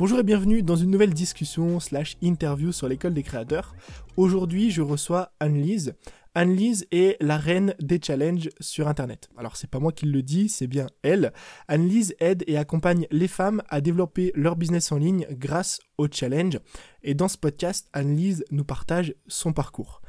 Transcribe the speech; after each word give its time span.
Bonjour 0.00 0.18
et 0.18 0.22
bienvenue 0.22 0.62
dans 0.62 0.76
une 0.76 0.90
nouvelle 0.90 1.12
discussion 1.12 1.78
slash 1.78 2.16
interview 2.22 2.72
sur 2.72 2.88
l'école 2.88 3.12
des 3.12 3.22
créateurs. 3.22 3.74
Aujourd'hui, 4.16 4.70
je 4.70 4.80
reçois 4.80 5.32
Anne-Lise. 5.40 5.92
Anne-Lise 6.34 6.86
est 6.90 7.18
la 7.22 7.36
reine 7.36 7.74
des 7.82 8.00
challenges 8.02 8.48
sur 8.60 8.88
Internet. 8.88 9.28
Alors, 9.36 9.58
c'est 9.58 9.68
pas 9.68 9.78
moi 9.78 9.92
qui 9.92 10.06
le 10.06 10.22
dis, 10.22 10.48
c'est 10.48 10.68
bien 10.68 10.86
elle. 11.02 11.34
Anne-Lise 11.68 12.14
aide 12.18 12.44
et 12.46 12.56
accompagne 12.56 13.06
les 13.10 13.28
femmes 13.28 13.62
à 13.68 13.82
développer 13.82 14.32
leur 14.34 14.56
business 14.56 14.90
en 14.90 14.96
ligne 14.96 15.26
grâce 15.32 15.80
aux 15.98 16.08
challenges. 16.10 16.60
Et 17.02 17.12
dans 17.12 17.28
ce 17.28 17.36
podcast, 17.36 17.90
Anne-Lise 17.92 18.42
nous 18.50 18.64
partage 18.64 19.14
son 19.26 19.52
parcours. 19.52 20.00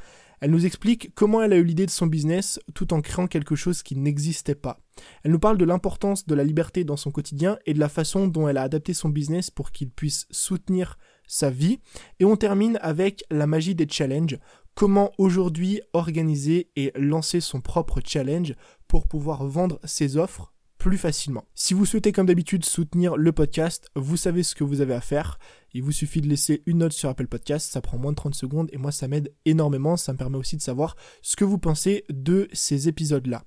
Elle 0.41 0.49
nous 0.49 0.65
explique 0.65 1.13
comment 1.13 1.43
elle 1.43 1.53
a 1.53 1.57
eu 1.57 1.63
l'idée 1.63 1.85
de 1.85 1.91
son 1.91 2.07
business 2.07 2.59
tout 2.73 2.93
en 2.93 3.01
créant 3.01 3.27
quelque 3.27 3.55
chose 3.55 3.83
qui 3.83 3.95
n'existait 3.95 4.55
pas. 4.55 4.79
Elle 5.23 5.31
nous 5.31 5.39
parle 5.39 5.59
de 5.59 5.66
l'importance 5.66 6.25
de 6.25 6.33
la 6.33 6.43
liberté 6.43 6.83
dans 6.83 6.97
son 6.97 7.11
quotidien 7.11 7.59
et 7.67 7.75
de 7.75 7.79
la 7.79 7.89
façon 7.89 8.27
dont 8.27 8.47
elle 8.47 8.57
a 8.57 8.63
adapté 8.63 8.95
son 8.95 9.09
business 9.09 9.52
pour 9.52 9.71
qu'il 9.71 9.91
puisse 9.91 10.25
soutenir 10.31 10.97
sa 11.27 11.52
vie. 11.52 11.80
Et 12.19 12.25
on 12.25 12.35
termine 12.35 12.80
avec 12.81 13.23
la 13.30 13.45
magie 13.45 13.75
des 13.75 13.88
challenges. 13.88 14.39
Comment 14.73 15.11
aujourd'hui 15.19 15.80
organiser 15.93 16.71
et 16.75 16.91
lancer 16.95 17.39
son 17.39 17.61
propre 17.61 18.02
challenge 18.03 18.55
pour 18.88 19.08
pouvoir 19.08 19.45
vendre 19.45 19.80
ses 19.83 20.17
offres 20.17 20.50
plus 20.81 20.98
facilement. 20.98 21.45
Si 21.53 21.76
vous 21.76 21.85
souhaitez 21.85 22.12
comme 22.12 22.26
d'habitude 22.26 22.66
soutenir 22.66 23.16
le 23.16 23.31
podcast, 23.31 23.91
vous 23.95 24.17
savez 24.17 24.41
ce 24.41 24.55
que 24.55 24.63
vous 24.63 24.81
avez 24.81 24.95
à 24.95 24.99
faire. 24.99 25.38
Il 25.76 25.84
vous 25.84 25.91
suffit 25.91 26.22
de 26.22 26.27
laisser 26.27 26.63
une 26.66 26.80
note 26.80 26.91
sur 26.91 27.08
Apple 27.08 27.27
Podcast, 27.27 27.72
ça 27.72 27.81
prend 27.81 27.99
moins 27.99 28.13
de 28.13 28.16
30 28.16 28.34
secondes 28.34 28.67
et 28.73 28.80
moi 28.80 28.91
ça 28.91 29.08
m'aide 29.08 29.31
énormément, 29.45 29.95
ça 29.95 30.12
me 30.12 30.17
permet 30.17 30.39
aussi 30.39 30.58
de 30.58 30.62
savoir 30.63 30.95
ce 31.22 31.36
que 31.36 31.45
vous 31.45 31.59
pensez 31.59 32.03
de 32.09 32.48
ces 32.52 32.88
épisodes-là. 32.88 33.44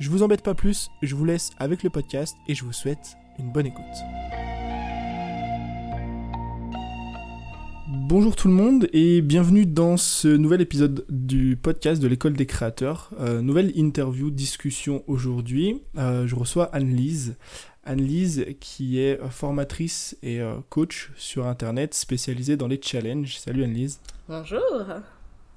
Je 0.00 0.10
vous 0.10 0.24
embête 0.24 0.42
pas 0.42 0.54
plus, 0.54 0.88
je 1.00 1.14
vous 1.14 1.24
laisse 1.24 1.50
avec 1.58 1.84
le 1.84 1.90
podcast 1.90 2.34
et 2.48 2.56
je 2.56 2.64
vous 2.64 2.72
souhaite 2.72 3.14
une 3.38 3.52
bonne 3.52 3.66
écoute. 3.66 3.84
Bonjour 7.86 8.34
tout 8.34 8.48
le 8.48 8.54
monde 8.54 8.88
et 8.94 9.20
bienvenue 9.20 9.66
dans 9.66 9.98
ce 9.98 10.28
nouvel 10.28 10.62
épisode 10.62 11.04
du 11.10 11.54
podcast 11.56 12.00
de 12.00 12.08
l'école 12.08 12.32
des 12.32 12.46
créateurs. 12.46 13.10
Euh, 13.20 13.42
nouvelle 13.42 13.76
interview, 13.76 14.30
discussion 14.30 15.04
aujourd'hui. 15.06 15.82
Euh, 15.98 16.26
je 16.26 16.34
reçois 16.34 16.70
Anne-Lise. 16.72 17.36
Anne-Lise 17.84 18.46
qui 18.58 19.00
est 19.00 19.20
formatrice 19.28 20.16
et 20.22 20.40
euh, 20.40 20.54
coach 20.70 21.12
sur 21.16 21.46
Internet 21.46 21.92
spécialisée 21.92 22.56
dans 22.56 22.68
les 22.68 22.80
challenges. 22.80 23.36
Salut 23.36 23.64
Anne-Lise. 23.64 24.00
Bonjour. 24.30 24.62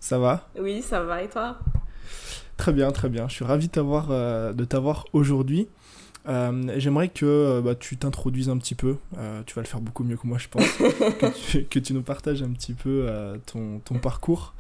Ça 0.02 0.20
va? 0.20 0.50
Oui, 0.60 0.82
ça 0.82 1.04
va 1.04 1.24
et 1.24 1.30
toi? 1.30 1.58
Très 2.58 2.74
bien, 2.74 2.92
très 2.92 3.08
bien. 3.08 3.30
Je 3.30 3.36
suis 3.36 3.46
ravi 3.46 3.70
de 3.70 4.66
t'avoir 4.66 5.06
aujourd'hui. 5.14 5.70
Euh, 6.28 6.74
j'aimerais 6.78 7.08
que 7.08 7.26
euh, 7.26 7.62
bah, 7.62 7.76
tu 7.76 7.96
t'introduises 7.98 8.50
un 8.50 8.58
petit 8.58 8.76
peu, 8.76 8.98
euh, 9.18 9.44
tu 9.46 9.56
vas 9.56 9.62
le 9.62 9.68
faire 9.68 9.80
beaucoup 9.80 10.04
mieux 10.04 10.18
que 10.18 10.28
moi 10.28 10.38
je 10.38 10.50
pense, 10.50 10.66
que, 11.70 11.80
tu, 11.80 11.94
nous 11.94 12.02
partages 12.02 12.44
un 12.44 12.50
petit 12.50 12.74
peu 12.74 13.08
ton, 13.46 13.80
ton, 13.80 13.96
parcours 13.96 14.54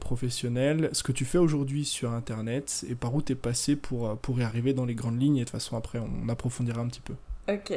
professionnel, 0.00 0.90
ce 0.92 1.02
que 1.02 1.12
tu 1.12 1.24
fais 1.24 1.38
aujourd'hui 1.38 1.84
sur 1.84 2.12
Internet 2.12 2.84
et 2.88 2.94
par 2.94 3.14
où 3.14 3.22
tu 3.22 3.32
es 3.32 3.36
passé 3.36 3.74
pour, 3.76 4.16
pour 4.18 4.38
y 4.38 4.44
arriver 4.44 4.74
dans 4.74 4.84
les 4.84 4.94
grandes 4.94 5.20
lignes 5.20 5.36
et 5.36 5.40
de 5.40 5.44
toute 5.44 5.52
façon 5.52 5.76
après 5.76 5.98
on 5.98 6.28
approfondira 6.28 6.80
un 6.80 6.86
petit 6.86 7.00
peu. 7.00 7.14
Ok. 7.48 7.72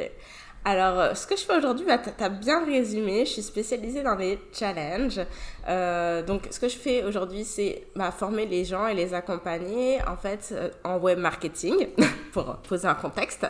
Alors, 0.62 1.00
euh, 1.00 1.14
ce 1.14 1.26
que 1.26 1.36
je 1.36 1.42
fais 1.42 1.56
aujourd'hui, 1.56 1.86
bah, 1.86 1.96
tu 1.96 2.22
as 2.22 2.28
bien 2.28 2.64
résumé. 2.66 3.24
Je 3.24 3.30
suis 3.30 3.42
spécialisée 3.42 4.02
dans 4.02 4.14
les 4.14 4.38
challenges. 4.52 5.20
Euh, 5.66 6.22
donc, 6.22 6.48
ce 6.50 6.60
que 6.60 6.68
je 6.68 6.76
fais 6.76 7.02
aujourd'hui, 7.02 7.44
c'est 7.44 7.86
bah, 7.96 8.10
former 8.10 8.44
les 8.44 8.66
gens 8.66 8.86
et 8.86 8.94
les 8.94 9.14
accompagner, 9.14 10.00
en 10.06 10.18
fait, 10.18 10.50
euh, 10.52 10.68
en 10.84 10.98
web 10.98 11.18
marketing, 11.18 11.88
pour 12.32 12.56
poser 12.58 12.86
un 12.86 12.94
contexte. 12.94 13.46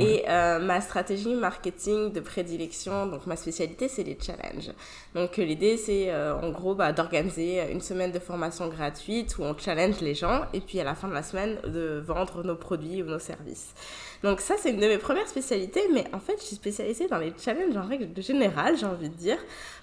Et 0.00 0.24
ma 0.28 0.80
stratégie 0.80 1.34
marketing 1.34 2.12
de 2.12 2.20
prédilection, 2.20 3.06
donc 3.06 3.26
ma 3.26 3.36
spécialité, 3.36 3.88
c'est 3.88 4.04
les 4.04 4.18
challenges. 4.20 4.72
Donc, 5.14 5.36
l'idée, 5.38 5.76
c'est 5.76 6.14
en 6.14 6.50
gros 6.50 6.74
bah, 6.74 6.92
d'organiser 6.92 7.62
une 7.72 7.80
semaine 7.80 8.12
de 8.12 8.18
formation 8.18 8.68
gratuite 8.68 9.38
où 9.38 9.42
on 9.42 9.56
challenge 9.56 10.00
les 10.00 10.14
gens 10.14 10.42
et 10.52 10.60
puis 10.60 10.78
à 10.78 10.84
la 10.84 10.94
fin 10.94 11.08
de 11.08 11.14
la 11.14 11.22
semaine, 11.22 11.58
de 11.64 12.02
vendre 12.04 12.44
nos 12.44 12.54
produits 12.54 13.02
ou 13.02 13.06
nos 13.06 13.18
services. 13.18 13.74
Donc 14.22 14.40
ça, 14.40 14.54
c'est 14.58 14.70
une 14.70 14.80
de 14.80 14.86
mes 14.86 14.98
premières 14.98 15.28
spécialités, 15.28 15.82
mais 15.92 16.04
en 16.12 16.18
fait, 16.18 16.36
suis 16.48 16.56
spécialisée 16.56 17.06
dans 17.08 17.18
les 17.18 17.32
challenges 17.38 17.76
en 17.76 17.86
règle 17.86 18.08
générale, 18.20 18.76
j'ai 18.76 18.86
envie 18.86 19.08
de 19.08 19.14
dire, 19.14 19.38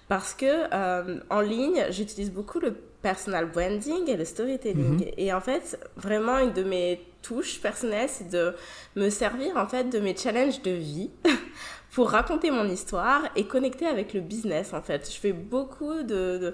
parce 0.07 0.33
que 0.33 0.45
euh, 0.45 1.19
en 1.29 1.41
ligne, 1.41 1.85
j'utilise 1.89 2.31
beaucoup 2.31 2.59
le 2.59 2.73
personal 3.01 3.49
branding 3.51 4.09
et 4.09 4.17
le 4.17 4.25
storytelling. 4.25 5.05
Mhm. 5.05 5.11
Et 5.17 5.33
en 5.33 5.41
fait, 5.41 5.79
vraiment, 5.95 6.39
une 6.39 6.53
de 6.53 6.63
mes 6.63 7.01
touches 7.21 7.59
personnelles, 7.61 8.09
c'est 8.09 8.29
de 8.29 8.53
me 8.95 9.09
servir 9.09 9.57
en 9.57 9.67
fait 9.67 9.85
de 9.85 9.99
mes 9.99 10.15
challenges 10.15 10.61
de 10.61 10.71
vie 10.71 11.09
pour 11.91 12.09
raconter 12.11 12.51
mon 12.51 12.67
histoire 12.67 13.21
et 13.35 13.45
connecter 13.45 13.87
avec 13.87 14.13
le 14.13 14.21
business 14.21 14.73
en 14.73 14.81
fait. 14.81 15.09
Je 15.11 15.19
fais 15.19 15.33
beaucoup 15.33 16.03
de, 16.03 16.37
de, 16.37 16.53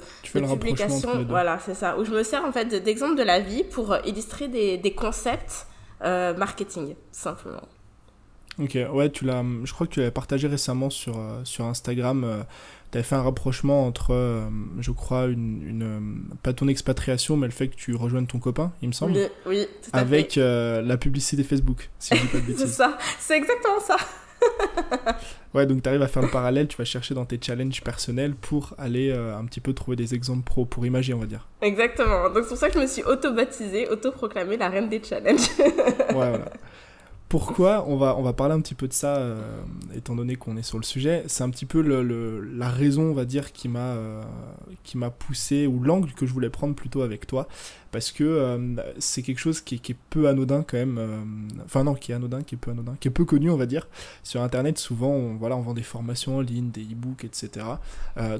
publications, 0.56 1.26
voilà, 1.28 1.60
c'est 1.60 1.74
ça, 1.74 1.98
où 1.98 2.06
je 2.06 2.12
me 2.12 2.24
sers 2.24 2.46
en 2.46 2.52
fait 2.52 2.66
d'exemples 2.84 3.16
de 3.16 3.24
la 3.24 3.40
vie 3.40 3.64
pour 3.64 3.98
illustrer 4.06 4.48
des, 4.48 4.78
des 4.78 4.94
concepts 4.94 5.68
euh, 6.04 6.34
marketing, 6.36 6.96
simplement. 7.12 7.68
Ok, 8.62 8.78
ouais, 8.94 9.10
tu 9.10 9.26
l'as, 9.26 9.44
je 9.64 9.74
crois 9.74 9.88
que 9.88 9.94
tu 9.94 10.00
l'avais 10.00 10.12
partagé 10.12 10.48
récemment 10.48 10.90
sur, 10.90 11.18
euh, 11.18 11.42
sur 11.44 11.66
Instagram. 11.66 12.24
Euh, 12.24 12.44
tu 12.92 12.98
avais 12.98 13.08
fait 13.08 13.16
un 13.16 13.24
rapprochement 13.24 13.86
entre, 13.86 14.44
je 14.80 14.92
crois, 14.92 15.26
une, 15.26 15.62
une, 15.66 16.24
pas 16.44 16.52
ton 16.52 16.68
expatriation, 16.68 17.38
mais 17.38 17.48
le 17.48 17.54
fait 17.54 17.70
que 17.70 17.76
tu 17.76 17.96
rejoignes 17.96 18.28
ton 18.28 18.40
copain, 18.40 18.74
il 18.82 18.90
me 18.90 18.94
semble. 18.94 19.14
Oui, 19.46 19.66
tout 19.82 19.90
à 19.94 20.00
Avec 20.00 20.36
la 20.36 20.98
publicité 20.98 21.44
Facebook, 21.44 21.90
si 22.00 22.16
je 22.16 22.22
dis 22.22 22.28
pas 22.28 22.40
de 22.40 22.44
bêtises. 22.48 22.66
c'est 22.66 22.68
ça, 22.68 22.98
c'est 23.18 23.38
exactement 23.38 23.80
ça. 23.80 23.96
ouais, 25.54 25.66
donc 25.66 25.84
tu 25.84 25.90
arrives 25.90 26.02
à 26.02 26.08
faire 26.08 26.22
le 26.22 26.30
parallèle, 26.30 26.68
tu 26.68 26.78
vas 26.78 26.86
chercher 26.86 27.14
dans 27.14 27.26
tes 27.26 27.40
challenges 27.42 27.82
personnels 27.82 28.34
pour 28.36 28.74
aller 28.78 29.12
euh, 29.12 29.38
un 29.38 29.46
petit 29.46 29.60
peu 29.60 29.74
trouver 29.74 29.96
des 29.98 30.14
exemples 30.14 30.44
pro, 30.44 30.66
pour 30.66 30.86
imaginer, 30.86 31.16
on 31.16 31.20
va 31.20 31.26
dire. 31.26 31.48
Exactement. 31.62 32.30
Donc 32.30 32.44
c'est 32.44 32.50
pour 32.50 32.58
ça 32.58 32.70
que 32.70 32.76
je 32.76 32.80
me 32.80 32.88
suis 32.88 33.04
auto-baptisée, 33.04 33.90
auto-proclamée 33.90 34.58
la 34.58 34.70
reine 34.70 34.90
des 34.90 35.02
challenges. 35.04 35.50
ouais, 35.60 36.14
voilà. 36.14 36.46
Pourquoi 37.32 37.86
on 37.88 37.96
va, 37.96 38.34
parler 38.34 38.54
un 38.56 38.60
petit 38.60 38.76
peu 38.76 38.90
de 38.90 38.94
ça, 38.94 39.16
euh, 39.16 39.64
étant 39.96 40.18
donné 40.18 40.36
qu'on 40.36 40.58
est 40.58 40.64
sur 40.64 40.78
le 40.78 40.84
sujet. 40.84 41.24
C'est 41.28 41.46
un 41.46 41.50
petit 41.50 41.66
peu 41.66 41.80
la 41.80 42.70
raison, 42.70 43.04
on 43.04 43.14
va 43.14 43.24
dire, 43.24 43.54
qui 43.54 43.70
m'a 43.70 43.94
euh, 43.94 44.22
qui 44.84 44.98
m'a 44.98 45.12
poussé, 45.12 45.66
ou 45.66 45.82
l'angle 45.82 46.12
que 46.12 46.26
je 46.26 46.34
voulais 46.34 46.50
prendre 46.50 46.76
plutôt 46.76 47.04
avec 47.04 47.28
toi, 47.28 47.48
parce 47.92 48.12
que 48.12 48.26
euh, 48.26 48.76
c'est 49.00 49.22
quelque 49.22 49.40
chose 49.40 49.62
qui, 49.62 49.76
est 49.76 49.96
peu 50.10 50.28
anodin 50.28 50.66
quand 50.68 50.76
même. 50.76 51.00
enfin 51.64 51.86
non, 51.86 51.94
qui 51.94 52.12
est 52.12 52.16
anodin, 52.16 52.42
qui 52.44 52.56
est 52.56 52.58
peu 52.58 52.72
anodin, 52.72 52.98
qui 53.00 53.08
est 53.08 53.12
peu 53.12 53.24
connu, 53.24 53.50
on 53.50 53.56
va 53.56 53.66
dire. 53.66 53.88
Sur 54.24 54.42
Internet, 54.42 54.78
souvent, 54.78 55.34
voilà, 55.40 55.56
on 55.56 55.62
vend 55.62 55.74
des 55.74 55.84
formations 55.84 56.36
en 56.36 56.42
ligne, 56.42 56.70
des 56.70 56.84
e-books, 56.84 57.24
etc. 57.24 57.66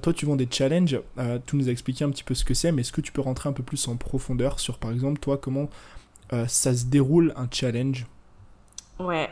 toi, 0.02 0.14
tu 0.14 0.26
vends 0.26 0.36
des 0.36 0.50
challenges. 0.52 1.00
tu 1.46 1.56
nous 1.56 1.70
as 1.70 1.72
expliqué 1.72 2.04
un 2.04 2.10
petit 2.10 2.26
peu 2.26 2.34
ce 2.34 2.44
que 2.44 2.54
c'est, 2.54 2.74
mais 2.74 2.82
est-ce 2.82 2.92
que 2.92 3.00
tu 3.00 3.14
peux 3.14 3.22
rentrer 3.22 3.48
un 3.48 3.54
peu 3.54 3.64
plus 3.64 3.88
en 3.88 3.96
profondeur 3.96 4.60
sur, 4.60 4.80
par 4.80 4.92
exemple, 4.92 5.22
toi, 5.22 5.38
comment 5.38 5.70
ça 6.48 6.76
se 6.76 6.88
déroule 6.88 7.34
un 7.38 7.48
challenge? 7.50 8.06
Ouais. 9.06 9.30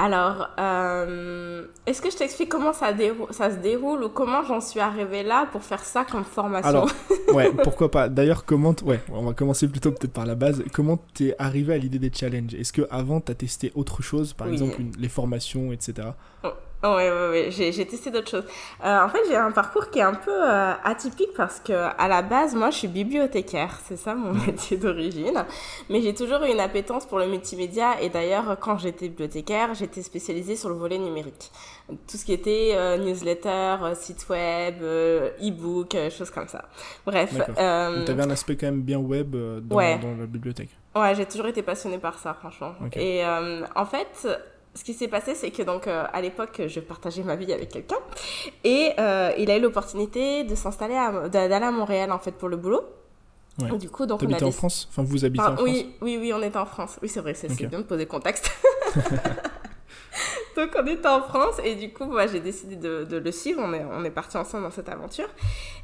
Alors, 0.00 0.50
euh, 0.60 1.66
est-ce 1.84 2.00
que 2.00 2.08
je 2.08 2.16
t'explique 2.16 2.48
comment 2.48 2.72
ça, 2.72 2.92
ça 3.32 3.50
se 3.50 3.56
déroule 3.56 4.04
ou 4.04 4.08
comment 4.08 4.44
j'en 4.44 4.60
suis 4.60 4.78
arrivée 4.78 5.24
là 5.24 5.48
pour 5.50 5.64
faire 5.64 5.84
ça 5.84 6.04
comme 6.04 6.22
formation 6.22 6.68
Alors, 6.68 6.90
ouais, 7.34 7.50
pourquoi 7.64 7.90
pas. 7.90 8.08
D'ailleurs, 8.08 8.44
comment... 8.44 8.76
Ouais, 8.84 9.00
on 9.12 9.24
va 9.24 9.32
commencer 9.32 9.66
plutôt 9.66 9.90
peut-être 9.90 10.12
par 10.12 10.24
la 10.24 10.36
base. 10.36 10.62
Comment 10.72 11.00
t'es 11.14 11.34
arrivé 11.40 11.74
à 11.74 11.78
l'idée 11.78 11.98
des 11.98 12.12
challenges? 12.14 12.54
Est-ce 12.54 12.72
que 12.72 12.82
avant 12.92 13.20
t'as 13.20 13.34
testé 13.34 13.72
autre 13.74 14.00
chose, 14.00 14.34
par 14.34 14.46
exemple 14.46 14.76
les 15.00 15.08
formations, 15.08 15.72
etc. 15.72 16.10
Oui, 16.84 16.90
oui, 16.90 17.50
oui, 17.50 17.72
j'ai 17.72 17.86
testé 17.86 18.12
d'autres 18.12 18.30
choses. 18.30 18.44
Euh, 18.84 19.04
en 19.04 19.08
fait, 19.08 19.18
j'ai 19.28 19.34
un 19.34 19.50
parcours 19.50 19.90
qui 19.90 19.98
est 19.98 20.02
un 20.02 20.14
peu 20.14 20.30
euh, 20.30 20.72
atypique 20.84 21.34
parce 21.36 21.58
que 21.58 21.72
à 21.72 22.06
la 22.06 22.22
base, 22.22 22.54
moi, 22.54 22.70
je 22.70 22.76
suis 22.76 22.88
bibliothécaire, 22.88 23.80
c'est 23.84 23.96
ça 23.96 24.14
mon 24.14 24.32
métier 24.46 24.76
d'origine. 24.76 25.44
Mais 25.90 26.00
j'ai 26.02 26.14
toujours 26.14 26.44
eu 26.44 26.52
une 26.52 26.60
appétence 26.60 27.04
pour 27.04 27.18
le 27.18 27.26
multimédia 27.26 28.00
et 28.00 28.10
d'ailleurs, 28.10 28.56
quand 28.60 28.78
j'étais 28.78 29.08
bibliothécaire, 29.08 29.74
j'étais 29.74 30.02
spécialisée 30.02 30.54
sur 30.54 30.68
le 30.68 30.76
volet 30.76 30.98
numérique. 30.98 31.50
Tout 31.88 32.16
ce 32.16 32.24
qui 32.24 32.32
était 32.32 32.72
euh, 32.74 32.96
newsletter, 32.96 33.76
site 33.94 34.28
web, 34.28 34.80
e-book, 34.80 35.96
choses 36.16 36.30
comme 36.30 36.46
ça. 36.46 36.66
Bref. 37.04 37.34
Euh, 37.58 38.04
tu 38.04 38.12
avais 38.12 38.22
un 38.22 38.30
aspect 38.30 38.54
quand 38.54 38.66
même 38.66 38.82
bien 38.82 38.98
web 38.98 39.34
dans, 39.34 39.76
dans 39.76 40.16
la 40.16 40.26
bibliothèque. 40.26 40.70
Ouais, 40.94 41.12
j'ai 41.16 41.26
toujours 41.26 41.46
été 41.46 41.62
passionnée 41.62 41.98
par 41.98 42.20
ça, 42.20 42.34
franchement. 42.34 42.74
Et 42.94 43.24
en 43.74 43.84
fait 43.84 44.28
ce 44.74 44.84
qui 44.84 44.94
s'est 44.94 45.08
passé, 45.08 45.34
c'est 45.34 45.50
que 45.50 45.62
donc 45.62 45.86
euh, 45.86 46.04
à 46.12 46.20
l'époque, 46.20 46.62
je 46.66 46.80
partageais 46.80 47.22
ma 47.22 47.36
vie 47.36 47.52
avec 47.52 47.68
quelqu'un 47.68 47.98
et 48.64 48.92
euh, 48.98 49.32
il 49.38 49.50
a 49.50 49.56
eu 49.56 49.60
l'opportunité 49.60 50.44
de 50.44 50.54
s'installer, 50.54 50.94
d'aller 51.30 51.54
à 51.54 51.70
Montréal 51.70 52.12
en 52.12 52.18
fait 52.18 52.32
pour 52.32 52.48
le 52.48 52.56
boulot. 52.56 52.82
Ouais. 53.60 53.76
du 53.76 53.90
coup, 53.90 54.06
donc 54.06 54.22
on 54.22 54.32
a 54.32 54.44
en 54.44 54.52
France? 54.52 54.88
Enfin, 54.88 55.02
vous 55.02 55.24
habitez 55.24 55.42
en 55.42 55.56
France? 55.56 55.60
Oui, 55.64 55.92
oui, 56.00 56.16
oui, 56.20 56.32
on 56.32 56.40
est 56.42 56.56
en 56.56 56.64
France. 56.64 56.96
Oui, 57.02 57.08
c'est 57.08 57.20
vrai, 57.20 57.34
c'est 57.34 57.48
bien 57.66 57.80
de 57.80 57.84
poser 57.84 58.06
contexte. 58.06 58.52
Donc 60.56 60.70
on 60.76 60.86
était 60.86 61.08
en 61.08 61.22
France 61.22 61.56
et 61.64 61.74
du 61.74 61.92
coup 61.92 62.04
moi 62.04 62.26
j'ai 62.26 62.40
décidé 62.40 62.76
de, 62.76 63.16
le 63.16 63.32
suivre, 63.32 63.60
on 63.62 63.72
est, 63.72 63.84
on 63.84 64.04
est 64.04 64.10
partis 64.10 64.36
ensemble 64.36 64.64
dans 64.64 64.70
cette 64.70 64.88
aventure. 64.88 65.28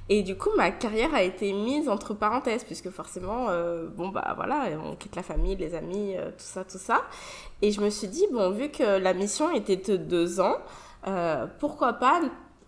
Et 0.08 0.22
du 0.22 0.36
coup 0.36 0.50
ma 0.56 0.70
carrière 0.70 1.14
a 1.14 1.22
été 1.22 1.52
mise 1.52 1.88
entre 1.88 2.14
parenthèses 2.14 2.64
puisque 2.64 2.90
forcément, 2.90 3.48
euh, 3.48 3.86
bon 3.86 4.08
bah 4.08 4.34
voilà, 4.36 4.68
on 4.84 4.96
quitte 4.96 5.16
la 5.16 5.22
famille, 5.22 5.56
les 5.56 5.74
amis, 5.74 6.16
euh, 6.16 6.30
tout 6.30 6.44
ça, 6.44 6.64
tout 6.64 6.78
ça. 6.78 7.02
Et 7.62 7.70
je 7.70 7.80
me 7.80 7.90
suis 7.90 8.08
dit, 8.08 8.26
bon 8.32 8.50
vu 8.50 8.70
que 8.70 8.98
la 8.98 9.14
mission 9.14 9.50
était 9.50 9.76
de 9.76 9.96
deux 9.96 10.40
ans, 10.40 10.56
euh, 11.06 11.46
pourquoi 11.58 11.94
pas 11.94 12.20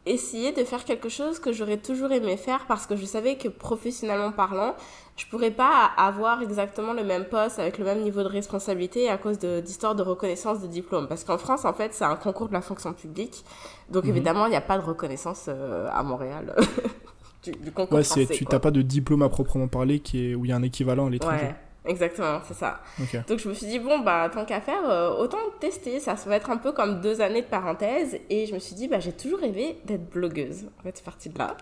essayer 0.07 0.53
de 0.53 0.65
faire 0.65 0.85
quelque 0.85 1.09
chose 1.09 1.41
que 1.41 1.53
j'aurais 1.53 1.79
toujours 1.79 2.13
aimé 2.13 2.37
faire 2.37 2.67
parce 2.67 2.87
que 2.87 2.97
je 2.97 3.05
savais 3.05 3.37
que 3.37 3.49
professionnellement 3.49 4.33
parlant, 4.33 4.77
je 5.17 5.27
pourrais 5.27 5.51
pas 5.51 5.91
avoir 5.97 6.43
exactement 6.43 6.93
le 6.93 7.03
même 7.03 7.25
poste 7.25 7.59
avec 7.59 7.79
le 7.79 7.85
même 7.85 8.03
niveau 8.03 8.23
de 8.23 8.29
responsabilité 8.29 9.09
à 9.09 9.17
cause 9.17 9.39
d'histoires 9.39 9.95
de, 9.95 10.03
reconnaissance 10.03 10.61
de 10.61 10.67
diplôme. 10.67 11.09
Parce 11.09 11.25
qu'en 11.25 11.39
France, 11.39 11.65
en 11.65 11.73
fait, 11.73 11.95
c'est 11.95 12.05
un 12.05 12.17
concours 12.17 12.49
de 12.49 12.53
la 12.53 12.61
fonction 12.61 12.93
publique. 12.93 13.45
Donc 13.91 14.05
mhm. 14.05 14.11
évidemment, 14.11 14.47
il 14.47 14.51
n'y 14.51 14.57
a 14.57 14.61
pas 14.61 14.79
de 14.79 14.85
reconnaissance 14.85 15.47
euh, 15.49 15.89
à 15.91 16.03
Montréal. 16.03 16.55
du, 17.43 17.53
du, 17.53 17.73
concours 17.73 17.99
ouais, 17.99 18.27
tu 18.27 18.45
n'as 18.51 18.59
pas 18.59 18.71
de 18.71 18.83
diplôme 18.83 19.23
à 19.23 19.31
proprement 19.31 19.69
parler 19.69 20.01
qui 20.01 20.33
est, 20.33 20.35
où 20.35 20.45
il 20.45 20.51
y 20.51 20.53
a 20.53 20.57
un 20.57 20.63
équivalent 20.63 21.07
à 21.07 21.11
l'étranger. 21.11 21.47
Ouais. 21.47 21.55
Exactement, 21.87 22.41
c'est 22.45 22.55
ça. 22.55 22.81
Donc 23.29 23.39
je 23.39 23.49
me 23.49 23.55
suis 23.55 23.67
dit, 23.69 23.79
bon, 23.79 24.01
bah, 24.01 24.29
tant 24.33 24.45
qu'à 24.45 24.61
faire, 24.61 24.85
euh, 24.91 25.11
autant 25.17 25.39
tester. 25.61 26.01
Ça, 26.01 26.17
ça 26.17 26.29
va 26.29 26.37
être 26.37 26.51
un 26.51 26.57
peu 26.57 26.73
comme 26.73 27.01
deux 27.01 27.21
années 27.21 27.43
de 27.43 27.47
parenthèse. 27.47 28.19
Et 28.29 28.47
je 28.47 28.55
me 28.55 28.59
suis 28.59 28.75
dit, 28.75 28.89
bah, 28.89 28.99
j'ai 28.99 29.13
toujours 29.13 29.39
rêvé 29.39 29.79
d'être 29.85 30.11
blogueuse. 30.11 30.67
En 30.81 30.83
fait, 30.83 30.97
c'est 30.97 31.05
parti 31.05 31.29
de 31.29 31.39
là. 31.39 31.57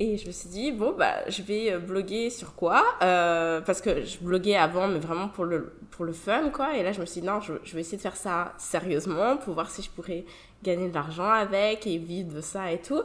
Et 0.00 0.16
je 0.16 0.26
me 0.26 0.32
suis 0.32 0.48
dit, 0.48 0.72
bon, 0.72 0.94
bah, 0.96 1.28
je 1.28 1.42
vais 1.42 1.72
euh, 1.72 1.78
bloguer 1.78 2.30
sur 2.30 2.54
quoi 2.54 2.82
euh, 3.02 3.60
Parce 3.60 3.80
que 3.80 4.04
je 4.04 4.18
bloguais 4.18 4.56
avant, 4.56 4.88
mais 4.88 4.98
vraiment 4.98 5.28
pour 5.28 5.44
le, 5.44 5.74
pour 5.90 6.04
le 6.04 6.12
fun, 6.12 6.50
quoi. 6.50 6.76
Et 6.76 6.82
là, 6.82 6.92
je 6.92 7.00
me 7.00 7.06
suis 7.06 7.20
dit, 7.20 7.26
non, 7.26 7.40
je, 7.40 7.52
je 7.62 7.74
vais 7.74 7.80
essayer 7.82 7.98
de 7.98 8.02
faire 8.02 8.16
ça 8.16 8.54
sérieusement 8.58 9.36
pour 9.36 9.54
voir 9.54 9.70
si 9.70 9.82
je 9.82 9.90
pourrais 9.90 10.24
gagner 10.62 10.88
de 10.88 10.94
l'argent 10.94 11.28
avec 11.28 11.86
et 11.86 11.98
vivre 11.98 12.34
de 12.34 12.40
ça 12.40 12.72
et 12.72 12.80
tout. 12.80 13.02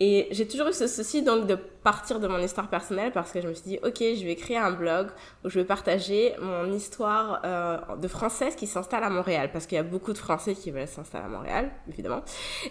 Et 0.00 0.26
j'ai 0.32 0.48
toujours 0.48 0.68
eu 0.68 0.72
ce 0.72 0.88
souci 0.88 1.22
donc 1.22 1.46
de 1.46 1.54
partir 1.54 2.18
de 2.18 2.26
mon 2.26 2.38
histoire 2.38 2.68
personnelle 2.68 3.12
parce 3.12 3.30
que 3.30 3.40
je 3.40 3.46
me 3.46 3.54
suis 3.54 3.62
dit, 3.62 3.78
ok, 3.84 3.98
je 3.98 4.24
vais 4.24 4.34
créer 4.34 4.56
un 4.56 4.72
blog 4.72 5.08
où 5.44 5.48
je 5.48 5.60
vais 5.60 5.64
partager 5.64 6.34
mon 6.40 6.72
histoire 6.72 7.40
euh, 7.44 7.78
de 7.96 8.08
française 8.08 8.56
qui 8.56 8.66
s'installe 8.66 9.04
à 9.04 9.10
Montréal 9.10 9.50
parce 9.52 9.66
qu'il 9.66 9.76
y 9.76 9.78
a 9.78 9.84
beaucoup 9.84 10.12
de 10.12 10.18
Français 10.18 10.54
qui 10.54 10.72
veulent 10.72 10.88
s'installer 10.88 11.26
à 11.26 11.28
Montréal, 11.28 11.70
évidemment. 11.88 12.22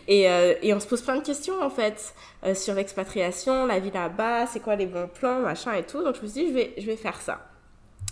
Et, 0.10 0.30
euh, 0.30 0.56
et, 0.62 0.74
on 0.74 0.82
se 0.82 0.88
pose 0.88 1.02
plein 1.02 1.16
de 1.16 1.24
questions 1.24 1.62
en 1.62 1.70
fait 1.70 2.14
euh, 2.44 2.54
sur 2.56 2.74
l'expatriation, 2.74 3.68
la 3.68 3.80
vie 3.80 3.92
là-bas, 3.92 4.46
c'est 4.48 4.60
quoi 4.60 4.76
les 4.76 4.86
bons 4.86 5.08
plans, 5.08 5.40
machin 5.40 5.74
et 5.74 5.84
tout. 5.84 6.04
Donc 6.04 6.16
je 6.16 6.24
me 6.24 6.28
suis 6.28 6.44
dit, 6.44 6.50
je 6.50 6.54
vais, 6.54 6.74
je 6.78 6.86
vais 6.86 6.98
faire 6.98 7.22
ça. 7.22 7.40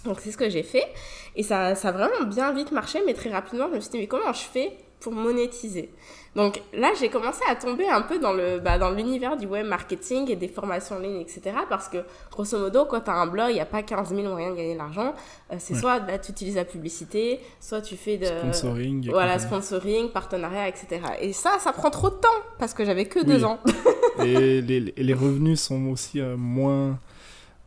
Donc 0.06 0.22
c'est 0.22 0.32
ce 0.32 0.38
que 0.38 0.50
j'ai 0.50 0.64
fait 0.64 0.88
et 1.36 1.44
ça, 1.44 1.76
ça 1.76 1.90
a 1.90 1.92
vraiment 1.92 2.26
bien 2.26 2.54
vite 2.54 2.72
marché, 2.72 3.02
mais 3.06 3.14
très 3.14 3.30
rapidement 3.30 3.68
je 3.70 3.76
me 3.76 3.80
suis 3.82 3.92
dit, 3.92 3.98
mais 3.98 4.08
comment 4.08 4.32
je 4.32 4.44
fais 4.44 4.78
pour 5.02 5.14
monétiser 5.14 5.92
donc 6.34 6.62
là, 6.74 6.92
j'ai 6.98 7.10
commencé 7.10 7.42
à 7.50 7.56
tomber 7.56 7.90
un 7.90 8.02
peu 8.02 8.18
dans 8.18 8.32
le 8.32 8.60
bah, 8.60 8.78
dans 8.78 8.90
l'univers 8.92 9.36
du 9.36 9.48
web 9.48 9.66
marketing 9.66 10.32
et 10.32 10.38
des 10.38 10.48
formations 10.48 10.96
en 10.96 11.00
ligne, 11.00 11.20
etc. 11.20 11.42
Parce 11.68 11.90
que, 11.90 11.98
grosso 12.32 12.58
modo, 12.58 12.86
quand 12.86 13.02
tu 13.02 13.10
as 13.10 13.16
un 13.16 13.28
blog, 13.28 13.50
il 13.50 13.56
n'y 13.56 13.60
a 13.60 13.66
pas 13.66 13.84
15 13.84 14.16
000 14.16 14.30
moyens 14.30 14.54
de 14.54 14.58
gagner 14.58 14.74
de 14.74 14.78
l'argent. 14.78 15.14
Euh, 15.52 15.56
c'est 15.60 15.76
soit 15.76 16.00
là, 16.00 16.18
tu 16.20 16.32
utilises 16.32 16.56
la 16.56 16.64
publicité, 16.64 17.42
soit 17.60 17.82
tu 17.82 17.98
fais 17.98 18.18
de... 18.18 18.26
Sponsoring. 18.26 19.10
Voilà, 19.12 19.40
sponsoring, 19.40 20.10
partenariat, 20.12 20.70
etc. 20.70 21.02
Et 21.20 21.34
ça, 21.34 21.58
ça 21.60 21.74
prend 21.74 21.90
trop 21.90 22.10
de 22.10 22.16
temps 22.16 22.30
parce 22.60 22.74
que 22.74 22.86
j'avais 22.86 23.06
que 23.06 23.20
deux 23.26 23.44
ans. 23.44 23.60
et 24.24 24.62
les, 24.62 24.80
les, 24.80 25.14
revenus 25.14 25.60
sont 25.60 25.88
aussi 25.88 26.22
euh, 26.22 26.38
moins 26.38 26.98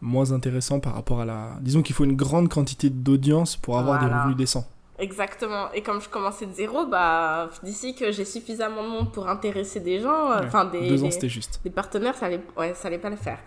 moins 0.00 0.32
intéressants 0.32 0.80
par 0.80 0.94
rapport 0.94 1.20
à 1.20 1.24
la... 1.24 1.50
Disons 1.62 1.82
qu'il 1.82 1.94
faut 1.94 2.04
une 2.04 2.16
grande 2.16 2.50
quantité 2.50 2.90
d'audience 2.90 3.56
pour 3.56 3.78
avoir 3.78 4.00
des 4.00 4.06
revenus 4.06 4.36
décents. 4.36 4.66
Exactement. 5.04 5.70
Et 5.74 5.82
comme 5.82 6.00
je 6.00 6.08
commençais 6.08 6.46
de 6.46 6.52
zéro, 6.52 6.86
bah, 6.86 7.50
d'ici 7.62 7.94
que 7.94 8.10
j'ai 8.10 8.24
suffisamment 8.24 8.82
de 8.82 8.88
monde 8.88 9.12
pour 9.12 9.28
intéresser 9.28 9.80
des 9.80 10.00
gens, 10.00 10.32
euh, 10.32 10.40
enfin 10.46 10.64
des, 10.64 11.70
partenaires, 11.70 12.14
ça 12.14 12.26
allait, 12.26 12.40
ouais, 12.56 12.72
ça 12.74 12.88
allait 12.88 12.98
pas 12.98 13.10
le 13.10 13.16
faire. 13.16 13.38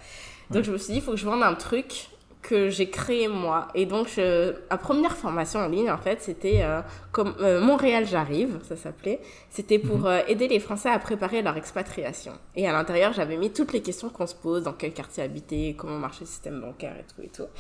Donc 0.51 0.63
je 0.63 0.71
me 0.71 0.77
suis 0.77 0.93
dit, 0.93 0.99
il 0.99 1.01
faut 1.01 1.11
que 1.11 1.17
je 1.17 1.25
vende 1.25 1.41
un 1.41 1.55
truc 1.55 2.09
que 2.47 2.69
j'ai 2.69 2.89
créé 2.89 3.27
moi. 3.27 3.67
Et 3.75 3.85
donc, 3.85 4.07
je, 4.07 4.53
ma 4.71 4.77
première 4.77 5.17
formation 5.17 5.59
en 5.59 5.67
ligne, 5.67 5.91
en 5.91 5.97
fait, 5.97 6.21
c'était 6.21 6.61
euh, 6.61 6.81
comme 7.11 7.35
euh, 7.41 7.59
Montréal 7.59 8.05
j'arrive, 8.07 8.59
ça 8.63 8.77
s'appelait. 8.77 9.19
C'était 9.49 9.79
pour 9.79 9.99
mhm. 9.99 10.05
euh, 10.05 10.21
aider 10.27 10.47
les 10.47 10.61
Français 10.61 10.89
à 10.89 10.97
préparer 10.97 11.41
leur 11.41 11.57
expatriation. 11.57 12.31
Et 12.55 12.65
à 12.65 12.71
l'intérieur, 12.71 13.11
j'avais 13.11 13.35
mis 13.35 13.51
toutes 13.51 13.73
les 13.73 13.81
questions 13.81 14.07
qu'on 14.07 14.27
se 14.27 14.35
pose, 14.35 14.63
dans 14.63 14.71
quel 14.71 14.93
quartier 14.93 15.23
habiter, 15.23 15.75
comment 15.77 15.99
marcher 15.99 16.21
le 16.21 16.27
système 16.27 16.61
bancaire 16.61 16.95
et 16.97 17.03
tout 17.13 17.21
et 17.21 17.29
tout. 17.29 17.51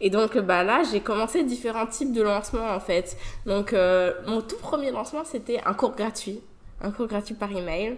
Et 0.00 0.10
donc, 0.10 0.38
bah 0.38 0.62
là, 0.62 0.84
j'ai 0.92 1.00
commencé 1.00 1.42
différents 1.42 1.86
types 1.86 2.12
de 2.12 2.22
lancements, 2.22 2.70
en 2.70 2.80
fait. 2.80 3.16
Donc, 3.46 3.74
mon 4.26 4.42
tout 4.42 4.58
premier 4.58 4.92
lancement, 4.92 5.24
c'était 5.24 5.60
un 5.66 5.74
cours 5.74 5.96
gratuit. 5.96 6.40
Un 6.80 6.92
cours 6.92 7.08
gratuit 7.08 7.34
par 7.34 7.50
email 7.50 7.96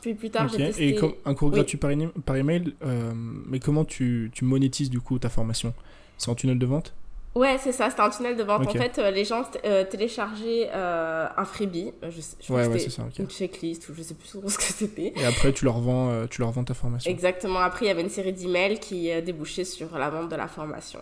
puis 0.00 0.14
plus 0.14 0.30
tard, 0.30 0.48
j'ai 0.48 0.58
testé... 0.58 0.88
Et 0.88 1.00
un 1.24 1.34
cours 1.34 1.50
gratuit 1.50 1.78
par, 1.78 1.90
par 2.24 2.36
email, 2.36 2.74
euh, 2.84 3.12
mais 3.14 3.60
comment 3.60 3.84
tu, 3.84 4.30
tu 4.32 4.44
monétises 4.44 4.90
du 4.90 5.00
coup 5.00 5.18
ta 5.18 5.28
formation? 5.28 5.74
C'est 6.16 6.30
en 6.30 6.34
tunnel 6.34 6.58
de 6.58 6.66
vente? 6.66 6.94
Ouais, 7.34 7.56
c'est 7.60 7.72
ça, 7.72 7.88
c'était 7.90 8.02
un 8.02 8.10
tunnel 8.10 8.36
de 8.36 8.42
vente. 8.42 8.66
En 8.66 8.70
fait, 8.70 8.98
euh, 8.98 9.10
les 9.10 9.24
gens 9.24 9.42
euh, 9.64 9.84
téléchargeaient 9.84 10.70
un 10.72 11.44
freebie, 11.44 11.92
je, 12.02 12.20
je 12.40 12.52
ouais, 12.52 12.66
ouais, 12.66 12.78
ça, 12.78 13.04
une 13.18 13.28
checklist, 13.28 13.88
ou 13.88 13.94
je 13.94 14.02
sais 14.02 14.14
plus 14.14 14.28
trop 14.28 14.48
ce 14.48 14.56
que 14.58 14.64
c'était. 14.64 15.12
Et 15.14 15.24
après, 15.24 15.52
tu 15.52 15.64
leur, 15.64 15.78
vends, 15.78 16.26
tu 16.26 16.40
leur 16.40 16.50
vends 16.50 16.64
ta 16.64 16.74
formation. 16.74 17.10
Exactement. 17.10 17.60
Après, 17.60 17.84
il 17.84 17.88
y 17.88 17.90
avait 17.92 18.02
une 18.02 18.08
série 18.08 18.32
d'emails 18.32 18.80
qui 18.80 19.10
débouchaient 19.22 19.64
sur 19.64 19.96
la 19.96 20.10
vente 20.10 20.30
de 20.30 20.36
la 20.36 20.48
formation. 20.48 21.00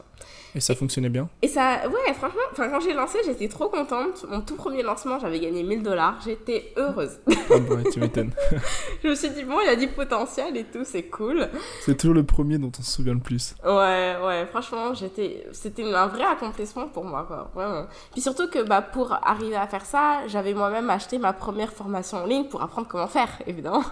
Et 0.56 0.60
ça 0.60 0.74
fonctionnait 0.74 1.10
bien 1.10 1.28
Et 1.42 1.48
ça, 1.48 1.86
ouais, 1.86 2.14
franchement, 2.14 2.40
quand 2.56 2.80
j'ai 2.80 2.94
lancé, 2.94 3.18
j'étais 3.26 3.46
trop 3.46 3.68
contente. 3.68 4.24
Mon 4.26 4.40
tout 4.40 4.56
premier 4.56 4.82
lancement, 4.82 5.18
j'avais 5.18 5.38
gagné 5.38 5.62
1000 5.62 5.82
dollars. 5.82 6.18
J'étais 6.24 6.72
heureuse. 6.78 7.18
Ah 7.28 7.58
bah, 7.58 7.76
tu 7.92 8.00
m'étonnes. 8.00 8.32
je 9.04 9.08
me 9.08 9.14
suis 9.14 9.28
dit, 9.28 9.44
bon, 9.44 9.60
il 9.60 9.66
y 9.66 9.68
a 9.68 9.76
du 9.76 9.88
potentiel 9.88 10.56
et 10.56 10.64
tout, 10.64 10.82
c'est 10.84 11.04
cool. 11.04 11.46
C'est 11.82 11.94
toujours 11.98 12.14
le 12.14 12.24
premier 12.24 12.56
dont 12.56 12.72
on 12.78 12.82
se 12.82 12.90
souvient 12.90 13.12
le 13.12 13.20
plus. 13.20 13.54
Ouais, 13.64 14.16
ouais, 14.24 14.46
franchement, 14.46 14.94
j'étais... 14.94 15.46
c'était 15.52 15.84
un 15.84 16.06
vrai 16.06 16.24
accomplissement 16.24 16.88
pour 16.88 17.04
moi, 17.04 17.26
quoi, 17.28 17.50
vraiment. 17.54 17.84
Puis 18.12 18.22
surtout 18.22 18.48
que 18.48 18.62
bah, 18.62 18.80
pour 18.80 19.12
arriver 19.12 19.56
à 19.56 19.66
faire 19.66 19.84
ça, 19.84 20.26
j'avais 20.26 20.54
moi-même 20.54 20.88
acheté 20.88 21.18
ma 21.18 21.34
première 21.34 21.72
formation 21.72 22.18
en 22.18 22.26
ligne 22.26 22.44
pour 22.44 22.62
apprendre 22.62 22.88
comment 22.88 23.08
faire, 23.08 23.28
évidemment. 23.46 23.84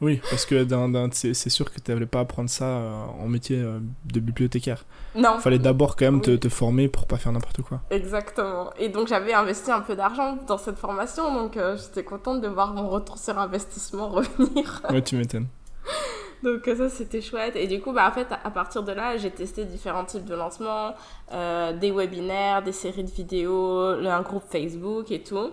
Oui, 0.00 0.20
parce 0.30 0.46
que 0.46 0.66
c'est 1.12 1.50
sûr 1.50 1.72
que 1.72 1.80
tu 1.80 1.90
n'allais 1.90 2.06
pas 2.06 2.20
apprendre 2.20 2.48
ça 2.48 2.64
euh, 2.64 3.04
en 3.20 3.26
métier 3.26 3.58
euh, 3.58 3.80
de 4.04 4.20
bibliothécaire. 4.20 4.84
Non. 5.14 5.34
Il 5.36 5.40
fallait 5.40 5.58
d'abord 5.58 5.96
quand 5.96 6.04
même 6.04 6.20
te, 6.20 6.36
te, 6.36 6.48
former 6.48 6.88
pour 6.88 7.06
pas 7.06 7.16
faire 7.16 7.32
n'importe 7.32 7.62
quoi. 7.62 7.80
Exactement. 7.90 8.70
Et 8.78 8.88
donc 8.88 9.08
j'avais 9.08 9.32
investi 9.32 9.72
un 9.72 9.80
peu 9.80 9.96
d'argent 9.96 10.38
dans 10.46 10.58
cette 10.58 10.78
formation, 10.78 11.34
donc 11.34 11.56
euh, 11.56 11.76
j'étais 11.76 12.04
contente 12.04 12.40
de 12.40 12.48
voir 12.48 12.72
mon 12.74 12.88
retour 12.88 13.18
sur 13.18 13.38
investissement 13.38 14.08
revenir. 14.10 14.82
ouais, 14.90 15.02
tu 15.02 15.16
m'étonnes. 15.16 15.48
donc 16.44 16.62
ça 16.64 16.88
c'était 16.88 17.20
chouette. 17.20 17.56
Et 17.56 17.66
du 17.66 17.80
coup, 17.80 17.92
bah, 17.92 18.08
en 18.08 18.12
fait, 18.12 18.28
à 18.30 18.50
partir 18.50 18.84
de 18.84 18.92
là, 18.92 19.16
j'ai 19.16 19.30
testé 19.32 19.64
différents 19.64 20.04
types 20.04 20.24
de 20.24 20.34
lancements, 20.36 20.94
des 21.32 21.90
webinaires, 21.90 22.62
des 22.62 22.72
séries 22.72 23.04
de 23.04 23.10
vidéos, 23.10 23.80
un 23.80 24.22
groupe 24.22 24.44
Facebook 24.48 25.10
et 25.10 25.22
tout. 25.22 25.50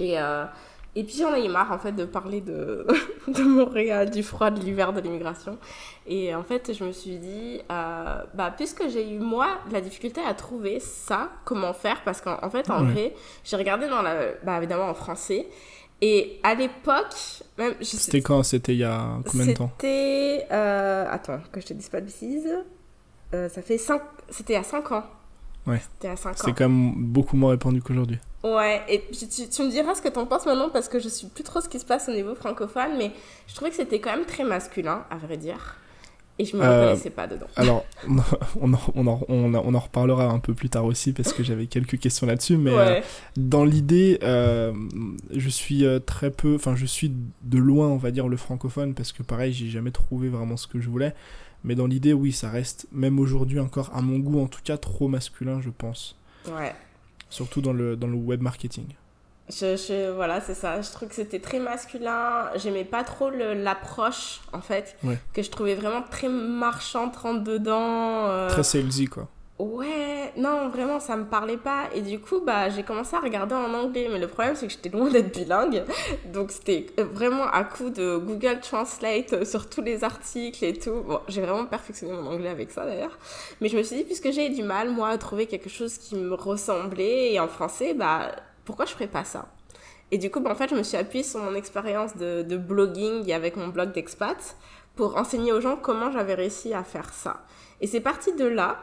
Et 0.00 0.18
et 0.96 1.04
puis 1.04 1.16
j'en 1.18 1.34
ai 1.34 1.44
eu 1.44 1.48
marre 1.48 1.72
en 1.72 1.78
fait 1.78 1.92
de 1.92 2.04
parler 2.04 2.40
de, 2.40 2.86
de 3.28 3.42
Montréal, 3.42 4.10
du 4.10 4.22
froid, 4.22 4.50
de 4.50 4.60
l'hiver, 4.60 4.92
de 4.92 5.00
l'immigration. 5.00 5.58
Et 6.06 6.34
en 6.34 6.42
fait, 6.42 6.72
je 6.72 6.84
me 6.84 6.92
suis 6.92 7.18
dit, 7.18 7.60
euh, 7.70 8.22
bah, 8.34 8.52
puisque 8.56 8.88
j'ai 8.88 9.10
eu 9.10 9.18
moi 9.18 9.58
la 9.72 9.80
difficulté 9.80 10.20
à 10.26 10.34
trouver 10.34 10.80
ça, 10.80 11.30
comment 11.44 11.72
faire 11.72 12.02
Parce 12.04 12.20
qu'en 12.20 12.50
fait, 12.50 12.70
en 12.70 12.84
vrai, 12.84 13.14
j'ai 13.42 13.56
regardé 13.56 13.88
dans 13.88 14.02
la, 14.02 14.32
bah, 14.44 14.58
évidemment 14.58 14.88
en 14.88 14.94
français. 14.94 15.48
Et 16.00 16.38
à 16.42 16.54
l'époque, 16.54 17.14
même. 17.56 17.74
C'était 17.80 18.20
quand? 18.20 18.42
C'était 18.42 18.74
il 18.74 18.78
y 18.78 18.84
a 18.84 19.18
combien 19.26 19.46
de 19.46 19.52
temps? 19.52 19.70
C'était. 19.78 20.46
Euh, 20.50 21.06
attends, 21.08 21.40
que 21.50 21.60
je 21.60 21.66
te 21.66 21.72
dise 21.72 21.88
pas 21.88 22.00
de 22.00 22.06
bêtises. 22.06 22.52
Euh, 23.32 23.48
ça 23.48 23.62
fait 23.62 23.78
5. 23.78 24.02
C'était 24.28 24.56
à 24.56 24.62
5 24.62 24.92
ans. 24.92 25.04
Ouais. 25.66 25.80
C'était 25.94 26.08
à 26.08 26.16
5 26.16 26.30
ans. 26.30 26.34
C'est 26.44 26.52
quand 26.52 26.68
même 26.68 26.92
beaucoup 26.96 27.36
moins 27.36 27.52
répandu 27.52 27.80
qu'aujourd'hui. 27.80 28.18
Ouais, 28.44 28.82
et 28.90 29.02
tu, 29.10 29.26
tu, 29.48 29.62
me 29.62 29.70
diras 29.70 29.94
ce 29.94 30.02
que 30.02 30.08
t'en 30.08 30.26
penses 30.26 30.44
maintenant 30.44 30.68
parce 30.68 30.90
que 30.90 30.98
je 30.98 31.08
suis 31.08 31.28
plus 31.28 31.44
trop 31.44 31.62
ce 31.62 31.68
qui 31.68 31.80
se 31.80 31.86
passe 31.86 32.10
au 32.10 32.12
niveau 32.12 32.34
francophone, 32.34 32.98
mais 32.98 33.10
je 33.48 33.54
trouvais 33.54 33.70
que 33.70 33.76
c'était 33.76 34.00
quand 34.00 34.14
même 34.14 34.26
très 34.26 34.44
masculin, 34.44 35.06
à 35.10 35.16
vrai 35.16 35.38
dire. 35.38 35.78
Et 36.38 36.44
je 36.44 36.56
me 36.56 36.62
euh, 36.62 36.82
reconnaissais 36.82 37.10
pas 37.10 37.26
dedans. 37.26 37.46
Alors, 37.56 37.86
on 38.60 38.74
en, 38.74 38.78
on, 38.94 39.06
en, 39.06 39.20
on, 39.28 39.74
en, 39.74 39.78
reparlera 39.78 40.26
un 40.26 40.40
peu 40.40 40.52
plus 40.52 40.68
tard 40.68 40.84
aussi 40.84 41.14
parce 41.14 41.32
que 41.32 41.42
j'avais 41.42 41.66
quelques 41.66 41.98
questions 41.98 42.26
là-dessus, 42.26 42.58
mais 42.58 42.72
euh, 42.74 43.00
dans 43.38 43.64
l'idée, 43.64 44.18
euh, 44.22 44.74
je 45.34 45.48
suis 45.48 45.86
très 46.04 46.30
peu, 46.30 46.56
enfin, 46.56 46.76
je 46.76 46.84
suis 46.84 47.12
de 47.42 47.58
loin, 47.58 47.88
on 47.88 47.96
va 47.96 48.10
dire, 48.10 48.28
le 48.28 48.36
francophone 48.36 48.92
parce 48.92 49.12
que 49.12 49.22
pareil, 49.22 49.54
j'ai 49.54 49.68
jamais 49.68 49.92
trouvé 49.92 50.28
vraiment 50.28 50.58
ce 50.58 50.66
que 50.66 50.80
je 50.80 50.90
voulais. 50.90 51.14
Mais 51.62 51.74
dans 51.74 51.86
l'idée, 51.86 52.12
oui, 52.12 52.32
ça 52.32 52.50
reste, 52.50 52.88
même 52.92 53.18
aujourd'hui 53.18 53.58
encore, 53.58 53.90
à 53.94 54.02
mon 54.02 54.18
goût 54.18 54.42
en 54.42 54.48
tout 54.48 54.60
cas, 54.62 54.76
trop 54.76 55.08
masculin, 55.08 55.62
je 55.62 55.70
pense. 55.70 56.18
Ouais. 56.46 56.74
Surtout 57.30 57.60
dans 57.60 57.72
le, 57.72 57.96
dans 57.96 58.06
le 58.06 58.16
web 58.16 58.40
marketing. 58.40 58.86
Je, 59.50 60.10
voilà, 60.12 60.40
c'est 60.40 60.54
ça. 60.54 60.80
Je 60.80 60.90
trouve 60.90 61.08
que 61.08 61.14
c'était 61.14 61.40
très 61.40 61.58
masculin. 61.58 62.50
J'aimais 62.56 62.84
pas 62.84 63.04
trop 63.04 63.30
l'approche, 63.30 64.40
en 64.52 64.60
fait. 64.60 64.96
Que 65.34 65.42
je 65.42 65.50
trouvais 65.50 65.74
vraiment 65.74 66.02
très 66.02 66.28
marchande, 66.28 67.14
rentre 67.16 67.44
dedans. 67.44 68.26
Euh. 68.28 68.48
Très 68.48 68.62
salesy, 68.62 69.06
quoi. 69.06 69.28
Ouais, 69.56 70.32
non, 70.36 70.68
vraiment, 70.68 70.98
ça 70.98 71.16
me 71.16 71.26
parlait 71.26 71.56
pas. 71.56 71.84
Et 71.94 72.00
du 72.00 72.18
coup, 72.18 72.40
bah, 72.40 72.70
j'ai 72.70 72.82
commencé 72.82 73.14
à 73.14 73.20
regarder 73.20 73.54
en 73.54 73.72
anglais. 73.72 74.08
Mais 74.10 74.18
le 74.18 74.26
problème, 74.26 74.56
c'est 74.56 74.66
que 74.66 74.72
j'étais 74.72 74.88
loin 74.88 75.08
d'être 75.08 75.32
bilingue. 75.32 75.84
Donc, 76.26 76.50
c'était 76.50 76.86
vraiment 76.98 77.44
à 77.44 77.62
coup 77.62 77.90
de 77.90 78.16
Google 78.16 78.58
Translate 78.60 79.44
sur 79.44 79.70
tous 79.70 79.80
les 79.80 80.02
articles 80.02 80.64
et 80.64 80.72
tout. 80.72 81.02
Bon, 81.06 81.20
j'ai 81.28 81.40
vraiment 81.40 81.66
perfectionné 81.66 82.12
mon 82.14 82.26
anglais 82.26 82.48
avec 82.48 82.72
ça, 82.72 82.84
d'ailleurs. 82.84 83.16
Mais 83.60 83.68
je 83.68 83.76
me 83.76 83.84
suis 83.84 83.96
dit, 83.96 84.04
puisque 84.04 84.32
j'ai 84.32 84.48
du 84.48 84.64
mal, 84.64 84.90
moi, 84.90 85.10
à 85.10 85.18
trouver 85.18 85.46
quelque 85.46 85.68
chose 85.68 85.98
qui 85.98 86.16
me 86.16 86.34
ressemblait, 86.34 87.32
et 87.32 87.38
en 87.38 87.46
français, 87.46 87.94
bah, 87.94 88.32
pourquoi 88.64 88.86
je 88.86 88.92
ferais 88.92 89.06
pas 89.06 89.22
ça? 89.22 89.46
Et 90.10 90.18
du 90.18 90.32
coup, 90.32 90.40
bah, 90.40 90.50
en 90.50 90.56
fait, 90.56 90.68
je 90.68 90.74
me 90.74 90.82
suis 90.82 90.96
appuyée 90.96 91.24
sur 91.24 91.40
mon 91.40 91.54
expérience 91.54 92.16
de, 92.16 92.42
de 92.42 92.56
blogging 92.56 93.32
avec 93.32 93.56
mon 93.56 93.68
blog 93.68 93.92
d'expat 93.92 94.56
pour 94.96 95.16
enseigner 95.16 95.52
aux 95.52 95.60
gens 95.60 95.76
comment 95.76 96.10
j'avais 96.10 96.34
réussi 96.34 96.74
à 96.74 96.82
faire 96.82 97.12
ça. 97.12 97.44
Et 97.80 97.86
c'est 97.86 98.00
parti 98.00 98.32
de 98.34 98.46
là. 98.46 98.78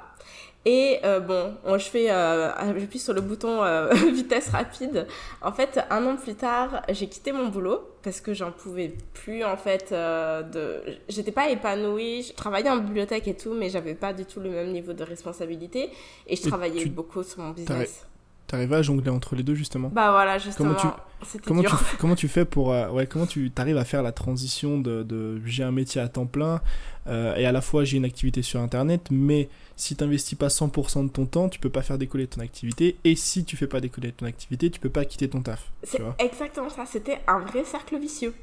Et 0.65 0.99
euh, 1.03 1.19
bon, 1.19 1.55
je 1.65 1.85
fais, 1.85 2.11
euh, 2.11 2.51
j'appuie 2.79 2.99
sur 2.99 3.13
le 3.13 3.21
bouton 3.21 3.63
euh, 3.63 3.91
vitesse 4.13 4.49
rapide. 4.49 5.07
En 5.41 5.51
fait, 5.51 5.79
un 5.89 6.05
an 6.05 6.17
plus 6.17 6.35
tard, 6.35 6.83
j'ai 6.89 7.07
quitté 7.07 7.31
mon 7.31 7.47
boulot 7.47 7.81
parce 8.03 8.21
que 8.21 8.33
j'en 8.33 8.51
pouvais 8.51 8.93
plus 9.13 9.43
en 9.43 9.57
fait. 9.57 9.91
de, 9.91 10.83
j'étais 11.09 11.31
pas 11.31 11.49
épanouie. 11.49 12.23
Je 12.23 12.33
travaillais 12.33 12.69
en 12.69 12.77
bibliothèque 12.77 13.27
et 13.27 13.35
tout, 13.35 13.53
mais 13.53 13.69
j'avais 13.69 13.95
pas 13.95 14.13
du 14.13 14.25
tout 14.25 14.39
le 14.39 14.51
même 14.51 14.71
niveau 14.71 14.93
de 14.93 15.03
responsabilité. 15.03 15.89
Et 16.27 16.35
je 16.35 16.47
travaillais 16.47 16.85
beaucoup 16.85 17.23
sur 17.23 17.39
mon 17.39 17.51
business. 17.51 18.05
T'arrives 18.47 18.73
à 18.73 18.81
jongler 18.81 19.09
entre 19.09 19.35
les 19.35 19.43
deux 19.43 19.55
justement? 19.55 19.89
Bah 19.93 20.11
voilà, 20.11 20.37
justement. 20.37 20.73
Comment 20.75 20.93
tu, 21.23 21.39
comment, 21.39 21.61
Tu, 21.63 21.69
comment 21.99 22.15
tu 22.15 22.27
fais 22.27 22.45
pour. 22.45 22.67
ouais, 22.67 23.07
comment 23.07 23.25
tu 23.25 23.51
arrives 23.57 23.77
à 23.77 23.85
faire 23.85 24.03
la 24.03 24.11
transition 24.11 24.79
de, 24.79 25.03
de 25.03 25.41
j'ai 25.45 25.63
un 25.63 25.71
métier 25.71 26.01
à 26.01 26.07
temps 26.09 26.25
plein 26.25 26.61
et 27.07 27.45
à 27.45 27.51
la 27.51 27.61
fois 27.61 27.83
j'ai 27.83 27.97
une 27.97 28.05
activité 28.05 28.41
sur 28.41 28.59
internet, 28.59 29.07
mais 29.09 29.49
si 29.75 29.95
tu 29.95 30.03
n'investis 30.03 30.37
pas 30.37 30.47
100% 30.49 31.05
de 31.05 31.09
ton 31.09 31.25
temps, 31.25 31.49
tu 31.49 31.59
peux 31.59 31.71
pas 31.71 31.81
faire 31.81 31.97
décoller 31.97 32.27
ton 32.27 32.41
activité. 32.41 32.97
Et 33.03 33.15
si 33.15 33.43
tu 33.43 33.57
fais 33.57 33.65
pas 33.65 33.79
décoller 33.79 34.11
ton 34.11 34.27
activité, 34.27 34.69
tu 34.69 34.79
peux 34.79 34.91
pas 34.91 35.05
quitter 35.05 35.27
ton 35.27 35.41
taf. 35.41 35.71
C'est 35.81 36.01
exactement 36.19 36.69
ça. 36.69 36.85
C'était 36.85 37.19
un 37.27 37.39
vrai 37.39 37.63
cercle 37.63 37.97
vicieux. 37.97 38.35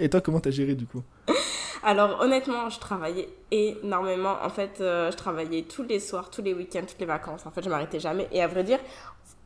et 0.00 0.08
toi, 0.08 0.20
comment 0.20 0.40
t'as 0.40 0.50
géré 0.50 0.74
du 0.74 0.86
coup? 0.86 1.02
Alors 1.82 2.20
honnêtement, 2.20 2.68
je 2.70 2.78
travaillais 2.78 3.28
énormément. 3.50 4.36
En 4.42 4.50
fait, 4.50 4.80
euh, 4.80 5.10
je 5.10 5.16
travaillais 5.16 5.62
tous 5.62 5.82
les 5.82 5.98
soirs, 5.98 6.30
tous 6.30 6.42
les 6.42 6.54
week-ends, 6.54 6.84
toutes 6.86 7.00
les 7.00 7.06
vacances. 7.06 7.44
En 7.44 7.50
fait, 7.50 7.62
je 7.62 7.68
m'arrêtais 7.68 7.98
jamais. 7.98 8.28
Et 8.30 8.42
à 8.42 8.46
vrai 8.46 8.62
dire, 8.62 8.78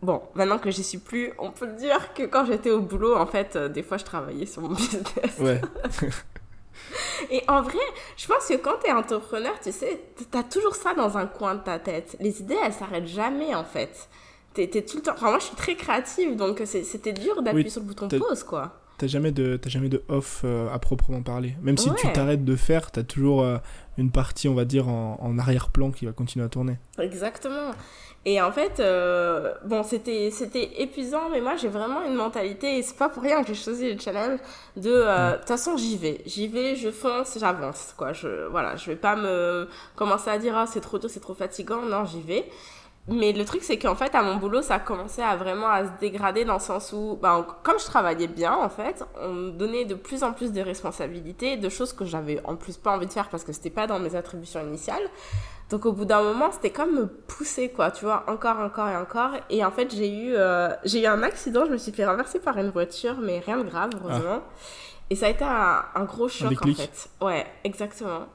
bon, 0.02 0.22
maintenant 0.34 0.58
que 0.58 0.70
j'y 0.70 0.84
suis 0.84 0.98
plus, 0.98 1.32
on 1.38 1.50
peut 1.50 1.68
dire 1.68 2.12
que 2.14 2.24
quand 2.24 2.44
j'étais 2.44 2.70
au 2.70 2.80
boulot, 2.80 3.16
en 3.16 3.26
fait, 3.26 3.56
euh, 3.56 3.68
des 3.68 3.82
fois, 3.82 3.96
je 3.96 4.04
travaillais 4.04 4.46
sur 4.46 4.62
mon 4.62 4.68
business. 4.74 5.38
Ouais. 5.38 5.60
Et 7.30 7.42
en 7.48 7.62
vrai, 7.62 7.78
je 8.16 8.26
pense 8.26 8.46
que 8.46 8.54
quand 8.54 8.78
tu 8.84 8.90
es 8.90 8.92
entrepreneur, 8.92 9.54
tu 9.62 9.72
sais, 9.72 10.00
tu 10.16 10.38
as 10.38 10.42
toujours 10.42 10.76
ça 10.76 10.92
dans 10.94 11.16
un 11.16 11.26
coin 11.26 11.54
de 11.54 11.62
ta 11.62 11.78
tête. 11.78 12.16
Les 12.20 12.40
idées, 12.40 12.56
elles 12.62 12.72
s'arrêtent 12.72 13.06
jamais 13.06 13.54
en 13.54 13.64
fait. 13.64 14.08
Tu 14.54 14.62
es, 14.62 14.82
tout 14.82 14.98
le 14.98 15.02
temps. 15.02 15.12
Enfin, 15.14 15.30
moi, 15.30 15.38
je 15.38 15.46
suis 15.46 15.56
très 15.56 15.74
créative, 15.74 16.36
donc 16.36 16.62
c'était 16.64 17.12
dur 17.12 17.42
d'appuyer 17.42 17.70
sur 17.70 17.80
le 17.80 17.86
bouton 17.88 18.08
pause, 18.08 18.42
quoi. 18.44 18.72
T'as 18.98 19.06
jamais 19.08 19.30
de 19.30 19.60
jamais 19.66 19.88
de 19.90 20.02
off 20.08 20.42
euh, 20.44 20.72
à 20.72 20.78
proprement 20.78 21.22
parler. 21.22 21.54
Même 21.62 21.76
si 21.76 21.90
tu 21.94 22.10
t'arrêtes 22.12 22.44
de 22.44 22.56
faire, 22.56 22.90
t'as 22.90 23.02
toujours 23.02 23.42
euh, 23.42 23.58
une 23.98 24.10
partie, 24.10 24.48
on 24.48 24.54
va 24.54 24.64
dire, 24.64 24.88
en, 24.88 25.18
en 25.20 25.38
arrière-plan 25.38 25.90
qui 25.90 26.06
va 26.06 26.12
continuer 26.12 26.46
à 26.46 26.48
tourner. 26.48 26.78
Exactement. 26.98 27.72
Et 28.24 28.40
en 28.42 28.50
fait, 28.50 28.80
euh, 28.80 29.52
bon, 29.64 29.84
c'était, 29.84 30.30
c'était 30.32 30.82
épuisant, 30.82 31.28
mais 31.30 31.40
moi, 31.40 31.54
j'ai 31.56 31.68
vraiment 31.68 32.02
une 32.02 32.14
mentalité, 32.14 32.78
et 32.78 32.82
c'est 32.82 32.96
pas 32.96 33.08
pour 33.08 33.22
rien 33.22 33.42
que 33.42 33.48
j'ai 33.48 33.54
choisi 33.54 33.92
le 33.92 34.00
challenge, 34.00 34.40
de, 34.76 34.82
de 34.82 35.36
toute 35.36 35.46
façon, 35.46 35.76
j'y 35.76 35.96
vais. 35.96 36.22
J'y 36.26 36.48
vais, 36.48 36.74
je 36.74 36.90
fonce, 36.90 37.38
j'avance, 37.38 37.94
quoi. 37.96 38.12
Je, 38.12 38.48
voilà, 38.48 38.74
je 38.74 38.86
vais 38.86 38.96
pas 38.96 39.14
me 39.14 39.68
commencer 39.94 40.28
à 40.30 40.38
dire, 40.38 40.56
ah, 40.56 40.66
c'est 40.66 40.80
trop 40.80 40.98
dur, 40.98 41.08
c'est 41.08 41.20
trop 41.20 41.34
fatigant. 41.34 41.82
Non, 41.82 42.04
j'y 42.04 42.20
vais. 42.20 42.50
Mais 43.08 43.32
le 43.32 43.44
truc, 43.44 43.62
c'est 43.62 43.78
qu'en 43.78 43.94
fait, 43.94 44.14
à 44.16 44.22
mon 44.22 44.36
boulot, 44.36 44.62
ça 44.62 44.74
a 44.74 44.78
commencé 44.80 45.22
à 45.22 45.36
vraiment 45.36 45.68
à 45.68 45.84
se 45.84 45.90
dégrader 46.00 46.44
dans 46.44 46.54
le 46.54 46.60
sens 46.60 46.92
où, 46.92 47.16
ben, 47.22 47.46
comme 47.62 47.78
je 47.78 47.84
travaillais 47.84 48.26
bien, 48.26 48.52
en 48.52 48.68
fait, 48.68 49.04
on 49.20 49.32
me 49.32 49.50
donnait 49.52 49.84
de 49.84 49.94
plus 49.94 50.24
en 50.24 50.32
plus 50.32 50.52
de 50.52 50.60
responsabilités, 50.60 51.56
de 51.56 51.68
choses 51.68 51.92
que 51.92 52.04
j'avais 52.04 52.40
en 52.44 52.56
plus 52.56 52.76
pas 52.76 52.90
envie 52.90 53.06
de 53.06 53.12
faire 53.12 53.28
parce 53.28 53.44
que 53.44 53.52
c'était 53.52 53.70
pas 53.70 53.86
dans 53.86 54.00
mes 54.00 54.16
attributions 54.16 54.60
initiales. 54.60 55.08
Donc 55.70 55.86
au 55.86 55.92
bout 55.92 56.04
d'un 56.04 56.22
moment, 56.22 56.50
c'était 56.50 56.70
comme 56.70 56.94
me 56.94 57.06
pousser, 57.06 57.68
quoi, 57.68 57.92
tu 57.92 58.04
vois, 58.04 58.24
encore, 58.28 58.58
encore 58.58 58.88
et 58.88 58.96
encore. 58.96 59.30
Et 59.50 59.64
en 59.64 59.70
fait, 59.70 59.94
j'ai 59.94 60.10
eu, 60.10 60.34
euh, 60.34 60.70
j'ai 60.84 61.02
eu 61.02 61.06
un 61.06 61.22
accident, 61.22 61.64
je 61.64 61.72
me 61.72 61.78
suis 61.78 61.92
fait 61.92 62.06
renverser 62.06 62.40
par 62.40 62.58
une 62.58 62.70
voiture, 62.70 63.16
mais 63.20 63.38
rien 63.38 63.58
de 63.58 63.68
grave, 63.68 63.90
heureusement. 64.00 64.42
Et 65.10 65.14
ça 65.14 65.26
a 65.26 65.28
été 65.28 65.44
un, 65.44 66.04
gros 66.04 66.28
choc, 66.28 66.52
en 66.60 66.74
fait. 66.74 67.08
Ouais, 67.20 67.46
exactement. 67.62 68.26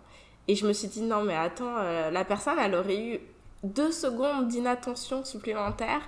Et 0.48 0.56
je 0.56 0.66
me 0.66 0.72
suis 0.72 0.88
dit, 0.88 1.02
non, 1.02 1.24
mais 1.24 1.36
attends, 1.36 1.76
euh, 1.78 2.10
la 2.10 2.24
personne, 2.24 2.56
elle 2.60 2.76
aurait 2.76 2.98
eu 2.98 3.20
deux 3.64 3.92
secondes 3.92 4.48
d'inattention 4.48 5.24
supplémentaire. 5.24 6.02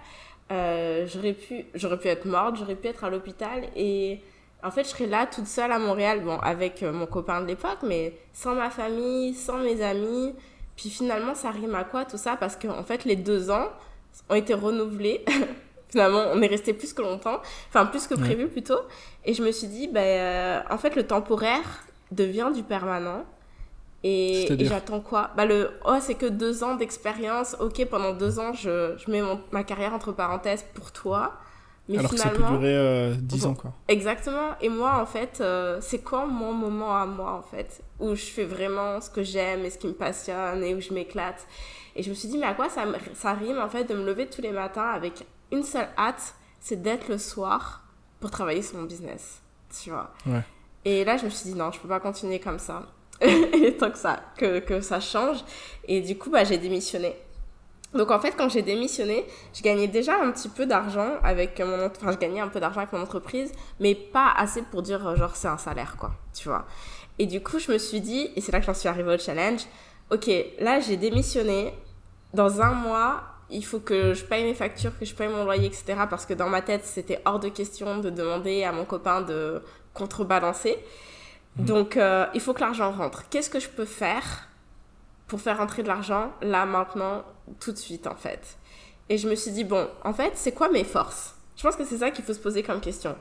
Euh, 0.52 1.08
j'aurais 1.08 1.34
pu, 1.34 1.64
pu 1.64 2.08
être 2.08 2.26
morte, 2.26 2.58
j'aurais 2.58 2.76
pu 2.76 2.88
être 2.88 3.04
à 3.04 3.10
l'hôpital 3.10 3.70
et 3.76 4.20
en 4.64 4.72
fait, 4.72 4.84
je 4.84 4.90
serais 4.90 5.08
là 5.08 5.26
toute 5.26 5.48
seule 5.48 5.72
à 5.72 5.80
Montréal, 5.80 6.22
bon, 6.24 6.38
avec 6.40 6.84
mon 6.84 7.06
copain 7.06 7.42
de 7.42 7.48
l'époque, 7.48 7.80
mais 7.84 8.18
sans 8.32 8.56
ma 8.56 8.70
famille, 8.70 9.34
sans 9.34 9.58
mes 9.58 9.82
amis, 9.82 10.34
puis 10.76 10.90
finalement, 10.90 11.36
ça 11.36 11.52
rime 11.52 11.76
à 11.76 11.84
quoi 11.84 12.06
tout 12.06 12.18
ça? 12.18 12.38
Parce 12.38 12.56
qu'en 12.56 12.78
en 12.80 12.84
fait, 12.84 13.06
les 13.06 13.16
deux 13.16 13.52
ans 13.52 13.68
ont 14.30 14.36
été 14.36 14.54
renouvelés. 14.54 15.24
finalement, 15.90 16.24
on 16.34 16.42
est 16.42 16.48
resté 16.48 16.74
plus 16.74 16.92
que 16.94 17.02
longtemps, 17.02 17.40
enfin 17.70 17.86
plus 17.86 18.08
que 18.08 18.16
prévu 18.16 18.48
plutôt. 18.48 18.80
Et 19.26 19.34
je 19.34 19.44
me 19.44 19.52
suis 19.52 19.68
dit, 19.68 19.88
ben, 19.88 20.02
euh, 20.02 20.62
en 20.70 20.78
fait, 20.78 20.96
le 20.96 21.06
temporaire 21.06 21.86
devient 22.12 22.50
du 22.54 22.64
permanent. 22.64 23.26
Et, 24.04 24.48
j'attends 24.60 25.00
quoi? 25.00 25.32
Bah 25.38 25.46
le 25.46 25.72
oh 25.86 25.98
c'est 26.02 26.16
que 26.16 26.26
deux 26.26 26.64
ans 26.64 26.76
d'expérience. 26.76 27.56
Ok 27.60 27.86
pendant 27.86 28.14
deux 28.14 28.40
ans 28.40 28.54
je, 28.54 28.96
je 28.98 29.12
mets 29.12 29.22
ma 29.52 29.64
carrière 29.64 29.94
entre 29.94 30.12
parenthèses 30.12 30.66
pour 30.74 30.92
toi. 30.92 31.34
Mais 31.90 31.98
Alors 31.98 32.12
que 32.12 32.18
ça 32.18 32.30
peut 32.30 32.44
durer 32.44 32.78
euh, 32.78 33.14
10 33.16 33.46
ans, 33.46 33.56
quoi. 33.56 33.74
Exactement. 33.90 34.52
Et 34.62 34.70
moi, 34.70 35.02
en 35.02 35.06
fait, 35.06 35.40
euh, 35.42 35.80
c'est 35.82 36.00
quand 36.00 36.28
mon 36.28 36.54
moment 36.54 36.96
à 36.96 37.06
moi, 37.06 37.34
en 37.34 37.42
fait, 37.42 37.84
où 38.00 38.16
je 38.16 38.24
fais 38.24 38.46
vraiment 38.46 39.02
ce 39.02 39.10
que 39.10 39.22
j'aime 39.22 39.66
et 39.66 39.70
ce 39.70 39.78
qui 39.78 39.88
me 39.88 39.94
passionne 39.94 40.64
et 40.64 40.74
où 40.74 40.80
je 40.80 40.94
m'éclate. 40.94 41.46
Et 41.96 42.02
je 42.02 42.10
me 42.10 42.16
suis 42.16 42.30
dit, 42.30 42.38
mais 42.38 42.48
à 42.48 42.54
quoi 42.54 42.70
ça, 42.70 42.86
ça 43.14 43.34
rime, 43.34 43.60
en 43.60 43.68
fait, 43.68 43.84
de 43.84 43.94
me 43.96 44.06
lever 44.06 44.30
tous 44.30 44.42
les 44.42 44.52
matins 44.52 44.92
avec 44.92 45.26
une 45.52 45.64
seule 45.64 45.90
hâte, 45.98 46.36
c'est 46.62 46.82
d'être 46.82 47.10
le 47.10 47.18
soir 47.18 47.84
pour 48.22 48.32
travailler 48.32 48.62
sur 48.62 48.78
mon 48.78 48.86
business, 48.86 49.42
tu 49.82 49.90
vois? 49.90 50.12
Ouais. 50.26 50.42
Et 50.86 51.04
là, 51.04 51.18
je 51.18 51.26
me 51.26 51.30
suis 51.30 51.50
dit, 51.50 51.56
non, 51.56 51.72
je 51.72 51.80
peux 51.80 51.90
pas 51.90 52.00
continuer 52.00 52.40
comme 52.40 52.60
ça. 52.60 52.84
et 53.22 53.76
tant 53.78 53.92
que 53.92 53.98
ça, 53.98 54.20
que, 54.38 54.60
que 54.60 54.82
ça 54.82 55.00
change. 55.00 55.44
Et 55.88 56.02
du 56.02 56.18
coup, 56.18 56.30
bah, 56.30 56.44
j'ai 56.44 56.58
démissionné. 56.58 57.16
Donc 57.94 58.10
en 58.10 58.20
fait, 58.20 58.34
quand 58.36 58.50
j'ai 58.50 58.64
démissionné, 58.64 59.26
je 59.54 59.62
gagnais 59.62 59.88
déjà 59.88 60.20
un 60.20 60.32
petit 60.32 60.50
peu 60.50 60.66
d'argent 60.66 61.12
avec 61.24 61.60
mon 61.60 61.86
enfin 61.86 62.12
je 62.12 62.18
gagnais 62.18 62.40
un 62.40 62.48
peu 62.48 62.60
d'argent 62.60 62.80
avec 62.80 62.92
mon 62.92 63.02
entreprise, 63.02 63.52
mais 63.80 63.94
pas 63.94 64.34
assez 64.36 64.64
pour 64.64 64.82
dire 64.82 65.08
euh, 65.08 65.16
genre 65.16 65.36
c'est 65.36 65.48
un 65.48 65.60
salaire 65.60 65.96
quoi, 66.00 66.12
tu 66.34 66.48
vois. 66.48 66.66
Et 67.20 67.28
du 67.28 67.44
coup, 67.44 67.60
je 67.60 67.72
me 67.72 67.78
suis 67.78 68.02
dit 68.02 68.32
et 68.36 68.42
c'est 68.42 68.52
là 68.52 68.60
que 68.60 68.66
j'en 68.66 68.74
suis 68.74 68.90
arrivée 68.90 69.14
au 69.14 69.18
challenge. 69.20 69.62
OK, 70.12 70.28
là 70.60 70.80
j'ai 70.80 70.98
démissionné 70.98 71.74
dans 72.34 72.62
un 72.62 72.72
mois, 72.72 73.24
il 73.52 73.64
faut 73.64 73.80
que 73.80 74.16
je 74.16 74.26
paye 74.26 74.44
mes 74.44 74.56
factures, 74.56 74.98
que 74.98 75.06
je 75.06 75.14
paye 75.14 75.28
mon 75.28 75.44
loyer, 75.44 75.68
etc. 75.68 75.94
Parce 76.10 76.26
que 76.26 76.34
dans 76.34 76.50
ma 76.50 76.62
tête, 76.62 76.86
c'était 76.86 77.22
hors 77.26 77.40
de 77.40 77.50
question 77.50 78.00
de 78.00 78.10
demander 78.10 78.64
à 78.64 78.72
mon 78.72 78.86
copain 78.86 79.22
de 79.22 79.62
contrebalancer. 79.94 80.78
Mmh. 81.58 81.66
Donc, 81.66 81.98
euh, 81.98 82.26
il 82.34 82.42
faut 82.42 82.54
que 82.54 82.62
l'argent 82.62 82.92
rentre. 82.92 83.30
Qu'est-ce 83.30 83.50
que 83.50 83.60
je 83.60 83.70
peux 83.70 83.86
faire 83.86 84.48
pour 85.28 85.42
faire 85.42 85.58
rentrer 85.58 85.84
de 85.84 85.88
l'argent 85.88 86.32
là, 86.42 86.66
maintenant, 86.66 87.24
tout 87.60 87.72
de 87.72 87.78
suite, 87.78 88.08
en 88.08 88.16
fait? 88.16 88.58
Et 89.10 89.18
je 89.18 89.28
me 89.28 89.36
suis 89.36 89.52
dit, 89.52 89.64
bon, 89.64 89.88
en 90.04 90.14
fait, 90.14 90.32
c'est 90.36 90.54
quoi 90.54 90.70
mes 90.70 90.84
forces? 90.84 91.36
Je 91.56 91.62
pense 91.62 91.76
que 91.76 91.86
c'est 91.86 91.98
ça 91.98 92.10
qu'il 92.10 92.26
faut 92.26 92.34
se 92.34 92.40
poser 92.40 92.64
comme 92.64 92.82
question. 92.82 93.16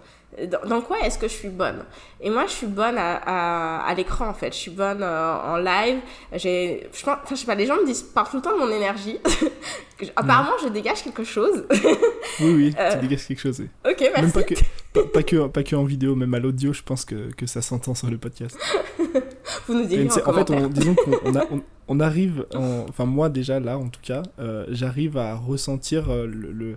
Dans, 0.66 0.80
quoi 0.80 1.00
est-ce 1.00 1.18
que 1.18 1.28
je 1.28 1.34
suis 1.34 1.50
bonne? 1.50 1.84
Et 2.20 2.30
moi, 2.30 2.46
je 2.46 2.52
suis 2.52 2.66
bonne 2.66 2.96
à, 2.96 3.84
à, 3.84 3.94
l'écran, 3.94 4.28
en 4.28 4.34
fait. 4.34 4.52
Je 4.52 4.58
suis 4.58 4.70
bonne 4.70 5.02
euh, 5.02 5.34
en 5.34 5.58
live. 5.58 6.00
J'ai, 6.32 6.88
je 6.94 7.04
pense, 7.04 7.18
enfin, 7.22 7.34
je 7.34 7.40
sais 7.40 7.46
pas, 7.46 7.54
les 7.54 7.66
gens 7.66 7.76
me 7.76 7.84
disent, 7.84 8.02
parlent 8.02 8.30
tout 8.30 8.36
le 8.36 8.42
temps 8.42 8.54
de 8.54 8.58
mon 8.58 8.70
énergie. 8.70 9.18
Apparemment, 10.16 10.56
je 10.62 10.68
dégage 10.68 11.04
quelque 11.04 11.24
chose. 11.24 11.66
oui, 12.40 12.54
oui, 12.54 12.74
euh, 12.78 12.92
tu 12.92 13.06
dégages 13.06 13.26
quelque 13.26 13.40
chose. 13.40 13.60
Ok, 13.60 14.00
merci. 14.00 14.22
Même 14.22 14.32
pas 14.32 14.42
que, 14.42 14.54
pas, 14.92 15.22
que, 15.22 15.46
pas 15.48 15.62
que 15.62 15.76
en 15.76 15.84
vidéo, 15.84 16.14
même 16.14 16.34
à 16.34 16.38
l'audio, 16.38 16.72
je 16.72 16.82
pense 16.82 17.04
que, 17.04 17.32
que 17.32 17.46
ça 17.46 17.62
s'entend 17.62 17.94
sur 17.94 18.10
le 18.10 18.18
podcast. 18.18 18.58
Vous 19.66 19.74
nous 19.74 19.86
direz 19.86 20.08
en, 20.08 20.30
en 20.30 20.32
fait, 20.32 20.50
on, 20.50 20.68
disons 20.68 20.94
qu'on 20.94 21.62
on, 21.88 22.00
arrive, 22.00 22.46
enfin 22.54 23.04
moi 23.04 23.28
déjà 23.28 23.60
là, 23.60 23.78
en 23.78 23.88
tout 23.88 24.00
cas, 24.02 24.22
euh, 24.38 24.66
j'arrive 24.70 25.16
à 25.16 25.34
ressentir 25.34 26.08
le 26.26 26.76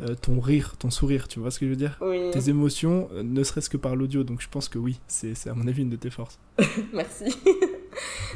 euh, 0.00 0.14
ton 0.14 0.38
rire, 0.38 0.76
ton 0.78 0.90
sourire, 0.90 1.26
tu 1.26 1.40
vois 1.40 1.50
ce 1.50 1.58
que 1.58 1.66
je 1.66 1.70
veux 1.70 1.76
dire? 1.76 1.98
Tes 2.32 2.50
émotions, 2.50 3.08
euh, 3.14 3.24
ne 3.24 3.42
serait-ce 3.42 3.68
que 3.68 3.76
par 3.76 3.96
l'audio. 3.96 4.22
Donc 4.22 4.40
je 4.40 4.48
pense 4.48 4.68
que 4.68 4.78
oui, 4.78 5.00
c'est 5.08 5.34
à 5.48 5.54
mon 5.54 5.66
avis 5.66 5.82
une 5.82 5.90
de 5.90 5.96
tes 5.96 6.10
forces. 6.10 6.38
Merci. 6.92 7.24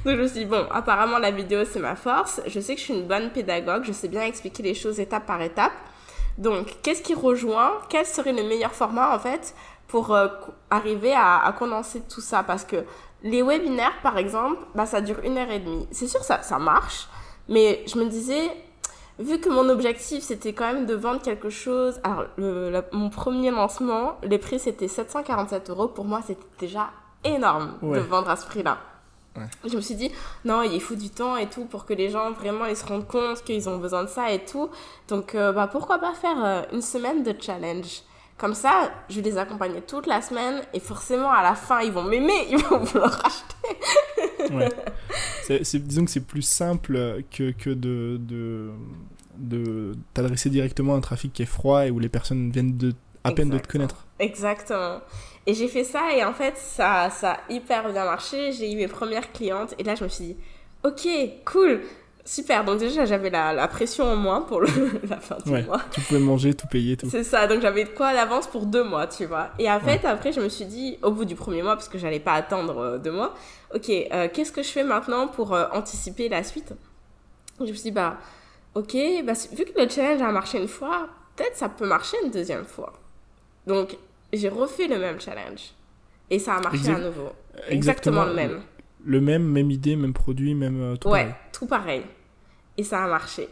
donc 0.05 0.17
je 0.17 0.23
me 0.23 0.27
suis 0.27 0.41
dit, 0.41 0.45
bon, 0.47 0.67
apparemment 0.73 1.19
la 1.19 1.31
vidéo 1.31 1.61
c'est 1.65 1.79
ma 1.79 1.95
force. 1.95 2.41
Je 2.49 2.59
sais 2.59 2.75
que 2.75 2.81
je 2.81 2.87
suis 2.87 2.95
une 2.95 3.07
bonne 3.07 3.31
pédagogue, 3.31 3.85
je 3.85 3.93
sais 3.93 4.09
bien 4.09 4.25
expliquer 4.25 4.65
les 4.65 4.75
choses 4.75 4.99
étape 4.99 5.25
par 5.25 5.41
étape. 5.41 5.73
Donc 6.39 6.77
qu'est-ce 6.83 7.03
qui 7.03 7.15
rejoint? 7.15 7.73
Quel 7.89 8.07
serait 8.07 8.33
le 8.33 8.43
meilleur 8.43 8.73
format 8.73 9.15
en 9.15 9.19
fait 9.19 9.55
pour 9.89 10.15
euh, 10.15 10.29
arriver 10.71 11.13
à, 11.15 11.55
condenser 11.59 12.03
tout 12.09 12.21
ça? 12.21 12.43
Parce 12.43 12.65
que 12.65 12.85
les 13.23 13.43
webinaires 13.43 14.01
par 14.03 14.19
exemple, 14.19 14.59
bah, 14.75 14.87
ça 14.87 15.01
dure 15.01 15.21
une 15.25 15.39
heure 15.39 15.51
et 15.51 15.61
demie. 15.61 15.87
C'est 15.91 16.09
sûr, 16.09 16.23
ça, 16.23 16.43
ça 16.43 16.59
marche. 16.59 17.09
Mais 17.49 17.85
je 17.87 17.99
me 17.99 18.07
disais, 18.07 18.51
vu 19.19 19.39
que 19.41 19.49
mon 19.49 19.69
objectif 19.69 20.23
c'était 20.23 20.53
quand 20.53 20.73
même 20.73 20.87
de 20.87 20.95
vendre 20.95 21.21
quelque 21.21 21.51
chose, 21.51 22.01
alors 22.05 22.25
mon 22.93 23.11
premier 23.11 23.51
lancement, 23.51 24.17
les 24.23 24.39
prix 24.39 24.59
c'était 24.59 24.89
747 24.89 25.71
euros. 25.71 25.89
Pour 25.89 26.05
moi, 26.05 26.21
c'était 26.27 26.43
déjà 26.59 26.91
énorme 27.25 27.75
de 27.83 28.01
vendre 28.01 28.31
à 28.31 28.37
ce 28.37 28.47
prix-là. 28.47 28.79
Je 29.65 29.77
me 29.77 29.81
suis 29.81 29.95
dit, 29.95 30.11
non, 30.45 30.63
il 30.63 30.81
faut 30.81 30.95
du 30.95 31.09
temps 31.11 31.37
et 31.37 31.49
tout 31.49 31.65
pour 31.65 31.87
que 31.87 31.95
les 31.95 32.11
gens 32.11 32.33
vraiment 32.33 32.67
ils 32.67 32.77
se 32.77 32.85
rendent 32.85 33.07
compte 33.07 33.43
qu'ils 33.45 33.69
ont 33.69 33.79
besoin 33.79 34.05
de 34.05 34.09
ça 34.09 34.31
et 34.31 34.45
tout. 34.45 34.71
Donc, 35.09 35.35
euh, 35.35 35.53
bah, 35.53 35.69
pourquoi 35.71 35.99
pas 35.99 36.13
faire 36.15 36.45
euh, 36.45 36.63
une 36.73 36.83
semaine 36.83 37.23
de 37.23 37.35
challenge 37.39 38.03
Comme 38.37 38.55
ça, 38.55 38.91
je 39.09 39.17
vais 39.21 39.31
les 39.31 39.39
accompagner 39.39 39.81
toute 39.81 40.07
la 40.07 40.21
semaine 40.21 40.63
et 40.75 40.81
forcément, 40.81 41.31
à 41.31 41.43
la 41.43 41.55
fin, 41.55 41.81
ils 41.81 41.93
vont 41.93 42.03
m'aimer, 42.03 42.47
ils 42.51 42.59
vont 42.59 42.79
vouloir 42.81 43.21
acheter. 43.25 44.55
ouais. 44.55 44.69
Disons 45.75 46.05
que 46.05 46.11
c'est 46.11 46.27
plus 46.27 46.43
simple 46.43 47.23
que, 47.31 47.51
que 47.53 47.71
de, 47.71 48.19
de, 48.21 48.71
de 49.37 49.93
t'adresser 50.15 50.51
directement 50.51 50.95
à 50.95 50.97
un 50.97 51.01
trafic 51.01 51.33
qui 51.33 51.43
est 51.43 51.47
froid 51.47 51.87
et 51.87 51.91
où 51.91 51.99
les 51.99 52.09
personnes 52.09 52.51
viennent 52.51 52.77
de, 52.77 52.95
à 53.25 53.33
peine 53.33 53.51
de 53.51 53.59
te 53.59 53.69
connaître. 53.69 54.07
Exactement. 54.19 55.01
Et 55.47 55.55
j'ai 55.55 55.69
fait 55.69 55.85
ça 55.85 56.15
et 56.15 56.25
en 56.25 56.33
fait, 56.33 56.57
ça, 56.57 57.11
ça 57.11 57.33
a 57.33 57.41
hyper 57.49 57.91
bien 57.93 58.05
marché. 58.05 58.53
J'ai 58.53 58.73
eu 58.73 58.77
mes 58.77 58.89
premières 58.89 59.33
clientes 59.33 59.75
et 59.79 59.83
là, 59.83 59.95
je 59.95 60.05
me 60.05 60.09
suis 60.09 60.25
dit, 60.25 60.37
ok, 60.85 61.09
cool. 61.45 61.81
Super, 62.25 62.65
donc 62.65 62.79
déjà 62.79 63.05
j'avais 63.05 63.31
la, 63.31 63.53
la, 63.53 63.67
pression 63.67 64.05
en 64.05 64.15
moins 64.15 64.43
pour 64.43 64.61
le, 64.61 64.69
la 65.09 65.17
fin 65.17 65.39
du 65.45 65.51
ouais, 65.51 65.63
mois. 65.65 65.81
Tu 65.91 66.01
pouvais 66.03 66.21
manger, 66.21 66.55
tout 66.55 66.69
payer, 66.69 66.97
tout. 66.97 67.09
C'est 67.11 67.25
ça, 67.25 67.49
donc 67.49 67.61
j'avais 67.63 67.83
de 67.83 67.89
quoi 67.89 68.09
à 68.09 68.13
l'avance 68.13 68.47
pour 68.47 68.65
deux 68.65 68.85
mois, 68.85 69.09
tu 69.09 69.27
vois. 69.27 69.51
Et 69.59 69.69
en 69.69 69.81
fait, 69.81 70.05
après, 70.05 70.33
je 70.33 70.41
me 70.41 70.49
suis 70.49 70.65
dit, 70.65 70.99
au 71.03 71.11
bout 71.11 71.25
du 71.25 71.35
premier 71.35 71.63
mois, 71.63 71.75
parce 71.75 71.89
que 71.89 71.99
j'allais 71.99 72.21
pas 72.21 72.35
attendre 72.35 72.79
euh, 72.79 72.99
deux 72.99 73.11
mois, 73.11 73.35
ok, 73.75 73.91
euh, 73.91 74.29
qu'est-ce 74.33 74.53
que 74.53 74.63
je 74.63 74.69
fais 74.69 74.85
maintenant 74.85 75.27
pour 75.27 75.53
euh, 75.53 75.67
anticiper 75.73 76.29
la 76.29 76.45
suite? 76.45 76.73
Je 77.59 77.65
me 77.65 77.73
suis 77.73 77.83
dit, 77.83 77.91
bah, 77.91 78.19
ok, 78.77 78.97
bah, 79.25 79.33
vu 79.53 79.65
que 79.65 79.81
le 79.81 79.89
challenge 79.89 80.23
a 80.23 80.31
marché 80.31 80.59
une 80.59 80.69
fois, 80.69 81.09
peut-être 81.35 81.57
ça 81.57 81.69
peut 81.69 81.87
marcher 81.87 82.19
une 82.25 82.31
deuxième 82.31 82.65
fois. 82.65 82.93
Donc, 83.67 83.97
j'ai 84.33 84.49
refait 84.49 84.87
le 84.89 84.99
même 84.99 85.21
challenge. 85.21 85.73
Et 86.31 86.39
ça 86.39 86.55
a 86.57 86.61
marché 86.61 86.79
Exact- 86.79 86.97
à 87.01 87.05
nouveau. 87.05 87.29
Exactement, 87.69 87.73
Exactement 88.23 88.25
le 88.25 88.35
même. 88.35 88.63
Le 89.05 89.21
même, 89.21 89.43
même 89.45 89.71
idée, 89.71 89.97
même 89.97 90.13
produit, 90.13 90.55
même 90.55 90.81
euh, 90.81 90.97
tout 90.97 91.09
Ouais, 91.09 91.25
pareil. 91.25 91.35
tout 91.53 91.67
pareil. 91.67 92.03
Et 92.79 92.85
ça 92.85 93.05
a 93.05 93.09
marché. 93.09 93.49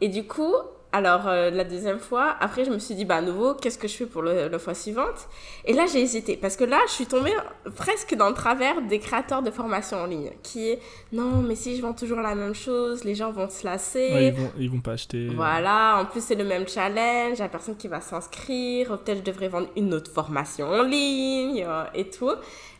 Et 0.00 0.08
du 0.08 0.24
coup, 0.24 0.54
alors 0.90 1.28
euh, 1.28 1.50
la 1.50 1.64
deuxième 1.64 1.98
fois, 1.98 2.34
après 2.40 2.64
je 2.64 2.70
me 2.70 2.78
suis 2.78 2.94
dit, 2.94 3.04
bah 3.04 3.16
à 3.16 3.20
nouveau, 3.20 3.54
qu'est-ce 3.54 3.76
que 3.76 3.88
je 3.88 3.94
fais 3.94 4.06
pour 4.06 4.22
le, 4.22 4.48
la 4.48 4.58
fois 4.58 4.72
suivante? 4.72 5.28
Et 5.66 5.74
là 5.74 5.84
j'ai 5.90 6.00
hésité, 6.00 6.36
parce 6.38 6.56
que 6.56 6.64
là 6.64 6.78
je 6.86 6.92
suis 6.92 7.06
tombée 7.06 7.34
presque 7.76 8.14
dans 8.14 8.28
le 8.28 8.34
travers 8.34 8.80
des 8.80 8.98
créateurs 8.98 9.42
de 9.42 9.50
formation 9.50 9.98
en 9.98 10.06
ligne, 10.06 10.30
qui 10.42 10.70
est, 10.70 10.80
non 11.12 11.42
mais 11.42 11.56
si 11.56 11.76
je 11.76 11.82
vends 11.82 11.92
toujours 11.92 12.20
la 12.20 12.34
même 12.34 12.54
chose, 12.54 13.04
les 13.04 13.14
gens 13.14 13.30
vont 13.30 13.50
se 13.50 13.66
lasser. 13.66 14.10
Ouais, 14.12 14.26
ils, 14.28 14.32
vont, 14.32 14.50
ils 14.58 14.70
vont 14.70 14.80
pas 14.80 14.92
acheter. 14.92 15.28
Voilà, 15.28 15.98
en 16.00 16.06
plus 16.06 16.22
c'est 16.22 16.36
le 16.36 16.44
même 16.44 16.66
challenge, 16.66 17.38
la 17.38 17.48
personne 17.50 17.76
qui 17.76 17.88
va 17.88 18.00
s'inscrire, 18.00 18.98
peut-être 18.98 19.18
je 19.18 19.24
devrais 19.24 19.48
vendre 19.48 19.68
une 19.76 19.92
autre 19.92 20.10
formation 20.10 20.70
en 20.70 20.82
ligne 20.84 21.66
euh, 21.68 21.84
et 21.94 22.08
tout. 22.08 22.32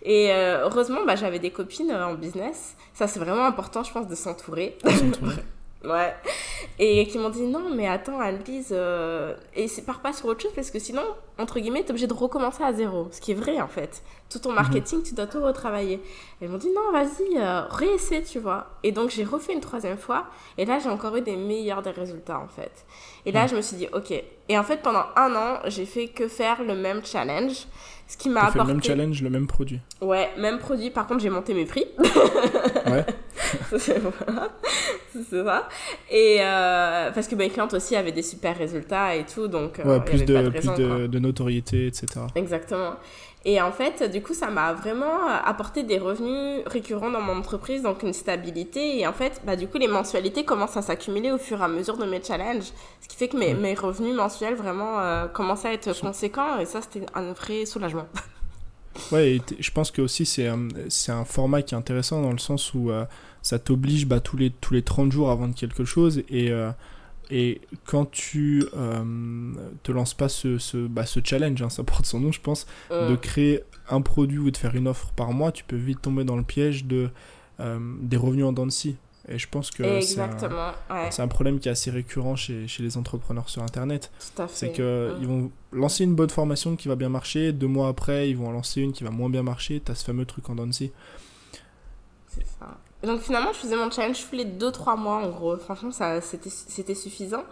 Et 0.02 0.32
euh, 0.32 0.62
heureusement, 0.64 1.00
bah, 1.06 1.16
j'avais 1.16 1.40
des 1.40 1.50
copines 1.50 1.92
en 1.92 2.14
business. 2.14 2.74
Ça 2.94 3.06
c'est 3.06 3.20
vraiment 3.20 3.44
important, 3.44 3.82
je 3.82 3.92
pense, 3.92 4.08
de 4.08 4.14
s'entourer. 4.14 4.78
ouais. 5.85 6.14
Et 6.78 7.06
qui 7.06 7.18
m'ont 7.18 7.30
dit 7.30 7.42
non, 7.42 7.70
mais 7.75 7.88
attends, 7.88 8.20
Anne-Lise, 8.20 8.68
euh... 8.73 9.35
et 9.54 9.68
c'est 9.68 9.82
pars 9.82 10.00
pas 10.00 10.12
sur 10.12 10.26
autre 10.26 10.42
chose 10.42 10.52
parce 10.54 10.70
que 10.70 10.78
sinon, 10.78 11.02
entre 11.38 11.61
guillemets, 11.61 11.82
t'es 11.82 11.90
obligé 11.90 12.06
de 12.06 12.14
recommencer 12.14 12.62
à 12.62 12.73
zéro. 12.73 13.08
Ce 13.11 13.20
qui 13.20 13.32
est 13.32 13.35
vrai 13.35 13.61
en 13.61 13.68
fait. 13.68 14.02
Tout 14.30 14.38
ton 14.40 14.52
marketing, 14.52 15.02
tu 15.02 15.14
dois 15.14 15.26
tout 15.26 15.42
retravailler. 15.42 16.00
Elles 16.40 16.49
m'ont 16.49 16.58
dit 16.58 16.70
non, 16.70 16.92
vas-y, 16.92 17.38
euh, 17.38 17.62
réessaie, 17.68 18.23
tu 18.23 18.38
vois. 18.38 18.68
Et 18.82 18.92
donc 18.92 19.11
j'ai 19.11 19.25
refait 19.25 19.52
une 19.54 19.61
troisième 19.61 19.99
fois. 19.99 20.26
Et 20.56 20.64
là, 20.64 20.78
j'ai 20.78 20.88
encore 20.88 21.16
eu 21.16 21.23
des 21.23 21.37
meilleurs 21.37 21.82
des 21.82 21.90
résultats 21.90 22.38
en 22.38 22.49
fait. 22.49 22.85
Et 23.26 23.32
là, 23.32 23.47
je 23.47 23.56
me 23.56 23.61
suis 23.61 23.76
dit 23.76 23.88
ok. 23.92 24.12
Et 24.49 24.57
en 24.59 24.62
fait, 24.62 24.83
pendant 24.83 25.05
un 25.17 25.35
an, 25.35 25.59
j'ai 25.67 25.85
fait 25.85 26.09
que 26.09 26.28
faire 26.28 26.62
le 26.62 26.75
même 26.75 27.05
challenge. 27.05 27.67
Ce 28.07 28.17
qui 28.17 28.31
m'a 28.31 28.40
fait 28.40 28.47
apporté. 28.47 28.69
le 28.69 28.75
même 28.75 28.83
challenge, 28.83 29.23
le 29.23 29.28
même 29.28 29.47
produit. 29.47 29.81
Ouais, 30.00 30.31
même 30.38 30.59
produit. 30.59 30.88
Par 30.90 31.07
contre, 31.07 31.21
j'ai 31.21 31.28
monté 31.28 31.55
mes 31.55 31.67
prix. 31.67 31.85
Ouais. 32.88 33.05
c'est 33.78 33.99
voilà. 33.99 34.49
Ça. 35.31 35.69
Et 36.11 36.38
euh, 36.40 37.11
parce 37.12 37.28
que 37.28 37.35
mes 37.35 37.50
clientes 37.50 37.75
aussi 37.75 37.97
avaient 37.97 38.12
des 38.12 38.23
super 38.23 38.57
résultats 38.57 39.14
et 39.14 39.25
tout, 39.25 39.47
donc 39.47 39.78
euh, 39.78 39.85
Ouais, 39.85 39.97
y 39.99 40.00
plus, 40.00 40.19
pas 40.21 40.25
de, 40.25 40.49
raison, 40.49 40.75
plus 40.75 41.09
de 41.09 41.19
notoriété, 41.19 41.87
etc. 41.87 42.06
Exactement. 42.34 42.95
Et 43.44 43.60
en 43.62 43.70
fait, 43.70 44.10
du 44.10 44.20
coup, 44.20 44.34
ça 44.34 44.50
m'a 44.50 44.72
vraiment 44.72 45.26
apporté 45.44 45.84
des 45.84 45.98
revenus 45.98 46.62
récurrents 46.66 47.10
dans 47.10 47.20
mon 47.20 47.36
entreprise, 47.38 47.82
donc 47.82 48.02
une 48.02 48.12
stabilité. 48.12 48.98
Et 48.98 49.06
en 49.06 49.12
fait, 49.12 49.40
bah, 49.46 49.56
du 49.56 49.68
coup, 49.68 49.78
les 49.78 49.86
mensualités 49.86 50.44
commencent 50.44 50.76
à 50.76 50.82
s'accumuler 50.82 51.30
au 51.30 51.38
fur 51.38 51.60
et 51.60 51.64
à 51.64 51.68
mesure 51.68 51.96
de 51.96 52.04
mes 52.04 52.22
challenges. 52.22 52.72
Ce 53.00 53.08
qui 53.08 53.16
fait 53.16 53.28
que 53.28 53.36
mes, 53.36 53.54
mes 53.54 53.74
revenus 53.74 54.14
mensuels 54.14 54.54
vraiment 54.54 54.98
euh, 54.98 55.26
commençaient 55.28 55.68
à 55.68 55.72
être 55.72 56.00
conséquents. 56.00 56.58
Et 56.58 56.66
ça, 56.66 56.80
c'était 56.82 57.06
un 57.14 57.32
vrai 57.32 57.64
soulagement. 57.64 58.06
Ouais, 59.12 59.36
et 59.36 59.42
je 59.60 59.70
pense 59.70 59.92
que 59.92 60.02
aussi 60.02 60.26
c'est 60.26 60.48
un, 60.48 60.68
un 61.08 61.24
format 61.24 61.62
qui 61.62 61.74
est 61.74 61.78
intéressant 61.78 62.20
dans 62.20 62.32
le 62.32 62.38
sens 62.38 62.74
où 62.74 62.90
euh, 62.90 63.04
ça 63.42 63.60
t'oblige 63.60 64.06
bah, 64.06 64.18
tous, 64.18 64.36
les, 64.36 64.50
tous 64.50 64.74
les 64.74 64.82
30 64.82 65.12
jours 65.12 65.30
à 65.30 65.36
vendre 65.36 65.54
quelque 65.54 65.84
chose 65.84 66.22
et, 66.28 66.50
euh, 66.50 66.70
et 67.30 67.60
quand 67.84 68.10
tu 68.10 68.64
euh, 68.76 69.52
te 69.82 69.93
lances 69.93 70.14
pas 70.14 70.28
ce, 70.28 70.58
ce, 70.58 70.86
bah, 70.86 71.04
ce 71.06 71.21
challenge, 71.23 71.60
hein, 71.62 71.69
ça 71.71 71.84
porte 71.84 72.06
son 72.06 72.21
nom 72.21 72.32
je 72.32 72.41
pense, 72.41 72.67
de 72.91 73.14
Mm. 73.14 73.19
créer 73.19 73.62
un 73.91 74.00
produit 74.00 74.38
ou 74.38 74.50
de 74.50 74.56
faire 74.56 74.75
une 74.75 74.88
offre 74.88 75.12
par 75.12 75.32
mois, 75.32 75.52
tu 75.52 75.64
peux 75.64 75.76
vite 75.76 76.00
tomber 76.02 76.25
dans 76.25 76.36
le 76.36 76.43
piège 76.43 76.84
de, 76.84 77.10
euh, 77.60 77.78
des 78.00 78.17
revenus 78.17 78.45
en 78.45 78.52
dents 78.52 78.67
de 78.67 78.71
scie. 78.71 78.97
Et 79.30 79.38
je 79.38 79.47
pense 79.47 79.71
que 79.71 79.82
c'est 80.00 80.21
un, 80.21 81.25
ouais, 81.25 81.28
problème 81.28 81.58
qui 81.58 81.69
est 81.69 81.73
assez 81.73 81.91
récurrent 81.91 82.34
chez, 82.34 82.67
chez 82.67 82.82
les 82.82 82.97
entrepreneurs 82.97 83.50
sur 83.50 83.62
Internet. 83.62 84.10
C'est 84.49 84.73
que 84.73 85.12
Mm. 85.12 85.19
ils 85.21 85.26
vont 85.26 85.50
lancer 85.73 86.04
une 86.04 86.14
bonne 86.14 86.30
formation 86.30 86.76
qui 86.76 86.88
va 86.88 86.97
bien 86.97 87.10
marcher, 87.10 87.52
deux 87.52 87.67
mois 87.67 87.88
après, 87.88 88.30
ils 88.30 88.36
vont 88.38 88.49
en 88.49 88.52
lancer 88.52 88.80
une 88.80 88.93
qui 88.93 89.04
va 89.04 89.10
moins 89.10 89.28
bien 89.28 89.43
marcher, 89.43 89.80
t'as 89.84 89.95
ce 89.95 90.04
fameux 90.04 90.25
truc 90.25 90.49
en 90.49 90.54
dents 90.54 90.67
de 90.67 90.73
scie. 90.73 90.93
C'est 92.28 92.47
ça. 92.47 92.78
Donc 93.02 93.21
finalement, 93.21 93.52
je 93.52 93.58
faisais 93.58 93.76
mon 93.76 93.91
challenge 93.91 94.26
tous 94.28 94.34
les 94.37 94.45
2-3 94.45 94.97
mois 94.99 95.17
en 95.17 95.28
gros. 95.28 95.56
Franchement, 95.58 95.93
ça, 95.93 96.21
c'était, 96.21 96.50
c'était 96.50 96.95
suffisant. 96.95 97.45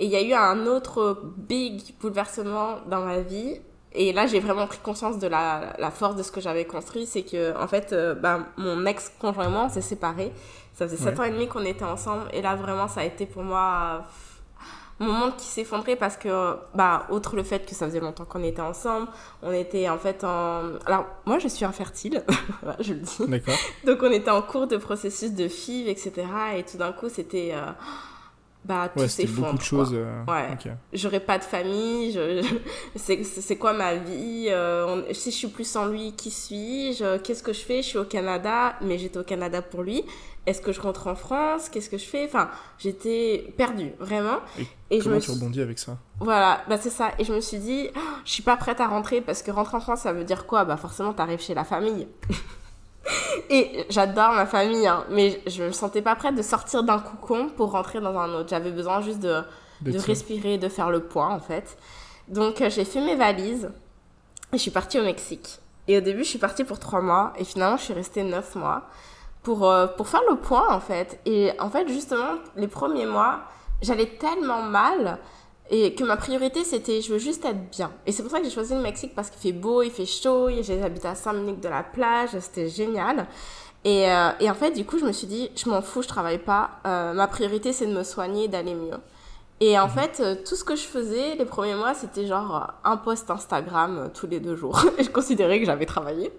Et 0.00 0.04
il 0.06 0.10
y 0.10 0.16
a 0.16 0.22
eu 0.22 0.32
un 0.32 0.66
autre 0.66 1.22
big 1.36 1.82
bouleversement 2.00 2.76
dans 2.88 3.00
ma 3.02 3.20
vie. 3.20 3.60
Et 3.92 4.12
là, 4.12 4.26
j'ai 4.26 4.38
vraiment 4.40 4.66
pris 4.66 4.78
conscience 4.78 5.18
de 5.18 5.26
la, 5.26 5.74
la 5.78 5.90
force 5.90 6.14
de 6.16 6.22
ce 6.22 6.30
que 6.30 6.40
j'avais 6.40 6.64
construit. 6.66 7.06
C'est 7.06 7.22
que, 7.22 7.56
en 7.56 7.66
fait, 7.68 7.92
euh, 7.92 8.14
ben, 8.14 8.46
mon 8.56 8.84
ex-conjoint 8.86 9.46
et 9.46 9.50
moi, 9.50 9.64
on 9.66 9.68
s'est 9.68 9.80
séparés. 9.80 10.32
Ça 10.74 10.86
faisait 10.86 10.96
7 11.02 11.14
Ouais. 11.14 11.20
ans 11.20 11.24
et 11.24 11.30
demi 11.30 11.48
qu'on 11.48 11.64
était 11.64 11.84
ensemble. 11.84 12.24
Et 12.32 12.42
là, 12.42 12.54
vraiment, 12.54 12.86
ça 12.88 13.00
a 13.00 13.04
été 13.04 13.24
pour 13.26 13.42
moi 13.42 13.60
euh, 13.94 13.98
mon 15.00 15.12
monde 15.12 15.36
qui 15.36 15.46
s'effondrait 15.46 15.96
parce 15.96 16.16
que, 16.16 16.56
bah, 16.74 17.06
outre 17.10 17.36
le 17.36 17.42
fait 17.42 17.64
que 17.66 17.74
ça 17.74 17.86
faisait 17.86 18.00
longtemps 18.00 18.24
qu'on 18.24 18.42
était 18.42 18.62
ensemble, 18.62 19.08
on 19.42 19.52
était 19.52 19.88
en 19.88 19.98
fait 19.98 20.24
en. 20.24 20.62
Alors, 20.86 21.06
moi, 21.24 21.38
je 21.38 21.48
suis 21.48 21.64
infertile, 21.64 22.24
je 22.80 22.94
le 22.94 23.00
dis. 23.00 23.26
D'accord 23.28 23.58
Donc 23.84 23.98
on 24.02 24.10
était 24.10 24.30
en 24.30 24.42
cours 24.42 24.66
de 24.66 24.76
processus 24.76 25.32
de 25.32 25.46
FIV, 25.48 25.88
etc. 25.88 26.12
Et 26.56 26.64
tout 26.64 26.78
d'un 26.78 26.92
coup, 26.92 27.08
c'était... 27.08 27.50
euh, 27.52 27.70
bah, 28.64 28.90
Ouais, 28.96 29.08
s'effondre. 29.08 29.46
beaucoup 29.46 29.58
de 29.58 29.62
choses. 29.62 29.90
euh, 29.94 30.22
Ouais. 30.26 30.48
J'aurais 30.92 31.20
pas 31.20 31.38
de 31.38 31.44
famille, 31.44 32.12
je... 32.12 32.42
je- 32.42 33.22
c'est 33.22 33.56
quoi 33.56 33.72
ma 33.72 33.94
vie 33.94 34.46
euh, 34.50 35.02
on- 35.08 35.14
Si 35.14 35.30
je 35.30 35.36
suis 35.36 35.48
plus 35.48 35.64
sans 35.68 35.86
lui, 35.86 36.12
qui 36.12 36.30
suis-je 36.30 37.18
Qu'est-ce 37.18 37.42
que 37.42 37.52
je 37.52 37.60
fais 37.60 37.82
Je 37.82 37.88
suis 37.88 37.98
au 37.98 38.04
Canada, 38.04 38.74
mais 38.82 38.98
j'étais 38.98 39.18
au 39.18 39.24
Canada 39.24 39.62
pour 39.62 39.82
lui. 39.82 40.04
Est-ce 40.46 40.62
que 40.62 40.72
je 40.72 40.80
rentre 40.80 41.08
en 41.08 41.14
France 41.14 41.68
Qu'est-ce 41.68 41.90
que 41.90 41.98
je 41.98 42.04
fais? 42.06 42.24
Enfin, 42.24 42.48
j'étais 42.78 43.52
perdue, 43.58 43.92
vraiment. 44.00 44.38
Et 44.58 44.66
Et 44.90 44.98
je 45.00 45.04
Comment 45.04 45.16
me 45.16 45.20
tu 45.20 45.30
rebondis 45.30 45.60
avec 45.60 45.78
ça? 45.78 45.98
Voilà, 46.20 46.62
bah 46.68 46.78
c'est 46.80 46.88
ça. 46.90 47.10
Et 47.18 47.24
je 47.24 47.34
me 47.34 47.40
suis 47.40 47.58
dit, 47.58 47.88
Oh, 47.94 48.00
je 48.24 48.30
suis 48.32 48.42
pas 48.42 48.56
prête 48.56 48.80
à 48.80 48.86
rentrer 48.86 49.20
parce 49.20 49.42
que 49.42 49.50
rentrer 49.50 49.76
en 49.76 49.80
France, 49.80 50.00
ça 50.00 50.12
veut 50.14 50.24
dire 50.24 50.46
quoi? 50.46 50.64
Bah 50.64 50.78
forcément, 50.78 51.12
t'arrives 51.12 51.40
chez 51.40 51.52
la 51.54 51.64
famille. 51.64 52.08
Et 53.50 53.86
j'adore 53.90 54.32
ma 54.32 54.46
famille, 54.46 54.86
hein, 54.86 55.04
mais 55.10 55.40
je 55.46 55.64
me 55.64 55.72
sentais 55.72 56.02
pas 56.02 56.14
prête 56.14 56.34
de 56.34 56.42
sortir 56.42 56.82
d'un 56.82 56.98
cocon 56.98 57.48
pour 57.56 57.72
rentrer 57.72 58.00
dans 58.00 58.16
un 58.18 58.32
autre. 58.34 58.48
J'avais 58.50 58.70
besoin 58.70 59.00
juste 59.00 59.20
de, 59.20 59.42
de 59.82 59.98
respirer, 59.98 60.58
de 60.58 60.68
faire 60.68 60.90
le 60.90 61.00
point 61.00 61.28
en 61.28 61.40
fait. 61.40 61.76
Donc 62.28 62.60
euh, 62.60 62.70
j'ai 62.70 62.84
fait 62.84 63.00
mes 63.00 63.16
valises 63.16 63.70
et 64.52 64.56
je 64.56 64.62
suis 64.62 64.70
partie 64.70 64.98
au 64.98 65.04
Mexique. 65.04 65.60
Et 65.86 65.96
au 65.96 66.00
début, 66.00 66.24
je 66.24 66.28
suis 66.28 66.38
partie 66.38 66.64
pour 66.64 66.78
trois 66.78 67.00
mois 67.00 67.32
et 67.38 67.44
finalement, 67.44 67.78
je 67.78 67.84
suis 67.84 67.94
restée 67.94 68.22
neuf 68.22 68.54
mois 68.54 68.82
pour, 69.42 69.70
euh, 69.70 69.86
pour 69.86 70.08
faire 70.08 70.20
le 70.28 70.36
point 70.36 70.68
en 70.68 70.80
fait. 70.80 71.20
Et 71.24 71.52
en 71.58 71.70
fait, 71.70 71.88
justement, 71.88 72.34
les 72.56 72.68
premiers 72.68 73.06
mois, 73.06 73.40
j'allais 73.80 74.06
tellement 74.06 74.62
mal 74.62 75.18
et 75.70 75.94
que 75.94 76.04
ma 76.04 76.16
priorité 76.16 76.64
c'était 76.64 77.00
je 77.00 77.12
veux 77.12 77.18
juste 77.18 77.44
être 77.44 77.70
bien. 77.70 77.90
Et 78.06 78.12
c'est 78.12 78.22
pour 78.22 78.30
ça 78.30 78.38
que 78.38 78.44
j'ai 78.44 78.50
choisi 78.50 78.74
le 78.74 78.80
Mexique 78.80 79.14
parce 79.14 79.30
qu'il 79.30 79.40
fait 79.40 79.58
beau, 79.58 79.82
il 79.82 79.90
fait 79.90 80.06
chaud, 80.06 80.48
j'habite 80.62 81.04
à 81.04 81.14
5 81.14 81.32
minutes 81.34 81.60
de 81.62 81.68
la 81.68 81.82
plage, 81.82 82.30
c'était 82.40 82.68
génial. 82.68 83.26
Et, 83.84 84.10
euh, 84.10 84.30
et 84.40 84.50
en 84.50 84.54
fait, 84.54 84.72
du 84.72 84.84
coup, 84.84 84.98
je 84.98 85.04
me 85.04 85.12
suis 85.12 85.26
dit, 85.26 85.50
je 85.54 85.68
m'en 85.68 85.82
fous, 85.82 86.02
je 86.02 86.08
travaille 86.08 86.38
pas. 86.38 86.70
Euh, 86.86 87.12
ma 87.12 87.28
priorité, 87.28 87.72
c'est 87.72 87.86
de 87.86 87.94
me 87.94 88.02
soigner, 88.02 88.48
d'aller 88.48 88.74
mieux. 88.74 88.98
Et 89.60 89.78
en 89.78 89.88
fait, 89.88 90.20
euh, 90.20 90.36
tout 90.46 90.54
ce 90.54 90.64
que 90.64 90.76
je 90.76 90.82
faisais 90.82 91.34
les 91.36 91.44
premiers 91.44 91.74
mois, 91.74 91.94
c'était 91.94 92.26
genre 92.26 92.74
un 92.84 92.96
post 92.96 93.30
Instagram 93.30 94.10
tous 94.14 94.26
les 94.26 94.40
deux 94.40 94.54
jours. 94.56 94.80
Je 94.98 95.08
considérais 95.08 95.58
que 95.58 95.66
j'avais 95.66 95.86
travaillé. 95.86 96.32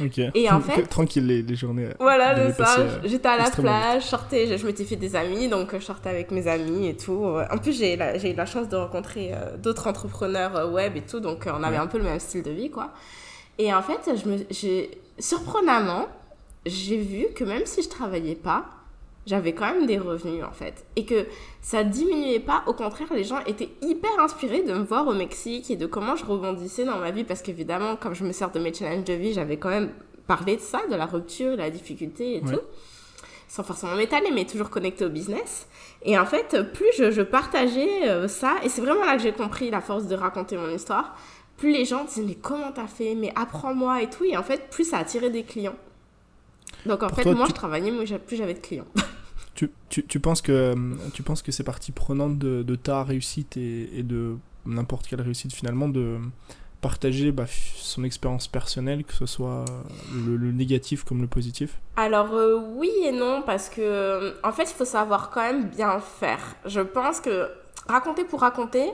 Ok. 0.00 0.18
Et 0.34 0.50
en 0.50 0.60
fait- 0.62 0.82
Tranquille 0.86 1.26
les, 1.26 1.42
les 1.42 1.54
journées. 1.56 1.86
euh, 1.86 1.92
Voilà, 1.98 2.52
c'est 2.52 2.62
ça. 2.64 2.78
euh, 2.78 2.98
J'étais 3.04 3.28
à 3.28 3.36
la 3.36 3.50
plage, 3.50 4.02
je 4.04 4.06
sortais, 4.08 4.46
je, 4.46 4.56
je 4.56 4.66
m'étais 4.66 4.84
fait 4.84 4.96
des 4.96 5.16
amis, 5.16 5.48
donc 5.48 5.74
euh, 5.74 5.80
je 5.80 5.84
sortais 5.84 6.08
avec 6.10 6.30
mes 6.30 6.46
amis 6.48 6.88
et 6.88 6.96
tout. 6.96 7.24
En 7.50 7.58
plus, 7.58 7.72
j'ai 7.76 7.94
eu 7.94 8.34
la 8.34 8.46
chance 8.46 8.68
de 8.68 8.76
rencontrer 8.76 9.32
euh, 9.34 9.56
d'autres 9.56 9.86
entrepreneurs 9.88 10.56
euh, 10.56 10.70
web 10.70 10.96
et 10.96 11.02
tout, 11.02 11.20
donc 11.20 11.46
euh, 11.46 11.52
on 11.58 11.62
avait 11.62 11.76
Ouais. 11.76 11.82
un 11.82 11.86
peu 11.86 11.98
le 11.98 12.04
même 12.04 12.20
style 12.20 12.42
de 12.42 12.50
vie, 12.50 12.70
quoi. 12.70 12.90
Et 13.58 13.72
en 13.74 13.82
fait, 13.82 14.00
je 14.16 14.28
me, 14.28 14.36
j'ai, 14.50 14.90
surprenamment, 15.18 16.06
j'ai 16.66 16.98
vu 16.98 17.26
que 17.34 17.44
même 17.44 17.66
si 17.66 17.82
je 17.82 17.88
travaillais 17.88 18.34
pas, 18.34 18.64
j'avais 19.26 19.52
quand 19.52 19.72
même 19.72 19.86
des 19.86 19.98
revenus 19.98 20.44
en 20.44 20.50
fait. 20.50 20.84
Et 20.96 21.04
que 21.04 21.26
ça 21.60 21.84
diminuait 21.84 22.40
pas, 22.40 22.64
au 22.66 22.72
contraire, 22.72 23.08
les 23.14 23.24
gens 23.24 23.38
étaient 23.46 23.70
hyper 23.80 24.18
inspirés 24.18 24.62
de 24.62 24.72
me 24.72 24.84
voir 24.84 25.06
au 25.06 25.14
Mexique 25.14 25.70
et 25.70 25.76
de 25.76 25.86
comment 25.86 26.16
je 26.16 26.24
rebondissais 26.24 26.84
dans 26.84 26.98
ma 26.98 27.10
vie 27.10 27.24
parce 27.24 27.42
qu'évidemment, 27.42 27.96
comme 27.96 28.14
je 28.14 28.24
me 28.24 28.32
sers 28.32 28.50
de 28.50 28.58
mes 28.58 28.74
challenges 28.74 29.04
de 29.04 29.14
vie, 29.14 29.32
j'avais 29.32 29.56
quand 29.56 29.70
même 29.70 29.90
parlé 30.26 30.56
de 30.56 30.60
ça, 30.60 30.80
de 30.90 30.96
la 30.96 31.06
rupture, 31.06 31.52
de 31.52 31.58
la 31.58 31.70
difficulté 31.70 32.36
et 32.36 32.40
tout. 32.40 32.60
Sans 33.48 33.62
forcément 33.62 33.94
m'étaler, 33.94 34.30
mais 34.32 34.46
toujours 34.46 34.70
connecté 34.70 35.04
au 35.04 35.10
business. 35.10 35.68
Et 36.04 36.18
en 36.18 36.24
fait, 36.24 36.72
plus 36.72 36.90
je, 36.96 37.20
partageais 37.20 38.08
euh, 38.08 38.26
ça, 38.26 38.54
et 38.62 38.70
c'est 38.70 38.80
vraiment 38.80 39.04
là 39.04 39.16
que 39.16 39.22
j'ai 39.22 39.32
compris 39.32 39.70
la 39.70 39.82
force 39.82 40.06
de 40.06 40.14
raconter 40.14 40.56
mon 40.56 40.70
histoire, 40.70 41.14
plus 41.58 41.70
les 41.70 41.84
gens 41.84 42.04
disaient 42.04 42.22
mais 42.26 42.34
comment 42.34 42.72
t'as 42.72 42.86
fait, 42.86 43.14
mais 43.14 43.30
apprends-moi 43.36 44.02
et 44.02 44.08
tout. 44.08 44.24
Et 44.24 44.38
en 44.38 44.42
fait, 44.42 44.70
plus 44.70 44.84
ça 44.88 44.98
attirait 44.98 45.30
des 45.30 45.44
clients. 45.44 45.76
Donc 46.86 47.02
en 47.02 47.08
fait, 47.10 47.24
moi 47.26 47.46
je 47.46 47.52
travaillais, 47.52 47.90
mais 47.90 48.04
plus 48.18 48.36
j'avais 48.36 48.54
de 48.54 48.60
clients. 48.60 48.86
Tu, 49.54 49.70
tu, 49.88 50.06
tu, 50.06 50.18
penses 50.18 50.40
que, 50.40 50.74
tu 51.12 51.22
penses 51.22 51.42
que 51.42 51.52
c'est 51.52 51.64
partie 51.64 51.92
prenante 51.92 52.38
de, 52.38 52.62
de, 52.62 52.74
ta 52.74 53.04
réussite 53.04 53.56
et, 53.56 53.98
et 53.98 54.02
de 54.02 54.36
n'importe 54.64 55.06
quelle 55.06 55.20
réussite 55.20 55.52
finalement 55.52 55.88
de 55.88 56.18
partager 56.82 57.30
bah, 57.30 57.44
son 57.76 58.02
expérience 58.04 58.48
personnelle, 58.48 59.04
que 59.04 59.14
ce 59.14 59.24
soit 59.24 59.64
le, 60.12 60.52
négatif 60.52 61.04
comme 61.04 61.22
le 61.22 61.28
positif? 61.28 61.78
Alors 61.96 62.34
euh, 62.34 62.60
oui 62.76 62.90
et 63.04 63.12
non, 63.12 63.42
parce 63.46 63.70
que 63.70 63.80
euh, 63.80 64.32
en 64.42 64.52
fait 64.52 64.64
il 64.64 64.74
faut 64.74 64.84
savoir 64.84 65.30
quand 65.30 65.42
même 65.42 65.68
bien 65.68 66.00
faire. 66.00 66.56
Je 66.66 66.80
pense 66.80 67.20
que 67.20 67.48
raconter 67.88 68.24
pour 68.24 68.40
raconter, 68.40 68.90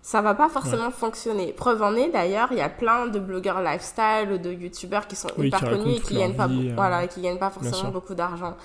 ça 0.00 0.22
va 0.22 0.34
pas 0.34 0.48
forcément 0.48 0.90
fonctionner. 0.90 1.52
Preuve 1.52 1.82
en 1.82 1.96
est 1.96 2.10
d'ailleurs, 2.10 2.48
il 2.52 2.58
y 2.58 2.62
a 2.62 2.68
plein 2.68 3.08
de 3.08 3.18
blogueurs 3.18 3.60
lifestyle 3.60 4.30
ou 4.32 4.38
de 4.38 4.52
youtubeurs 4.52 5.08
qui 5.08 5.16
sont 5.16 5.28
hyper 5.36 5.60
connus 5.60 5.96
et 5.96 6.00
qui 6.00 6.14
gagnent 6.14 6.36
pas, 6.36 6.48
euh, 6.48 6.72
voilà, 6.74 7.08
qui 7.08 7.20
gagnent 7.20 7.38
pas 7.38 7.50
forcément 7.50 7.90
beaucoup 7.90 8.14
d'argent. 8.14 8.56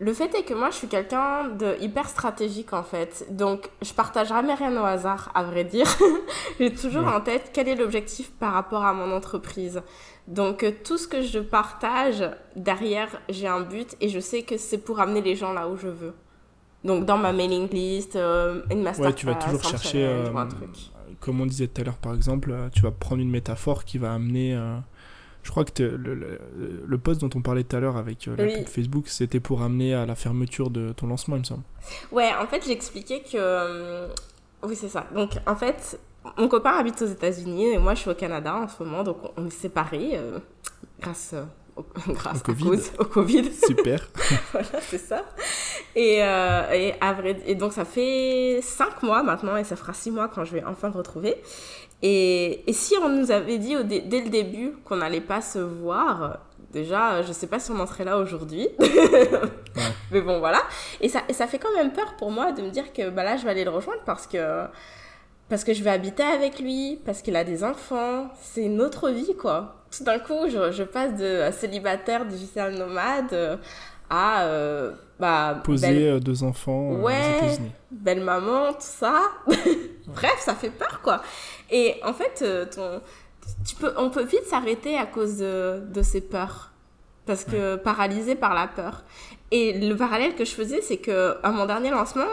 Le 0.00 0.12
fait 0.12 0.32
est 0.36 0.44
que 0.44 0.54
moi, 0.54 0.70
je 0.70 0.76
suis 0.76 0.86
quelqu'un 0.86 1.48
de 1.48 1.76
hyper 1.80 2.08
stratégique 2.08 2.72
en 2.72 2.84
fait. 2.84 3.26
Donc, 3.30 3.68
je 3.82 3.92
partage 3.92 4.28
jamais 4.28 4.54
rien 4.54 4.80
au 4.80 4.84
hasard, 4.84 5.32
à 5.34 5.42
vrai 5.42 5.64
dire. 5.64 5.88
J'ai 6.60 6.72
toujours 6.72 7.08
en 7.08 7.20
tête 7.20 7.50
quel 7.52 7.68
est 7.68 7.74
l'objectif 7.74 8.30
par 8.30 8.52
rapport 8.52 8.84
à 8.84 8.92
mon 8.92 9.10
entreprise. 9.12 9.82
Donc, 10.28 10.62
euh, 10.62 10.70
tout 10.84 10.98
ce 10.98 11.08
que 11.08 11.22
je 11.22 11.40
partage, 11.40 12.22
derrière, 12.54 13.08
j'ai 13.28 13.48
un 13.48 13.62
but 13.62 13.96
et 14.00 14.08
je 14.08 14.20
sais 14.20 14.42
que 14.42 14.56
c'est 14.56 14.78
pour 14.78 15.00
amener 15.00 15.20
les 15.20 15.34
gens 15.34 15.52
là 15.52 15.68
où 15.68 15.76
je 15.76 15.88
veux. 15.88 16.14
Donc, 16.84 17.04
dans 17.04 17.18
ma 17.18 17.32
mailing 17.32 17.68
list, 17.68 18.14
euh, 18.14 18.62
une 18.70 18.82
masterclass, 18.82 19.08
ouais, 19.08 19.14
tu 19.14 19.26
vas 19.26 19.34
toujours 19.34 19.64
chercher, 19.64 20.06
euh, 20.06 20.30
comme 21.18 21.40
on 21.40 21.46
disait 21.46 21.66
tout 21.66 21.80
à 21.80 21.84
l'heure 21.84 21.96
par 21.96 22.14
exemple, 22.14 22.54
tu 22.72 22.82
vas 22.82 22.92
prendre 22.92 23.20
une 23.20 23.30
métaphore 23.30 23.84
qui 23.84 23.98
va 23.98 24.14
amener 24.14 24.56
je 25.48 25.50
crois 25.50 25.64
que 25.64 25.82
le, 25.82 26.14
le, 26.14 26.38
le, 26.86 26.98
post 26.98 27.22
dont 27.22 27.30
on 27.34 27.40
parlait 27.40 27.64
tout 27.64 27.74
à 27.74 27.80
l'heure 27.80 27.96
avec 27.96 28.28
euh, 28.28 28.36
la 28.36 28.58
pub 28.58 28.68
Facebook, 28.68 29.08
c'était 29.08 29.40
pour 29.40 29.62
amener 29.62 29.94
à 29.94 30.04
la 30.04 30.14
fermeture 30.14 30.68
de 30.68 30.92
ton 30.92 31.06
lancement, 31.06 31.36
il 31.36 31.38
me 31.38 31.44
semble. 31.44 31.62
Ouais, 32.12 32.30
en 32.38 32.46
fait, 32.46 32.62
j'expliquais 32.66 33.20
que. 33.20 33.38
Euh, 33.38 34.08
oui, 34.62 34.76
c'est 34.76 34.90
ça. 34.90 35.06
Donc, 35.14 35.30
en 35.46 35.56
fait, 35.56 35.98
mon 36.36 36.48
copain 36.48 36.72
habite 36.72 37.00
aux 37.00 37.06
États-Unis 37.06 37.70
et 37.70 37.78
moi, 37.78 37.94
je 37.94 38.00
suis 38.00 38.10
au 38.10 38.14
Canada 38.14 38.56
en 38.56 38.68
ce 38.68 38.82
moment, 38.82 39.02
donc 39.02 39.16
on 39.38 39.46
est 39.46 39.50
séparés 39.50 40.18
euh, 40.18 40.38
grâce. 41.00 41.34
Au, 41.76 41.86
grâce 42.12 42.40
au 42.40 42.52
COVID. 42.52 42.80
au 42.98 43.04
Covid. 43.06 43.50
Super. 43.66 44.06
voilà, 44.52 44.68
c'est 44.82 44.98
ça. 44.98 45.24
Et, 45.96 46.16
et, 46.16 46.94
à 47.00 47.12
vrai, 47.14 47.40
et 47.46 47.54
donc, 47.54 47.72
ça 47.72 47.86
fait 47.86 48.60
5 48.62 49.02
mois 49.02 49.22
maintenant 49.22 49.56
et 49.56 49.64
ça 49.64 49.76
fera 49.76 49.94
6 49.94 50.10
mois 50.10 50.28
quand 50.28 50.44
je 50.44 50.52
vais 50.52 50.64
enfin 50.64 50.90
le 50.90 50.94
retrouver. 50.98 51.36
Et, 52.02 52.68
et, 52.68 52.72
si 52.72 52.94
on 53.02 53.08
nous 53.08 53.32
avait 53.32 53.58
dit 53.58 53.74
dès 53.84 54.20
le 54.20 54.28
début 54.28 54.74
qu'on 54.84 54.96
n'allait 54.96 55.20
pas 55.20 55.40
se 55.40 55.58
voir, 55.58 56.38
déjà, 56.72 57.22
je 57.22 57.32
sais 57.32 57.46
pas 57.46 57.58
si 57.58 57.70
on 57.70 57.80
en 57.80 57.86
serait 57.86 58.04
là 58.04 58.18
aujourd'hui. 58.18 58.68
Mais 60.12 60.20
bon, 60.20 60.38
voilà. 60.38 60.62
Et 61.00 61.08
ça, 61.08 61.22
et 61.28 61.32
ça 61.32 61.46
fait 61.46 61.58
quand 61.58 61.74
même 61.74 61.92
peur 61.92 62.14
pour 62.16 62.30
moi 62.30 62.52
de 62.52 62.62
me 62.62 62.70
dire 62.70 62.92
que 62.92 63.10
bah 63.10 63.24
là, 63.24 63.36
je 63.36 63.44
vais 63.44 63.50
aller 63.50 63.64
le 63.64 63.70
rejoindre 63.70 64.02
parce 64.06 64.26
que, 64.26 64.64
parce 65.48 65.64
que 65.64 65.74
je 65.74 65.82
vais 65.82 65.90
habiter 65.90 66.22
avec 66.22 66.60
lui, 66.60 67.00
parce 67.04 67.20
qu'il 67.20 67.34
a 67.36 67.44
des 67.44 67.64
enfants. 67.64 68.28
C'est 68.40 68.62
une 68.62 68.80
autre 68.80 69.10
vie, 69.10 69.34
quoi. 69.36 69.74
Tout 69.90 70.04
d'un 70.04 70.18
coup, 70.18 70.48
je, 70.48 70.70
je, 70.70 70.82
passe 70.84 71.16
de 71.16 71.50
célibataire 71.50 72.26
digital 72.26 72.74
nomade 72.74 73.58
à 74.10 74.42
euh, 74.42 74.92
bah, 75.18 75.60
poser 75.64 76.08
euh, 76.08 76.20
deux 76.20 76.42
enfants 76.42 76.98
euh, 77.06 77.56
belle 77.90 78.22
maman, 78.22 78.72
tout 78.72 78.78
ça. 78.80 79.22
Bref, 80.06 80.36
ça 80.38 80.54
fait 80.54 80.70
peur, 80.70 81.00
quoi. 81.02 81.22
Et 81.70 81.96
en 82.04 82.12
fait, 82.12 82.44
ton, 82.70 83.00
tu 83.66 83.74
peux, 83.76 83.92
on 83.96 84.10
peut 84.10 84.24
vite 84.24 84.44
s'arrêter 84.46 84.96
à 84.96 85.06
cause 85.06 85.38
de, 85.38 85.82
de 85.92 86.02
ces 86.02 86.20
peurs. 86.20 86.72
Parce 87.26 87.44
que 87.44 87.76
paralysé 87.76 88.34
par 88.34 88.54
la 88.54 88.66
peur. 88.66 89.04
Et 89.50 89.78
le 89.78 89.94
parallèle 89.94 90.34
que 90.34 90.46
je 90.46 90.52
faisais, 90.52 90.80
c'est 90.80 90.96
que 90.96 91.36
à 91.42 91.50
mon 91.50 91.66
dernier 91.66 91.90
lancement, 91.90 92.24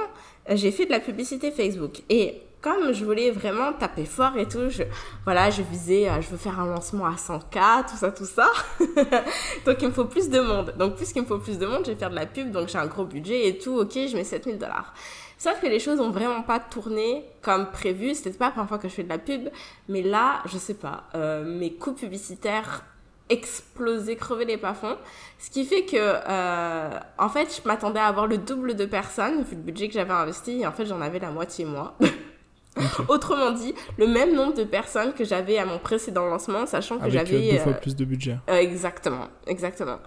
j'ai 0.50 0.72
fait 0.72 0.86
de 0.86 0.92
la 0.92 1.02
publicité 1.02 1.52
Facebook. 1.52 2.02
Et 2.10 2.42
comme 2.66 2.94
je 2.94 3.06
voulais 3.06 3.30
vraiment 3.30 3.74
taper 3.74 4.06
fort 4.06 4.36
et 4.38 4.48
tout, 4.48 4.70
je, 4.70 4.82
voilà, 5.24 5.52
je 5.52 5.62
visais, 5.62 6.10
je 6.20 6.28
veux 6.30 6.38
faire 6.38 6.60
un 6.60 6.66
lancement 6.66 7.06
à 7.06 7.14
100K, 7.14 7.88
tout 7.88 7.96
ça, 7.96 8.12
tout 8.12 8.26
ça. 8.26 8.50
donc, 9.68 9.80
il 9.84 9.90
me 9.90 9.94
faut 9.94 10.06
plus 10.06 10.32
de 10.32 10.40
monde. 10.40 10.74
Donc, 10.80 10.96
puisqu'il 10.96 11.22
me 11.22 11.28
faut 11.28 11.38
plus 11.38 11.60
de 11.60 11.68
monde, 11.68 11.84
je 11.86 11.92
vais 11.92 11.96
faire 11.96 12.10
de 12.10 12.16
la 12.16 12.26
pub, 12.26 12.50
donc 12.50 12.68
j'ai 12.68 12.80
un 12.80 12.88
gros 12.88 13.06
budget 13.06 13.48
et 13.48 13.60
tout. 13.60 13.78
Ok, 13.78 13.92
je 13.94 14.18
mets 14.18 14.24
7000 14.24 14.58
dollars. 14.58 14.96
Sauf 15.38 15.62
que 15.62 15.68
les 15.68 15.78
choses 15.80 16.00
ont 16.00 16.10
vraiment 16.10 16.42
pas 16.42 16.60
tourné 16.60 17.24
comme 17.44 17.70
prévu. 17.70 18.16
C'était 18.16 18.32
pas 18.32 18.46
la 18.46 18.52
première 18.52 18.68
fois 18.68 18.80
que 18.80 18.90
je 18.90 18.96
fais 18.96 19.04
de 19.04 19.10
la 19.10 19.20
pub, 19.20 19.50
mais 19.88 20.02
là, 20.02 20.42
je 20.46 20.58
sais 20.58 20.74
pas, 20.74 21.04
euh, 21.14 21.46
mes 21.46 21.72
coûts 21.72 21.94
publicitaires 21.94 22.84
explosaient, 23.30 24.16
crevaient 24.16 24.46
les 24.46 24.58
plafonds. 24.58 24.98
Ce 25.38 25.52
qui 25.52 25.66
fait 25.66 25.86
que, 25.86 25.98
euh, 26.00 27.00
en 27.20 27.30
fait, 27.30 27.62
je 27.62 27.68
m'attendais 27.68 28.00
à 28.00 28.08
avoir 28.08 28.26
le 28.26 28.40
double 28.40 28.76
de 28.76 28.86
personnes, 28.86 29.44
vu 29.44 29.56
le 29.56 29.62
budget 29.62 29.88
que 29.88 29.94
j'avais 29.94 30.14
investi, 30.14 30.62
et 30.62 30.66
en 30.66 30.72
fait, 30.72 30.88
j'en 30.88 31.02
avais 31.02 31.20
la 31.20 31.30
moitié 31.30 31.68
Autrement 33.08 33.52
dit, 33.52 33.74
le 33.98 34.08
même 34.08 34.36
nombre 34.36 34.54
de 34.54 34.64
personnes 34.64 35.14
que 35.14 35.24
j'avais 35.24 35.58
à 35.58 35.66
mon 35.66 35.80
précédent 35.80 36.26
lancement, 36.26 36.66
sachant 36.66 36.98
que 37.00 37.10
j'avais... 37.10 37.52
deux 37.52 37.58
fois 37.60 37.74
plus 37.74 37.96
de 37.96 38.06
budget. 38.06 38.38
exactement, 38.48 39.28
exactement. 39.48 40.00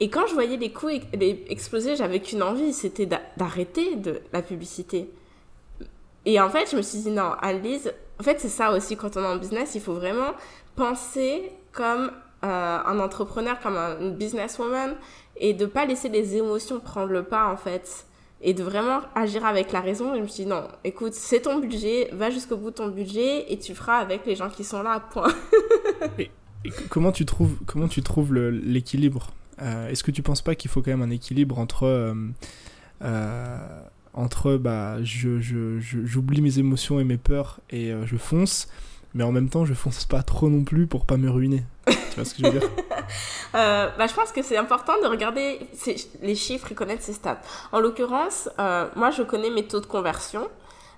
Et 0.00 0.10
quand 0.10 0.26
je 0.26 0.34
voyais 0.34 0.56
les 0.56 0.72
coûts 0.72 0.88
exploser, 0.88 1.96
j'avais 1.96 2.20
qu'une 2.20 2.42
envie, 2.42 2.72
c'était 2.72 3.06
d'arrêter 3.06 3.96
de 3.96 4.20
la 4.32 4.42
publicité. 4.42 5.08
Et 6.26 6.40
en 6.40 6.50
fait, 6.50 6.70
je 6.70 6.76
me 6.76 6.82
suis 6.82 6.98
dit, 6.98 7.10
non, 7.10 7.32
Alice, 7.40 7.88
en 8.18 8.22
fait, 8.22 8.40
c'est 8.40 8.48
ça 8.48 8.72
aussi, 8.72 8.96
quand 8.96 9.16
on 9.16 9.22
est 9.22 9.26
en 9.26 9.36
business, 9.36 9.74
il 9.74 9.80
faut 9.80 9.94
vraiment 9.94 10.32
penser 10.74 11.52
comme 11.72 12.10
euh, 12.44 12.78
un 12.84 12.98
entrepreneur, 12.98 13.60
comme 13.60 13.76
une 13.76 14.14
businesswoman, 14.14 14.94
et 15.36 15.52
de 15.52 15.66
pas 15.66 15.84
laisser 15.84 16.08
les 16.08 16.36
émotions 16.36 16.80
prendre 16.80 17.12
le 17.12 17.22
pas, 17.22 17.46
en 17.46 17.56
fait. 17.56 18.06
Et 18.46 18.52
de 18.52 18.62
vraiment 18.62 19.00
agir 19.14 19.44
avec 19.46 19.72
la 19.72 19.80
raison. 19.80 20.14
Je 20.14 20.20
me 20.20 20.26
suis 20.26 20.44
dit, 20.44 20.50
non, 20.50 20.64
écoute, 20.84 21.14
c'est 21.14 21.40
ton 21.40 21.58
budget, 21.58 22.10
va 22.12 22.30
jusqu'au 22.30 22.58
bout 22.58 22.70
de 22.70 22.76
ton 22.76 22.88
budget, 22.88 23.50
et 23.50 23.58
tu 23.58 23.74
feras 23.74 23.96
avec 23.96 24.26
les 24.26 24.36
gens 24.36 24.50
qui 24.50 24.64
sont 24.64 24.82
là, 24.82 25.00
point. 25.00 25.32
comment 26.88 27.12
tu 27.12 27.24
trouves, 27.24 28.34
l'équilibre? 28.34 29.30
Euh, 29.60 29.88
est-ce 29.88 30.02
que 30.02 30.10
tu 30.10 30.22
penses 30.22 30.42
pas 30.42 30.54
qu'il 30.54 30.70
faut 30.70 30.82
quand 30.82 30.90
même 30.90 31.02
un 31.02 31.10
équilibre 31.10 31.58
entre 31.58 31.84
euh, 31.84 32.14
euh, 33.02 33.82
entre 34.12 34.56
bah 34.56 35.02
je, 35.02 35.38
j'oublie 35.80 36.40
mes 36.40 36.58
émotions 36.58 37.00
et 37.00 37.04
mes 37.04 37.16
peurs 37.16 37.60
et 37.70 37.92
je 38.04 38.16
fonce 38.16 38.68
mais 39.14 39.24
en 39.24 39.32
même 39.32 39.48
temps 39.48 39.64
je 39.64 39.74
fonce 39.74 40.04
pas 40.04 40.22
trop 40.22 40.48
non 40.48 40.64
plus 40.64 40.86
pour 40.86 41.06
pas 41.06 41.16
me 41.16 41.30
ruiner 41.30 41.64
tu 41.86 42.16
vois 42.16 42.24
ce 42.24 42.34
que 42.34 42.42
je 42.42 42.46
veux 42.46 42.58
dire 42.58 42.70
bah, 43.52 44.06
je 44.06 44.14
pense 44.14 44.32
que 44.32 44.42
c'est 44.42 44.56
important 44.56 44.94
de 45.02 45.08
regarder 45.08 45.60
les 46.22 46.34
chiffres 46.34 46.72
et 46.72 46.74
connaître 46.74 47.02
ses 47.02 47.12
stats 47.12 47.40
en 47.72 47.80
l'occurrence 47.80 48.48
moi 48.96 49.10
je 49.10 49.22
connais 49.22 49.50
mes 49.50 49.66
taux 49.66 49.80
de 49.80 49.86
conversion 49.86 50.48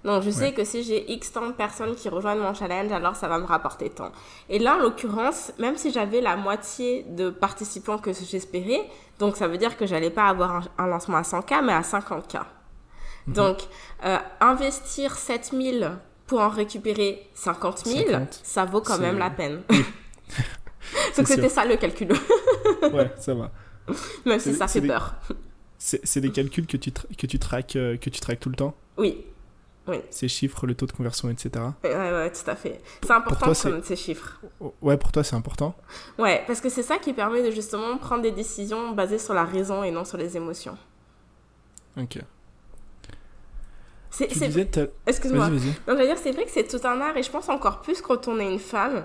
donc, 0.07 0.23
je 0.23 0.31
sais 0.31 0.53
que 0.53 0.63
si 0.63 0.85
j'ai 0.85 1.11
X 1.11 1.33
tant 1.33 1.49
de 1.49 1.53
personnes 1.53 1.97
qui 1.97 2.09
rejoignent 2.09 2.41
mon 2.41 2.55
challenge, 2.55 2.93
alors 2.93 3.17
ça 3.17 3.27
va 3.27 3.41
me 3.41 3.45
rapporter 3.45 3.91
tant. 3.91 4.13
Et 4.49 4.61
là, 4.61 4.77
en 4.77 4.79
l'occurrence, 4.79 5.53
même 5.59 5.77
si 5.77 5.91
j'avais 5.91 6.21
la 6.21 6.37
moitié 6.37 7.03
de 7.09 7.29
participants 7.29 7.99
que 7.99 8.13
j'espérais, 8.13 8.89
donc 9.19 9.37
ça 9.37 9.49
veut 9.49 9.59
dire 9.59 9.77
que 9.77 9.85
j'allais 9.85 10.11
pas 10.11 10.29
avoir 10.29 10.69
un, 10.79 10.87
lancement 10.87 11.17
à 11.17 11.23
100K, 11.23 11.65
mais 11.65 11.73
à 11.73 11.81
50K. 11.81 12.43
Mhm. 13.27 13.35
Donc, 13.35 13.59
euh, 14.05 14.19
investir 14.41 15.17
7000 15.17 15.91
pour 16.27 16.41
en 16.41 16.49
récupérer 16.49 17.29
50 17.35 17.87
000, 17.87 18.21
ça 18.43 18.65
vaut 18.65 18.81
quand 18.81 18.99
même 18.99 19.19
la 19.19 19.31
peine. 19.31 19.63
donc, 21.17 21.29
c'était 21.29 21.49
ça 21.49 21.65
le 21.65 21.77
calcul. 21.77 22.13
ouais, 22.93 23.13
ça 23.19 23.35
va. 23.35 23.51
Même 24.25 24.41
si 24.41 24.55
ça 24.55 24.67
fait 24.67 24.81
peur. 24.81 25.15
C'est 25.79 26.21
des 26.21 26.33
calculs 26.33 26.67
que 26.67 26.77
tu, 26.77 26.91
que, 26.91 27.27
tu 27.27 27.39
traques, 27.39 27.77
euh, 27.77 27.97
que 27.97 28.11
tu 28.11 28.21
traques 28.21 28.41
tout 28.41 28.49
le 28.49 28.57
temps? 28.57 28.75
Oui, 28.97 29.25
oui. 29.89 29.99
Ces 30.11 30.27
chiffres, 30.27 30.67
le 30.67 30.75
taux 30.75 30.87
de 30.87 30.93
conversion, 30.93 31.31
etc. 31.31 31.65
Ouais, 31.85 31.95
ouais, 31.95 32.33
tout 32.33 32.51
à 32.51 32.57
fait. 32.57 32.81
C'est 33.03 33.13
important 33.13 33.51
de 33.51 33.55
connaître 33.55 33.87
ces 33.87 33.97
chiffres. 33.97 34.41
Ouais, 34.83 34.97
pour 34.97 35.13
toi, 35.13 35.23
c'est 35.23 35.37
important 35.37 35.77
Ouais, 36.19 36.43
parce 36.47 36.61
que 36.61 36.69
c'est 36.69 36.83
ça 36.83 36.99
qui 36.99 37.13
permet 37.13 37.43
de 37.43 37.53
justement 37.53 37.97
prendre 37.99 38.23
des 38.23 38.33
décisions 38.33 38.93
basées 38.93 39.19
sur 39.19 39.35
la 39.35 39.45
raison 39.45 39.85
et 39.85 39.93
non 39.93 40.05
sur 40.05 40.19
les 40.19 40.37
émotions. 40.37 40.77
Ok. 41.97 42.19
C'est, 44.17 44.31
Excuse-moi. 45.07 45.49
Non, 45.87 45.95
dire, 45.95 46.17
c'est 46.17 46.33
vrai 46.33 46.45
que 46.45 46.51
c'est 46.51 46.67
tout 46.67 46.87
un 46.87 47.01
art 47.01 47.17
et 47.17 47.23
je 47.23 47.31
pense 47.31 47.49
encore 47.49 47.81
plus 47.81 48.01
quand 48.01 48.29
on 48.29 48.39
est 48.39 48.51
une 48.51 48.59
femme. 48.59 49.05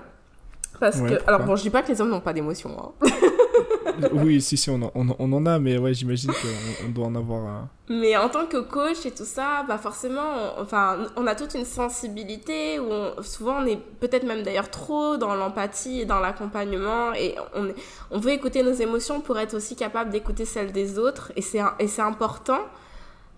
Parce 0.80 1.00
que, 1.00 1.18
alors 1.26 1.42
bon, 1.42 1.54
je 1.54 1.62
dis 1.62 1.70
pas 1.70 1.82
que 1.82 1.88
les 1.92 2.00
hommes 2.00 2.08
n'ont 2.10 2.20
pas 2.20 2.32
d'émotions. 2.32 2.94
Hein. 3.02 3.08
oui, 4.14 4.40
si, 4.40 4.56
si, 4.56 4.70
on 4.70 4.80
en, 4.82 4.90
on, 4.94 5.06
on 5.18 5.32
en 5.34 5.44
a, 5.46 5.58
mais 5.58 5.76
ouais, 5.76 5.92
j'imagine 5.92 6.30
qu'on 6.32 6.86
on 6.86 6.88
doit 6.88 7.06
en 7.06 7.14
avoir 7.14 7.44
un. 7.46 7.68
Mais 7.90 8.16
en 8.16 8.28
tant 8.30 8.46
que 8.46 8.56
coach 8.56 9.04
et 9.04 9.10
tout 9.10 9.26
ça, 9.26 9.64
bah 9.68 9.76
forcément, 9.78 10.22
on, 10.58 10.62
enfin, 10.62 10.96
on 11.16 11.26
a 11.26 11.34
toute 11.34 11.54
une 11.54 11.66
sensibilité 11.66 12.80
où 12.80 12.86
on- 12.90 13.22
souvent 13.22 13.58
on 13.62 13.66
est 13.66 13.76
peut-être 14.00 14.24
même 14.24 14.42
d'ailleurs 14.42 14.70
trop 14.70 15.18
dans 15.18 15.34
l'empathie 15.34 16.00
et 16.00 16.04
dans 16.06 16.20
l'accompagnement 16.20 17.12
et 17.12 17.34
on, 17.54 17.68
on 18.10 18.18
veut 18.18 18.30
écouter 18.30 18.62
nos 18.62 18.72
émotions 18.72 19.20
pour 19.20 19.38
être 19.38 19.54
aussi 19.54 19.76
capable 19.76 20.10
d'écouter 20.10 20.46
celles 20.46 20.72
des 20.72 20.98
autres 20.98 21.32
et 21.36 21.42
c'est 21.42 21.60
et 21.78 21.86
c'est 21.86 22.02
important. 22.02 22.60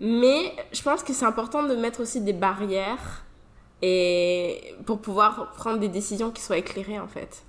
Mais 0.00 0.52
je 0.72 0.82
pense 0.82 1.02
que 1.02 1.12
c'est 1.12 1.24
important 1.24 1.62
de 1.66 1.74
mettre 1.76 2.00
aussi 2.00 2.20
des 2.20 2.32
barrières 2.32 3.24
et 3.82 4.74
pour 4.86 5.00
pouvoir 5.00 5.52
prendre 5.52 5.78
des 5.78 5.88
décisions 5.88 6.30
qui 6.30 6.42
soient 6.42 6.58
éclairées 6.58 6.98
en 6.98 7.08
fait. 7.08 7.44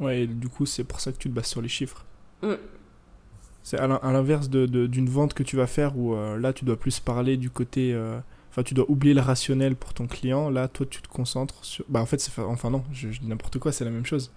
Ouais, 0.00 0.22
et 0.22 0.26
du 0.26 0.48
coup, 0.48 0.66
c'est 0.66 0.84
pour 0.84 1.00
ça 1.00 1.12
que 1.12 1.18
tu 1.18 1.28
te 1.30 1.34
bases 1.34 1.46
sur 1.46 1.62
les 1.62 1.68
chiffres. 1.68 2.04
Mm. 2.42 2.52
C'est 3.62 3.78
à 3.78 3.86
l'in- 3.86 4.00
à 4.02 4.12
l'inverse 4.12 4.48
de- 4.48 4.66
de- 4.66 4.86
d'une 4.86 5.08
vente 5.08 5.34
que 5.34 5.42
tu 5.42 5.56
vas 5.56 5.66
faire 5.66 5.96
où 5.96 6.14
euh, 6.14 6.38
là, 6.38 6.52
tu 6.52 6.64
dois 6.64 6.76
plus 6.76 7.00
parler 7.00 7.36
du 7.36 7.50
côté. 7.50 7.92
euh, 7.94 8.18
Enfin, 8.50 8.62
tu 8.62 8.72
dois 8.72 8.86
oublier 8.90 9.12
le 9.12 9.20
rationnel 9.20 9.76
pour 9.76 9.92
ton 9.92 10.06
client. 10.06 10.48
Là, 10.48 10.66
toi, 10.66 10.86
tu 10.88 11.02
te 11.02 11.08
concentres 11.08 11.62
sur. 11.62 11.84
Bah, 11.90 12.00
en 12.00 12.06
fait, 12.06 12.18
c'est. 12.20 12.38
Enfin, 12.40 12.70
non, 12.70 12.84
je, 12.90 13.10
je 13.10 13.20
dis 13.20 13.26
n'importe 13.26 13.58
quoi, 13.58 13.70
c'est 13.70 13.84
la 13.84 13.90
même 13.90 14.06
chose. 14.06 14.32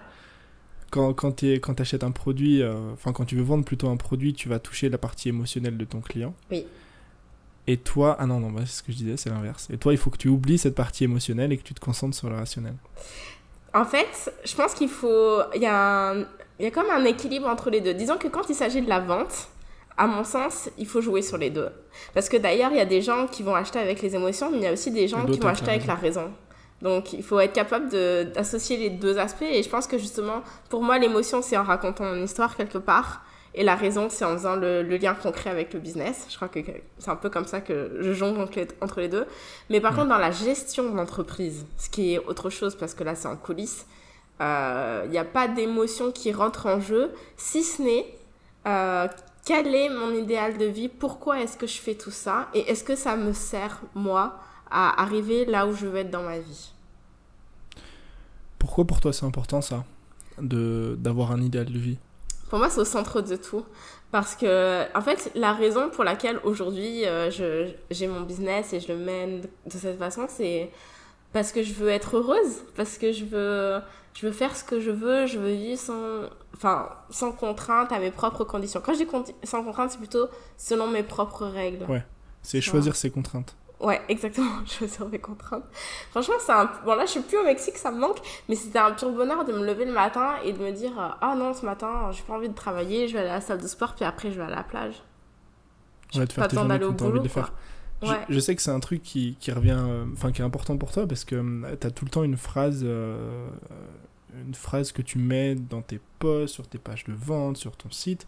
Quand, 0.91 1.13
quand 1.13 1.31
tu 1.37 1.61
achètes 1.77 2.03
un 2.03 2.11
produit, 2.11 2.61
euh, 2.61 2.91
enfin, 2.93 3.13
quand 3.13 3.23
tu 3.23 3.35
veux 3.37 3.43
vendre 3.43 3.63
plutôt 3.63 3.87
un 3.87 3.95
produit, 3.95 4.33
tu 4.33 4.49
vas 4.49 4.59
toucher 4.59 4.89
la 4.89 4.97
partie 4.97 5.29
émotionnelle 5.29 5.77
de 5.77 5.85
ton 5.85 6.01
client. 6.01 6.33
Oui. 6.51 6.65
Et 7.69 7.77
toi, 7.77 8.17
ah 8.17 8.25
non, 8.25 8.39
non, 8.39 8.49
bah, 8.49 8.62
c'est 8.65 8.79
ce 8.79 8.82
que 8.82 8.91
je 8.91 8.97
disais, 8.97 9.15
c'est 9.15 9.29
l'inverse. 9.29 9.67
Et 9.71 9.77
toi, 9.77 9.93
il 9.93 9.99
faut 9.99 10.10
que 10.10 10.17
tu 10.17 10.27
oublies 10.27 10.58
cette 10.58 10.73
partie 10.73 11.03
émotionnelle 11.03 11.51
et 11.53 11.58
que 11.58 11.62
tu 11.62 11.75
te 11.75 11.79
concentres 11.79 12.17
sur 12.17 12.27
le 12.27 12.36
rationnel. 12.36 12.73
En 13.75 13.86
fait, 13.86 14.34
je 14.43 14.55
pense 14.55 14.73
qu'il 14.73 14.89
faut. 14.89 15.41
Il 15.53 15.62
y, 15.62 15.67
a 15.67 16.15
il 16.58 16.63
y 16.63 16.65
a 16.65 16.71
comme 16.71 16.89
un 16.89 17.05
équilibre 17.05 17.47
entre 17.47 17.69
les 17.69 17.79
deux. 17.79 17.93
Disons 17.93 18.17
que 18.17 18.27
quand 18.27 18.49
il 18.49 18.55
s'agit 18.55 18.82
de 18.82 18.89
la 18.89 18.99
vente, 18.99 19.49
à 19.97 20.08
mon 20.08 20.23
sens, 20.23 20.71
il 20.79 20.88
faut 20.88 20.99
jouer 20.99 21.21
sur 21.21 21.38
les 21.38 21.51
deux. 21.51 21.69
Parce 22.15 22.27
que 22.27 22.38
d'ailleurs, 22.38 22.71
il 22.71 22.77
y 22.77 22.82
a 22.82 22.86
des 22.86 23.03
gens 23.03 23.27
qui 23.27 23.43
vont 23.43 23.53
acheter 23.53 23.77
avec 23.77 24.01
les 24.01 24.15
émotions, 24.15 24.49
mais 24.49 24.58
il 24.58 24.63
y 24.63 24.67
a 24.67 24.73
aussi 24.73 24.89
des 24.89 25.08
gens 25.08 25.23
qui 25.27 25.38
vont 25.38 25.49
acheter 25.49 25.69
avec 25.69 25.86
la 25.86 25.93
raison. 25.93 26.32
Donc, 26.82 27.13
il 27.13 27.21
faut 27.21 27.39
être 27.39 27.53
capable 27.53 27.89
d'associer 27.89 28.77
les 28.77 28.89
deux 28.89 29.19
aspects. 29.19 29.43
Et 29.43 29.62
je 29.62 29.69
pense 29.69 29.86
que 29.86 29.99
justement, 29.99 30.41
pour 30.69 30.82
moi, 30.82 30.97
l'émotion, 30.97 31.43
c'est 31.43 31.55
en 31.55 31.63
racontant 31.63 32.15
une 32.15 32.23
histoire 32.23 32.55
quelque 32.55 32.79
part. 32.79 33.23
Et 33.55 33.63
la 33.63 33.75
raison, 33.75 34.09
c'est 34.09 34.25
en 34.25 34.33
faisant 34.33 34.55
le, 34.55 34.83
le 34.83 34.97
lien 34.97 35.15
concret 35.15 35.49
avec 35.49 35.73
le 35.73 35.79
business. 35.79 36.27
Je 36.29 36.35
crois 36.35 36.47
que 36.49 36.59
c'est 36.99 37.09
un 37.09 37.15
peu 37.15 37.29
comme 37.29 37.45
ça 37.45 37.62
que 37.62 37.97
je 37.99 38.13
jongle 38.13 38.39
entre 38.39 38.99
les, 38.99 39.07
deux. 39.07 39.25
Mais 39.69 39.81
par 39.81 39.91
Ouais. 39.91 39.97
contre, 39.97 40.09
dans 40.09 40.17
la 40.19 40.31
gestion 40.31 40.93
d'entreprise, 40.93 41.65
ce 41.77 41.89
qui 41.89 42.13
est 42.13 42.19
autre 42.19 42.49
chose 42.51 42.75
parce 42.75 42.93
que 42.93 43.03
là, 43.03 43.15
c'est 43.15 43.27
en 43.27 43.35
coulisses, 43.35 43.88
euh, 44.41 45.01
il 45.05 45.12
n'y 45.12 45.17
a 45.17 45.25
pas 45.25 45.47
d'émotion 45.47 46.12
qui 46.12 46.31
rentre 46.31 46.67
en 46.67 46.79
jeu, 46.79 47.12
si 47.38 47.63
ce 47.63 47.81
n'est 47.81 48.05
euh, 48.67 49.07
quel 49.45 49.73
est 49.73 49.89
mon 49.89 50.12
idéal 50.13 50.57
de 50.57 50.65
vie, 50.65 50.88
pourquoi 50.88 51.41
est-ce 51.41 51.57
que 51.57 51.65
je 51.67 51.79
fais 51.79 51.95
tout 51.95 52.12
ça, 52.12 52.49
et 52.53 52.69
est-ce 52.69 52.83
que 52.83 52.95
ça 52.95 53.15
me 53.17 53.33
sert, 53.33 53.81
moi, 53.95 54.39
à 54.69 55.01
arriver 55.01 55.45
là 55.45 55.65
où 55.65 55.73
je 55.73 55.88
veux 55.88 55.97
être 55.97 56.12
dans 56.12 56.21
ma 56.23 56.38
vie? 56.38 56.71
Pourquoi 58.59 58.85
pour 58.85 58.99
toi 58.99 59.12
c'est 59.13 59.25
important 59.25 59.62
ça 59.62 59.83
d'avoir 60.38 61.31
un 61.31 61.41
idéal 61.41 61.65
de 61.65 61.79
vie? 61.79 61.97
Pour 62.49 62.59
moi, 62.59 62.69
c'est 62.69 62.81
au 62.81 62.85
centre 62.85 63.21
de 63.21 63.35
tout. 63.35 63.63
Parce 64.12 64.35
que, 64.35 64.85
en 64.97 65.01
fait, 65.01 65.31
la 65.35 65.53
raison 65.53 65.89
pour 65.89 66.03
laquelle 66.03 66.39
aujourd'hui 66.43 67.05
euh, 67.05 67.29
j'ai 67.91 68.07
mon 68.07 68.21
business 68.21 68.73
et 68.73 68.79
je 68.79 68.88
le 68.91 68.97
mène 68.97 69.41
de 69.41 69.71
cette 69.71 69.99
façon, 69.99 70.25
c'est 70.27 70.71
parce 71.31 71.51
que 71.51 71.62
je 71.62 71.73
veux 71.73 71.89
être 71.89 72.17
heureuse, 72.17 72.63
parce 72.75 72.97
que 72.97 73.12
je 73.12 73.23
veux, 73.25 73.79
je 74.15 74.25
veux 74.25 74.33
faire 74.33 74.55
ce 74.55 74.63
que 74.63 74.79
je 74.79 74.89
veux, 74.89 75.27
je 75.27 75.38
veux 75.38 75.51
vivre 75.51 75.79
sans, 75.79 76.23
enfin, 76.55 76.89
sans 77.12 77.31
contrainte 77.31 77.91
à 77.91 77.99
mes 77.99 78.09
propres 78.09 78.43
conditions. 78.43 78.81
Quand 78.83 78.93
je 78.93 79.03
dis 79.03 79.33
sans 79.43 79.63
contrainte, 79.63 79.91
c'est 79.91 79.99
plutôt 79.99 80.27
selon 80.57 80.88
mes 80.88 81.03
propres 81.03 81.45
règles. 81.45 81.85
Ouais. 81.85 82.03
C'est 82.41 82.62
choisir 82.62 82.95
ses 82.95 83.12
contraintes. 83.12 83.55
Ouais, 83.79 84.01
exactement, 84.09 84.51
choisir 84.65 85.07
mes 85.07 85.19
contraintes. 85.19 85.63
Franchement, 86.11 86.35
c'est 86.39 86.51
un... 86.51 86.69
Bon, 86.85 86.95
là, 86.95 87.05
je 87.05 87.11
suis 87.11 87.21
plus 87.21 87.37
au 87.37 87.43
Mexique, 87.43 87.77
ça 87.77 87.91
me 87.91 87.99
manque, 87.99 88.17
mais 88.49 88.55
c'était 88.55 88.79
un 88.79 88.91
pur 88.91 89.09
bonheur 89.11 89.45
de 89.45 89.53
me 89.53 89.65
lever 89.65 89.85
le 89.85 89.93
matin 89.93 90.33
et 90.43 90.51
de 90.51 90.59
me 90.59 90.71
dire 90.71 90.99
euh, 90.99 91.07
Ah 91.21 91.33
non, 91.37 91.53
ce 91.53 91.65
matin, 91.65 92.11
j'ai 92.11 92.23
pas 92.23 92.33
envie 92.33 92.49
de 92.49 92.53
travailler, 92.55 93.07
je 93.07 93.13
vais 93.13 93.19
aller 93.19 93.29
à 93.29 93.35
la 93.35 93.41
salle 93.41 93.61
de 93.61 93.67
sport, 93.67 93.95
puis 93.95 94.03
après, 94.03 94.31
je 94.31 94.37
vais 94.37 94.45
à 94.45 94.49
la 94.49 94.63
plage. 94.63 94.95
Ouais, 96.15 96.25
de 96.25 96.31
faire 96.31 96.43
pas 96.43 96.47
tes 96.49 96.55
journées 96.57 96.79
comme 96.79 96.95
t'as 96.97 97.05
envie 97.05 97.19
de 97.21 97.27
faire. 97.29 97.53
Je- 98.01 98.07
Ouais. 98.07 98.15
Je, 98.29 98.39
sais 98.39 98.55
que 98.55 98.61
c'est 98.61 98.71
un 98.71 98.79
truc 98.79 99.03
qui, 99.03 99.35
qui 99.41 99.51
revient, 99.51 99.75
euh, 99.77 100.05
enfin 100.13 100.31
qui 100.31 100.41
est 100.41 100.45
important 100.45 100.77
pour 100.77 100.89
toi 100.91 101.05
parce 101.05 101.25
que 101.25 101.75
tu 101.75 101.85
as 101.87 101.91
tout 101.91 102.05
le 102.05 102.09
temps 102.09 102.23
une 102.23 102.37
phrase, 102.37 102.79
euh, 102.85 103.49
une 104.33 104.53
phrase 104.53 104.93
que 104.93 105.01
tu 105.01 105.17
mets 105.17 105.55
dans 105.55 105.81
tes 105.81 105.99
posts, 106.17 106.53
sur 106.53 106.65
tes 106.65 106.77
pages 106.77 107.03
de 107.03 107.13
vente, 107.13 107.57
sur 107.57 107.75
ton 107.75 107.91
site. 107.91 108.25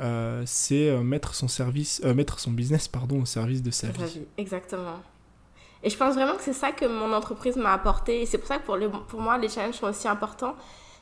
Euh, 0.00 0.42
c'est 0.46 0.88
euh, 0.90 1.00
mettre 1.02 1.34
son 1.34 1.48
service, 1.48 2.00
euh, 2.04 2.14
mettre 2.14 2.38
son 2.38 2.50
business 2.52 2.88
pardon 2.88 3.22
au 3.22 3.26
service 3.26 3.62
de 3.62 3.70
sa 3.70 3.88
vie. 3.88 4.04
vie, 4.04 4.26
exactement. 4.36 5.00
Et 5.82 5.90
je 5.90 5.96
pense 5.96 6.14
vraiment 6.14 6.34
que 6.34 6.42
c'est 6.42 6.52
ça 6.52 6.72
que 6.72 6.84
mon 6.86 7.12
entreprise 7.12 7.56
m'a 7.56 7.72
apporté. 7.72 8.22
Et 8.22 8.26
c'est 8.26 8.38
pour 8.38 8.48
ça 8.48 8.58
que 8.58 8.64
pour, 8.66 8.76
le- 8.76 8.88
pour 8.90 9.20
moi, 9.20 9.38
les 9.38 9.48
challenges 9.48 9.76
sont 9.76 9.86
aussi 9.86 10.08
importants. 10.08 10.54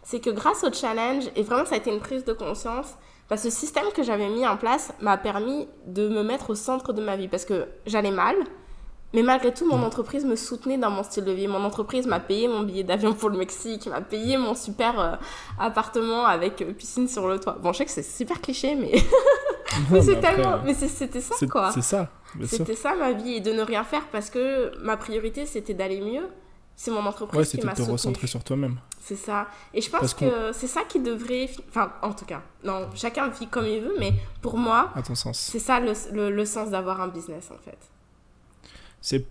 C'est 0.02 0.20
que 0.20 0.30
grâce 0.30 0.62
au 0.64 0.72
challenge, 0.72 1.24
et 1.34 1.42
vraiment 1.42 1.64
ça 1.64 1.74
a 1.74 1.78
été 1.78 1.90
une 1.92 2.00
prise 2.00 2.24
de 2.24 2.32
conscience, 2.32 2.94
bah, 3.28 3.36
ce 3.36 3.50
système 3.50 3.86
que 3.94 4.02
j'avais 4.02 4.28
mis 4.28 4.46
en 4.46 4.56
place 4.56 4.92
m'a 5.00 5.16
permis 5.16 5.66
de 5.86 6.08
me 6.08 6.22
mettre 6.22 6.50
au 6.50 6.54
centre 6.54 6.92
de 6.92 7.02
ma 7.02 7.16
vie. 7.16 7.26
Parce 7.28 7.44
que 7.44 7.66
j'allais 7.86 8.10
mal, 8.12 8.36
mais 9.14 9.22
malgré 9.22 9.52
tout, 9.54 9.66
mon 9.66 9.78
Mm. 9.78 9.84
entreprise 9.84 10.24
me 10.24 10.36
soutenait 10.36 10.78
dans 10.78 10.90
mon 10.90 11.02
style 11.02 11.24
de 11.24 11.32
vie. 11.32 11.46
Mon 11.48 11.64
entreprise 11.64 12.06
m'a 12.06 12.20
payé 12.20 12.48
mon 12.48 12.62
billet 12.62 12.82
d'avion 12.84 13.14
pour 13.14 13.30
le 13.30 13.38
Mexique, 13.38 13.86
m'a 13.86 14.00
payé 14.00 14.36
mon 14.36 14.54
super 14.54 14.98
euh, 15.00 15.16
appartement 15.58 16.24
avec 16.26 16.60
euh, 16.62 16.72
piscine 16.72 17.08
sur 17.08 17.26
le 17.28 17.38
toit. 17.40 17.56
Bon, 17.62 17.72
je 17.72 17.78
sais 17.78 17.84
que 17.84 17.90
c'est 17.90 18.02
super 18.02 18.40
cliché, 18.40 18.74
mais, 18.74 18.92
c'est 20.02 20.20
tellement... 20.20 20.54
euh, 20.54 20.58
Mais 20.64 20.74
c'était 20.74 21.20
ça, 21.20 21.34
quoi. 21.50 21.70
c'est 21.72 21.82
ça. 21.82 22.08
C'était 22.44 22.74
ça 22.74 22.94
ma 22.94 23.12
vie 23.12 23.34
et 23.34 23.40
de 23.40 23.52
ne 23.52 23.62
rien 23.62 23.82
faire 23.84 24.06
parce 24.12 24.28
que 24.28 24.76
ma 24.82 24.96
priorité 24.98 25.46
c'était 25.46 25.72
d'aller 25.74 26.00
mieux. 26.00 26.28
C'est 26.78 26.90
mon 26.90 27.06
entreprise 27.06 27.38
Ouais, 27.38 27.44
qui 27.44 27.50
c'était 27.52 27.62
de 27.62 27.66
m'a 27.66 27.72
te 27.72 27.78
soutenue. 27.78 27.92
recentrer 27.92 28.26
sur 28.26 28.44
toi-même. 28.44 28.76
C'est 29.00 29.16
ça. 29.16 29.46
Et 29.72 29.80
je 29.80 29.88
pense 29.88 30.00
Parce 30.00 30.12
que 30.14 30.52
c'est 30.52 30.66
ça 30.66 30.82
qui 30.86 31.00
devrait. 31.00 31.46
fi- 31.46 31.64
Enfin, 31.70 31.90
en 32.02 32.12
tout 32.12 32.26
cas, 32.26 32.42
non, 32.64 32.88
chacun 32.94 33.28
vit 33.28 33.46
comme 33.46 33.64
il 33.66 33.80
veut, 33.80 33.94
mais 33.98 34.12
pour 34.42 34.58
moi, 34.58 34.90
À 34.94 35.00
ton 35.00 35.14
sens. 35.14 35.38
c'est 35.38 35.58
ça 35.60 35.80
le, 35.80 35.92
le, 36.12 36.30
le 36.30 36.44
sens 36.44 36.68
d'avoir 36.68 37.00
un 37.00 37.08
business 37.08 37.48
en 37.50 37.56
fait. 37.64 37.78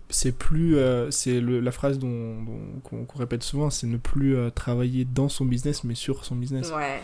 C'est 0.08 0.32
plus, 0.32 0.78
euh, 0.78 1.10
c'est 1.10 1.38
la 1.38 1.70
phrase 1.70 1.98
dont 1.98 2.36
qu'on 2.82 3.18
répète 3.18 3.42
souvent, 3.42 3.68
c'est 3.68 3.86
ne 3.86 3.98
plus 3.98 4.34
euh, 4.34 4.48
travailler 4.48 5.04
dans 5.04 5.28
son 5.28 5.44
business 5.44 5.84
mais 5.84 5.94
sur 5.94 6.24
son 6.24 6.34
business. 6.34 6.72
Ouais. 6.74 7.00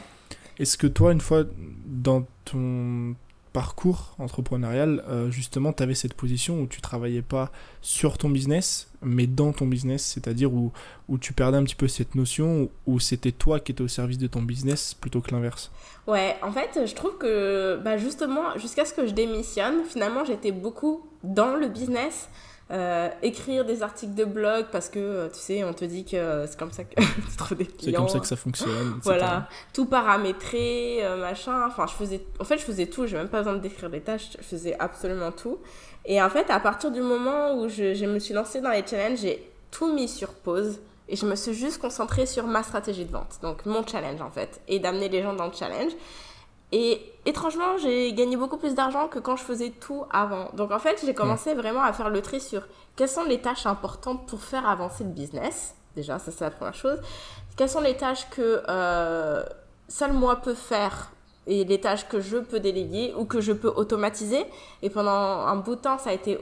Est-ce 0.58 0.78
que 0.78 0.86
toi, 0.86 1.12
une 1.12 1.20
fois 1.20 1.44
dans 1.84 2.26
ton 2.46 3.14
parcours 3.52 4.14
entrepreneurial, 4.18 5.04
euh, 5.08 5.30
justement, 5.30 5.74
tu 5.74 5.82
avais 5.82 5.94
cette 5.94 6.14
position 6.14 6.62
où 6.62 6.66
tu 6.66 6.80
travaillais 6.80 7.20
pas 7.20 7.52
sur 7.82 8.16
ton 8.16 8.30
business, 8.30 8.90
mais 9.02 9.26
dans 9.26 9.52
ton 9.52 9.66
business, 9.66 10.02
c'est-à-dire 10.02 10.54
où, 10.54 10.72
où 11.08 11.18
tu 11.18 11.34
perdais 11.34 11.58
un 11.58 11.64
petit 11.64 11.74
peu 11.74 11.88
cette 11.88 12.14
notion, 12.14 12.70
où 12.86 12.98
c'était 13.00 13.32
toi 13.32 13.60
qui 13.60 13.72
étais 13.72 13.82
au 13.82 13.88
service 13.88 14.16
de 14.16 14.26
ton 14.26 14.40
business 14.40 14.94
plutôt 14.94 15.20
que 15.20 15.30
l'inverse? 15.32 15.70
Ouais, 16.06 16.36
en 16.42 16.52
fait, 16.52 16.86
je 16.86 16.94
trouve 16.94 17.18
que 17.18 17.78
bah, 17.84 17.98
justement, 17.98 18.56
jusqu'à 18.56 18.86
ce 18.86 18.94
que 18.94 19.06
je 19.06 19.12
démissionne, 19.12 19.84
finalement, 19.86 20.24
j'étais 20.24 20.52
beaucoup 20.52 21.06
dans 21.22 21.54
le 21.54 21.68
business. 21.68 22.30
Euh, 22.72 23.10
écrire 23.22 23.66
des 23.66 23.82
articles 23.82 24.14
de 24.14 24.24
blog 24.24 24.66
parce 24.72 24.88
que 24.88 24.98
euh, 24.98 25.28
tu 25.28 25.38
sais, 25.38 25.62
on 25.62 25.74
te 25.74 25.84
dit 25.84 26.04
que 26.04 26.16
euh, 26.16 26.46
c'est 26.46 26.58
comme 26.58 26.72
ça 26.72 26.84
que 26.84 26.94
tu 27.30 27.36
trouves 27.36 27.58
des 27.58 27.66
clients. 27.66 27.82
C'est 27.84 27.92
comme 27.92 28.08
ça 28.08 28.18
que 28.20 28.26
ça 28.26 28.36
fonctionne. 28.36 28.70
etc. 28.96 29.00
Voilà, 29.02 29.48
tout 29.74 29.84
paramétré, 29.84 31.04
euh, 31.04 31.18
machin. 31.18 31.66
Enfin, 31.66 31.86
je 31.86 31.92
faisais, 31.92 32.24
en 32.40 32.44
fait, 32.44 32.58
je 32.58 32.64
faisais 32.64 32.86
tout. 32.86 33.06
J'ai 33.06 33.16
même 33.16 33.28
pas 33.28 33.38
besoin 33.38 33.54
de 33.54 33.58
décrire 33.58 33.90
les 33.90 34.00
tâches. 34.00 34.30
Je 34.38 34.44
faisais 34.44 34.76
absolument 34.78 35.32
tout. 35.32 35.58
Et 36.06 36.22
en 36.22 36.30
fait, 36.30 36.48
à 36.50 36.60
partir 36.60 36.90
du 36.90 37.02
moment 37.02 37.58
où 37.58 37.68
je, 37.68 37.94
je 37.94 38.06
me 38.06 38.18
suis 38.18 38.32
lancée 38.32 38.60
dans 38.60 38.70
les 38.70 38.84
challenges, 38.86 39.18
j'ai 39.20 39.50
tout 39.70 39.92
mis 39.92 40.08
sur 40.08 40.30
pause 40.30 40.80
et 41.08 41.16
je 41.16 41.26
me 41.26 41.34
suis 41.34 41.52
juste 41.52 41.78
concentrée 41.78 42.24
sur 42.24 42.46
ma 42.46 42.62
stratégie 42.62 43.04
de 43.04 43.12
vente. 43.12 43.38
Donc, 43.42 43.66
mon 43.66 43.86
challenge, 43.86 44.22
en 44.22 44.30
fait, 44.30 44.60
et 44.66 44.78
d'amener 44.78 45.10
les 45.10 45.22
gens 45.22 45.34
dans 45.34 45.46
le 45.46 45.52
challenge. 45.52 45.92
Et 46.72 47.00
étrangement, 47.26 47.76
j'ai 47.82 48.12
gagné 48.14 48.36
beaucoup 48.36 48.56
plus 48.56 48.74
d'argent 48.74 49.06
que 49.06 49.18
quand 49.18 49.36
je 49.36 49.44
faisais 49.44 49.70
tout 49.70 50.04
avant. 50.10 50.48
Donc 50.54 50.70
en 50.72 50.78
fait, 50.78 51.02
j'ai 51.04 51.14
commencé 51.14 51.54
vraiment 51.54 51.82
à 51.82 51.92
faire 51.92 52.08
le 52.10 52.22
tri 52.22 52.40
sur 52.40 52.62
quelles 52.96 53.08
sont 53.10 53.24
les 53.24 53.40
tâches 53.40 53.66
importantes 53.66 54.26
pour 54.26 54.40
faire 54.42 54.66
avancer 54.66 55.04
le 55.04 55.10
business. 55.10 55.74
Déjà, 55.94 56.18
ça 56.18 56.32
c'est 56.32 56.44
la 56.44 56.50
première 56.50 56.74
chose. 56.74 56.98
Quelles 57.56 57.68
sont 57.68 57.82
les 57.82 57.96
tâches 57.96 58.28
que 58.30 58.62
euh, 58.68 59.42
seul 59.88 60.12
moi 60.14 60.36
peux 60.36 60.54
faire 60.54 61.12
et 61.46 61.64
les 61.64 61.80
tâches 61.80 62.08
que 62.08 62.20
je 62.20 62.38
peux 62.38 62.60
déléguer 62.60 63.12
ou 63.18 63.24
que 63.24 63.40
je 63.40 63.52
peux 63.52 63.68
automatiser. 63.68 64.44
Et 64.80 64.90
pendant 64.90 65.10
un 65.10 65.56
bout 65.56 65.74
de 65.74 65.80
temps, 65.80 65.98
ça 65.98 66.10
a 66.10 66.12
été 66.12 66.38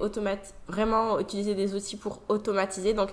vraiment 0.69 1.19
utiliser 1.19 1.55
des 1.55 1.75
outils 1.75 1.97
pour 1.97 2.21
automatiser. 2.29 2.93
Donc, 2.93 3.09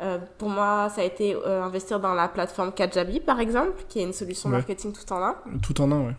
euh, 0.00 0.18
pour 0.38 0.48
moi, 0.48 0.88
ça 0.94 1.00
a 1.00 1.04
été 1.04 1.34
euh, 1.34 1.62
investir 1.64 1.98
dans 1.98 2.14
la 2.14 2.28
plateforme 2.28 2.72
Kajabi, 2.72 3.18
par 3.20 3.40
exemple, 3.40 3.84
qui 3.88 3.98
est 3.98 4.04
une 4.04 4.12
solution 4.12 4.50
Ouais. 4.50 4.56
marketing 4.58 4.92
tout 4.92 5.12
en 5.12 5.20
un. 5.22 5.36
Tout 5.62 5.80
en 5.80 5.90
un, 5.90 6.06
ouais. 6.06 6.16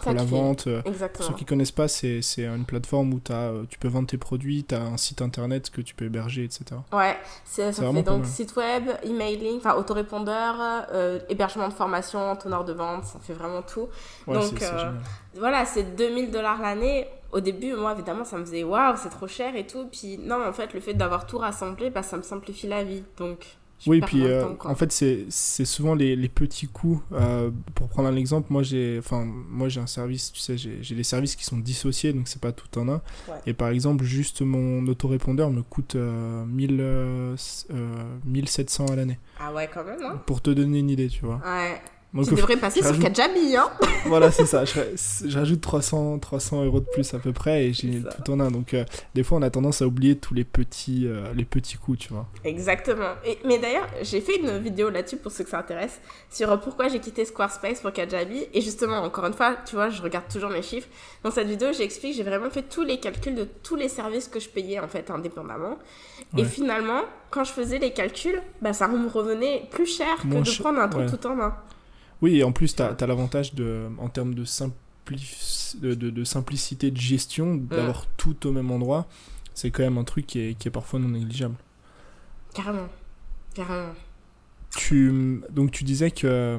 Pour 0.00 0.12
la 0.12 0.24
vente. 0.24 0.66
euh, 0.66 0.82
Exactement. 0.84 1.28
Ceux 1.28 1.34
qui 1.34 1.44
connaissent 1.44 1.70
pas, 1.72 1.88
c'est 1.88 2.20
une 2.38 2.64
plateforme 2.64 3.12
où 3.12 3.20
as, 3.30 3.32
euh, 3.34 3.64
tu 3.68 3.78
peux 3.78 3.88
vendre 3.88 4.06
tes 4.06 4.18
produits, 4.18 4.64
tu 4.64 4.74
as 4.74 4.80
un 4.82 4.96
site 4.96 5.22
internet 5.22 5.70
que 5.70 5.80
tu 5.80 5.94
peux 5.94 6.06
héberger, 6.06 6.44
etc. 6.44 6.64
Ouais, 6.92 7.16
ça 7.44 7.72
fait 7.72 8.02
donc 8.02 8.24
site 8.26 8.56
web, 8.56 8.84
emailing, 9.02 9.58
enfin 9.58 9.74
autorépondeur, 9.74 10.56
euh, 10.92 11.18
hébergement 11.28 11.68
de 11.68 11.74
formation, 11.74 12.34
teneur 12.36 12.64
de 12.64 12.72
vente, 12.72 13.04
ça 13.04 13.18
fait 13.20 13.34
vraiment 13.34 13.62
tout. 13.62 13.88
Ouais, 14.26 14.38
Donc, 14.38 14.62
euh. 14.62 14.92
Voilà, 15.38 15.64
c'est 15.66 15.94
2000 15.96 16.30
dollars 16.30 16.60
l'année. 16.62 17.06
Au 17.32 17.40
début, 17.40 17.74
moi, 17.74 17.92
évidemment, 17.92 18.24
ça 18.24 18.38
me 18.38 18.44
faisait 18.44 18.62
waouh, 18.62 18.94
c'est 18.96 19.08
trop 19.08 19.26
cher 19.26 19.56
et 19.56 19.66
tout. 19.66 19.88
Puis 19.90 20.18
non, 20.18 20.46
en 20.46 20.52
fait, 20.52 20.72
le 20.72 20.80
fait 20.80 20.94
d'avoir 20.94 21.26
tout 21.26 21.38
rassemblé, 21.38 21.90
bah, 21.90 22.04
ça 22.04 22.16
me 22.16 22.22
simplifie 22.22 22.68
la 22.68 22.84
vie. 22.84 23.02
Donc, 23.16 23.56
je 23.80 23.90
Oui, 23.90 24.00
puis 24.00 24.24
euh, 24.24 24.54
temps, 24.54 24.70
en 24.70 24.74
fait, 24.74 24.92
c'est 24.92 25.64
souvent 25.64 25.94
les, 25.94 26.16
les 26.16 26.28
petits 26.28 26.66
coûts. 26.66 27.02
euh, 27.12 27.50
pour 27.74 27.88
prendre 27.88 28.08
un 28.08 28.16
exemple, 28.16 28.46
moi 28.50 28.62
j'ai 28.62 28.96
enfin, 28.98 29.24
moi 29.24 29.68
j'ai 29.68 29.80
un 29.80 29.86
service, 29.86 30.32
tu 30.32 30.40
sais, 30.40 30.56
j'ai 30.56 30.94
des 30.94 31.02
services 31.04 31.36
qui 31.36 31.44
sont 31.44 31.58
dissociés, 31.58 32.12
donc 32.12 32.28
c'est 32.28 32.40
pas 32.40 32.52
tout 32.52 32.78
en 32.78 32.88
un. 32.88 33.02
Ouais. 33.28 33.34
Et 33.46 33.52
par 33.52 33.68
exemple, 33.68 34.04
juste 34.04 34.42
mon 34.42 34.86
autorépondeur 34.86 35.50
me 35.50 35.62
coûte 35.62 35.96
euh, 35.96 36.44
1000, 36.46 36.78
euh, 36.80 37.36
euh, 37.72 38.16
1700 38.24 38.86
à 38.86 38.96
l'année. 38.96 39.18
Ah 39.40 39.52
ouais, 39.52 39.68
quand 39.72 39.84
même, 39.84 40.02
hein 40.02 40.20
Pour 40.26 40.40
te 40.40 40.50
donner 40.50 40.78
une 40.78 40.90
idée, 40.90 41.08
tu 41.08 41.24
vois. 41.24 41.40
Ouais. 41.44 41.80
Donc, 42.14 42.28
tu 42.28 42.34
devrais 42.36 42.56
passer 42.56 42.80
sur 42.80 42.96
Kajabi, 42.96 43.56
hein 43.56 43.68
voilà, 44.06 44.30
c'est 44.30 44.46
ça. 44.46 44.62
Rajoute 45.28 45.60
300, 45.60 46.20
300 46.20 46.64
euros 46.64 46.78
de 46.78 46.86
plus 46.86 47.12
à 47.12 47.18
peu 47.18 47.32
près 47.32 47.66
et 47.66 47.72
j'ai 47.72 48.02
tout 48.24 48.32
en 48.32 48.38
un. 48.38 48.52
Donc, 48.52 48.72
euh, 48.72 48.84
des 49.16 49.24
fois, 49.24 49.38
on 49.38 49.42
a 49.42 49.50
tendance 49.50 49.82
à 49.82 49.86
oublier 49.86 50.16
tous 50.16 50.32
les 50.32 50.44
petits, 50.44 51.08
euh, 51.08 51.24
les 51.34 51.44
petits 51.44 51.76
coups, 51.76 51.98
tu 51.98 52.12
vois. 52.12 52.28
Exactement. 52.44 53.14
Et, 53.26 53.38
mais 53.44 53.58
d'ailleurs, 53.58 53.88
j'ai 54.02 54.20
fait 54.20 54.36
une 54.36 54.58
vidéo 54.58 54.90
là-dessus 54.90 55.16
pour 55.16 55.32
ceux 55.32 55.42
que 55.42 55.50
ça 55.50 55.58
intéresse 55.58 56.00
sur 56.30 56.52
euh, 56.52 56.56
pourquoi 56.56 56.86
j'ai 56.86 57.00
quitté 57.00 57.24
Squarespace 57.24 57.80
pour 57.80 57.92
Kajabi. 57.92 58.46
Et 58.54 58.60
justement, 58.60 58.98
encore 58.98 59.26
une 59.26 59.34
fois, 59.34 59.56
tu 59.66 59.74
vois, 59.74 59.88
je 59.90 60.00
regarde 60.00 60.26
toujours 60.32 60.50
mes 60.50 60.62
chiffres. 60.62 60.88
Dans 61.24 61.32
cette 61.32 61.48
vidéo, 61.48 61.72
j'explique, 61.76 62.14
j'ai 62.14 62.22
vraiment 62.22 62.50
fait 62.50 62.62
tous 62.62 62.84
les 62.84 63.00
calculs 63.00 63.34
de 63.34 63.48
tous 63.64 63.74
les 63.74 63.88
services 63.88 64.28
que 64.28 64.38
je 64.38 64.48
payais 64.48 64.78
en 64.78 64.86
fait 64.86 65.10
indépendamment. 65.10 65.78
Et 66.36 66.44
finalement, 66.44 67.02
quand 67.30 67.44
je 67.44 67.52
faisais 67.52 67.78
les 67.78 67.92
calculs, 67.92 68.40
bah, 68.62 68.72
ça 68.72 68.86
me 68.86 69.08
revenait 69.08 69.68
plus 69.70 69.86
cher 69.86 70.16
que 70.22 70.28
de 70.28 70.62
prendre 70.62 70.78
un 70.78 70.88
truc 70.88 71.10
ouais. 71.10 71.18
tout 71.18 71.26
en 71.26 71.40
un. 71.40 71.54
Oui, 72.24 72.36
et 72.38 72.44
en 72.44 72.52
plus, 72.52 72.74
tu 72.74 72.82
as, 72.82 72.96
l'avantage 73.06 73.54
de, 73.54 73.88
en 73.98 74.08
termes 74.08 74.34
de, 74.34 74.44
simpli- 74.44 75.76
de, 75.78 75.94
de- 75.94 76.10
de 76.10 76.24
simplicité 76.24 76.90
de 76.90 76.96
gestion, 76.96 77.54
d'avoir 77.56 78.06
tout 78.16 78.46
au 78.46 78.52
même 78.52 78.70
endroit. 78.70 79.06
C'est 79.52 79.70
quand 79.70 79.82
même 79.82 79.98
un 79.98 80.04
truc 80.04 80.26
qui 80.26 80.38
est, 80.40 80.54
qui 80.58 80.68
est 80.68 80.70
parfois 80.70 80.98
non 81.00 81.10
négligeable. 81.10 81.56
Carrément. 82.54 82.88
Carrément. 83.54 83.92
Tu, 84.76 85.42
donc, 85.50 85.70
tu 85.70 85.84
disais 85.84 86.10
que, 86.10 86.26
euh, 86.26 86.58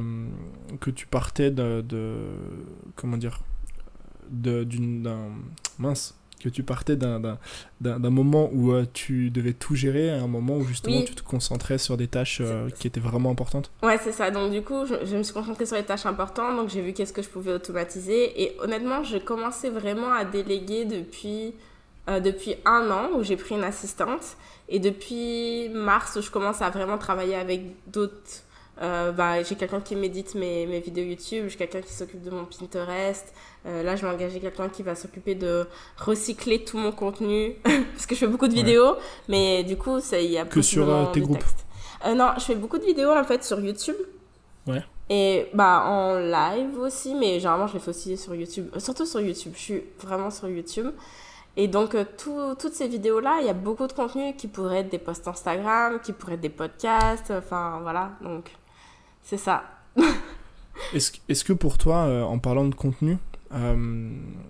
que 0.80 0.92
tu 0.92 1.08
partais 1.08 1.50
de. 1.52 1.82
de- 1.82 2.38
comment 2.96 3.18
dire 3.18 3.40
d'une- 4.30 5.04
d'un 5.04 5.30
mince 5.80 6.16
que 6.46 6.50
tu 6.56 6.64
partais 6.64 6.96
d'un- 6.96 7.38
moment 8.10 8.50
où 8.54 8.72
euh, 8.72 8.86
tu 8.94 9.30
devais 9.32 9.54
tout 9.54 9.76
gérer 9.76 10.12
à 10.12 10.22
un 10.22 10.28
moment 10.28 10.56
où 10.58 10.64
justement 10.66 10.98
Oui. 10.98 11.06
tu 11.06 11.16
te 11.16 11.24
concentrais 11.24 11.78
sur 11.80 11.98
des 11.98 12.08
tâches 12.08 12.40
euh, 12.42 12.70
qui 12.70 12.88
étaient 12.88 13.00
vraiment 13.00 13.32
importantes? 13.32 13.72
Ouais, 13.82 13.98
c'est 14.04 14.12
ça. 14.12 14.30
Donc, 14.32 14.52
du 14.52 14.62
coup, 14.62 14.86
je, 14.86 14.94
je 15.06 15.16
me 15.18 15.24
suis 15.24 15.34
concentrée 15.34 15.66
sur 15.66 15.76
les 15.76 15.84
tâches 15.84 16.06
importantes. 16.06 16.56
Donc, 16.56 16.70
j'ai 16.70 16.82
vu 16.82 16.94
qu'est-ce 16.94 17.14
que 17.14 17.22
je 17.24 17.30
pouvais 17.30 17.52
automatiser. 17.54 18.42
Et 18.44 18.56
honnêtement, 18.60 19.04
j'ai 19.04 19.20
commencé 19.20 19.70
vraiment 19.70 20.14
à 20.14 20.24
déléguer 20.24 20.86
depuis, 20.86 21.54
euh, 22.10 22.20
depuis 22.20 22.56
un 22.66 22.90
an 22.92 23.10
où 23.18 23.24
j'ai 23.24 23.38
pris 23.38 23.56
une 23.56 23.64
assistante. 23.64 24.38
Et 24.70 24.80
depuis 24.80 25.70
mars, 25.70 26.20
je 26.22 26.30
commence 26.32 26.62
à 26.62 26.70
vraiment 26.70 26.98
travailler 26.98 27.36
avec 27.36 27.62
d'autres. 27.88 28.44
Euh, 28.82 29.12
bah, 29.14 29.42
j'ai 29.44 29.56
quelqu'un 29.56 29.80
qui 29.80 29.96
médite 29.96 30.36
mes, 30.36 30.66
mes 30.66 30.80
vidéos 30.82 31.06
YouTube, 31.06 31.46
j'ai 31.48 31.56
quelqu'un 31.58 31.82
qui 31.82 31.94
s'occupe 31.94 32.22
de 32.22 32.30
mon 32.30 32.46
Pinterest. 32.46 33.34
Euh, 33.66 33.84
là, 33.84 33.96
je 33.96 34.06
vais 34.06 34.12
engager 34.14 34.40
quelqu'un 34.40 34.68
qui 34.70 34.84
va 34.84 34.96
s'occuper 34.96 35.34
de 35.36 35.66
recycler 35.98 36.64
tout 36.66 36.78
mon 36.78 36.92
contenu. 36.92 37.56
parce 37.64 38.06
que 38.06 38.16
je 38.16 38.20
fais 38.20 38.28
beaucoup 38.28 38.48
de 38.48 38.54
Ouais. 38.54 38.60
vidéos, 38.64 38.96
mais 39.30 39.64
du 39.64 39.78
coup, 39.78 40.00
ça, 40.02 40.20
il 40.20 40.32
y 40.32 40.38
a 40.38 40.46
Que 40.46 40.62
sur, 40.62 40.90
euh, 40.90 41.06
tes 41.14 41.22
groupes. 41.22 41.44
Euh, 42.06 42.14
non, 42.16 42.32
je 42.38 42.44
fais 42.44 42.56
beaucoup 42.56 42.78
de 42.78 42.84
vidéos 42.86 43.12
en 43.12 43.24
fait 43.24 43.44
sur 43.44 43.60
YouTube. 43.60 43.96
Ouais. 44.68 44.84
Et 45.10 45.48
bah 45.54 45.84
en 45.86 46.16
live 46.20 46.78
aussi, 46.80 47.14
mais 47.16 47.40
généralement 47.40 47.68
je 47.68 47.74
les 47.74 47.80
fais 47.80 47.90
aussi 47.92 48.18
sur 48.18 48.34
YouTube. 48.36 48.68
Surtout 48.80 49.06
sur 49.06 49.22
YouTube, 49.22 49.54
je 49.56 49.60
suis 49.62 49.84
vraiment 50.00 50.32
sur 50.32 50.50
YouTube. 50.50 50.88
Et 51.58 51.68
donc 51.68 51.96
tout- 52.18 52.56
toutes 52.60 52.74
ces 52.74 52.88
vidéos-là, 52.88 53.38
il 53.42 53.46
y 53.48 53.50
a 53.50 53.54
beaucoup 53.54 53.86
de 53.88 53.94
contenu 53.94 54.36
qui 54.36 54.48
pourrait 54.48 54.80
être 54.80 54.90
des 54.90 54.98
posts 54.98 55.28
Instagram, 55.28 56.00
qui 56.04 56.12
pourraient 56.12 56.34
être 56.34 56.42
des 56.42 56.50
podcasts, 56.50 57.32
enfin 57.32 57.80
voilà. 57.84 58.12
Donc 58.22 58.52
c'est 59.26 59.38
ça. 59.38 59.64
Est-ce 60.94 61.12
est-ce 61.30 61.44
que 61.44 61.54
pour 61.54 61.78
toi, 61.78 62.06
euh, 62.06 62.24
en 62.24 62.38
parlant 62.38 62.66
de 62.66 62.76
contenu, 62.76 63.18
euh, 63.54 64.10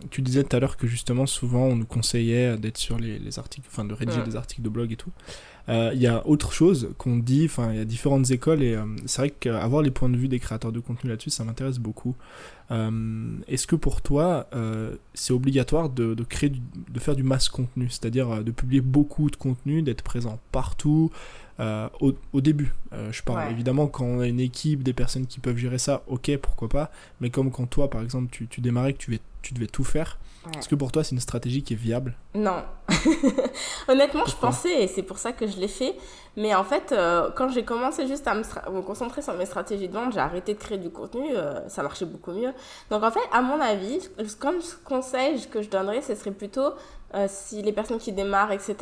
tu 0.09 0.21
disais 0.21 0.43
tout 0.43 0.55
à 0.55 0.59
l'heure 0.59 0.75
que 0.77 0.87
justement, 0.87 1.25
souvent, 1.25 1.63
on 1.65 1.75
nous 1.75 1.85
conseillait 1.85 2.57
d'être 2.57 2.77
sur 2.77 2.97
les, 2.97 3.19
les 3.19 3.39
articles, 3.39 3.67
enfin 3.71 3.85
de 3.85 3.93
rédiger 3.93 4.19
Ouais. 4.19 4.25
des 4.25 4.35
articles 4.35 4.61
de 4.63 4.69
blog 4.69 4.91
et 4.91 4.95
tout. 4.95 5.11
Euh, 5.67 5.91
Il 5.95 6.01
y 6.01 6.07
a 6.07 6.25
autre 6.27 6.51
chose 6.53 6.89
qu'on 6.97 7.17
dit, 7.17 7.45
enfin, 7.45 7.71
il 7.71 7.77
y 7.77 7.81
a 7.81 7.85
différentes 7.85 8.29
écoles 8.31 8.61
et 8.61 8.75
euh, 8.75 8.85
c'est 9.05 9.21
vrai 9.21 9.29
qu'avoir 9.31 9.81
les 9.81 9.91
points 9.91 10.09
de 10.09 10.17
vue 10.17 10.27
des 10.27 10.39
créateurs 10.39 10.71
de 10.71 10.79
contenu 10.79 11.09
là-dessus, 11.09 11.31
ça 11.31 11.43
m'intéresse 11.43 11.79
beaucoup. 11.79 12.15
Euh, 12.71 13.37
Est-ce 13.47 13.67
que 13.67 13.75
pour 13.75 14.01
toi, 14.01 14.47
euh, 14.53 14.95
c'est 15.13 15.33
obligatoire 15.33 15.89
de, 15.89 16.13
de 16.13 16.23
créer, 16.23 16.49
du- 16.49 16.61
de 16.89 16.99
faire 16.99 17.15
du 17.15 17.23
mass 17.23 17.49
contenu, 17.49 17.89
c'est-à-dire 17.89 18.29
euh, 18.31 18.43
de 18.43 18.51
publier 18.51 18.81
beaucoup 18.81 19.29
de 19.29 19.35
contenu, 19.35 19.81
d'être 19.81 20.01
présent 20.03 20.39
partout 20.51 21.11
euh, 21.59 21.87
au, 21.99 22.13
au 22.33 22.41
début? 22.41 22.73
Euh, 22.93 23.11
Je 23.11 23.23
parle 23.23 23.45
Ouais. 23.45 23.51
évidemment 23.51 23.87
quand 23.87 24.05
on 24.05 24.19
a 24.19 24.27
une 24.27 24.39
équipe, 24.39 24.83
des 24.83 24.93
personnes 24.93 25.25
qui 25.27 25.39
peuvent 25.39 25.57
gérer 25.57 25.77
ça, 25.79 26.03
ok, 26.07 26.37
pourquoi 26.41 26.69
pas. 26.69 26.91
Mais 27.21 27.29
comme 27.29 27.51
quand 27.51 27.65
toi, 27.67 27.89
par 27.89 28.01
exemple, 28.01 28.29
tu, 28.31 28.47
tu 28.47 28.61
démarrais, 28.61 28.93
que 28.93 28.99
tu, 28.99 29.11
vais- 29.11 29.19
tu 29.41 29.53
devais 29.53 29.67
tout 29.67 29.83
faire, 29.83 30.19
Ouais. 30.45 30.59
est-ce 30.59 30.69
que 30.69 30.75
pour 30.75 30.91
toi, 30.91 31.03
c'est 31.03 31.15
une 31.15 31.21
stratégie 31.21 31.63
qui 31.63 31.73
est 31.73 31.77
viable? 31.77 32.15
Non. 32.33 32.63
Honnêtement, 33.87 34.25
je 34.25 34.35
pensais, 34.35 34.83
et 34.83 34.87
c'est 34.87 35.03
pour 35.03 35.17
ça 35.17 35.31
que 35.31 35.47
je 35.47 35.57
l'ai 35.57 35.67
fait. 35.67 35.95
Mais 36.37 36.53
en 36.53 36.63
fait, 36.63 36.91
euh, 36.91 37.29
quand 37.35 37.49
j'ai 37.49 37.63
commencé 37.63 38.07
juste 38.07 38.27
à 38.27 38.35
me, 38.35 38.81
concentrer 38.81 39.21
sur 39.21 39.33
mes 39.33 39.45
stratégies 39.45 39.87
de 39.87 39.93
vente, 39.93 40.13
j'ai 40.13 40.19
arrêté 40.19 40.53
de 40.53 40.59
créer 40.59 40.77
du 40.77 40.89
contenu, 40.89 41.25
euh, 41.31 41.67
ça 41.69 41.81
marchait 41.81 42.05
beaucoup 42.05 42.31
mieux. 42.31 42.51
Donc 42.89 43.03
en 43.03 43.11
fait, 43.11 43.21
à 43.31 43.41
mon 43.41 43.59
avis, 43.59 44.09
comme 44.39 44.57
conseil 44.83 45.41
que 45.47 45.61
je 45.61 45.69
donnerais, 45.69 46.01
ce 46.01 46.13
serait 46.15 46.31
plutôt, 46.31 46.73
euh, 47.13 47.27
si 47.29 47.61
les 47.61 47.71
personnes 47.71 47.99
qui 47.99 48.11
démarrent, 48.11 48.51
etc., 48.51 48.75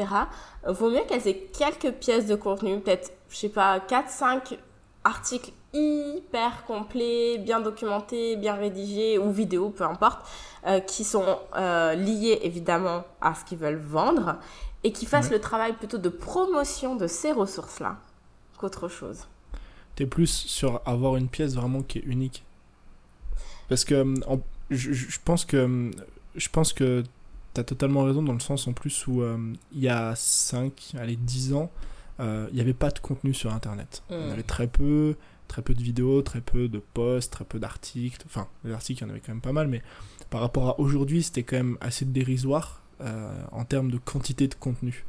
vaut 0.66 0.90
mieux 0.90 1.04
qu'elles 1.08 1.28
aient 1.28 1.50
quelques 1.58 1.94
pièces 1.94 2.26
de 2.26 2.36
contenu, 2.36 2.80
peut-être, 2.80 3.12
je 3.30 3.38
sais 3.38 3.50
pas, 3.50 3.80
4-5 3.80 4.58
articles 5.04 5.52
hyper 5.74 6.64
complets, 6.66 7.38
bien 7.40 7.60
documentés, 7.60 8.36
bien 8.36 8.54
rédigés, 8.54 9.18
ou 9.18 9.32
vidéos, 9.32 9.70
peu 9.70 9.84
importe, 9.84 10.20
euh, 10.68 10.80
qui 10.80 11.04
sont 11.04 11.40
euh, 11.56 11.96
liés 11.96 12.40
évidemment 12.44 13.04
à 13.22 13.34
ce 13.36 13.44
qu'ils 13.44 13.58
veulent 13.58 13.82
vendre 13.82 14.38
et 14.84 14.92
qui 14.92 15.06
fassent 15.06 15.28
Ouais. 15.30 15.34
le 15.36 15.42
travail 15.42 15.74
plutôt 15.74 15.98
de 15.98 16.10
promotion 16.10 16.96
de 16.96 17.08
ces 17.08 17.32
ressources-là 17.32 17.98
qu'autre 18.58 18.88
chose. 18.88 19.28
T'es 19.96 20.06
plus 20.06 20.28
sur 20.32 20.82
avoir 20.86 21.16
une 21.18 21.28
pièce 21.28 21.56
vraiment 21.56 21.82
qui 21.82 22.00
est 22.00 22.04
unique. 22.06 22.44
Parce 23.70 23.86
que 23.86 23.96
euh, 23.96 24.16
en- 24.28 24.40
je, 24.70 25.18
pense 25.24 25.46
que 25.46 25.92
je 26.36 26.50
pense 26.50 26.74
que 26.74 27.04
t'as 27.54 27.64
totalement 27.64 28.04
raison 28.04 28.24
dans 28.24 28.34
le 28.34 28.40
sens 28.40 28.68
en 28.68 28.74
plus 28.74 29.06
où 29.08 29.22
euh, 29.22 29.38
il 29.72 29.80
y 29.82 29.90
a 29.90 30.14
5, 30.16 30.94
allez 31.00 31.16
10 31.16 31.54
ans, 31.54 31.70
il 32.20 32.54
n'y 32.54 32.62
avait 32.62 32.74
pas 32.74 32.90
de 32.90 33.00
contenu 33.00 33.34
sur 33.34 33.54
internet. 33.54 34.02
Mm. 34.10 34.14
On 34.14 34.32
avait 34.32 34.44
très 34.44 34.68
peu, 34.68 35.16
très 35.54 35.62
peu 35.62 35.76
de 35.76 35.84
vidéos, 35.84 36.24
très 36.24 36.42
peu 36.42 36.68
de 36.68 36.80
posts, 36.80 37.32
très 37.32 37.46
peu 37.46 37.60
d'articles. 37.60 38.20
Enfin, 38.26 38.48
les 38.66 38.72
articles, 38.74 39.04
il 39.04 39.06
y 39.06 39.08
en 39.08 39.12
avait 39.12 39.20
quand 39.20 39.32
même 39.34 39.42
pas 39.42 39.52
mal, 39.54 39.68
mais 39.68 39.84
par 40.32 40.42
rapport 40.42 40.68
à 40.70 40.80
aujourd'hui, 40.80 41.22
c'était 41.22 41.44
quand 41.44 41.58
même 41.58 41.78
assez 41.80 42.06
dérisoire 42.06 42.82
euh, 43.02 43.32
en 43.52 43.64
termes 43.64 43.92
de 43.92 43.98
quantité 44.00 44.48
de 44.48 44.56
contenu. 44.56 45.06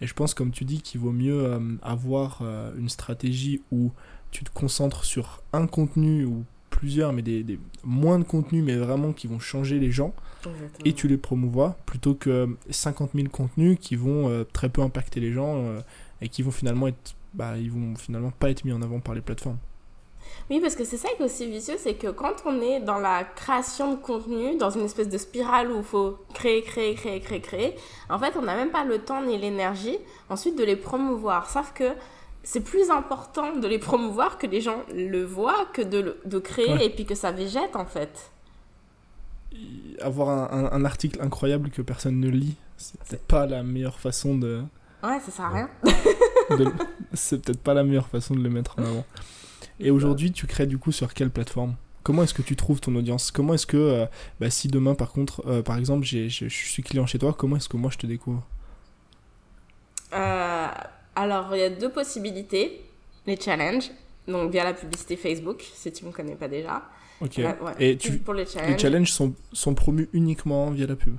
Et 0.00 0.06
je 0.06 0.14
pense, 0.14 0.32
comme 0.32 0.50
tu 0.50 0.64
dis, 0.64 0.80
qu'il 0.80 0.98
vaut 1.00 1.12
mieux 1.12 1.44
euh, 1.44 1.60
avoir 1.82 2.38
euh, 2.40 2.72
une 2.78 2.88
stratégie 2.88 3.60
où 3.70 3.92
tu 4.30 4.44
te 4.44 4.50
concentres 4.50 5.04
sur 5.04 5.42
un 5.52 5.66
contenu 5.66 6.24
ou 6.24 6.44
plusieurs, 6.70 7.12
mais 7.12 7.20
des, 7.20 7.44
des- 7.44 7.60
moins 7.84 8.18
de 8.18 8.24
contenus, 8.24 8.64
mais 8.64 8.76
vraiment 8.76 9.12
qui 9.12 9.26
vont 9.26 9.38
changer 9.40 9.78
les 9.78 9.92
gens, 9.92 10.14
et 10.86 10.94
tu 10.94 11.06
les 11.06 11.18
promouvois, 11.18 11.76
plutôt 11.84 12.14
que 12.14 12.56
50 12.70 13.10
000 13.14 13.28
contenus 13.28 13.76
qui 13.78 13.94
vont 13.96 14.44
très 14.54 14.70
peu 14.70 14.80
impacter 14.80 15.20
les 15.20 15.32
gens 15.32 15.62
et 16.22 16.28
qui 16.30 16.42
vont 16.42 16.50
finalement 16.50 16.88
être, 16.88 17.14
bah, 17.34 17.58
ils 17.58 17.70
vont 17.70 17.94
finalement 17.94 18.30
pas 18.32 18.50
être 18.50 18.64
mis 18.64 18.72
en 18.72 18.80
avant 18.82 18.98
par 19.00 19.14
les 19.14 19.20
plateformes. 19.20 19.58
Oui, 20.50 20.60
parce 20.60 20.74
que 20.74 20.84
c'est 20.84 20.96
ça 20.96 21.08
qui 21.16 21.22
est 21.22 21.24
aussi 21.24 21.46
vicieux, 21.50 21.76
c'est 21.78 21.94
que 21.94 22.08
quand 22.08 22.34
on 22.44 22.60
est 22.60 22.80
dans 22.80 22.98
la 22.98 23.24
création 23.24 23.92
de 23.92 23.96
contenu, 23.96 24.56
dans 24.56 24.70
une 24.70 24.82
espèce 24.84 25.08
de 25.08 25.16
spirale 25.18 25.70
où 25.72 25.78
il 25.78 25.84
faut 25.84 26.18
créer, 26.34 26.62
créer, 26.62 26.94
créer, 26.94 27.20
créer, 27.20 27.40
créer, 27.40 27.76
en 28.10 28.18
fait, 28.18 28.34
on 28.36 28.42
n'a 28.42 28.54
même 28.56 28.70
pas 28.70 28.84
le 28.84 28.98
temps 28.98 29.22
ni 29.22 29.38
l'énergie 29.38 29.98
ensuite 30.28 30.58
de 30.58 30.64
les 30.64 30.76
promouvoir. 30.76 31.48
Sauf 31.48 31.72
que 31.72 31.92
c'est 32.42 32.60
plus 32.64 32.90
important 32.90 33.56
de 33.56 33.66
les 33.68 33.78
promouvoir 33.78 34.36
que 34.36 34.46
les 34.46 34.60
gens 34.60 34.82
le 34.94 35.24
voient 35.24 35.66
que 35.72 35.80
de, 35.82 35.98
le- 35.98 36.20
de 36.24 36.38
créer 36.38 36.72
Ouais. 36.74 36.86
et 36.86 36.90
puis 36.90 37.06
que 37.06 37.14
ça 37.14 37.30
végète 37.30 37.76
en 37.76 37.86
fait. 37.86 38.30
Avoir 40.00 40.28
un, 40.30 40.64
un- 40.66 40.72
un 40.72 40.84
article 40.84 41.20
incroyable 41.22 41.70
que 41.70 41.82
personne 41.82 42.18
ne 42.18 42.28
lit, 42.28 42.56
c'est 42.78 42.98
peut-être 43.04 43.26
pas 43.26 43.46
la 43.46 43.62
meilleure 43.62 43.98
façon 44.00 44.36
de, 44.36 44.62
Ouais, 45.04 45.20
ça 45.20 45.30
sert 45.30 45.44
à 45.44 45.48
rien. 45.50 45.70
de- 46.56 46.72
c'est 47.12 47.42
peut-être 47.42 47.60
pas 47.60 47.74
la 47.74 47.84
meilleure 47.84 48.08
façon 48.08 48.34
de 48.34 48.40
le 48.42 48.50
mettre 48.50 48.76
en 48.78 48.82
avant. 48.82 49.04
Et 49.82 49.90
aujourd'hui, 49.90 50.32
tu 50.32 50.46
crées 50.46 50.66
du 50.66 50.78
coup 50.78 50.92
sur 50.92 51.12
quelle 51.12 51.30
plateforme? 51.30 51.74
Comment 52.04 52.22
est-ce 52.22 52.34
que 52.34 52.42
tu 52.42 52.56
trouves 52.56 52.80
ton 52.80 52.94
audience? 52.96 53.30
Comment 53.30 53.54
est-ce 53.54 53.66
que, 53.66 53.76
euh, 53.76 54.06
bah, 54.40 54.48
si 54.50 54.68
demain, 54.68 54.94
par 54.94 55.12
contre, 55.12 55.42
euh, 55.46 55.62
par 55.62 55.76
exemple, 55.78 56.04
je 56.04 56.28
suis 56.48 56.82
client 56.82 57.06
chez 57.06 57.18
toi, 57.18 57.34
comment 57.36 57.56
est-ce 57.56 57.68
que 57.68 57.76
moi 57.76 57.90
je 57.92 57.98
te 57.98 58.06
découvre? 58.06 58.42
Euh, 60.12 60.66
alors, 61.16 61.54
il 61.54 61.58
y 61.60 61.62
a 61.64 61.70
deux 61.70 61.90
possibilités. 61.90 62.80
Les 63.26 63.36
challenges, 63.40 63.90
donc 64.26 64.50
via 64.50 64.64
la 64.64 64.74
publicité 64.74 65.16
Facebook, 65.16 65.62
si 65.74 65.92
tu 65.92 66.04
me 66.04 66.10
connais 66.10 66.34
pas 66.34 66.48
déjà. 66.48 66.82
Ok. 67.20 67.34
Ouais. 67.38 67.54
Et 67.78 67.96
tu, 67.96 68.18
Pour 68.18 68.34
les 68.34 68.44
les 68.66 68.78
challenges. 68.78 69.12
sont, 69.12 69.32
sont 69.52 69.74
promus 69.74 70.08
uniquement 70.12 70.70
via 70.70 70.86
la 70.88 70.96
pub? 70.96 71.16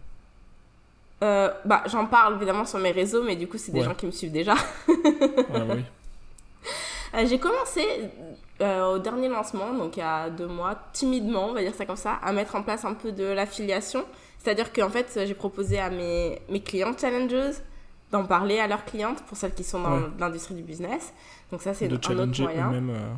Bah, 1.22 1.84
j'en 1.90 2.06
parle 2.08 2.36
évidemment 2.36 2.66
sur 2.66 2.80
mes 2.80 2.92
réseaux, 2.92 3.24
mais 3.24 3.38
du 3.38 3.48
coup, 3.48 3.58
c'est 3.58 3.72
des 3.72 3.80
Ouais. 3.80 3.86
gens 3.86 3.96
qui 3.96 4.06
me 4.06 4.12
suivent 4.12 4.34
déjà. 4.34 4.56
Ouais, 4.90 5.64
oui. 5.70 5.84
J'ai 7.30 7.40
commencé 7.40 7.82
euh, 8.62 8.94
au 8.96 9.00
dernier 9.00 9.30
lancement, 9.30 9.74
donc 9.74 9.98
il 9.98 10.00
y 10.00 10.04
a 10.04 10.30
deux 10.30 10.48
mois, 10.48 10.78
timidement, 10.94 11.48
on 11.50 11.54
va 11.54 11.62
dire 11.62 11.74
ça 11.76 11.86
comme 11.86 11.96
ça, 11.98 12.14
à 12.22 12.32
mettre 12.32 12.56
en 12.56 12.64
place 12.64 12.86
un 12.86 12.94
peu 12.94 13.12
de 13.12 13.24
l'affiliation. 13.24 14.06
C'est-à-dire 14.40 14.72
qu'en 14.74 14.90
fait, 14.90 15.20
j'ai 15.26 15.34
proposé 15.34 15.80
à 15.80 15.90
mes, 15.90 16.40
mes 16.50 16.62
clientes 16.62 17.00
challengeuses 17.00 17.62
d'en 18.12 18.26
parler 18.26 18.60
à 18.60 18.68
leurs 18.68 18.86
clientes 18.86 19.24
pour 19.24 19.38
celles 19.38 19.54
qui 19.56 19.64
sont 19.64 19.82
dans 19.82 19.98
Ouais. 19.98 20.08
l'industrie 20.20 20.54
du 20.56 20.62
business. 20.62 21.14
Donc 21.52 21.62
ça, 21.62 21.74
c'est 21.74 21.88
un 21.88 21.94
autre 21.94 22.14
moyen. 22.44 22.74
euh, 22.74 23.14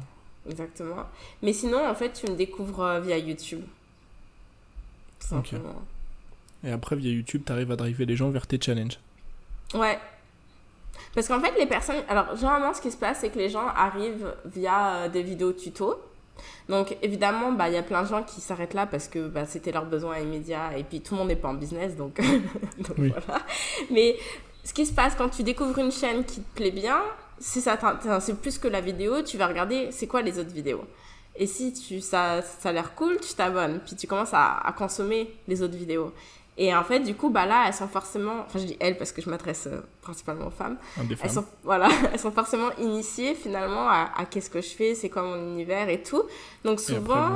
Exactement. 0.50 1.04
Mais 1.42 1.52
sinon, 1.54 1.86
en 1.88 1.96
fait, 1.96 2.14
tu 2.14 2.30
me 2.32 2.36
découvres 2.38 2.82
euh, 2.82 3.00
via 3.02 3.18
YouTube. 3.18 3.62
Tout 5.20 5.28
simplement. 5.28 5.82
Et 6.64 6.72
après, 6.72 6.96
via 6.96 7.12
YouTube, 7.12 7.44
t'arrives 7.46 7.72
à 7.72 7.76
driver 7.76 8.06
les 8.06 8.16
gens 8.16 8.30
vers 8.30 8.48
tes 8.48 8.60
challenges. 8.62 9.00
Ouais. 9.74 10.00
Parce 11.16 11.28
qu'en 11.28 11.40
fait, 11.40 11.58
les 11.58 11.66
personnes. 11.66 12.04
Alors, 12.10 12.36
généralement, 12.36 12.74
ce 12.74 12.82
qui 12.82 12.92
se 12.92 12.98
passe, 12.98 13.20
c'est 13.22 13.30
que 13.30 13.38
les 13.40 13.50
gens 13.50 13.66
arrivent 13.76 14.34
via 14.46 14.96
euh, 14.96 15.10
des 15.10 15.24
vidéos 15.24 15.54
tuto. 15.54 15.96
Donc, 16.68 16.98
évidemment, 17.02 17.54
bah, 17.54 17.70
il 17.70 17.74
y 17.74 17.78
a 17.78 17.84
plein 17.84 18.04
de 18.04 18.08
gens 18.08 18.22
qui 18.24 18.42
s'arrêtent 18.42 18.74
là 18.74 18.86
parce 18.86 19.08
que 19.08 19.28
bah, 19.28 19.46
c'était 19.46 19.72
leur 19.72 19.86
besoin 19.86 20.20
immédiat. 20.20 20.78
Et 20.78 20.84
puis, 20.84 21.00
tout 21.02 21.14
le 21.14 21.20
monde 21.20 21.30
n'est 21.30 21.36
pas 21.38 21.48
en 21.48 21.54
business. 21.54 21.96
Donc, 21.96 22.18
donc 22.78 22.98
Oui. 22.98 23.14
voilà. 23.26 23.42
Mais 23.90 24.18
ce 24.64 24.74
qui 24.74 24.86
se 24.86 24.94
passe 24.94 25.16
quand 25.16 25.30
tu 25.30 25.44
découvres 25.44 25.78
une 25.80 25.92
chaîne 25.92 26.26
qui 26.26 26.42
te 26.42 26.56
plaît 26.56 26.72
bien, 26.72 27.00
si 27.40 27.62
ça 27.62 27.78
c'est 28.20 28.40
plus 28.40 28.58
que 28.58 28.68
la 28.68 28.82
vidéo, 28.82 29.22
tu 29.22 29.38
vas 29.38 29.48
regarder 29.48 29.90
c'est 29.92 30.08
quoi 30.08 30.22
les 30.22 30.38
autres 30.40 30.52
vidéos? 30.54 30.84
Et 31.38 31.48
si 31.48 31.74
tu, 31.74 32.00
ça, 32.00 32.42
ça 32.42 32.70
a 32.70 32.72
l'air 32.72 32.96
cool, 32.96 33.18
tu 33.20 33.34
t'abonnes. 33.34 33.80
Puis 33.86 33.96
tu 33.96 34.08
commences 34.08 34.34
à, 34.34 34.58
à 34.58 34.72
consommer 34.74 35.34
les 35.48 35.62
autres 35.62 35.76
vidéos. 35.76 36.14
Et 36.58 36.74
en 36.74 36.84
fait, 36.86 37.02
du 37.02 37.16
coup, 37.16 37.30
bah 37.30 37.46
là, 37.46 37.66
elles 37.68 37.74
sont 37.74 37.88
forcément. 37.88 38.44
Enfin, 38.46 38.60
je 38.60 38.66
dis 38.66 38.78
elles 38.80 38.98
parce 38.98 39.12
que 39.12 39.22
je 39.22 39.30
m'adresse 39.30 39.68
euh, 39.68 39.82
principalement 40.02 40.48
aux 40.48 40.52
femmes. 40.52 40.78
Des 41.04 41.16
Elles 41.22 41.30
sont, 41.30 41.46
voilà, 41.64 41.90
elles 42.14 42.20
sont 42.20 42.32
forcément 42.32 42.70
initiées 42.80 43.36
finalement 43.36 43.90
à, 43.90 44.10
à 44.16 44.26
qu'est-ce 44.26 44.50
que 44.50 44.62
je 44.62 44.70
fais, 44.70 44.96
c'est 44.96 45.10
quoi 45.10 45.24
mon 45.24 45.36
univers 45.36 45.90
et 45.90 46.02
tout. 46.02 46.24
Donc 46.64 46.80
après, 46.80 46.94
souvent, 46.96 47.30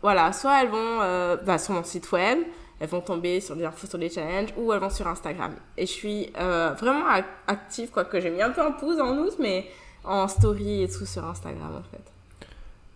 voilà, 0.00 0.32
soit 0.32 0.62
elles 0.62 0.70
vont 0.70 1.00
euh, 1.02 1.36
bah, 1.36 1.58
sur 1.58 1.74
mon 1.74 1.84
site 1.84 2.10
web, 2.12 2.38
elles 2.80 2.88
vont 2.88 3.02
tomber 3.02 3.40
sur 3.42 3.56
des 3.56 3.64
infos 3.64 3.86
sur 3.86 3.98
les 3.98 4.08
challenges, 4.08 4.50
ou 4.56 4.72
elles 4.72 4.80
vont 4.80 4.90
sur 4.90 5.06
Instagram. 5.06 5.54
Et 5.76 5.84
je 5.84 5.92
suis 5.92 6.30
euh, 6.38 6.72
vraiment 6.78 7.06
ac- 7.10 7.24
active, 7.46 7.90
quoique 7.90 8.18
j'ai 8.20 8.30
mis 8.30 8.40
un 8.42 8.50
peu 8.50 8.62
en 8.62 8.72
pause 8.72 8.98
en 9.00 9.18
août, 9.18 9.34
mais 9.38 9.68
en 10.04 10.28
story 10.28 10.82
et 10.84 10.88
tout 10.88 11.04
sur 11.04 11.24
Instagram 11.26 11.72
en 11.78 11.82
fait. 11.90 12.02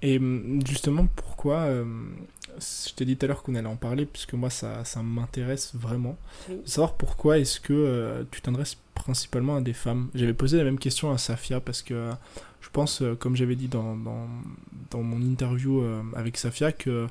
Et 0.02 0.16
hum, 0.16 0.60
justement, 0.66 1.06
pourquoi 1.16 1.56
euh, 1.56 1.84
Je 2.58 2.94
t'ai 2.94 3.04
dit 3.04 3.16
tout 3.16 3.24
à 3.26 3.28
l'heure 3.28 3.42
qu'on 3.42 3.54
allait 3.54 3.66
en 3.68 3.76
parler, 3.76 4.06
puisque 4.06 4.34
moi, 4.34 4.50
ça, 4.50 4.84
ça 4.84 5.02
m'intéresse 5.02 5.72
vraiment. 5.74 6.16
Oui. 6.48 6.56
Savoir 6.64 6.94
pourquoi 6.94 7.38
est-ce 7.38 7.60
que 7.60 7.72
euh, 7.72 8.24
tu 8.30 8.40
t'adresses 8.40 8.76
principalement 8.94 9.56
à 9.56 9.60
des 9.60 9.72
femmes. 9.72 10.08
J'avais 10.14 10.34
posé 10.34 10.58
la 10.58 10.64
même 10.64 10.78
question 10.78 11.10
à 11.10 11.18
Safia, 11.18 11.60
parce 11.60 11.82
que 11.82 11.94
euh, 11.94 12.12
je 12.60 12.68
pense, 12.70 13.02
euh, 13.02 13.14
comme 13.14 13.36
j'avais 13.36 13.56
dit 13.56 13.68
dans, 13.68 13.96
dans, 13.96 14.26
dans 14.90 15.02
mon 15.02 15.20
interview 15.22 15.82
avec 16.14 16.36
Safia, 16.36 16.72
que 16.72 17.06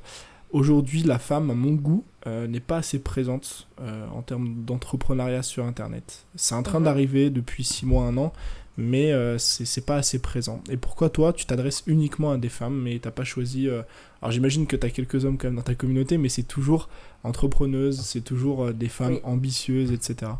aujourd'hui, 0.51 1.03
la 1.03 1.19
femme, 1.19 1.49
à 1.51 1.53
mon 1.55 1.73
goût, 1.73 2.03
n'est 2.25 2.59
pas 2.59 2.77
assez 2.77 2.99
présente 2.99 3.67
en 4.13 4.21
termes 4.21 4.63
d'entrepreneuriat 4.65 5.41
sur 5.43 5.65
Internet. 5.65 6.25
C'est 6.35 6.53
en 6.55 6.63
train 6.63 6.79
Mhm. 6.79 6.85
d'arriver 6.85 7.29
depuis 7.29 7.63
6 7.63 7.85
mois, 7.85 8.03
un 8.05 8.17
an, 8.17 8.33
mais 8.77 9.11
euh, 9.11 9.37
c'est 9.37 9.65
c'est 9.65 9.85
pas 9.85 9.95
assez 9.97 10.19
présent. 10.19 10.61
Et 10.69 10.77
pourquoi 10.77 11.09
toi, 11.09 11.33
tu 11.33 11.45
t'adresses 11.45 11.83
uniquement 11.87 12.31
à 12.31 12.37
des 12.37 12.49
femmes, 12.49 12.79
mais 12.81 12.99
t'as 12.99 13.11
pas 13.11 13.23
choisi... 13.23 13.67
euh, 13.67 13.81
Alors 14.21 14.31
j'imagine 14.31 14.67
que 14.67 14.75
tu 14.75 14.85
as 14.85 14.89
quelques 14.89 15.23
hommes 15.25 15.37
quand 15.37 15.47
même 15.47 15.55
dans 15.55 15.61
ta 15.61 15.75
communauté, 15.75 16.17
mais 16.17 16.29
c'est 16.29 16.43
toujours 16.43 16.89
entrepreneuses, 17.23 18.01
c'est 18.01 18.21
toujours 18.21 18.65
euh, 18.65 18.73
des 18.73 18.89
femmes 18.89 19.13
Oui. 19.13 19.21
ambitieuses, 19.23 19.91
etc. 19.91 20.31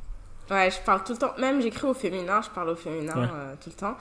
Ouais, 0.52 0.70
je 0.72 0.80
parle 0.86 1.04
tout 1.04 1.14
le 1.14 1.20
temps, 1.20 1.32
même 1.40 1.62
j'écris 1.62 1.88
au 1.88 1.94
féminin, 1.94 2.42
je 2.42 2.50
parle 2.50 2.70
au 2.70 2.76
féminin 2.76 3.14
Ouais. 3.16 3.28
euh, 3.34 3.54
tout 3.64 3.70
le 3.70 3.76
temps, 3.76 3.96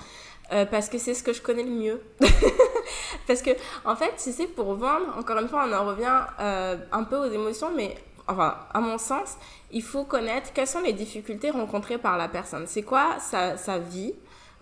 euh, 0.53 0.65
parce 0.67 0.89
que 0.89 0.97
c'est 0.99 1.15
ce 1.15 1.23
que 1.23 1.33
je 1.33 1.43
connais 1.43 1.63
le 1.63 1.71
mieux. 1.71 2.01
parce 3.27 3.43
que, 3.43 3.51
en 3.85 3.95
fait, 3.97 4.13
si 4.17 4.33
c'est 4.33 4.47
pour 4.47 4.75
vendre, 4.75 5.07
encore 5.19 5.39
une 5.39 5.49
fois, 5.49 5.67
on 5.69 5.73
en 5.73 5.85
revient 5.87 6.21
euh, 6.41 6.77
un 6.93 7.05
peu 7.05 7.17
aux 7.17 7.31
émotions, 7.31 7.69
mais 7.77 7.95
enfin, 8.27 8.57
à 8.73 8.81
mon 8.81 8.99
sens, 8.99 9.37
il 9.71 9.83
faut 9.83 10.05
connaître 10.05 10.53
quelles 10.55 10.67
sont 10.67 10.81
les 10.81 10.93
difficultés 10.95 11.51
rencontrées 11.51 11.99
par 11.99 12.17
la 12.17 12.29
personne. 12.29 12.65
C'est 12.67 12.83
quoi 12.83 13.19
sa, 13.21 13.57
sa 13.57 13.79
vie? 13.79 14.15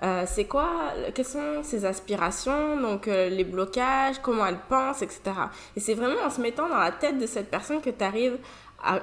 Euh, 0.03 0.24
c'est 0.26 0.44
quoi, 0.44 0.92
quelles 1.14 1.24
sont 1.24 1.62
ses 1.62 1.86
aspirations, 1.86 2.78
donc 2.80 3.09
euh, 3.09 3.30
les 3.30 3.44
blocages, 3.44 4.16
comment 4.22 4.47
elle 4.47 4.59
pense, 4.68 5.01
etc. 5.01 5.20
Et 5.74 5.80
c'est 5.80 5.94
vraiment 5.94 6.20
en 6.26 6.30
se 6.30 6.40
mettant 6.40 6.68
dans 6.68 6.78
la 6.78 6.92
tête 6.92 7.18
de 7.18 7.26
cette 7.26 7.51
personne 7.51 7.80
que 7.80 7.90
tu 7.90 8.05
arrives 8.05 8.36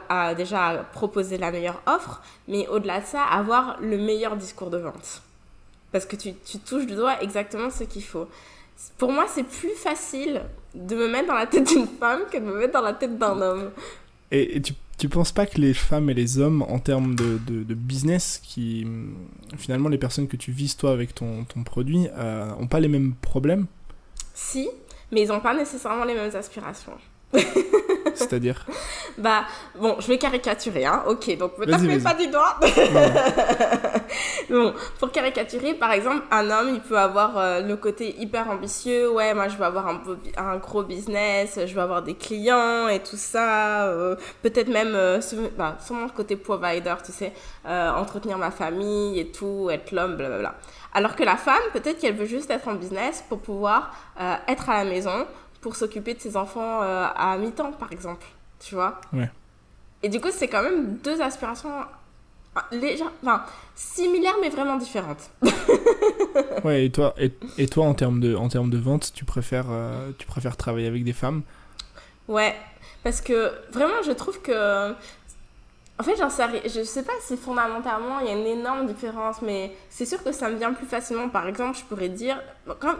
à, 0.07 0.35
déjà 0.35 0.67
à 0.67 0.77
proposer 0.77 1.37
la 1.37 1.51
meilleure 1.51 1.81
offre, 1.87 2.21
mais 2.47 2.67
au-delà 2.67 3.01
de 3.01 3.05
ça, 3.05 3.23
avoir 3.23 3.77
le 3.81 3.97
meilleur 3.97 4.37
discours 4.37 4.69
de 4.69 4.77
vente. 4.77 5.23
Parce 5.91 6.05
que 6.05 6.15
tu, 6.15 6.35
tu 6.35 6.59
touches 6.59 6.85
du 6.85 6.95
doigt 6.95 7.21
exactement 7.21 7.69
ce 7.69 7.83
qu'il 7.83 8.03
faut. 8.03 8.27
Pour 8.97 9.11
moi, 9.11 9.25
c'est 9.27 9.43
plus 9.43 9.73
facile 9.75 10.41
de 10.75 10.95
me 10.95 11.07
mettre 11.07 11.27
dans 11.27 11.35
la 11.35 11.47
tête 11.47 11.67
d'une 11.67 11.87
femme 11.87 12.21
que 12.31 12.37
de 12.37 12.43
me 12.43 12.57
mettre 12.57 12.73
dans 12.73 12.81
la 12.81 12.93
tête 12.93 13.17
d'un 13.17 13.41
homme. 13.41 13.71
Et, 14.31 14.57
et 14.57 14.61
tu, 14.61 14.73
tu 15.03 15.09
penses 15.09 15.33
pas 15.33 15.45
que 15.45 15.59
les 15.59 15.73
femmes 15.73 16.09
et 16.09 16.13
les 16.13 16.39
hommes, 16.39 16.61
en 16.61 16.79
termes 16.79 17.13
de, 17.13 17.73
business, 17.73 18.39
qui 18.41 18.87
finalement 19.57 19.89
les 19.89 19.97
personnes 19.97 20.29
que 20.29 20.37
tu 20.37 20.53
vises 20.53 20.77
toi 20.77 20.91
avec 20.91 21.13
ton, 21.13 21.45
produit, 21.65 22.07
euh, 22.13 22.49
ont 22.57 22.67
pas 22.67 22.79
les 22.79 22.87
mêmes 22.87 23.13
problèmes? 23.15 23.65
Si, 24.33 24.69
mais 25.11 25.23
ils 25.23 25.27
n'ont 25.27 25.41
pas 25.41 25.53
nécessairement 25.53 26.05
les 26.05 26.13
mêmes 26.13 26.33
aspirations. 26.33 26.93
C'est-à-dire 28.15 28.65
Bah, 29.17 29.43
bon, 29.79 29.95
je 29.99 30.07
vais 30.07 30.17
caricaturer, 30.17 30.85
hein. 30.85 31.03
Ok, 31.07 31.35
donc 31.37 31.57
me 31.57 31.65
tapez 31.65 31.99
pas 32.03 32.13
du 32.13 32.27
doigt. 32.27 32.57
Bon, 34.49 34.73
pour 34.99 35.11
caricaturer, 35.11 35.73
par 35.73 35.91
exemple, 35.93 36.23
un 36.29 36.49
homme, 36.51 36.69
il 36.75 36.81
peut 36.81 36.97
avoir 36.97 37.37
euh, 37.37 37.61
le 37.61 37.75
côté 37.77 38.15
hyper 38.19 38.49
ambitieux. 38.51 39.09
Ouais, 39.11 39.33
moi, 39.33 39.47
je 39.47 39.57
veux 39.57 39.63
avoir 39.65 39.87
un, 39.87 40.57
gros 40.57 40.83
business, 40.83 41.59
je 41.65 41.73
veux 41.73 41.81
avoir 41.81 42.03
des 42.03 42.13
clients 42.13 42.87
et 42.87 42.99
tout 42.99 43.15
ça. 43.17 43.85
euh, 43.87 44.15
Peut-être 44.43 44.67
même, 44.67 44.93
euh, 44.95 45.21
ce- 45.21 45.35
bah, 45.57 45.77
sûrement 45.83 46.03
le 46.05 46.11
côté 46.11 46.35
provider, 46.35 46.93
tu 47.03 47.11
sais, 47.11 47.33
euh, 47.65 47.91
entretenir 47.93 48.37
ma 48.37 48.51
famille 48.51 49.19
et 49.19 49.31
tout, 49.31 49.69
être 49.71 49.91
l'homme, 49.91 50.17
blablabla. 50.17 50.55
Alors 50.93 51.15
que 51.15 51.23
la 51.23 51.37
femme, 51.37 51.63
peut-être 51.71 51.97
qu'elle 51.99 52.15
veut 52.15 52.25
juste 52.25 52.51
être 52.51 52.67
en 52.67 52.75
business 52.75 53.23
pour 53.27 53.39
pouvoir 53.39 53.91
être 54.47 54.69
à 54.69 54.83
la 54.83 54.89
maison, 54.89 55.25
pour 55.63 55.75
s'occuper 55.75 56.13
de 56.13 56.19
ses 56.19 56.37
enfants 56.37 56.83
euh, 56.83 57.07
à 57.15 57.37
mi-temps, 57.37 57.71
par 57.71 57.91
exemple. 57.91 58.25
Tu 58.59 58.75
vois 58.75 58.99
Ouais. 59.13 59.31
Et 60.03 60.09
du 60.09 60.19
coup, 60.19 60.27
c'est 60.31 60.49
quand 60.49 60.61
même 60.61 60.97
deux 60.97 61.21
aspirations 61.21 61.71
légères, 62.71 63.11
enfin, 63.23 63.43
similaires 63.73 64.35
mais 64.41 64.49
vraiment 64.49 64.75
différentes. 64.77 65.31
Ouais, 66.63 66.85
et 66.85 66.89
toi, 66.91 67.13
et, 67.17 67.31
et 67.57 67.67
toi 67.67 67.85
en, 67.85 67.93
termes 67.93 68.19
de, 68.19 68.35
en 68.35 68.47
termes 68.47 68.69
de 68.69 68.77
vente, 68.77 69.11
tu 69.13 69.25
préfères, 69.25 69.65
euh, 69.69 70.11
tu 70.17 70.25
préfères 70.25 70.55
travailler 70.55 70.87
avec 70.87 71.03
des 71.03 71.11
femmes? 71.13 71.41
Ouais, 72.27 72.55
parce 73.03 73.21
que 73.21 73.51
vraiment, 73.71 74.01
je 74.05 74.11
trouve 74.11 74.41
que. 74.41 74.91
En 75.99 76.03
fait, 76.03 76.15
j'en 76.17 76.29
sais, 76.29 76.45
je 76.65 76.83
sais 76.83 77.03
pas 77.03 77.13
si 77.21 77.37
fondamentalement 77.37 78.19
il 78.21 78.27
y 78.27 78.29
a 78.29 78.33
une 78.33 78.45
énorme 78.45 78.87
différence, 78.87 79.41
mais 79.41 79.75
c'est 79.89 80.05
sûr 80.05 80.23
que 80.23 80.31
ça 80.31 80.49
me 80.49 80.55
vient 80.55 80.73
plus 80.73 80.87
facilement. 80.87 81.27
Par 81.29 81.47
exemple, 81.47 81.77
je 81.77 81.83
pourrais 81.83 82.09
dire, 82.09 82.41
quand 82.79 82.95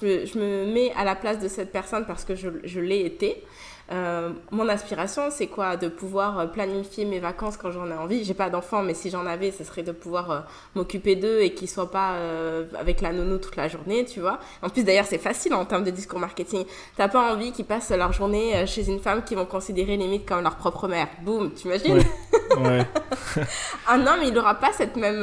je 0.00 0.06
me, 0.06 0.26
je 0.26 0.38
me 0.38 0.66
mets 0.72 0.92
à 0.96 1.04
la 1.04 1.14
place 1.14 1.38
de 1.38 1.48
cette 1.48 1.72
personne 1.72 2.04
parce 2.06 2.24
que 2.24 2.34
je, 2.34 2.48
je 2.64 2.80
l'ai 2.80 3.00
été. 3.04 3.42
euh, 3.92 4.30
mon 4.50 4.66
aspiration, 4.70 5.24
c'est 5.30 5.46
quoi? 5.48 5.76
De 5.76 5.88
pouvoir 5.88 6.38
euh, 6.38 6.46
planifier 6.46 7.04
mes 7.04 7.20
vacances 7.20 7.58
quand 7.58 7.70
j'en 7.70 7.86
ai 7.90 7.94
envie. 7.94 8.24
J'ai 8.24 8.32
pas 8.32 8.48
d'enfants, 8.48 8.82
mais 8.82 8.94
si 8.94 9.10
j'en 9.10 9.26
avais, 9.26 9.50
ce 9.50 9.62
serait 9.62 9.82
de 9.82 9.92
pouvoir 9.92 10.30
euh, 10.30 10.40
m'occuper 10.74 11.16
d'eux 11.16 11.40
et 11.42 11.52
qu'ils 11.52 11.68
soient 11.68 11.90
pas 11.90 12.12
euh, 12.14 12.64
avec 12.78 13.02
la 13.02 13.12
nounou 13.12 13.36
toute 13.36 13.56
la 13.56 13.68
journée, 13.68 14.06
tu 14.06 14.20
vois. 14.20 14.38
En 14.62 14.70
plus, 14.70 14.84
d'ailleurs, 14.84 15.04
c'est 15.06 15.18
facile 15.18 15.52
en 15.54 15.66
termes 15.66 15.84
de 15.84 15.90
discours 15.90 16.18
marketing. 16.18 16.64
T'as 16.96 17.08
pas 17.08 17.30
envie 17.30 17.52
qu'ils 17.52 17.66
passent 17.66 17.90
leur 17.90 18.12
journée 18.14 18.66
chez 18.66 18.88
une 18.88 19.00
femme 19.00 19.22
qu'ils 19.22 19.36
vont 19.36 19.44
considérer 19.46 19.96
limite 19.98 20.26
comme 20.26 20.42
leur 20.42 20.56
propre 20.56 20.88
mère. 20.88 21.08
Boum, 21.22 21.52
t'imagines? 21.52 21.98
Ouais. 21.98 22.04
Ouais. 22.56 22.86
Un 23.88 24.06
homme, 24.06 24.20
il 24.24 24.38
aura 24.38 24.54
pas 24.54 24.70
cette 24.72 24.94
même. 24.96 25.20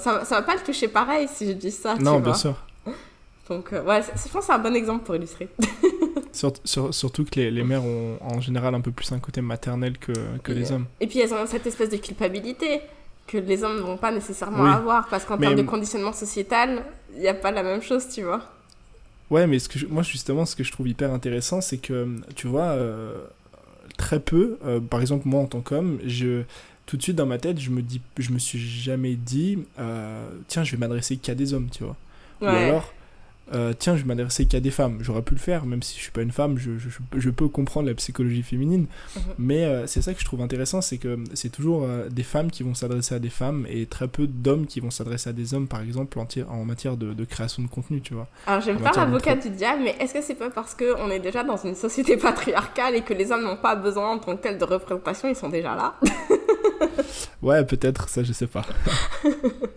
ça, 0.00 0.24
ça 0.24 0.34
va 0.36 0.42
pas 0.42 0.54
le 0.54 0.62
toucher 0.62 0.88
pareil 0.88 1.28
si 1.32 1.46
je 1.46 1.52
dis 1.52 1.70
ça. 1.70 1.94
tu 1.96 2.02
non, 2.02 2.18
bien 2.18 2.32
vois. 2.32 2.34
sûr. 2.34 2.56
Donc, 3.48 3.72
euh, 3.72 3.82
ouais, 3.84 4.02
je 4.02 4.10
pense 4.28 4.32
que 4.32 4.40
c'est 4.46 4.52
un 4.52 4.58
bon 4.58 4.74
exemple 4.74 5.04
pour 5.04 5.16
illustrer. 5.16 5.48
Sur- 6.32 6.54
sur- 6.64 6.94
surtout 6.94 7.24
que 7.26 7.38
les, 7.38 7.50
les 7.50 7.62
mères 7.62 7.84
ont 7.84 8.16
en 8.22 8.40
général 8.40 8.74
un 8.74 8.80
peu 8.80 8.90
plus 8.90 9.12
un 9.12 9.18
côté 9.18 9.42
maternel 9.42 9.98
que, 9.98 10.12
que 10.42 10.52
les 10.52 10.72
hommes. 10.72 10.86
Et 10.98 11.06
puis, 11.06 11.18
elles 11.20 11.34
ont 11.34 11.46
cette 11.46 11.66
espèce 11.66 11.90
de 11.90 11.98
culpabilité 11.98 12.80
que 13.26 13.36
les 13.36 13.62
hommes 13.62 13.76
ne 13.76 13.82
vont 13.82 13.98
pas 13.98 14.10
nécessairement 14.10 14.64
Oui. 14.64 14.70
avoir 14.70 15.08
parce 15.08 15.26
qu'en 15.26 15.36
termes 15.36 15.56
de 15.56 15.62
conditionnement 15.62 16.12
sociétal, 16.14 16.84
il 17.14 17.20
n'y 17.20 17.28
a 17.28 17.34
pas 17.34 17.50
la 17.50 17.62
même 17.62 17.82
chose, 17.82 18.08
tu 18.08 18.22
vois. 18.22 18.40
Ouais, 19.30 19.46
mais 19.46 19.58
ce 19.58 19.68
que 19.68 19.84
moi, 19.86 20.02
justement, 20.02 20.46
ce 20.46 20.56
que 20.56 20.64
je 20.64 20.72
trouve 20.72 20.88
hyper 20.88 21.12
intéressant, 21.12 21.60
c'est 21.60 21.76
que, 21.78 22.08
tu 22.34 22.46
vois, 22.46 22.70
euh, 22.70 23.24
très 23.98 24.18
peu, 24.20 24.56
euh, 24.64 24.80
par 24.80 25.02
exemple, 25.02 25.28
moi, 25.28 25.42
en 25.42 25.46
tant 25.46 25.60
qu'homme, 25.60 25.98
je 26.06 26.42
tout 26.86 26.96
de 26.96 27.02
suite 27.02 27.16
dans 27.16 27.26
ma 27.26 27.38
tête, 27.38 27.60
je 27.60 27.70
me 27.70 27.82
dis, 27.82 28.00
je 28.18 28.30
me 28.32 28.38
suis 28.38 28.58
jamais 28.58 29.14
dit, 29.16 29.58
euh, 29.78 30.26
tiens, 30.48 30.64
je 30.64 30.72
vais 30.72 30.78
m'adresser 30.78 31.16
qu'à 31.18 31.34
des 31.34 31.52
hommes, 31.54 31.68
tu 31.70 31.84
vois. 31.84 31.96
Ou 32.40 32.46
alors, 32.46 32.92
euh, 33.54 33.72
tiens, 33.78 33.96
je 33.96 34.02
vais 34.02 34.08
m'adresser 34.08 34.46
qu'à 34.46 34.60
des 34.60 34.70
femmes. 34.70 34.98
J'aurais 35.00 35.22
pu 35.22 35.34
le 35.34 35.40
faire, 35.40 35.66
même 35.66 35.82
si 35.82 35.96
je 35.96 36.02
suis 36.02 36.10
pas 36.10 36.22
une 36.22 36.32
femme, 36.32 36.58
je, 36.58 36.78
je, 36.78 36.88
je 37.16 37.30
peux 37.30 37.48
comprendre 37.48 37.88
la 37.88 37.94
psychologie 37.94 38.42
féminine. 38.42 38.86
Mhm. 39.16 39.22
Mais 39.38 39.64
euh, 39.64 39.86
c'est 39.86 40.02
ça 40.02 40.14
que 40.14 40.20
je 40.20 40.24
trouve 40.24 40.40
intéressant, 40.42 40.80
c'est 40.80 40.98
que 40.98 41.18
c'est 41.34 41.50
toujours 41.50 41.84
euh, 41.84 42.08
des 42.08 42.22
femmes 42.22 42.50
qui 42.50 42.62
vont 42.62 42.74
s'adresser 42.74 43.14
à 43.14 43.18
des 43.18 43.30
femmes 43.30 43.66
et 43.68 43.86
très 43.86 44.08
peu 44.08 44.26
d'hommes 44.26 44.66
qui 44.66 44.80
vont 44.80 44.90
s'adresser 44.90 45.30
à 45.30 45.32
des 45.32 45.54
hommes, 45.54 45.68
par 45.68 45.82
exemple, 45.82 46.18
en, 46.18 46.26
en 46.48 46.64
matière 46.64 46.96
de, 46.96 47.12
de, 47.12 47.24
création 47.24 47.62
de 47.62 47.68
contenu, 47.68 48.00
tu 48.00 48.14
vois. 48.14 48.28
Alors, 48.46 48.60
j'aime 48.60 48.80
pas 48.80 48.92
l'avocat 48.96 49.36
du 49.36 49.50
diable, 49.50 49.82
mais 49.84 49.96
est-ce 50.00 50.14
que 50.14 50.22
c'est 50.22 50.34
pas 50.34 50.50
parce 50.50 50.74
qu'on 50.74 51.10
est 51.10 51.20
déjà 51.20 51.44
dans 51.44 51.56
une 51.56 51.74
société 51.74 52.16
patriarcale 52.16 52.96
et 52.96 53.02
que 53.02 53.14
les 53.14 53.32
hommes 53.32 53.42
n'ont 53.42 53.56
pas 53.56 53.76
besoin 53.76 54.12
en 54.12 54.18
tant 54.18 54.36
que 54.36 54.42
tel 54.42 54.58
de 54.58 54.64
représentation, 54.64 55.28
ils 55.28 55.36
sont 55.36 55.48
déjà 55.48 55.74
là? 55.74 55.94
Ouais, 57.42 57.64
peut-être, 57.64 58.08
ça 58.08 58.22
je 58.22 58.32
sais 58.32 58.46
pas. 58.46 58.64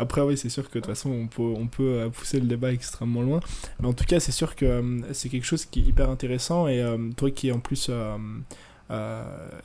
Après, 0.00 0.22
oui, 0.22 0.38
c'est 0.38 0.48
sûr 0.48 0.64
que 0.64 0.78
de 0.78 0.80
toute 0.80 0.86
façon, 0.86 1.10
on 1.10 1.26
peut, 1.26 1.42
on 1.42 1.66
peut 1.66 1.82
euh, 1.82 2.08
pousser 2.08 2.40
le 2.40 2.46
débat 2.46 2.72
extrêmement 2.72 3.20
loin. 3.20 3.40
Mais 3.80 3.86
en 3.86 3.92
tout 3.92 4.04
cas, 4.04 4.18
c'est 4.18 4.32
sûr 4.32 4.56
que 4.56 4.64
euh, 4.64 5.12
c'est 5.12 5.28
quelque 5.28 5.44
chose 5.44 5.66
qui 5.66 5.80
est 5.80 5.82
hyper 5.82 6.08
intéressant. 6.08 6.68
Et 6.68 6.80
euh, 6.80 6.96
toi 7.16 7.30
qui 7.30 7.48
es 7.48 7.52
en 7.52 7.60
plus 7.60 7.90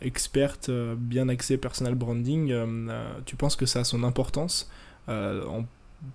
experte, 0.02 0.70
bien 0.70 1.30
axée 1.30 1.58
personal 1.58 1.96
branding, 1.96 2.54
tu 3.26 3.36
penses 3.36 3.56
que 3.56 3.66
ça 3.66 3.80
a 3.80 3.84
son 3.84 4.04
importance 4.04 4.70
en 5.08 5.64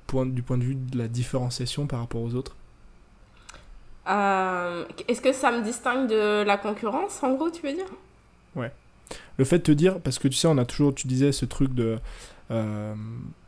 point, 0.06 0.26
du 0.26 0.42
point 0.42 0.58
de 0.58 0.64
vue 0.64 0.76
de 0.76 0.98
la 0.98 1.08
différenciation 1.08 1.86
par 1.86 2.00
rapport 2.00 2.22
aux 2.22 2.34
autres? 2.34 2.54
Est-ce 4.06 5.20
que 5.20 5.32
ça 5.32 5.50
me 5.50 5.64
distingue 5.64 6.08
de 6.08 6.44
la 6.44 6.56
concurrence, 6.56 7.22
en 7.22 7.34
gros, 7.34 7.50
tu 7.50 7.62
veux 7.62 7.72
dire? 7.72 7.90
Ouais. 8.54 8.70
Le 9.38 9.44
fait 9.44 9.58
de 9.58 9.62
te 9.64 9.72
dire, 9.72 9.98
parce 9.98 10.18
que 10.18 10.28
tu 10.28 10.36
sais, 10.36 10.46
on 10.46 10.58
a 10.58 10.64
toujours, 10.64 10.94
tu 10.94 11.08
disais 11.08 11.32
ce 11.32 11.46
truc 11.46 11.74
de 11.74 11.98
euh, 12.50 12.94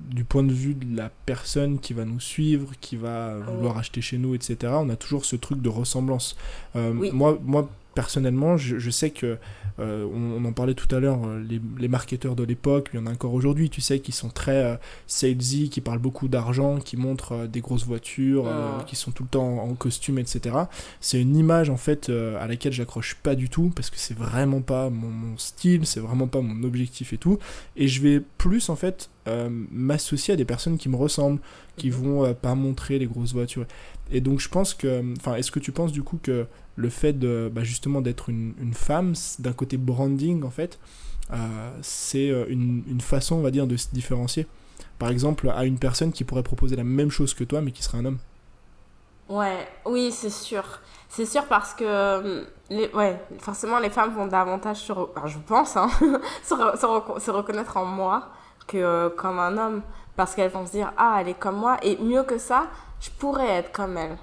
du 0.01 0.25
point 0.25 0.45
de 0.45 0.53
vue 0.53 0.75
de 0.75 0.97
la 0.97 1.11
personne 1.27 1.79
qui 1.79 1.93
va 1.93 2.05
nous 2.05 2.21
suivre, 2.21 2.73
qui 2.81 2.97
va 2.97 3.37
vouloir 3.39 3.79
acheter 3.79 4.01
chez 4.01 4.19
nous, 4.19 4.35
etc., 4.35 4.73
on 4.77 4.89
a 4.91 4.97
toujours 4.97 5.25
ce 5.25 5.37
truc 5.37 5.61
de 5.61 5.69
ressemblance. 5.69 6.37
Euh, 6.77 6.93
moi, 7.13 7.39
moi, 7.43 7.69
personnellement, 7.95 8.57
je, 8.57 8.91
sais 8.91 9.11
que, 9.11 9.39
euh, 9.79 10.07
on, 10.13 10.45
en 10.45 10.53
parlait 10.53 10.75
tout 10.75 10.93
à 10.95 11.01
l'heure, 11.01 11.21
euh, 11.27 11.43
les, 11.79 11.89
marketeurs 11.89 12.37
de 12.37 12.43
l'époque, 12.43 12.91
il 12.93 13.01
y 13.01 13.03
en 13.03 13.07
a 13.07 13.11
encore 13.11 13.35
aujourd'hui, 13.35 13.71
tu 13.71 13.81
sais, 13.81 14.01
qui 14.01 14.13
sont 14.13 14.29
très 14.29 14.65
euh, 14.65 14.77
salesy, 15.07 15.69
qui 15.71 15.81
parlent 15.81 15.99
beaucoup 15.99 16.29
d'argent, 16.29 16.79
qui 16.79 16.97
montrent 16.97 17.47
des 17.47 17.61
grosses 17.61 17.85
voitures, 17.85 18.47
ah. 18.49 18.85
qui 18.87 18.97
sont 18.97 19.11
tout 19.11 19.25
le 19.25 19.29
temps 19.29 19.59
en, 19.59 19.75
costume, 19.75 20.19
etc. 20.19 20.57
C'est 21.01 21.21
une 21.21 21.37
image, 21.37 21.71
en 21.71 21.77
fait, 21.77 22.11
à 22.11 22.47
laquelle 22.47 22.73
j'accroche 22.73 23.17
pas 23.23 23.35
du 23.35 23.49
tout, 23.49 23.73
parce 23.75 23.91
que 23.91 23.97
c'est 23.99 24.17
vraiment 24.17 24.61
pas 24.61 24.91
mon, 24.91 25.09
mon 25.09 25.39
style, 25.39 25.87
c'est 25.87 26.01
vraiment 26.01 26.29
pas 26.29 26.41
mon 26.41 26.63
objectif 26.63 27.13
et 27.13 27.19
tout. 27.19 27.39
Et 27.77 27.89
je 27.89 28.01
vais 28.03 28.21
plus, 28.39 28.69
en 28.69 28.77
fait, 28.77 29.11
m'associer 29.71 30.35
à 30.35 30.37
des 30.37 30.45
personnes 30.45 30.79
qui 30.79 30.89
me 30.89 30.97
ressemblent, 30.97 31.41
qui 31.77 31.91
mhm. 31.91 31.97
vont 31.97 32.35
pas 32.35 32.55
montrer 32.55 32.99
les 32.99 33.07
grosses 33.07 33.33
voitures. 33.33 33.67
Et 34.13 34.21
donc 34.21 34.41
je 34.41 34.49
pense 34.49 34.75
que, 34.75 35.03
enfin, 35.19 35.37
est-ce 35.37 35.51
que 35.51 35.59
tu 35.59 35.73
penses 35.73 35.91
du 35.91 36.03
coup 36.03 36.19
que 36.23 36.47
le 36.77 36.89
fait 36.89 37.13
de 37.13 37.51
bah, 37.53 37.65
justement 37.65 38.01
d'être 38.01 38.29
une, 38.29 38.73
femme, 38.75 39.15
d'un 39.39 39.53
côté 39.53 39.77
branding 39.77 40.43
en 40.43 40.51
fait, 40.51 40.79
euh, 41.33 41.37
c'est 41.83 42.31
euh, 42.31 42.47
une, 42.49 43.01
façon, 43.01 43.37
on 43.37 43.43
va 43.43 43.51
dire, 43.51 43.67
de 43.67 43.77
se 43.77 43.89
différencier. 43.93 44.47
Par 44.99 45.11
exemple, 45.11 45.51
à 45.51 45.65
une 45.65 45.79
personne 45.79 46.13
qui 46.13 46.25
pourrait 46.25 46.43
proposer 46.43 46.77
la 46.77 46.85
même 46.85 47.11
chose 47.11 47.35
que 47.35 47.45
toi, 47.45 47.61
mais 47.61 47.73
qui 47.73 47.83
serait 47.83 47.99
un 47.99 48.05
homme. 48.05 48.19
Ouais, 49.29 49.67
oui, 49.87 50.13
c'est 50.13 50.31
sûr. 50.31 50.65
C'est 51.09 51.27
sûr 51.27 51.47
parce 51.47 51.75
que, 51.75 51.85
euh, 51.85 52.45
ouais, 52.95 53.21
forcément, 53.39 53.79
les 53.79 53.91
femmes 53.91 54.15
vont 54.15 54.27
davantage, 54.27 54.79
sur, 54.79 55.11
je 55.27 55.39
pense, 55.39 55.77
hein, 55.77 55.89
se, 56.43 56.55
se, 56.55 57.31
reconnaître 57.31 57.77
en 57.77 57.85
moi 57.85 58.29
que 58.67 59.09
comme 59.17 59.39
un 59.39 59.57
homme. 59.57 59.83
Parce 60.17 60.35
qu'elles 60.35 60.51
vont 60.51 60.67
se 60.67 60.73
dire, 60.73 60.93
ah, 60.99 61.19
elle 61.21 61.29
est 61.29 61.39
comme 61.39 61.57
moi. 61.57 61.79
Et 61.83 61.97
mieux 61.97 62.23
que 62.23 62.39
ça, 62.39 62.67
je 63.01 63.11
pourrais 63.11 63.49
être 63.49 63.73
comme 63.73 63.97
elle. 63.97 64.19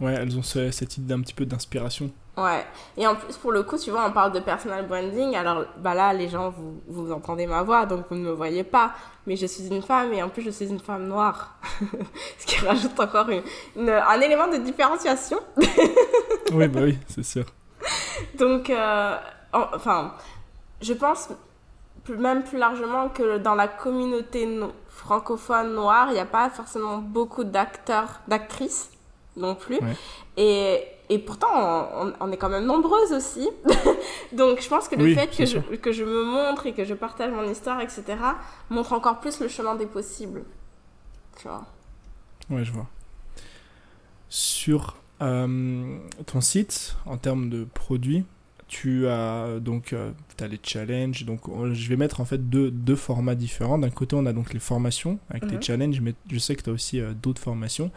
Ouais, 0.00 0.14
elles 0.14 0.36
ont 0.36 0.42
cette 0.42 0.96
idée 0.96 1.14
d'un 1.14 1.20
petit 1.20 1.34
peu 1.34 1.46
d'inspiration. 1.46 2.10
Ouais, 2.36 2.66
et 2.96 3.06
en 3.06 3.14
plus, 3.14 3.36
pour 3.36 3.52
le 3.52 3.62
coup, 3.62 3.78
tu 3.78 3.90
vois, 3.90 4.04
on 4.08 4.12
parle 4.12 4.32
de 4.32 4.40
personal 4.40 4.86
branding. 4.88 5.36
Alors 5.36 5.66
bah 5.78 5.94
là, 5.94 6.12
les 6.12 6.28
gens, 6.28 6.50
vous, 6.50 6.80
vous 6.88 7.12
entendez 7.12 7.46
ma 7.46 7.62
voix, 7.62 7.86
donc 7.86 8.06
vous 8.10 8.16
ne 8.16 8.24
me 8.24 8.32
voyez 8.32 8.64
pas. 8.64 8.92
Mais 9.26 9.36
je 9.36 9.46
suis 9.46 9.68
une 9.68 9.82
femme 9.82 10.12
et 10.12 10.22
en 10.22 10.28
plus, 10.28 10.42
je 10.42 10.50
suis 10.50 10.66
une 10.66 10.80
femme 10.80 11.06
noire. 11.06 11.56
Ce 12.38 12.46
qui 12.46 12.64
rajoute 12.64 12.98
encore 12.98 13.28
une, 13.30 13.88
un 13.88 14.20
élément 14.20 14.48
de 14.48 14.56
différenciation. 14.56 15.38
oui, 16.52 16.66
bah 16.66 16.80
oui, 16.82 16.98
c'est 17.06 17.24
sûr. 17.24 17.44
Donc, 18.36 18.70
euh, 18.70 19.16
enfin, 19.52 20.14
je 20.82 20.92
pense 20.92 21.28
même 22.08 22.42
plus 22.42 22.58
largement 22.58 23.08
que 23.08 23.38
dans 23.38 23.54
la 23.54 23.68
communauté 23.68 24.48
francophone 24.88 25.72
noire, 25.74 26.08
il 26.08 26.14
n'y 26.14 26.18
a 26.18 26.26
pas 26.26 26.50
forcément 26.50 26.98
beaucoup 26.98 27.44
d'acteurs, 27.44 28.20
d'actrices 28.26 28.90
non 29.36 29.54
plus. 29.54 29.78
Et, 30.36 30.80
et 31.10 31.18
pourtant, 31.18 32.12
on, 32.20 32.32
est 32.32 32.36
quand 32.36 32.48
même 32.48 32.66
nombreuses 32.66 33.12
aussi. 33.12 33.48
Donc, 34.32 34.60
je 34.62 34.68
pense 34.68 34.88
que 34.88 34.96
le 34.96 35.14
fait 35.14 35.28
que 35.28 35.44
je, 35.44 35.58
que 35.76 35.92
je, 35.92 36.04
me 36.04 36.24
montre 36.24 36.66
et 36.66 36.72
que 36.72 36.84
je 36.84 36.94
partage 36.94 37.30
mon 37.32 37.48
histoire, 37.48 37.80
etc., 37.80 38.02
montre 38.70 38.92
encore 38.92 39.20
plus 39.20 39.40
le 39.40 39.48
chemin 39.48 39.74
des 39.74 39.86
possibles. 39.86 40.44
Tu 41.36 41.48
vois 41.48 41.66
Ouais, 42.50 42.64
je 42.64 42.72
vois. 42.72 42.86
Sur 44.28 44.96
euh, 45.22 45.98
ton 46.26 46.40
site, 46.40 46.96
en 47.06 47.16
termes 47.16 47.48
de 47.48 47.64
produits, 47.64 48.24
tu 48.66 49.06
as 49.06 49.60
donc 49.60 49.92
euh, 49.92 50.10
as 50.40 50.48
les 50.48 50.58
challenges. 50.62 51.24
Donc, 51.24 51.42
je 51.72 51.88
vais 51.88 51.96
mettre 51.96 52.20
en 52.20 52.24
fait 52.24 52.48
deux, 52.48 52.70
deux 52.70 52.96
formats 52.96 53.34
différents. 53.34 53.78
D'un 53.78 53.90
côté, 53.90 54.16
on 54.16 54.26
a 54.26 54.32
donc 54.32 54.52
les 54.52 54.60
formations 54.60 55.18
avec 55.30 55.44
les 55.44 55.56
mhm. 55.56 55.62
challenges, 55.62 56.00
mais 56.00 56.14
je 56.30 56.38
sais 56.38 56.56
que 56.56 56.62
tu 56.62 56.70
as 56.70 56.72
aussi 56.72 57.00
euh, 57.00 57.12
d'autres 57.12 57.40
formations. 57.40 57.90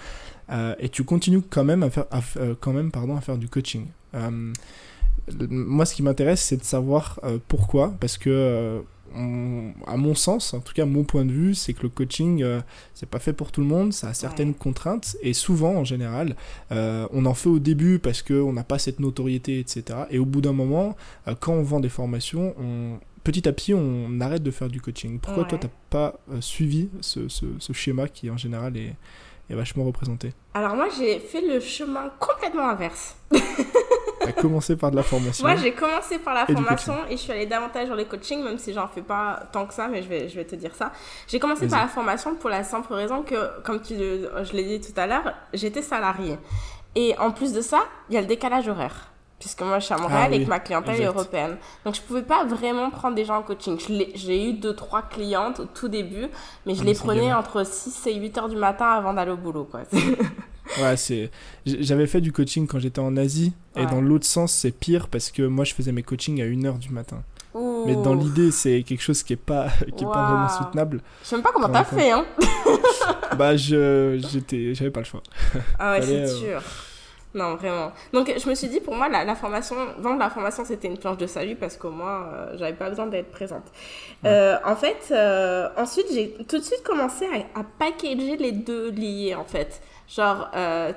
Euh, 0.50 0.76
et 0.80 0.90
tu 0.90 1.04
continues 1.04 1.42
quand 1.42 1.64
même 1.64 1.84
à 1.84 1.90
faire, 1.90 2.06
quand 2.60 2.74
même, 2.74 2.92
pardon, 2.92 3.16
à 3.16 3.22
faire 3.22 3.38
du 3.38 3.48
coaching. 3.48 3.88
moi, 5.50 5.86
ce 5.86 5.94
qui 5.96 6.04
m'intéresse, 6.04 6.42
c'est 6.42 6.58
de 6.58 6.64
savoir 6.64 7.20
pourquoi. 7.48 7.94
Parce 8.00 8.18
que 8.18 8.84
à 9.16 9.98
mon 9.98 10.16
sens, 10.16 10.54
en 10.54 10.60
tout 10.60 10.74
cas 10.74 10.86
mon 10.86 11.04
point 11.04 11.26
de 11.26 11.32
vue, 11.32 11.56
c'est 11.56 11.74
que 11.74 11.84
le 11.84 11.90
coaching, 11.90 12.44
euh, 12.44 12.62
c'est 12.94 13.10
pas 13.10 13.20
fait 13.20 13.34
pour 13.34 13.52
tout 13.52 13.62
le 13.62 13.68
monde, 13.68 13.94
ça 13.94 14.10
a 14.10 14.14
certaines 14.14 14.54
contraintes, 14.54 15.18
et 15.22 15.34
souvent 15.34 15.76
en 15.76 15.84
général, 15.84 16.36
euh, 16.72 17.08
on 17.12 17.26
en 17.26 17.34
fait 17.34 17.50
au 17.50 17.60
début 17.60 18.00
parce 18.00 18.22
qu'on 18.22 18.54
n'a 18.54 18.64
pas 18.64 18.80
cette 18.80 19.00
notoriété, 19.00 19.60
etc. 19.60 20.00
Et 20.10 20.20
au 20.20 20.26
bout 20.26 20.42
d'un 20.42 20.54
moment, 20.54 20.96
euh, 21.28 21.36
quand 21.40 21.54
on 21.54 21.64
vend 21.64 21.80
des 21.80 21.90
formations, 21.90 22.54
on, 22.60 23.00
petit 23.24 23.48
à 23.48 23.54
petit, 23.54 23.74
on 23.74 24.20
arrête 24.20 24.44
de 24.44 24.52
faire 24.52 24.70
du 24.70 24.82
coaching. 24.82 25.20
Pourquoi 25.20 25.46
toi, 25.46 25.58
t'as 25.58 25.70
pas 25.90 26.20
suivi 26.40 26.90
ce, 27.02 27.28
ce, 27.28 27.46
ce, 27.60 27.74
schéma 27.74 28.08
qui 28.08 28.30
en 28.30 28.38
général 28.38 28.78
est, 28.78 28.96
est 29.50 29.56
vachement 29.56 29.86
représenté 29.86 30.34
Alors 30.54 30.76
moi, 30.76 30.88
j'ai 30.98 31.20
fait 31.20 31.42
le 31.42 31.60
chemin 31.60 32.10
complètement 32.20 32.70
inverse. 32.70 33.16
T'as 34.20 34.32
commencé 34.34 34.76
par 34.76 34.92
de 34.92 34.98
la 34.98 35.04
formation 35.04 35.46
Moi, 35.46 35.56
j'ai 35.56 35.74
commencé 35.74 36.20
par 36.20 36.34
la 36.34 36.46
formation 36.46 36.94
et 37.10 37.12
je 37.12 37.22
suis 37.22 37.32
allée 37.32 37.46
davantage 37.46 37.88
dans 37.88 37.96
les 37.96 38.06
coachings, 38.06 38.44
même 38.44 38.58
si 38.58 38.74
j'en 38.74 38.88
fais 38.88 39.02
pas 39.02 39.44
tant 39.54 39.66
que 39.66 39.74
ça, 39.74 39.88
mais 39.88 40.04
je 40.04 40.10
vais, 40.10 40.28
je 40.28 40.36
vais 40.36 40.46
te 40.46 40.56
dire 40.56 40.76
ça. 40.76 40.92
J'ai 41.28 41.40
commencé 41.40 41.68
par 41.68 41.80
la 41.80 41.88
formation 41.88 42.36
pour 42.36 42.50
la 42.50 42.64
simple 42.64 42.94
raison 42.94 43.24
que, 43.24 43.62
comme 43.62 43.82
tu, 43.82 43.96
je 43.96 44.54
l'ai 44.54 44.80
dit 44.80 44.82
tout 44.82 45.00
à 45.00 45.08
l'heure, 45.08 45.34
j'étais 45.54 45.82
salariée. 45.82 46.38
Et 46.96 47.18
en 47.20 47.32
plus 47.32 47.54
de 47.54 47.62
ça, 47.62 47.84
il 48.10 48.16
y 48.16 48.18
a 48.18 48.22
le 48.22 48.28
décalage 48.28 48.68
horaire 48.68 49.12
puisque 49.40 49.62
moi 49.62 49.80
je 49.80 49.86
suis 49.86 49.94
à 49.94 49.98
Montréal 49.98 50.30
ah 50.32 50.36
et 50.36 50.44
que 50.44 50.50
ma 50.50 50.60
clientèle 50.60 51.02
est 51.02 51.06
européenne. 51.06 51.58
Donc 51.86 51.96
je 51.96 52.02
pouvais 52.02 52.24
pas 52.24 52.44
vraiment 52.46 52.90
prendre 52.90 53.16
des 53.16 53.26
gens 53.26 53.38
en 53.38 53.44
coaching. 53.44 53.80
J'ai 54.16 54.50
eu 54.50 54.54
deux 54.54 54.76
trois 54.76 55.02
clientes 55.02 55.60
au 55.60 55.66
tout 55.66 55.88
début, 55.88 56.28
mais 56.66 56.76
je 56.76 56.82
ah, 56.82 56.86
les 56.86 56.94
prenais 56.94 57.34
entre 57.34 57.66
6 57.66 58.08
et 58.08 58.16
8 58.16 58.38
heures 58.38 58.50
du 58.50 58.56
matin 58.56 58.88
avant 58.88 59.14
d'aller 59.14 59.32
au 59.32 59.38
boulot 59.38 59.66
quoi. 59.66 59.82
ouais, 60.82 60.98
c'est 60.98 61.30
j'avais 61.66 62.08
fait 62.08 62.22
du 62.22 62.32
coaching 62.32 62.68
quand 62.68 62.80
j'étais 62.80 63.00
en 63.00 63.16
Asie 63.18 63.54
et 63.76 63.86
dans 63.86 64.02
l'autre 64.02 64.26
sens, 64.26 64.52
c'est 64.52 64.72
pire 64.72 65.08
parce 65.08 65.30
que 65.32 65.44
moi 65.44 65.66
je 65.66 65.74
faisais 65.74 65.92
mes 65.92 66.04
coachings 66.04 66.42
à 66.42 66.46
1 66.46 66.66
heure 66.66 66.78
du 66.78 66.90
matin. 66.90 67.24
Mais 67.86 67.96
dans 67.96 68.14
l'idée, 68.14 68.52
c'est 68.52 68.84
quelque 68.84 69.02
chose 69.02 69.24
qui 69.24 69.34
est 69.34 69.36
pas 69.36 69.68
qui 69.98 70.04
est 70.04 70.08
pas 70.08 70.32
vraiment 70.32 70.50
soutenable. 70.50 71.02
Je 71.24 71.28
sais 71.28 71.36
même 71.36 71.44
pas 71.44 71.52
comment 71.52 71.70
t'as 71.70 71.84
fait 71.84 72.12
hein. 72.12 72.26
bah 73.38 73.56
je 73.56 74.20
j'étais 74.32 74.76
j'avais 74.76 74.92
pas 74.92 75.00
le 75.00 75.06
choix. 75.06 75.24
Ah 75.80 75.94
ouais, 75.94 76.02
c'est 76.02 76.22
euh, 76.22 76.28
sûr. 76.28 76.62
Non, 77.38 77.56
vraiment. 77.56 77.92
Donc, 78.14 78.34
je 78.36 78.50
me 78.50 78.56
suis 78.56 78.68
dit, 78.68 78.80
pour 78.80 78.96
moi, 78.96 79.08
la, 79.10 79.36
formation, 79.36 79.76
vendre 80.00 80.18
la 80.18 80.32
formation, 80.32 80.66
c'était 80.66 80.88
une 80.88 80.98
planche 80.98 81.18
de 81.18 81.28
salut 81.28 81.56
parce 81.56 81.78
qu'au 81.78 81.92
moins, 81.92 82.24
euh, 82.34 82.58
j'avais 82.58 82.74
pas 82.74 82.90
besoin 82.90 83.06
d'être 83.06 83.30
présente. 83.30 83.66
Euh, 84.26 84.58
en 84.66 84.76
fait, 84.76 85.10
euh, 85.12 85.70
ensuite, 85.78 86.08
j'ai 86.12 86.34
tout 86.50 86.58
de 86.58 86.64
suite 86.64 86.82
commencé 86.82 87.26
à, 87.26 87.60
à, 87.60 87.64
packager 87.64 88.38
les 88.38 88.52
deux 88.52 88.90
liés, 88.90 89.36
en 89.36 89.44
fait. 89.44 89.82
Genre, 90.08 90.50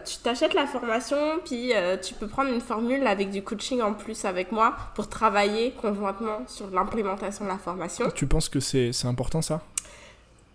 tu 0.06 0.18
t'achètes 0.18 0.54
la 0.54 0.66
formation, 0.66 1.16
puis 1.44 1.72
tu 2.00 2.14
peux 2.14 2.28
prendre 2.28 2.48
une 2.48 2.60
formule 2.60 3.04
avec 3.08 3.30
du 3.30 3.42
coaching 3.42 3.82
en 3.82 3.92
plus 3.92 4.24
avec 4.24 4.52
moi 4.52 4.76
pour 4.94 5.08
travailler 5.08 5.72
conjointement 5.72 6.44
sur 6.46 6.70
l'implémentation 6.70 7.44
de 7.44 7.50
la 7.50 7.58
formation. 7.58 8.08
Tu 8.14 8.28
penses 8.28 8.48
que 8.48 8.60
c'est 8.60 8.92
important 9.04 9.42
ça? 9.42 9.62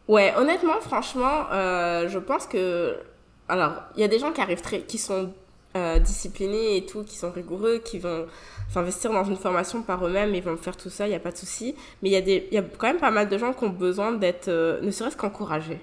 Ouais, 0.08 0.34
honnêtement, 0.38 0.80
franchement, 0.80 1.48
je 1.52 2.18
pense 2.18 2.48
que 2.48 2.98
alors, 3.48 3.74
il 3.96 4.02
y 4.02 4.04
a 4.04 4.08
des 4.08 4.20
gens 4.20 4.32
qui 4.32 4.42
arrivent 4.42 4.62
très, 4.62 4.82
qui 4.82 4.98
sont 4.98 5.32
euh, 5.76 6.00
disciplinés 6.00 6.78
et 6.78 6.86
tout, 6.86 7.04
qui 7.04 7.16
sont 7.16 7.32
rigoureux, 7.32 7.80
qui 7.84 8.00
vont 8.00 8.26
s'investir 8.70 9.12
dans 9.12 9.24
une 9.24 9.36
formation 9.36 9.82
par 9.82 10.06
eux-mêmes, 10.06 10.34
ils 10.34 10.44
vont 10.44 10.58
faire 10.58 10.76
tout 10.76 10.90
ça, 10.90 11.06
il 11.06 11.10
n'y 11.10 11.16
a 11.16 11.20
pas 11.20 11.32
de 11.32 11.38
souci. 11.38 11.76
Mais 12.02 12.10
il 12.10 12.12
y, 12.14 12.18
a 12.18 12.22
des, 12.22 12.48
y 12.52 12.58
a 12.58 12.64
quand 12.64 12.88
même 12.88 13.00
pas 13.00 13.12
mal 13.12 13.30
de 13.30 13.38
gens 13.38 13.54
qui 13.54 13.64
ont 13.64 13.70
besoin 13.70 14.12
d'être, 14.14 14.48
euh, 14.48 14.82
ne 14.82 14.92
serait-ce 14.92 15.18
qu'encouragés. 15.18 15.80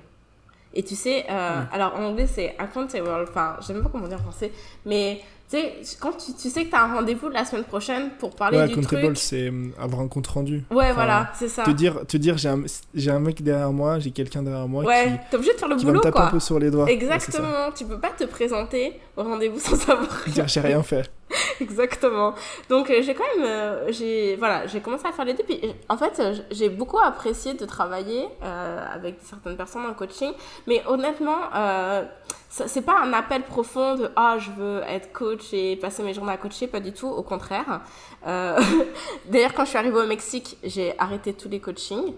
Et 0.75 0.83
tu 0.83 0.95
sais, 0.95 1.27
euh, 1.31 1.61
alors 1.71 1.95
en 1.97 2.05
anglais 2.05 2.27
c'est 2.27 2.55
accountable, 2.59 3.09
enfin, 3.29 3.57
je 3.61 3.67
sais 3.67 3.75
même 3.75 3.83
pas 3.83 3.91
comment 3.91 4.09
dire 4.09 4.19
en 4.19 4.23
français, 4.23 4.51
mais 4.87 5.21
tu 5.53 5.59
sais, 5.59 5.97
quand 6.01 6.13
tu, 6.13 6.33
tu 6.33 6.49
sais 6.49 6.65
que 6.65 6.71
tu 6.71 6.75
as 6.77 6.85
un 6.85 6.95
rendez-vous 6.95 7.29
la 7.29 7.45
semaine 7.45 7.65
prochaine 7.65 8.11
pour 8.19 8.35
parler 8.35 8.57
ouais, 8.59 8.69
du 8.69 8.81
truc. 8.81 9.17
c'est 9.17 9.49
euh, 9.51 9.69
avoir 9.79 10.01
un 10.01 10.09
compte 10.09 10.27
rendu. 10.27 10.65
Ouais, 10.71 10.85
Enfin, 10.87 10.95
voilà, 10.95 11.33
c'est 11.35 11.49
ça. 11.49 11.65
Te 11.65 11.71
dire, 11.71 12.07
te 12.07 12.17
dire 12.17 12.39
j'ai 12.39 12.49
un, 12.49 12.63
j'ai 12.95 13.11
un 13.11 13.21
mec 13.21 13.43
derrière 13.43 13.71
moi, 13.73 13.99
j'ai 13.99 14.13
quelqu'un 14.13 14.43
derrière 14.43 14.67
moi 14.67 14.83
Ouais, 14.85 15.21
t'es 15.31 15.37
obligé 15.37 15.53
de 15.53 15.59
faire 15.59 15.69
le 15.69 15.77
qui 15.77 15.85
va 15.85 15.93
me 15.93 15.99
boulot 15.99 16.03
taper 16.03 16.19
un 16.19 16.23
quoi. 16.23 16.31
peu 16.31 16.41
sur 16.41 16.59
les 16.59 16.71
doigts. 16.71 16.85
Ouais. 16.85 16.95
Exactement, 16.95 17.71
tu 17.77 17.85
peux 17.85 17.99
pas 17.99 18.11
te 18.17 18.25
présenter 18.25 18.99
au 19.17 19.23
rendez-vous 19.25 19.59
sans 19.61 19.77
savoir. 19.77 20.09
Dire 20.29 20.49
j'ai 20.49 20.61
rien 20.61 20.83
fait. 20.83 21.11
Exactement. 21.61 22.35
Donc 22.69 22.91
euh, 22.91 23.03
j'ai 23.03 23.15
quand 23.15 23.25
même, 23.37 23.45
euh, 23.45 23.93
j'ai 23.93 24.37
voilà, 24.37 24.67
j'ai 24.67 24.81
commencé 24.81 25.07
à 25.07 25.13
faire 25.13 25.25
les 25.25 25.35
deux. 25.35 25.45
Puis 25.45 25.61
euh, 25.63 25.73
en 25.89 25.97
fait, 25.97 26.21
j'ai 26.51 26.69
beaucoup 26.69 26.99
apprécié 26.99 27.55
de 27.55 27.65
travailler 27.65 28.29
avec 28.43 29.17
certaines 29.23 29.57
personnes 29.57 29.87
en 29.87 29.95
coaching. 29.95 30.33
Mais 30.67 30.83
honnêtement, 30.87 31.39
euh, 31.55 32.05
c'est 32.49 32.85
pas 32.85 33.01
un 33.01 33.13
appel 33.13 33.43
profond 33.43 33.95
de 33.95 34.11
ah 34.17 34.37
je 34.39 34.51
veux 34.51 34.83
être 34.83 35.13
coach 35.13 35.53
et 35.53 35.77
passer 35.77 36.03
mes 36.03 36.15
journées 36.15 36.33
à 36.33 36.37
coacher, 36.37 36.67
pas 36.67 36.81
du 36.81 36.93
tout. 36.93 37.09
Au 37.09 37.23
contraire. 37.23 37.81
D'ailleurs, 38.25 39.55
quand 39.55 39.65
je 39.65 39.71
suis 39.71 39.79
arrivée 39.79 39.99
au 39.99 40.07
Mexique, 40.07 40.57
j'ai 40.63 40.95
arrêté 40.99 41.33
tous 41.33 41.49
les 41.49 41.61
coachings. 41.61 42.15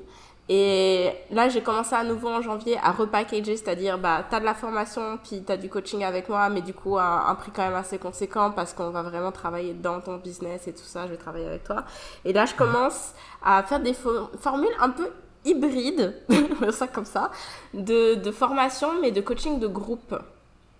Et 0.48 1.10
là, 1.30 1.48
j'ai 1.48 1.62
commencé 1.62 1.94
à 1.94 2.04
nouveau 2.04 2.28
en 2.28 2.42
janvier 2.42 2.78
à 2.82 2.92
repackager, 2.92 3.56
c'est-à-dire, 3.56 3.96
bah, 3.98 4.24
t'as 4.28 4.40
de 4.40 4.44
la 4.44 4.54
formation, 4.54 5.18
puis 5.24 5.42
t'as 5.42 5.56
du 5.56 5.70
coaching 5.70 6.04
avec 6.04 6.28
moi, 6.28 6.50
mais 6.50 6.60
du 6.60 6.74
coup, 6.74 6.98
à 6.98 7.30
un 7.30 7.34
prix 7.34 7.50
quand 7.50 7.62
même 7.64 7.74
assez 7.74 7.98
conséquent 7.98 8.50
parce 8.50 8.74
qu'on 8.74 8.90
va 8.90 9.02
vraiment 9.02 9.32
travailler 9.32 9.72
dans 9.72 10.00
ton 10.02 10.18
business 10.18 10.68
et 10.68 10.74
tout 10.74 10.84
ça, 10.84 11.06
je 11.06 11.12
vais 11.12 11.16
travailler 11.16 11.46
avec 11.46 11.64
toi. 11.64 11.84
Et 12.26 12.34
là, 12.34 12.44
je 12.44 12.54
commence 12.54 13.12
à 13.42 13.62
faire 13.62 13.80
des 13.80 13.92
fo- 13.94 14.28
formules 14.38 14.74
un 14.80 14.90
peu 14.90 15.10
hybrides, 15.46 16.14
ça 16.72 16.88
comme 16.88 17.06
ça, 17.06 17.30
de, 17.72 18.14
de 18.16 18.30
formation, 18.30 19.00
mais 19.00 19.12
de 19.12 19.22
coaching 19.22 19.58
de 19.58 19.66
groupe, 19.66 20.14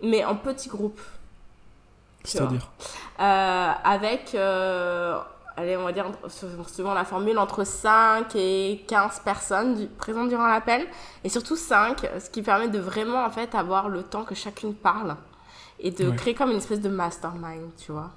mais 0.02 0.24
en 0.26 0.36
petits 0.36 0.68
groupes. 0.68 1.00
Tu 2.26 2.38
vois. 2.38 2.48
C'est-à-dire? 2.48 2.70
Euh, 3.20 3.72
avec, 3.84 4.34
euh, 4.34 5.18
allez, 5.56 5.76
on 5.76 5.84
va 5.84 5.92
dire, 5.92 6.06
souvent 6.28 6.94
la 6.94 7.04
formule, 7.04 7.38
entre 7.38 7.64
5 7.64 8.34
et 8.36 8.84
15 8.88 9.20
personnes 9.20 9.74
du- 9.76 9.86
présentes 9.86 10.28
durant 10.28 10.46
l'appel, 10.46 10.86
et 11.24 11.28
surtout 11.28 11.56
5, 11.56 12.06
ce 12.20 12.30
qui 12.30 12.42
permet 12.42 12.68
de 12.68 12.78
vraiment, 12.78 13.24
en 13.24 13.30
fait, 13.30 13.54
avoir 13.54 13.88
le 13.88 14.02
temps 14.02 14.24
que 14.24 14.34
chacune 14.34 14.74
parle, 14.74 15.16
et 15.80 15.90
de 15.90 16.08
Ouais. 16.08 16.16
créer 16.16 16.34
comme 16.34 16.50
une 16.50 16.58
espèce 16.58 16.80
de 16.80 16.88
mastermind, 16.88 17.70
tu 17.78 17.92
vois. 17.92 18.12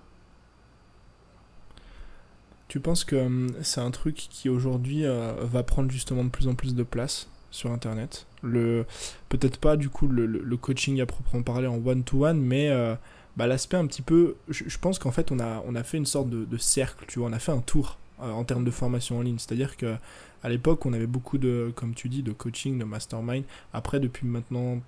Tu 2.67 2.79
penses 2.79 3.03
que 3.05 3.15
hum, 3.15 3.51
c'est 3.61 3.81
un 3.81 3.91
truc 3.91 4.15
qui 4.15 4.49
aujourd'hui 4.49 5.05
euh, 5.05 5.33
va 5.41 5.63
prendre 5.63 5.89
justement 5.91 6.23
de 6.23 6.29
plus 6.29 6.47
en 6.47 6.55
plus 6.55 6.75
de 6.75 6.83
place 6.83 7.29
sur 7.49 7.71
Internet? 7.71 8.27
Le 8.43 8.85
Peut-être 9.29 9.57
pas 9.57 9.77
du 9.77 9.89
coup 9.89 10.07
le, 10.07 10.57
coaching 10.57 10.99
à 11.01 11.05
proprement 11.05 11.43
parler 11.43 11.67
en 11.67 11.75
one-to-one, 11.85 12.39
mais 12.39 12.69
euh, 12.69 12.95
bah, 13.37 13.47
l'aspect 13.47 13.77
un 13.77 13.87
petit 13.87 14.01
peu... 14.01 14.35
Je, 14.49 14.77
pense 14.77 14.99
qu'en 14.99 15.11
fait 15.11 15.31
on 15.31 15.39
a, 15.39 15.63
on 15.65 15.75
a 15.75 15.83
fait 15.83 15.97
une 15.97 16.05
sorte 16.05 16.29
de, 16.29 16.57
cercle, 16.57 17.05
tu 17.07 17.19
vois, 17.19 17.29
on 17.29 17.33
a 17.33 17.39
fait 17.39 17.51
un 17.51 17.61
tour 17.61 17.97
euh, 18.21 18.31
en 18.31 18.43
termes 18.43 18.65
de 18.65 18.71
formation 18.71 19.19
en 19.19 19.21
ligne. 19.21 19.37
C'est-à-dire 19.37 19.77
que 19.77 19.95
à 20.43 20.49
l'époque 20.49 20.85
on 20.85 20.93
avait 20.93 21.07
beaucoup 21.07 21.37
de, 21.37 21.71
comme 21.75 21.93
tu 21.93 22.09
dis, 22.09 22.23
de 22.23 22.31
coaching, 22.31 22.77
de 22.79 22.83
mastermind. 22.83 23.43
Après 23.73 23.99
depuis 23.99 24.27
maintenant 24.27 24.81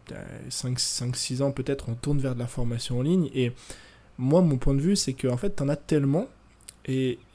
5-6 0.50 1.44
ans 1.44 1.52
peut-être 1.52 1.90
on 1.90 1.94
tourne 1.94 2.20
vers 2.20 2.34
de 2.34 2.40
la 2.40 2.48
formation 2.48 3.00
en 3.00 3.02
ligne. 3.04 3.30
Et 3.34 3.54
moi 4.18 4.42
mon 4.42 4.58
point 4.58 4.74
de 4.74 4.82
vue 4.82 4.96
c'est 4.96 5.14
qu'en 5.14 5.38
fait 5.38 5.52
t'en 5.52 5.70
as 5.70 5.76
tellement 5.76 6.28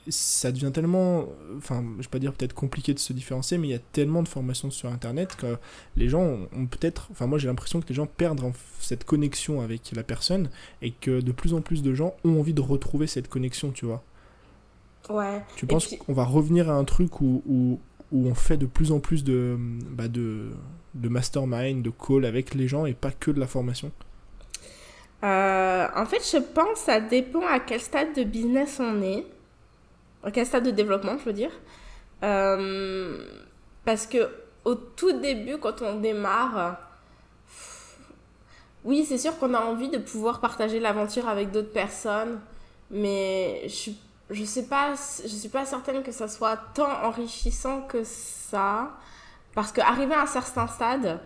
ça 0.09 0.53
devient 0.53 0.71
tellement, 0.73 1.27
enfin, 1.57 1.83
je 1.99 2.03
vais 2.03 2.09
pas 2.11 2.19
dire 2.19 2.33
peut-être 2.33 2.53
compliqué 2.55 2.93
de 2.95 2.99
se 2.99 3.13
différencier, 3.13 3.57
mais 3.59 3.69
il 3.69 3.71
y 3.71 3.75
a 3.75 3.79
tellement 3.93 4.23
de 4.23 4.29
formations 4.29 4.71
sur 4.71 4.91
Internet 4.91 5.37
que 5.37 5.57
les 5.97 6.09
gens 6.09 6.21
ont, 6.23 6.49
ont 6.57 6.67
peut-être, 6.67 7.09
enfin, 7.11 7.27
moi 7.27 7.39
j'ai 7.39 7.47
l'impression 7.49 7.81
que 7.81 7.89
les 7.89 7.95
gens 7.95 8.07
perdent 8.07 8.43
cette 8.81 9.05
connexion 9.05 9.61
avec 9.63 9.93
la 9.95 10.03
personne 10.03 10.51
et 10.83 10.91
que 10.91 11.21
de 11.21 11.33
plus 11.33 11.55
en 11.55 11.61
plus 11.63 11.83
de 11.83 11.95
gens 11.95 12.15
ont 12.25 12.39
envie 12.39 12.55
de 12.55 12.61
retrouver 12.61 13.07
cette 13.07 13.29
connexion, 13.29 13.71
tu 13.71 13.87
vois. 13.87 14.03
Ouais. 15.09 15.43
Tu 15.57 15.65
Et 15.65 15.69
penses 15.69 15.87
puis- 15.87 15.99
qu'on 15.99 16.13
va 16.15 16.25
revenir 16.25 16.71
à 16.71 16.75
un 16.75 16.85
truc 16.85 17.21
où, 17.21 17.43
où, 17.47 17.79
où 18.13 18.27
on 18.29 18.35
fait 18.35 18.57
de 18.57 18.67
plus 18.67 18.93
en 18.93 19.01
plus 19.01 19.25
de, 19.25 19.57
bah, 19.91 20.09
de, 20.09 20.51
de 20.95 21.09
mastermind, 21.09 21.83
de 21.83 21.91
call 21.91 22.25
avec 22.25 22.55
les 22.55 22.69
gens 22.69 22.87
et 22.87 22.95
pas 22.95 23.11
que 23.11 23.31
de 23.31 23.41
la 23.41 23.47
formation? 23.47 23.91
Euh, 25.23 25.87
en 25.97 26.05
fait, 26.07 26.21
je 26.31 26.39
pense 26.39 26.75
que 26.75 26.79
ça 26.81 27.01
dépend 27.01 27.47
à 27.47 27.61
quel 27.61 27.81
stade 27.81 28.15
de 28.15 28.25
business 28.25 28.79
on 28.81 29.01
est. 29.03 29.25
Quel 30.33 30.47
stade 30.47 30.65
de 30.65 30.71
développement, 30.71 31.19
je 31.19 31.25
veux 31.25 31.33
dire. 31.33 31.51
Euh, 32.23 33.25
parce 33.85 34.07
que 34.07 34.31
au 34.65 34.75
tout 34.75 35.13
début, 35.21 35.59
quand 35.59 35.83
on 35.83 36.01
démarre, 36.01 36.79
oui, 38.85 39.05
c'est 39.07 39.19
sûr 39.19 39.39
qu'on 39.39 39.55
a 39.55 39.61
envie 39.61 39.89
de 39.89 39.99
pouvoir 39.99 40.41
partager 40.41 40.81
l'aventure 40.81 41.29
avec 41.29 41.51
d'autres 41.51 41.73
personnes, 41.73 42.41
mais 42.91 43.69
je 43.69 43.91
je 44.31 44.45
sais 44.45 44.67
pas, 44.67 44.95
je 45.23 45.29
suis 45.29 45.49
pas 45.49 45.67
certaine 45.67 46.03
que 46.03 46.11
ça 46.11 46.29
soit 46.29 46.57
tant 46.75 46.91
enrichissant 47.05 47.83
que 47.83 48.05
ça, 48.05 48.97
parce 49.55 49.71
qu'arriver 49.71 50.15
à 50.15 50.23
un 50.23 50.27
certain 50.27 50.67
stade, 50.67 51.21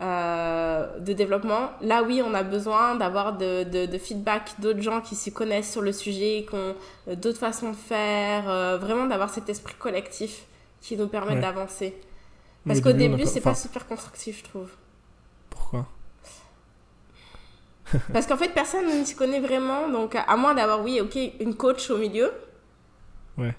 euh, 0.00 0.98
de 0.98 1.12
développement. 1.12 1.70
Là, 1.82 2.02
oui, 2.02 2.22
on 2.24 2.32
a 2.34 2.42
besoin 2.42 2.94
d'avoir 2.96 3.36
de, 3.36 3.64
de, 3.64 3.86
de 3.86 3.98
feedback 3.98 4.52
d'autres 4.60 4.80
gens 4.82 5.00
qui 5.00 5.14
s'y 5.14 5.32
connaissent 5.32 5.70
sur 5.70 5.82
le 5.82 5.92
sujet, 5.92 6.46
qui 6.48 6.54
ont 6.54 6.74
euh, 7.08 7.14
d'autres 7.16 7.38
façons 7.38 7.70
de 7.70 7.76
faire, 7.76 8.48
euh, 8.48 8.78
vraiment 8.78 9.06
d'avoir 9.06 9.30
cet 9.30 9.48
esprit 9.48 9.74
collectif 9.74 10.46
qui 10.80 10.96
nous 10.96 11.08
permet 11.08 11.34
Ouais. 11.34 11.40
d'avancer. 11.40 11.94
Parce 12.66 12.80
Au 12.80 12.82
qu'au 12.82 12.92
début, 12.92 13.26
c'est 13.26 13.40
pas 13.40 13.54
super 13.54 13.86
constructif, 13.86 14.38
je 14.38 14.44
trouve. 14.44 14.70
Pourquoi? 15.50 15.86
Parce 18.12 18.26
qu'en 18.26 18.36
fait, 18.36 18.50
personne 18.54 18.86
ne 19.00 19.04
s'y 19.04 19.16
connaît 19.16 19.40
vraiment, 19.40 19.88
donc 19.88 20.14
à 20.14 20.36
moins 20.36 20.54
d'avoir, 20.54 20.82
oui, 20.82 21.00
ok, 21.00 21.16
une 21.40 21.54
coach 21.56 21.90
au 21.90 21.98
milieu. 21.98 22.32
Ouais. 23.36 23.54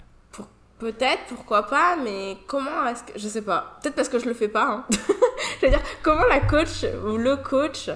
Peut-être, 0.82 1.22
pourquoi 1.28 1.68
pas, 1.68 1.94
mais 2.02 2.36
comment 2.48 2.84
est-ce 2.88 3.04
que. 3.04 3.12
Je 3.16 3.28
sais 3.28 3.42
pas. 3.42 3.78
Peut-être 3.80 3.94
parce 3.94 4.08
que 4.08 4.18
je 4.18 4.26
le 4.26 4.34
fais 4.34 4.48
pas. 4.48 4.64
hein. 4.64 4.84
je 5.60 5.66
veux 5.66 5.70
dire, 5.70 5.80
comment 6.02 6.24
la 6.28 6.40
coach 6.40 6.84
ou 7.06 7.16
le 7.18 7.36
coach 7.36 7.88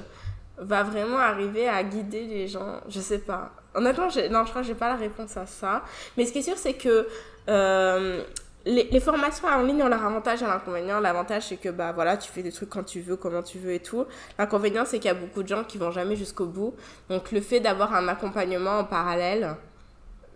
va 0.56 0.84
vraiment 0.84 1.18
arriver 1.18 1.68
à 1.68 1.82
guider 1.82 2.22
les 2.26 2.46
gens? 2.46 2.80
Je 2.88 3.00
sais 3.00 3.18
pas. 3.18 3.50
Honnêtement, 3.74 4.04
non, 4.30 4.44
je 4.44 4.50
crois 4.50 4.62
que 4.62 4.68
j'ai 4.68 4.74
pas 4.76 4.88
la 4.88 4.94
réponse 4.94 5.36
à 5.36 5.46
ça. 5.46 5.82
Mais 6.16 6.24
ce 6.26 6.32
qui 6.32 6.38
est 6.38 6.42
sûr, 6.42 6.56
c'est 6.56 6.74
que. 6.74 7.08
euh, 7.48 8.22
les, 8.68 8.82
les 8.90 8.98
formations 9.00 9.46
en 9.46 9.62
ligne 9.62 9.82
ont 9.84 9.88
leur 9.88 10.04
avantage 10.04 10.42
et 10.42 10.46
l'inconvénient. 10.46 10.98
L'avantage, 11.00 11.44
c'est 11.48 11.56
que 11.56 11.68
bah 11.68 11.92
voilà, 11.92 12.16
tu 12.16 12.30
fais 12.32 12.42
des 12.42 12.50
trucs 12.50 12.68
quand 12.70 12.82
tu 12.82 13.00
veux, 13.00 13.14
comment 13.16 13.42
tu 13.42 13.58
veux 13.58 13.72
et 13.72 13.78
tout. 13.80 14.06
L'inconvénient, 14.38 14.84
c'est 14.84 14.98
qu'il 14.98 15.06
y 15.08 15.14
a 15.14 15.14
beaucoup 15.14 15.42
de 15.44 15.48
gens 15.48 15.62
qui 15.64 15.78
vont 15.78 15.92
jamais 15.92 16.16
jusqu'au 16.16 16.46
bout. 16.46 16.74
Donc, 17.08 17.30
le 17.32 17.40
fait 17.40 17.60
d'avoir 17.60 17.94
un 17.94 18.08
accompagnement 18.08 18.78
en 18.80 18.84
parallèle, 18.84 19.54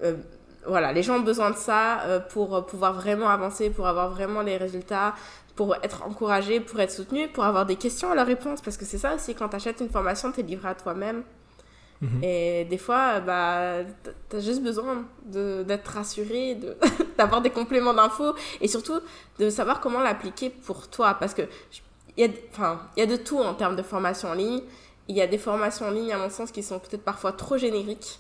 euh, 0.04 0.14
voilà, 0.66 0.92
les 0.92 1.02
gens 1.02 1.16
ont 1.16 1.20
besoin 1.22 1.50
de 1.50 1.56
ça 1.56 2.00
euh, 2.02 2.20
pour 2.20 2.54
euh, 2.54 2.60
pouvoir 2.62 2.92
vraiment 2.94 3.28
avancer, 3.28 3.70
pour 3.70 3.86
avoir 3.86 4.10
vraiment 4.10 4.42
les 4.42 4.56
résultats, 4.56 5.14
pour 5.56 5.74
être 5.82 6.02
encouragé, 6.04 6.60
pour 6.60 6.78
être 6.80 6.90
soutenu, 6.90 7.28
pour 7.28 7.44
avoir 7.44 7.66
des 7.66 7.76
questions 7.76 8.10
à 8.10 8.14
leur 8.14 8.26
réponse. 8.26 8.60
Parce 8.60 8.76
que 8.76 8.84
c'est 8.84 8.98
ça 8.98 9.14
aussi, 9.14 9.34
quand 9.34 9.48
tu 9.48 9.56
achètes 9.56 9.80
une 9.80 9.90
formation, 9.90 10.32
tu 10.32 10.40
es 10.40 10.42
livré 10.42 10.68
à 10.68 10.74
toi-même. 10.74 11.22
Mhm. 12.02 12.20
Et 12.24 12.64
des 12.64 12.78
fois, 12.78 13.16
euh, 13.16 13.20
bah, 13.20 13.84
t- 14.04 14.10
t'as 14.30 14.40
juste 14.40 14.62
besoin 14.62 15.04
d'être 15.24 15.88
rassuré, 15.88 16.54
de- 16.54 16.76
d'avoir 17.18 17.42
des 17.42 17.50
compléments 17.50 17.92
d'infos 17.92 18.34
et 18.60 18.68
surtout 18.68 19.00
de 19.38 19.50
savoir 19.50 19.80
comment 19.80 20.00
l'appliquer 20.00 20.48
pour 20.50 20.88
toi. 20.88 21.14
Parce 21.20 21.34
que 21.34 21.42
il 22.16 22.24
y, 22.24 22.28
a- 22.28 22.32
enfin, 22.52 22.80
il 22.96 23.00
y 23.00 23.02
a 23.02 23.06
de 23.06 23.16
tout 23.16 23.38
en 23.38 23.52
termes 23.54 23.76
de 23.76 23.82
formation 23.82 24.30
en 24.30 24.34
ligne. 24.34 24.62
Il 25.08 25.16
y 25.16 25.20
a 25.20 25.26
des 25.26 25.38
formations 25.38 25.86
en 25.88 25.90
ligne, 25.90 26.12
à 26.12 26.18
mon 26.18 26.30
sens, 26.30 26.50
qui 26.52 26.62
sont 26.62 26.78
peut-être 26.78 27.02
parfois 27.04 27.32
trop 27.32 27.56
génériques. 27.58 28.18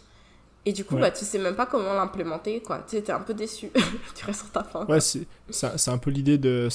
Et 0.66 0.72
du 0.74 0.84
coup, 0.84 0.96
Ouais. 0.96 1.00
bah, 1.00 1.10
tu 1.10 1.24
sais 1.24 1.38
même 1.38 1.54
pas 1.56 1.64
comment 1.64 1.94
l'implémenter, 1.94 2.60
quoi. 2.60 2.84
Tu 2.86 3.00
t'es 3.02 3.12
un 3.12 3.20
peu 3.20 3.32
déçu. 3.32 3.70
tu 4.14 4.24
restes 4.26 4.40
sur 4.42 4.50
ta 4.50 4.62
fin. 4.62 4.84
Ouais, 4.86 5.00
c'est 5.00 5.26
c'est- 5.48 5.88
un 5.90 5.96
peu 5.98 6.10
l'idée 6.10 6.36
de. 6.36 6.68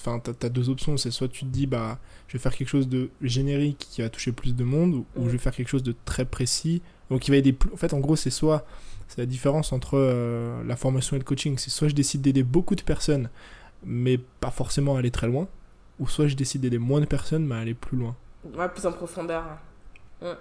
Enfin, 0.00 0.20
t'as 0.20 0.46
as 0.46 0.48
deux 0.48 0.68
options. 0.68 0.96
C'est 0.96 1.10
soit 1.10 1.26
tu 1.28 1.40
te 1.44 1.50
dis, 1.50 1.66
bah, 1.66 1.98
je 2.28 2.34
vais 2.34 2.38
faire 2.38 2.54
quelque 2.54 2.68
chose 2.68 2.88
de 2.88 3.10
générique 3.20 3.78
qui 3.90 4.00
va 4.02 4.08
toucher 4.10 4.30
plus 4.30 4.54
de 4.54 4.62
monde, 4.62 4.94
ou, 4.94 5.06
ou 5.16 5.26
je 5.26 5.30
vais 5.32 5.38
faire 5.38 5.54
quelque 5.54 5.68
chose 5.68 5.82
de 5.82 5.94
très 6.04 6.24
précis. 6.24 6.82
Donc, 7.10 7.26
il 7.26 7.32
va 7.32 7.36
aider. 7.36 7.52
plus- 7.52 7.72
En 7.72 7.76
fait, 7.76 7.92
en 7.94 7.98
gros, 8.00 8.14
c'est 8.16 8.30
soit. 8.30 8.64
C'est 9.08 9.18
la 9.18 9.26
différence 9.26 9.72
entre 9.72 9.94
euh, 9.98 10.62
la 10.64 10.76
formation 10.76 11.16
et 11.16 11.18
le 11.18 11.24
coaching. 11.24 11.58
C'est 11.58 11.70
soit 11.70 11.88
je 11.88 11.94
décide 11.94 12.22
d'aider 12.22 12.44
beaucoup 12.44 12.76
de 12.76 12.82
personnes, 12.82 13.28
mais 13.84 14.18
pas 14.18 14.50
forcément 14.52 14.96
aller 14.96 15.10
très 15.10 15.26
loin, 15.26 15.48
ou 15.98 16.06
soit 16.08 16.28
je 16.28 16.36
décide 16.36 16.60
d'aider 16.62 16.78
moins 16.78 17.00
de 17.00 17.06
personnes, 17.06 17.44
mais 17.44 17.56
aller 17.56 17.74
plus 17.74 17.98
loin. 17.98 18.14
Ouais, 18.56 18.68
plus 18.68 18.86
en 18.86 18.92
profondeur. 18.92 19.44
Ouais, 20.22 20.34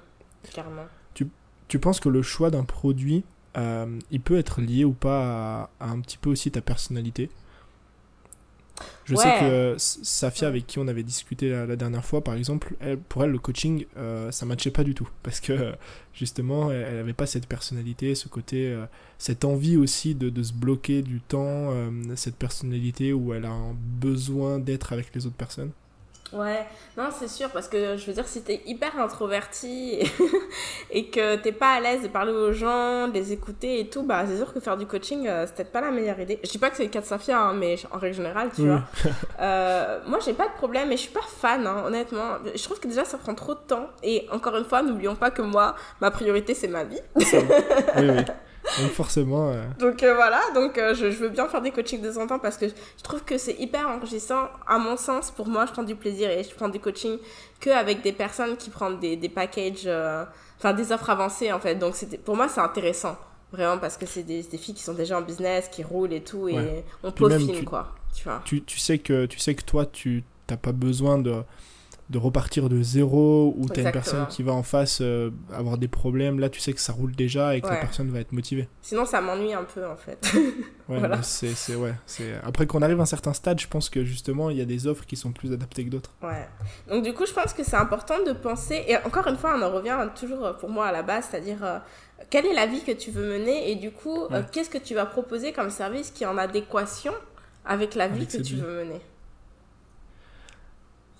carrément. 0.53 0.85
Tu 1.71 1.79
penses 1.79 2.01
que 2.01 2.09
le 2.09 2.21
choix 2.21 2.49
d'un 2.49 2.65
produit, 2.65 3.23
euh, 3.55 3.97
il 4.11 4.19
peut 4.19 4.37
être 4.37 4.59
lié 4.59 4.83
ou 4.83 4.91
pas 4.91 5.69
à, 5.79 5.85
à 5.85 5.89
un 5.91 6.01
petit 6.01 6.17
peu 6.17 6.29
aussi 6.29 6.51
ta 6.51 6.59
personnalité? 6.59 7.29
Je 9.05 9.15
sais 9.15 9.39
que 9.39 9.75
Safia, 9.77 10.49
avec 10.49 10.67
qui 10.67 10.79
on 10.79 10.87
avait 10.89 11.03
discuté 11.03 11.49
la, 11.49 11.77
dernière 11.77 12.03
fois, 12.03 12.25
par 12.25 12.33
exemple, 12.33 12.75
elle, 12.81 12.97
pour 12.97 13.23
elle, 13.23 13.31
le 13.31 13.39
coaching, 13.39 13.85
euh, 13.95 14.31
ça 14.31 14.45
matchait 14.45 14.69
pas 14.71 14.83
du 14.83 14.93
tout. 14.93 15.07
Parce 15.23 15.39
que, 15.39 15.71
justement, 16.13 16.73
elle 16.73 16.95
n'avait 16.95 17.13
pas 17.13 17.25
cette 17.25 17.47
personnalité, 17.47 18.15
ce 18.15 18.27
côté, 18.27 18.67
euh, 18.67 18.83
cette 19.17 19.45
envie 19.45 19.77
aussi 19.77 20.13
de, 20.13 20.29
de, 20.29 20.43
se 20.43 20.51
bloquer 20.51 21.03
du 21.03 21.21
temps, 21.21 21.71
euh, 21.71 21.89
cette 22.17 22.35
personnalité 22.35 23.13
où 23.13 23.33
elle 23.33 23.45
a 23.45 23.51
un 23.51 23.73
besoin 23.73 24.59
d'être 24.59 24.91
avec 24.91 25.15
les 25.15 25.25
autres 25.25 25.37
personnes. 25.37 25.71
Ouais, 26.33 26.65
non, 26.97 27.09
c'est 27.11 27.27
sûr, 27.27 27.49
parce 27.49 27.67
que 27.67 27.97
je 27.97 28.05
veux 28.05 28.13
dire, 28.13 28.27
si 28.27 28.41
t'es 28.41 28.61
hyper 28.65 28.97
introverti 28.99 29.99
et, 30.91 31.09
que 31.09 31.35
t'es 31.35 31.51
pas 31.51 31.73
à 31.73 31.79
l'aise 31.81 32.03
de 32.03 32.07
parler 32.07 32.31
aux 32.31 32.53
gens, 32.53 33.09
de 33.09 33.13
les 33.13 33.33
écouter 33.33 33.81
et 33.81 33.89
tout, 33.89 34.03
bah 34.03 34.23
c'est 34.25 34.37
sûr 34.37 34.53
que 34.53 34.61
faire 34.61 34.77
du 34.77 34.85
coaching, 34.85 35.27
euh, 35.27 35.45
c'est 35.45 35.55
peut-être 35.55 35.71
pas 35.71 35.81
la 35.81 35.91
meilleure 35.91 36.19
idée. 36.19 36.39
Je 36.43 36.49
dis 36.49 36.57
pas 36.57 36.69
que 36.69 36.77
c'est 36.77 36.85
le 36.85 36.89
cas 36.89 37.01
de 37.01 37.05
Safia, 37.05 37.39
hein, 37.41 37.53
mais 37.53 37.75
en 37.91 37.97
règle 37.97 38.15
générale, 38.15 38.49
tu 38.55 38.67
vois. 38.67 38.83
Euh, 39.39 39.99
moi, 40.05 40.19
j'ai 40.23 40.33
pas 40.33 40.47
de 40.47 40.53
problème, 40.53 40.89
mais 40.89 40.97
je 40.97 41.01
suis 41.01 41.11
pas 41.11 41.21
fan, 41.21 41.65
hein, 41.65 41.83
honnêtement. 41.85 42.37
Je 42.53 42.63
trouve 42.63 42.79
que 42.79 42.87
déjà, 42.87 43.05
ça 43.05 43.17
prend 43.17 43.33
trop 43.33 43.55
de 43.55 43.59
temps. 43.59 43.87
Et 44.03 44.27
encore 44.31 44.55
une 44.55 44.65
fois, 44.65 44.83
n'oublions 44.83 45.15
pas 45.15 45.31
que 45.31 45.41
moi, 45.41 45.75
ma 45.99 46.11
priorité, 46.11 46.53
c'est 46.53 46.67
ma 46.67 46.83
vie. 46.83 46.99
oui, 47.15 47.25
oui. 47.97 48.23
Donc 48.79 48.91
forcément. 48.91 49.49
Euh, 49.49 49.63
donc 49.79 50.03
euh, 50.03 50.15
voilà, 50.15 50.41
donc 50.53 50.77
euh, 50.77 50.93
je, 50.93 51.11
je, 51.11 51.17
veux 51.17 51.29
bien 51.29 51.47
faire 51.47 51.61
des 51.61 51.71
coachings 51.71 52.01
de 52.01 52.11
temps 52.11 52.21
en 52.21 52.27
temps 52.27 52.39
parce 52.39 52.57
que 52.57 52.67
je 52.67 53.03
trouve 53.03 53.23
que 53.23 53.37
c'est 53.37 53.55
hyper 53.59 53.87
enrichissant. 53.87 54.47
À 54.67 54.77
mon 54.77 54.97
sens, 54.97 55.31
pour 55.31 55.47
moi, 55.47 55.65
je 55.65 55.71
prends 55.71 55.83
du 55.83 55.95
plaisir 55.95 56.29
et 56.29 56.43
je 56.43 56.53
prends 56.53 56.69
des 56.69 56.79
coachings 56.79 57.17
qu'avec 57.59 58.01
des 58.01 58.11
personnes 58.11 58.57
qui 58.57 58.69
prennent 58.69 58.99
des, 58.99 59.15
des 59.15 59.29
packages, 59.29 59.89
enfin 60.57 60.73
des 60.73 60.91
offres 60.91 61.09
avancées 61.09 61.51
en 61.51 61.59
fait. 61.59 61.75
Donc 61.75 61.95
pour 62.23 62.35
moi, 62.35 62.47
c'est 62.47 62.61
intéressant. 62.61 63.17
Vraiment 63.51 63.79
parce 63.79 63.97
que 63.97 64.05
c'est 64.05 64.23
des, 64.23 64.43
des, 64.43 64.57
filles 64.57 64.75
qui 64.75 64.83
sont 64.83 64.93
déjà 64.93 65.17
en 65.17 65.21
business, 65.21 65.67
qui 65.67 65.83
roulent 65.83 66.13
et 66.13 66.23
tout, 66.23 66.47
et 66.47 66.85
on 67.03 67.11
peaufine 67.11 67.65
quoi. 67.65 67.93
Tu, 68.15 68.23
vois. 68.23 68.41
Tu, 68.45 68.63
tu, 68.63 68.79
sais 68.79 68.97
que, 68.97 69.25
tu 69.25 69.39
sais 69.39 69.55
que 69.55 69.63
toi, 69.63 69.85
tu 69.85 70.23
n'as 70.49 70.57
pas 70.57 70.71
besoin 70.71 71.17
de 71.17 71.43
de 72.11 72.17
repartir 72.17 72.67
de 72.67 72.81
zéro 72.83 73.55
ou 73.57 73.69
t'as 73.69 73.83
une 73.83 73.91
personne 73.91 74.27
qui 74.27 74.43
va 74.43 74.51
en 74.51 74.63
face 74.63 74.99
euh, 75.01 75.31
avoir 75.53 75.77
des 75.77 75.87
problèmes, 75.87 76.39
là 76.39 76.49
tu 76.49 76.59
sais 76.59 76.73
que 76.73 76.81
ça 76.81 76.91
roule 76.91 77.15
déjà 77.15 77.55
et 77.55 77.61
que 77.61 77.67
la 77.67 77.77
personne 77.77 78.09
va 78.09 78.19
être 78.19 78.33
motivée. 78.33 78.67
Sinon 78.81 79.05
ça 79.05 79.21
m'ennuie 79.21 79.53
un 79.53 79.63
peu 79.63 79.87
en 79.87 79.95
fait. 79.95 80.19
ouais, 80.89 80.99
voilà. 80.99 81.23
c'est, 81.23 81.75
ouais, 81.75 81.93
c'est... 82.05 82.33
Après 82.43 82.67
qu'on 82.67 82.81
arrive 82.81 82.99
à 82.99 83.03
un 83.03 83.05
certain 83.05 83.33
stade, 83.33 83.61
je 83.61 83.67
pense 83.67 83.89
que 83.89 84.03
justement 84.03 84.49
il 84.49 84.57
y 84.57 84.61
a 84.61 84.65
des 84.65 84.87
offres 84.87 85.05
qui 85.05 85.15
sont 85.15 85.31
plus 85.31 85.53
adaptées 85.53 85.85
que 85.85 85.89
d'autres. 85.89 86.11
Ouais. 86.21 86.47
Donc 86.89 87.03
du 87.03 87.13
coup 87.13 87.25
je 87.25 87.33
pense 87.33 87.53
que 87.53 87.63
c'est 87.63 87.77
important 87.77 88.21
de 88.25 88.33
penser, 88.33 88.83
et 88.87 88.97
encore 88.97 89.27
une 89.27 89.37
fois 89.37 89.55
on 89.57 89.61
en 89.61 89.71
revient 89.71 89.97
toujours 90.19 90.57
pour 90.57 90.69
moi 90.69 90.87
à 90.87 90.91
la 90.91 91.03
base, 91.03 91.27
c'est-à-dire 91.31 91.63
euh, 91.63 91.79
quelle 92.29 92.45
est 92.45 92.53
la 92.53 92.65
vie 92.65 92.83
que 92.83 92.91
tu 92.91 93.09
veux 93.09 93.25
mener 93.25 93.71
et 93.71 93.75
du 93.75 93.91
coup 93.91 94.25
euh, 94.31 94.43
qu'est-ce 94.51 94.69
que 94.69 94.77
tu 94.77 94.95
vas 94.95 95.05
proposer 95.05 95.53
comme 95.53 95.69
service 95.69 96.11
qui 96.11 96.25
est 96.25 96.27
en 96.27 96.37
adéquation 96.37 97.13
avec 97.63 97.95
la 97.95 98.09
vie 98.09 98.27
que 98.27 98.37
tu 98.41 98.55
veux 98.55 98.83
mener? 98.83 99.01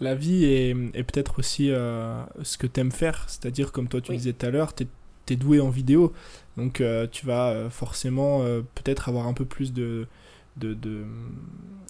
La 0.02 0.16
vie 0.16 0.46
est, 0.46 0.74
peut-être 1.04 1.40
aussi 1.40 1.72
euh, 1.72 2.24
ce 2.42 2.58
que 2.58 2.68
tu 2.68 2.80
aimes 2.80 2.92
faire. 2.92 3.24
C'est-à-dire, 3.28 3.72
comme 3.72 3.88
toi 3.88 4.02
tu 4.02 4.12
disais 4.12 4.34
tout 4.34 4.46
à 4.46 4.50
l'heure, 4.50 4.74
tu 4.76 4.84
es, 5.30 5.36
doué 5.38 5.62
en 5.62 5.70
vidéo. 5.70 6.12
Donc 6.58 6.82
euh, 6.82 7.08
tu 7.10 7.26
vas 7.26 7.52
euh, 7.52 7.70
forcément 7.70 8.44
peut-être 8.76 9.08
avoir 9.08 9.28
un 9.28 9.34
peu 9.34 9.46
plus 9.46 9.72
de, 9.72 10.08
de, 10.58 10.76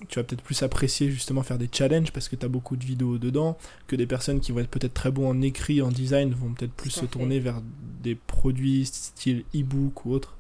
Tu 0.10 0.20
vas 0.20 0.24
peut-être 0.24 0.44
plus 0.44 0.62
apprécier 0.62 1.10
justement 1.10 1.42
faire 1.42 1.58
des 1.58 1.70
challenges 1.72 2.12
parce 2.12 2.30
que 2.30 2.36
tu 2.36 2.46
as 2.46 2.50
beaucoup 2.50 2.76
de 2.76 2.86
vidéos 2.86 3.18
dedans. 3.18 3.58
Que 3.88 3.96
des 3.96 4.06
personnes 4.06 4.42
qui 4.42 4.52
vont 4.52 4.60
être 4.60 4.70
peut-être 4.70 4.94
très 4.94 5.10
bons 5.10 5.28
en 5.28 5.42
écrit, 5.42 5.82
en 5.82 5.90
design, 5.90 6.34
vont 6.34 6.54
peut-être 6.54 6.74
plus 6.74 6.92
se 6.92 7.06
tourner 7.06 7.40
vers 7.40 7.62
des 8.04 8.14
produits 8.14 8.86
style 8.86 9.44
e-book 9.56 10.06
ou 10.06 10.14
autre. 10.14 10.38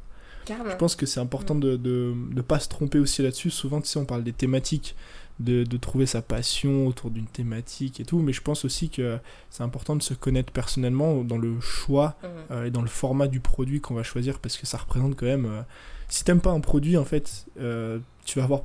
Je 0.47 0.75
pense 0.75 0.95
que 0.95 1.05
c'est 1.05 1.19
important 1.19 1.55
de 1.55 1.77
ne 1.77 2.41
pas 2.41 2.59
se 2.59 2.67
tromper 2.67 2.99
aussi 2.99 3.23
là-dessus. 3.23 3.49
Souvent, 3.49 3.79
tu 3.79 3.87
sais, 3.87 3.99
on 3.99 4.05
parle 4.05 4.23
des 4.23 4.33
thématiques 4.33 4.95
de, 5.41 5.77
trouver 5.77 6.05
sa 6.05 6.21
passion 6.21 6.87
autour 6.87 7.11
d'une 7.11 7.25
thématique 7.25 7.99
et 7.99 8.05
tout, 8.05 8.19
mais 8.19 8.33
je 8.33 8.41
pense 8.41 8.65
aussi 8.65 8.89
que 8.89 9.17
c'est 9.49 9.63
important 9.63 9.95
de 9.95 10.03
se 10.03 10.13
connaître 10.13 10.51
personnellement 10.51 11.23
dans 11.23 11.37
le 11.37 11.59
choix 11.59 12.15
mhm. 12.23 12.29
euh, 12.51 12.65
et 12.65 12.71
dans 12.71 12.81
le 12.81 12.87
format 12.87 13.27
du 13.27 13.39
produit 13.39 13.81
qu'on 13.81 13.95
va 13.95 14.03
choisir 14.03 14.39
parce 14.39 14.57
que 14.57 14.65
ça 14.65 14.77
représente 14.77 15.15
quand 15.15 15.25
même. 15.25 15.45
Euh, 15.45 15.61
si 16.07 16.23
t'aimes 16.23 16.41
pas 16.41 16.51
un 16.51 16.59
produit, 16.59 16.97
en 16.97 17.05
fait, 17.05 17.45
euh, 17.59 17.99
tu 18.25 18.39
vas 18.39 18.45
avoir, 18.45 18.63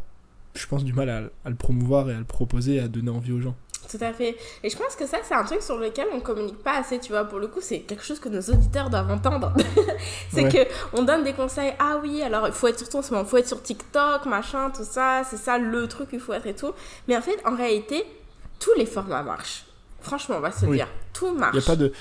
je 0.54 0.66
pense, 0.66 0.84
du 0.84 0.92
mal 0.92 1.08
à, 1.08 1.30
à, 1.44 1.50
le 1.50 1.56
promouvoir 1.56 2.10
et 2.10 2.14
à 2.14 2.18
le 2.18 2.24
proposer, 2.24 2.80
à 2.80 2.88
donner 2.88 3.10
envie 3.10 3.32
aux 3.32 3.40
gens. 3.40 3.54
Tout 3.90 3.98
à 4.00 4.12
fait. 4.12 4.36
Et 4.62 4.70
je 4.70 4.76
pense 4.76 4.96
que 4.96 5.06
ça, 5.06 5.18
c'est 5.22 5.34
un 5.34 5.44
truc 5.44 5.62
sur 5.62 5.78
lequel 5.78 6.08
on 6.12 6.20
communique 6.20 6.62
pas 6.62 6.78
assez, 6.78 6.98
tu 6.98 7.12
vois. 7.12 7.24
Pour 7.24 7.38
le 7.38 7.46
coup, 7.46 7.60
c'est 7.60 7.80
quelque 7.80 8.02
chose 8.02 8.18
que 8.18 8.28
nos 8.28 8.40
auditeurs 8.40 8.90
doivent 8.90 9.10
entendre. 9.10 9.52
c'est 10.32 10.48
que 10.48 10.66
on 10.92 11.02
donne 11.02 11.22
des 11.22 11.32
conseils. 11.32 11.72
Ah 11.78 11.98
oui, 12.02 12.22
alors 12.22 12.46
il 12.48 12.52
faut 12.52 12.66
être 12.66 12.78
sur 12.78 13.00
il 13.00 13.26
faut 13.26 13.36
être 13.36 13.48
sur 13.48 13.62
TikTok, 13.62 14.26
machin, 14.26 14.70
tout 14.70 14.84
ça. 14.84 15.22
C'est 15.28 15.36
ça 15.36 15.58
le 15.58 15.86
truc 15.86 16.10
qu'il 16.10 16.20
faut 16.20 16.32
être 16.32 16.46
et 16.46 16.54
tout. 16.54 16.72
Mais 17.06 17.16
en 17.16 17.22
fait, 17.22 17.38
en 17.44 17.54
réalité, 17.54 18.04
tous 18.58 18.74
les 18.76 18.86
formats 18.86 19.22
marchent. 19.22 19.64
Franchement, 20.06 20.36
on 20.36 20.40
va 20.40 20.52
se 20.52 20.66
dire, 20.66 20.86
tout 21.12 21.34
marche. 21.34 21.56
Y 21.56 21.58
a 21.58 21.62
pas 21.62 21.74
de... 21.74 21.92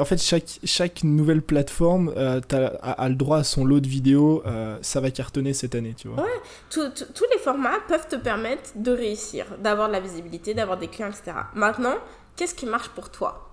En 0.00 0.04
fait, 0.04 0.20
chaque, 0.20 0.58
chaque 0.64 1.04
nouvelle 1.04 1.42
plateforme 1.42 2.12
euh, 2.16 2.40
a, 2.82 3.08
le 3.08 3.14
droit 3.14 3.38
à 3.38 3.44
son 3.44 3.64
lot 3.64 3.78
de 3.78 3.86
vidéos. 3.86 4.42
Euh, 4.46 4.78
ça 4.82 5.00
va 5.00 5.12
cartonner 5.12 5.54
cette 5.54 5.76
année, 5.76 5.94
tu 5.96 6.08
vois. 6.08 6.24
Ouais, 6.24 6.40
tous 6.70 6.90
les 7.32 7.38
formats 7.38 7.78
peuvent 7.86 8.08
te 8.08 8.16
permettre 8.16 8.70
de 8.74 8.90
réussir, 8.90 9.46
d'avoir 9.60 9.86
de 9.86 9.92
la 9.92 10.00
visibilité, 10.00 10.54
d'avoir 10.54 10.76
des 10.76 10.88
clients, 10.88 11.08
etc. 11.08 11.36
Maintenant, 11.54 11.94
qu'est-ce 12.34 12.54
qui 12.54 12.66
marche 12.66 12.88
pour 12.88 13.10
toi? 13.10 13.48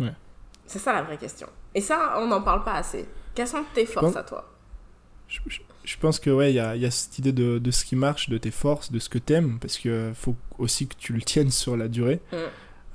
Ouais. 0.00 0.12
C'est 0.66 0.80
ça 0.80 0.92
la 0.92 1.02
vraie 1.02 1.16
question. 1.16 1.46
Et 1.76 1.80
ça, 1.80 2.14
on 2.18 2.26
n'en 2.26 2.42
parle 2.42 2.64
pas 2.64 2.74
assez. 2.74 3.06
Quelles 3.36 3.46
sont 3.46 3.62
tes 3.72 3.86
forces 3.86 4.16
à 4.16 4.24
toi? 4.24 4.52
je, 5.28 5.96
pense 5.98 6.18
que 6.20 6.30
ouais, 6.30 6.52
il 6.52 6.56
y 6.56 6.60
a, 6.60 6.76
y 6.76 6.86
a, 6.86 6.90
cette 6.90 7.18
idée 7.18 7.32
de, 7.32 7.58
de, 7.58 7.70
ce 7.70 7.84
qui 7.84 7.96
marche, 7.96 8.28
de 8.28 8.38
tes 8.38 8.50
forces, 8.50 8.90
de 8.90 8.98
ce 8.98 9.08
que 9.08 9.18
t'aimes, 9.18 9.58
parce 9.60 9.76
qu'il 9.78 10.12
faut 10.14 10.34
aussi 10.58 10.86
que 10.88 10.94
tu 10.96 11.12
le 11.12 11.22
tiennes 11.22 11.50
sur 11.50 11.76
la 11.76 11.88
durée. 11.88 12.20
Mm. 12.32 12.36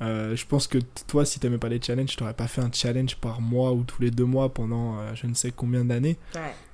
Euh, 0.02 0.36
je 0.36 0.45
pense 0.45 0.68
que 0.68 0.80
toi, 1.08 1.26
si 1.26 1.39
t'aimais 1.39 1.58
pas 1.58 1.70
les 1.70 1.82
challenges, 1.82 2.10
tu 2.10 2.16
t'aurais 2.18 2.34
pas 2.34 2.47
fait 2.47 2.62
un 2.62 2.72
challenge 2.72 3.16
par 3.18 3.39
mois 3.39 3.72
ou 3.74 3.84
tous 3.84 4.02
les 4.02 4.12
deux 4.12 4.26
mois 4.26 4.54
pendant 4.54 4.97
euh, 4.97 5.12
je 5.14 5.28
ne 5.28 5.34
sais 5.34 5.52
combien 5.52 5.86
d'années. 5.86 6.18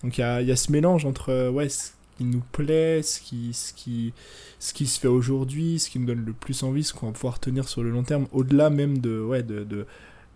Donc 0.04 0.18
il 0.18 0.22
y 0.22 0.24
a, 0.24 0.42
y 0.42 0.52
a, 0.52 0.56
ce 0.56 0.72
mélange 0.72 1.06
entre 1.06 1.30
euh, 1.30 1.52
ouais, 1.52 1.68
ce 1.68 1.92
qui 2.18 2.24
nous 2.24 2.44
plaît, 2.52 3.02
ce 3.04 3.20
qui, 3.20 3.54
ce 3.54 3.74
qui, 3.74 4.14
ce 4.60 4.74
qui 4.74 4.88
se 4.88 5.00
fait 5.00 5.10
aujourd'hui, 5.10 5.80
ce 5.80 5.90
qui 5.90 6.00
nous 6.00 6.06
donne 6.06 6.26
le 6.26 6.34
plus 6.34 6.64
envie, 6.64 6.84
ce 6.84 6.94
qu'on 6.94 7.08
va 7.08 7.12
pouvoir 7.12 7.40
tenir 7.40 7.68
sur 7.68 7.84
le 7.84 7.90
long 7.90 8.04
terme, 8.04 8.28
au-delà 8.32 8.70
même 8.70 9.00
de, 9.00 9.20
ouais, 9.20 9.44
de, 9.44 9.64
de 9.64 9.86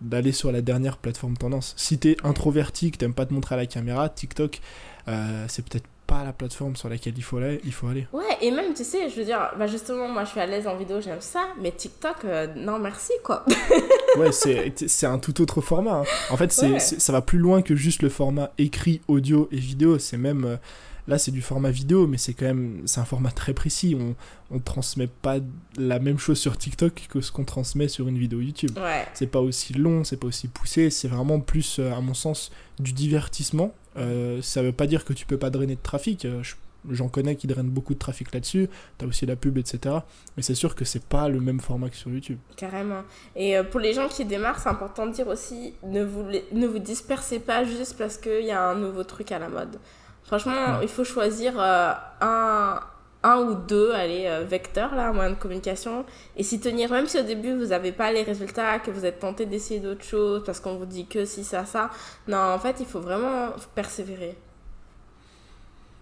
d'aller 0.00 0.32
sur 0.32 0.50
la 0.50 0.62
dernière 0.62 0.96
plateforme 0.98 1.36
tendance. 1.36 1.74
Si 1.76 1.96
t'es 1.96 2.16
introverti, 2.24 2.90
que 2.90 2.96
t'aimes 2.96 3.14
pas 3.14 3.24
te 3.24 3.32
montrer 3.32 3.54
à 3.54 3.58
la 3.58 3.66
caméra, 3.66 4.08
TikTok, 4.08 4.60
c'est 5.06 5.64
peut-être 5.64 5.86
pas 6.12 6.24
la 6.24 6.32
plateforme 6.32 6.76
sur 6.76 6.88
laquelle 6.88 7.14
il 7.16 7.22
faut 7.22 7.38
aller. 7.38 7.60
Il 7.64 7.72
faut 7.72 7.86
aller. 7.88 8.06
Ouais, 8.12 8.36
et 8.42 8.50
même, 8.50 8.74
tu 8.74 8.84
sais, 8.84 9.08
je 9.08 9.16
veux 9.16 9.24
dire, 9.24 9.50
bah 9.58 9.66
justement, 9.66 10.08
moi 10.08 10.24
je 10.24 10.30
suis 10.30 10.40
à 10.40 10.46
l'aise 10.46 10.66
en 10.66 10.76
vidéo, 10.76 11.00
j'aime 11.00 11.20
ça, 11.20 11.48
mais 11.60 11.72
TikTok, 11.72 12.24
euh, 12.24 12.48
non 12.54 12.78
merci 12.78 13.12
quoi. 13.24 13.44
ouais, 14.18 14.30
c'est 14.32 15.06
un 15.06 15.18
tout 15.18 15.40
autre 15.40 15.60
format. 15.60 16.00
Hein. 16.00 16.04
En 16.30 16.36
fait, 16.36 16.52
c'est 16.52 16.78
ça 16.78 17.12
va 17.12 17.22
plus 17.22 17.38
loin 17.38 17.62
que 17.62 17.74
juste 17.74 18.02
le 18.02 18.10
format 18.10 18.50
écrit, 18.58 19.00
audio 19.08 19.48
et 19.52 19.56
vidéo. 19.56 19.98
C'est 19.98 20.18
même. 20.18 20.44
Euh, 20.44 20.56
là, 21.08 21.18
c'est 21.18 21.30
du 21.30 21.40
format 21.40 21.70
vidéo, 21.70 22.06
mais 22.06 22.18
c'est 22.18 22.34
quand 22.34 22.46
même. 22.46 22.82
C'est 22.84 23.00
un 23.00 23.06
format 23.06 23.30
très 23.30 23.54
précis. 23.54 23.96
On, 23.98 24.14
on 24.54 24.58
transmet 24.58 25.06
pas 25.06 25.36
la 25.78 25.98
même 25.98 26.18
chose 26.18 26.38
sur 26.38 26.58
TikTok 26.58 27.06
que 27.08 27.22
ce 27.22 27.32
qu'on 27.32 27.44
transmet 27.44 27.88
sur 27.88 28.06
une 28.08 28.18
vidéo 28.18 28.40
YouTube. 28.40 28.76
Ouais. 28.76 29.06
C'est 29.14 29.28
pas 29.28 29.40
aussi 29.40 29.72
long, 29.72 30.04
c'est 30.04 30.18
pas 30.18 30.26
aussi 30.26 30.48
poussé. 30.48 30.90
C'est 30.90 31.08
vraiment 31.08 31.40
plus, 31.40 31.78
euh, 31.78 31.92
à 31.92 32.00
mon 32.02 32.14
sens, 32.14 32.52
du 32.78 32.92
divertissement 32.92 33.72
euh, 33.96 34.40
ça 34.42 34.62
veut 34.62 34.72
pas 34.72 34.86
dire 34.86 35.04
que 35.04 35.12
tu 35.12 35.26
peux 35.26 35.38
pas 35.38 35.50
drainer 35.50 35.76
de 35.76 35.82
trafic. 35.82 36.24
Euh, 36.24 36.42
j'en 36.90 37.08
connais 37.08 37.36
qui 37.36 37.46
drainent 37.46 37.70
beaucoup 37.70 37.94
de 37.94 37.98
trafic 37.98 38.32
là-dessus. 38.32 38.68
T'as 38.98 39.06
aussi 39.06 39.26
la 39.26 39.36
pub, 39.36 39.58
etc. 39.58 39.96
Mais 40.36 40.42
c'est 40.42 40.54
sûr 40.54 40.74
que 40.74 40.84
c'est 40.84 41.04
pas 41.04 41.28
le 41.28 41.40
même 41.40 41.60
format 41.60 41.88
que 41.90 41.96
sur 41.96 42.10
YouTube. 42.10 42.38
Carrément. 42.56 43.02
Et 43.36 43.56
euh, 43.56 43.64
pour 43.64 43.80
les 43.80 43.92
gens 43.92 44.08
qui 44.08 44.24
démarrent, 44.24 44.60
c'est 44.60 44.68
important 44.68 45.06
de 45.06 45.12
dire 45.12 45.28
aussi 45.28 45.74
ne 45.82 46.02
vous, 46.02 46.24
ne 46.52 46.66
vous 46.66 46.78
dispersez 46.78 47.38
pas 47.38 47.64
juste 47.64 47.96
parce 47.98 48.16
qu'il 48.16 48.44
y 48.44 48.52
a 48.52 48.62
un 48.62 48.74
nouveau 48.74 49.04
truc 49.04 49.32
à 49.32 49.38
la 49.38 49.48
mode. 49.48 49.78
Franchement, 50.24 50.80
il 50.80 50.88
faut 50.88 51.04
choisir 51.04 51.58
un, 51.60 52.80
un 53.22 53.38
ou 53.38 53.54
deux 53.54 53.92
allez, 53.92 54.24
euh, 54.26 54.44
vecteurs, 54.44 54.94
là, 54.94 55.12
moyens 55.12 55.36
de 55.36 55.40
communication, 55.40 56.04
et 56.36 56.42
s'y 56.42 56.60
tenir, 56.60 56.90
même 56.90 57.06
si 57.06 57.18
au 57.18 57.22
début 57.22 57.54
vous 57.54 57.66
n'avez 57.66 57.92
pas 57.92 58.12
les 58.12 58.22
résultats, 58.22 58.78
que 58.78 58.90
vous 58.90 59.04
êtes 59.04 59.20
tenté 59.20 59.46
d'essayer 59.46 59.80
d'autres 59.80 60.04
choses, 60.04 60.42
parce 60.44 60.60
qu'on 60.60 60.76
vous 60.76 60.86
dit 60.86 61.06
que 61.06 61.24
si, 61.24 61.44
ça, 61.44 61.64
ça. 61.64 61.90
Non, 62.26 62.38
en 62.38 62.58
fait, 62.58 62.76
il 62.80 62.86
faut 62.86 63.00
vraiment 63.00 63.50
persévérer. 63.74 64.36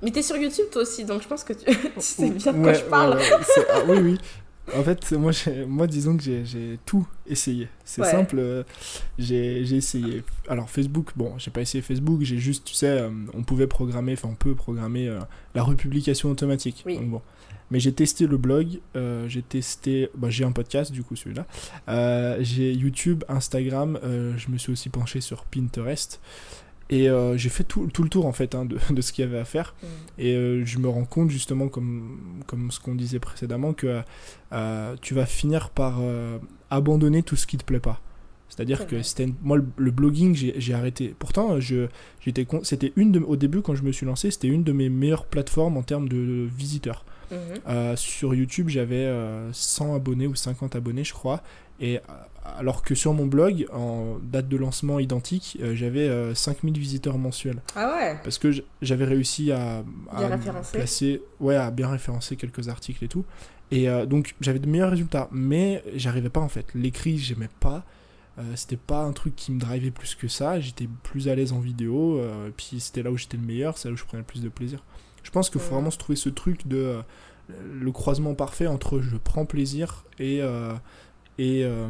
Mais 0.03 0.11
t'es 0.11 0.23
sur 0.23 0.37
YouTube 0.37 0.67
toi 0.73 0.83
aussi, 0.83 1.05
donc 1.05 1.23
je 1.23 1.29
pense 1.29 1.45
que 1.45 1.53
tu, 1.53 1.71
sais 1.99 2.31
bien 2.31 2.53
de 2.53 2.63
quoi 2.63 2.73
je 2.73 2.85
parle. 2.85 3.19
Ah, 3.71 3.81
oui, 3.87 3.99
oui. 3.99 4.19
En 4.77 4.83
fait, 4.83 5.13
moi, 5.13 5.33
moi 5.67 5.87
disons 5.87 6.17
que 6.17 6.23
j'ai 6.23 6.79
tout 6.87 7.07
essayé. 7.27 7.69
C'est 7.85 8.05
simple, 8.05 8.37
euh, 8.39 8.63
j'ai 9.19 9.61
essayé. 9.75 10.23
Alors, 10.49 10.71
Facebook, 10.71 11.13
bon, 11.17 11.35
j'ai 11.39 11.51
pas 11.51 11.61
essayé 11.61 11.83
Facebook, 11.83 12.23
j'ai 12.23 12.39
juste, 12.39 12.65
tu 12.65 12.75
sais, 12.75 12.89
euh, 12.89 13.11
on 13.35 13.43
pouvait 13.43 13.67
programmer, 13.67 14.13
enfin, 14.13 14.29
on 14.31 14.35
peut 14.35 14.55
programmer 14.55 15.09
euh, 15.09 15.19
la 15.55 15.63
republication 15.63 16.31
automatique. 16.31 16.83
Oui. 16.87 16.99
bon. 16.99 17.23
Mais 17.73 17.79
j'ai 17.79 17.93
testé 17.93 18.27
le 18.27 18.37
blog, 18.37 18.81
j'ai 19.29 19.43
testé, 19.43 20.11
bah, 20.17 20.29
j'ai 20.29 20.45
un 20.45 20.51
podcast, 20.51 20.91
du 20.91 21.05
coup, 21.05 21.15
celui-là. 21.15 21.47
j'ai 22.41 22.73
YouTube, 22.73 23.23
Instagram, 23.29 23.97
je 24.03 24.51
me 24.51 24.59
suis 24.59 24.73
aussi 24.73 24.89
penché 24.89 25.21
sur 25.21 25.45
Pinterest. 25.45 26.21
Et 26.91 27.09
euh, 27.09 27.37
j'ai 27.37 27.49
fait 27.49 27.63
tout, 27.63 27.87
tout, 27.87 28.03
le 28.03 28.09
tour 28.09 28.27
en 28.27 28.33
fait 28.33 28.55
hein, 28.55 28.65
de, 28.65 28.79
de, 28.91 29.01
ce 29.01 29.13
qu'il 29.13 29.25
y 29.25 29.29
avait 29.29 29.39
à 29.39 29.45
faire. 29.45 29.75
Mm. 29.83 29.87
Et 30.19 30.35
euh, 30.35 30.65
je 30.65 30.79
me 30.79 30.89
rends 30.89 31.05
compte 31.05 31.31
justement, 31.31 31.69
comme, 31.69 32.43
comme 32.47 32.71
ce 32.71 32.81
qu'on 32.81 32.95
disait 32.95 33.21
précédemment, 33.21 33.73
que 33.73 34.03
euh, 34.53 34.97
tu 35.01 35.15
vas 35.15 35.27
finir 35.27 35.71
par 35.71 36.01
abandonner 36.69 37.23
tout 37.23 37.37
ce 37.37 37.47
qui 37.47 37.57
te 37.57 37.65
plaît 37.65 37.81
pas. 37.81 38.01
C'est-à-dire 38.49 38.89
que 38.89 39.01
c'était 39.03 39.29
moi 39.43 39.57
le, 39.77 39.91
blogging 39.93 40.35
j'ai 40.35 40.75
arrêté. 40.75 41.15
Pourtant 41.17 41.61
je 41.61 41.87
j'étais 42.21 42.45
c'était 42.65 42.93
une 42.97 43.13
de, 43.13 43.21
au 43.21 43.37
début 43.37 43.63
quand 43.63 43.77
je 43.77 43.85
me 43.85 43.93
suis 43.93 44.05
lancé 44.05 44.33
c'était 44.33 44.49
une 44.49 44.65
de 44.65 44.73
mes 44.73 44.89
meilleures 44.89 45.27
plateformes 45.27 45.77
en 45.77 45.83
termes 45.83 46.09
de 46.09 46.49
visiteurs. 46.53 47.05
Mhm. 47.31 47.97
sur 47.97 48.35
YouTube 48.35 48.69
j'avais 48.69 49.09
100 49.53 49.95
abonnés 49.95 50.27
ou 50.27 50.35
50 50.35 50.75
abonnés 50.75 51.05
je 51.05 51.13
crois 51.13 51.45
et 51.81 52.01
alors 52.59 52.83
que 52.83 52.95
sur 52.95 53.15
mon 53.15 53.27
blog, 53.27 53.67
en 53.73 54.19
date 54.23 54.49
de 54.49 54.57
lancement 54.57 54.99
identique, 54.99 55.59
euh, 55.61 55.75
j'avais 55.75 56.35
5000 56.35 56.75
euh, 56.75 56.79
visiteurs 56.79 57.19
mensuels. 57.19 57.61
Ah 57.77 57.95
ouais 57.97 58.19
Parce 58.23 58.39
que 58.39 58.51
j'avais 58.83 59.05
réussi 59.05 59.53
à, 59.53 59.83
à 60.13 60.39
placer, 60.73 61.23
ouais, 61.41 61.57
à 61.57 61.71
bien 61.71 61.89
référencer 61.89 62.37
quelques 62.37 62.69
articles 62.69 63.05
et 63.05 63.09
tout. 63.09 63.25
Et 63.71 63.89
euh, 63.89 64.07
donc 64.07 64.35
j'avais 64.41 64.59
de 64.59 64.69
meilleurs 64.69 64.91
résultats, 64.91 65.29
mais 65.31 65.83
j'arrivais 65.95 66.29
pas 66.29 66.41
en 66.41 66.49
fait. 66.49 66.67
L'écrit, 66.75 67.19
j'aimais 67.19 67.51
pas. 67.61 67.85
c'était 68.55 68.77
pas 68.77 69.03
un 69.03 69.13
truc 69.13 69.37
qui 69.37 69.53
me 69.53 69.61
drivait 69.61 69.91
plus 69.91 70.15
que 70.15 70.29
ça. 70.29 70.61
J'étais 70.61 70.89
plus 71.03 71.29
à 71.29 71.35
l'aise 71.35 71.53
en 71.53 71.61
vidéo. 71.61 72.21
et 72.21 72.53
puis 72.57 72.81
c'était 72.81 73.03
là 73.03 73.11
où 73.11 73.17
j'étais 73.17 73.37
le 73.37 73.45
meilleur, 73.45 73.79
c'est 73.79 73.89
là 73.89 73.95
où 73.95 73.97
je 73.97 74.05
prenais 74.05 74.23
le 74.23 74.27
plus 74.27 74.43
de 74.43 74.49
plaisir. 74.49 74.83
Je 75.23 75.31
pense 75.31 75.51
qu'il 75.51 75.61
faut 75.61 75.75
vraiment 75.75 75.91
se 75.91 75.99
trouver 75.99 76.17
ce 76.17 76.31
truc 76.31 76.67
de 76.67 76.97
le 77.49 77.93
croisement 77.93 78.35
parfait 78.35 78.67
entre 78.67 79.01
je 79.01 79.17
prends 79.17 79.45
plaisir 79.45 80.05
et 80.19 80.41
et, 81.41 81.65
euh, 81.65 81.89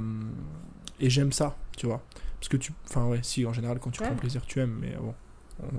et 1.01 1.11
j'aime 1.11 1.33
ça, 1.33 1.57
tu 1.77 1.87
vois. 1.87 2.01
Parce 2.39 2.49
que 2.49 2.57
tu. 2.57 2.73
Enfin, 2.89 3.07
ouais, 3.07 3.19
si, 3.23 3.45
en 3.45 3.53
général, 3.53 3.81
quand 3.81 3.91
tu 3.91 4.01
prends 4.01 4.15
plaisir, 4.15 4.47
tu 4.47 4.61
aimes, 4.61 4.79
mais 4.81 4.95
bon, 5.01 5.13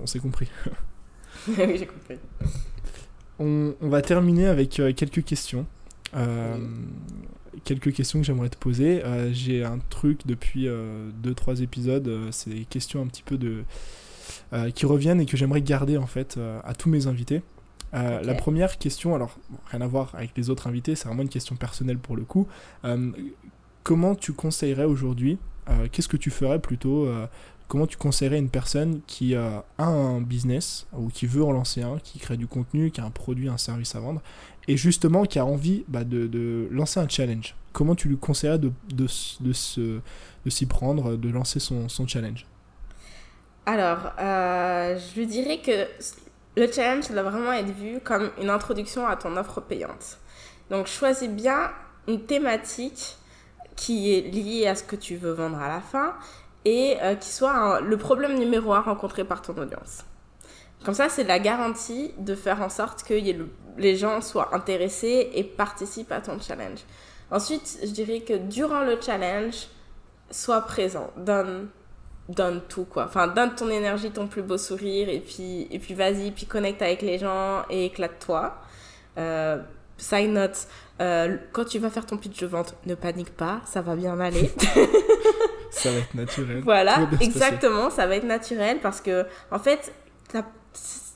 on, 0.01 0.05
s'est 0.05 0.19
compris. 0.19 0.49
oui, 1.47 1.77
j'ai 1.77 1.87
compris. 1.87 2.17
On, 3.39 3.73
on, 3.79 3.89
va 3.89 4.01
terminer 4.01 4.47
avec 4.47 4.79
euh, 4.79 4.91
quelques 4.91 5.23
questions. 5.23 5.65
Euh, 6.15 6.57
quelques 7.63 7.93
questions 7.93 8.19
que 8.19 8.25
j'aimerais 8.25 8.49
te 8.49 8.57
poser. 8.57 9.01
j'ai 9.31 9.63
un 9.63 9.79
truc 9.89 10.27
depuis 10.27 10.67
2-3 10.67 11.61
épisodes, 11.61 12.27
c'est 12.31 12.49
des 12.49 12.65
questions 12.65 13.01
un 13.01 13.07
petit 13.07 13.23
peu 13.23 13.37
de. 13.37 13.63
qui 14.75 14.85
reviennent 14.85 15.21
et 15.21 15.25
que 15.25 15.37
j'aimerais 15.37 15.61
garder 15.61 15.97
en 15.97 16.07
fait 16.07 16.37
à 16.65 16.73
tous 16.73 16.89
mes 16.89 17.07
invités. 17.07 17.41
La 17.93 18.33
première 18.33 18.77
question, 18.77 19.15
alors 19.15 19.37
rien 19.69 19.79
à 19.79 19.87
voir 19.87 20.13
avec 20.15 20.31
les 20.35 20.49
autres 20.49 20.67
invités, 20.67 20.95
c'est 20.95 21.07
vraiment 21.07 21.23
une 21.23 21.29
question 21.29 21.55
personnelle 21.55 21.97
pour 21.97 22.17
le 22.17 22.23
coup 22.23 22.47
comment 23.83 24.15
tu 24.15 24.33
conseillerais 24.33 24.85
aujourd'hui, 24.85 25.37
euh, 25.69 25.87
qu'est-ce 25.91 26.07
que 26.07 26.17
tu 26.17 26.29
ferais 26.29 26.59
plutôt 26.59 27.05
euh, 27.05 27.27
Comment 27.67 27.87
tu 27.87 27.95
conseillerais 27.95 28.37
une 28.37 28.49
personne 28.49 28.99
qui 29.07 29.33
a 29.33 29.63
un 29.77 30.19
business 30.19 30.87
ou 30.91 31.07
qui 31.07 31.25
veut 31.25 31.41
en 31.41 31.53
lancer 31.53 31.81
un, 31.81 31.99
qui 31.99 32.19
crée 32.19 32.35
du 32.35 32.45
contenu, 32.45 32.91
qui 32.91 32.99
a 32.99 33.05
un 33.05 33.11
produit, 33.11 33.47
un 33.47 33.57
service 33.57 33.95
à 33.95 34.01
vendre, 34.01 34.21
et 34.67 34.75
justement 34.75 35.23
qui 35.23 35.39
a 35.39 35.45
envie 35.45 35.85
bah, 35.87 36.03
de, 36.03 36.67
lancer 36.69 36.99
un 36.99 37.07
challenge? 37.07 37.55
Comment 37.71 37.95
tu 37.95 38.09
lui 38.09 38.17
conseillerais 38.17 38.59
de, 38.59 38.73
de, 38.93 39.07
de 39.39 40.49
s'y 40.49 40.65
prendre, 40.65 41.15
de 41.15 41.29
lancer 41.29 41.61
son, 41.61 41.87
son 41.87 42.05
challenge? 42.05 42.45
Alors, 43.65 44.11
euh, 44.19 44.97
je 44.97 45.19
lui 45.19 45.27
dirais 45.27 45.59
que 45.59 45.87
le 46.57 46.69
challenge 46.69 47.09
doit 47.09 47.23
vraiment 47.23 47.53
être 47.53 47.73
vu 47.73 47.99
comme 48.01 48.31
une 48.41 48.49
introduction 48.49 49.07
à 49.07 49.15
ton 49.15 49.37
offre 49.37 49.61
payante. 49.61 50.17
Donc, 50.69 50.87
choisis 50.87 51.29
bien 51.29 51.71
une 52.07 52.25
thématique 52.25 53.15
qui 53.75 54.13
est 54.13 54.21
lié 54.21 54.67
à 54.67 54.75
ce 54.75 54.83
que 54.83 54.95
tu 54.95 55.15
veux 55.15 55.31
vendre 55.31 55.59
à 55.59 55.67
la 55.67 55.81
fin 55.81 56.13
et 56.65 56.97
euh, 57.01 57.15
qui 57.15 57.29
soit 57.29 57.81
le 57.81 57.97
problème 57.97 58.37
numéro 58.37 58.73
un 58.73 58.81
rencontré 58.81 59.23
par 59.23 59.41
ton 59.41 59.57
audience. 59.57 60.05
Comme 60.83 60.93
ça, 60.93 61.09
c'est 61.09 61.23
la 61.23 61.39
garantie 61.39 62.13
de 62.17 62.33
faire 62.33 62.61
en 62.61 62.69
sorte 62.69 63.03
que 63.03 63.13
les 63.77 63.95
gens 63.95 64.21
soient 64.21 64.55
intéressés 64.55 65.29
et 65.33 65.43
participent 65.43 66.11
à 66.11 66.21
ton 66.21 66.39
challenge. 66.39 66.79
Ensuite, 67.29 67.79
je 67.83 67.89
dirais 67.89 68.21
que 68.21 68.33
durant 68.33 68.81
le 68.81 68.99
challenge, 68.99 69.67
sois 70.31 70.61
présent, 70.61 71.11
donne, 71.17 71.69
donne 72.29 72.61
tout 72.67 72.85
quoi. 72.85 73.05
Enfin, 73.05 73.27
donne 73.27 73.53
ton 73.53 73.69
énergie, 73.69 74.11
ton 74.11 74.27
plus 74.27 74.41
beau 74.41 74.57
sourire 74.57 75.07
et 75.07 75.19
puis, 75.19 75.67
et 75.69 75.79
puis 75.79 75.93
vas-y, 75.93 76.31
puis 76.31 76.45
connecte 76.45 76.81
avec 76.81 77.01
les 77.01 77.19
gens 77.19 77.63
et 77.69 77.85
éclate-toi. 77.85 78.55
Euh, 79.17 79.61
side 79.97 80.31
note, 80.31 80.67
euh, 81.01 81.37
quand 81.51 81.65
tu 81.65 81.79
vas 81.79 81.89
faire 81.89 82.05
ton 82.05 82.17
pitch 82.17 82.39
de 82.39 82.47
vente, 82.47 82.75
ne 82.85 82.95
panique 82.95 83.35
pas, 83.35 83.61
ça 83.65 83.81
va 83.81 83.95
bien 83.95 84.19
aller. 84.19 84.51
ça 85.71 85.89
va 85.91 85.97
être 85.97 86.13
naturel. 86.13 86.61
Voilà, 86.63 87.09
exactement, 87.19 87.89
ça 87.89 88.05
va 88.05 88.15
être 88.15 88.25
naturel 88.25 88.79
parce 88.81 89.01
que, 89.01 89.25
en 89.51 89.59
fait, 89.59 89.93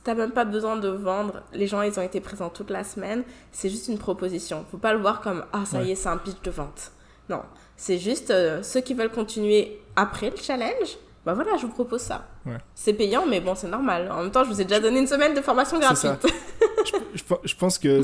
t'as 0.04 0.16
même 0.16 0.32
pas 0.32 0.46
besoin 0.46 0.76
de 0.78 0.90
vendre. 0.90 1.44
Les 1.54 1.68
gens, 1.68 1.82
ils 1.82 2.00
ont 2.00 2.04
été 2.04 2.20
présents 2.20 2.50
toute 2.50 2.72
la 2.72 2.84
semaine. 2.84 3.24
C'est 3.52 3.70
juste 3.70 3.88
une 3.88 4.00
proposition. 4.00 4.66
Faut 4.72 4.78
pas 4.78 4.94
le 4.94 5.00
voir 5.00 5.22
comme, 5.22 5.46
ah, 5.54 5.66
ça 5.66 5.84
y 5.84 5.92
est, 5.92 5.96
c'est 5.96 6.10
un 6.10 6.18
pitch 6.18 6.42
de 6.44 6.52
vente. 6.52 6.92
Non, 7.30 7.42
c'est 7.78 7.98
juste 7.98 8.32
euh, 8.32 8.64
ceux 8.64 8.82
qui 8.82 8.94
veulent 8.94 9.12
continuer 9.12 9.80
après 9.96 10.30
le 10.32 10.38
challenge. 10.38 10.98
Bah 11.26 11.34
voilà, 11.34 11.58
je 11.58 11.66
vous 11.66 11.74
propose 11.74 12.02
ça. 12.02 12.28
C'est 12.74 12.94
payant, 12.94 13.26
mais 13.26 13.40
bon, 13.40 13.56
c'est 13.56 13.68
normal. 13.68 14.12
En 14.12 14.24
même 14.24 14.32
temps, 14.32 14.44
je 14.44 14.50
vous 14.50 14.62
ai 14.62 14.66
déjà 14.66 14.80
donné 14.80 15.00
une 15.00 15.08
semaine 15.08 15.34
de 15.34 15.42
formation 15.42 15.80
gratuite. 15.80 16.28
je, 17.44 17.56
pense 17.56 17.78
que 17.78 18.02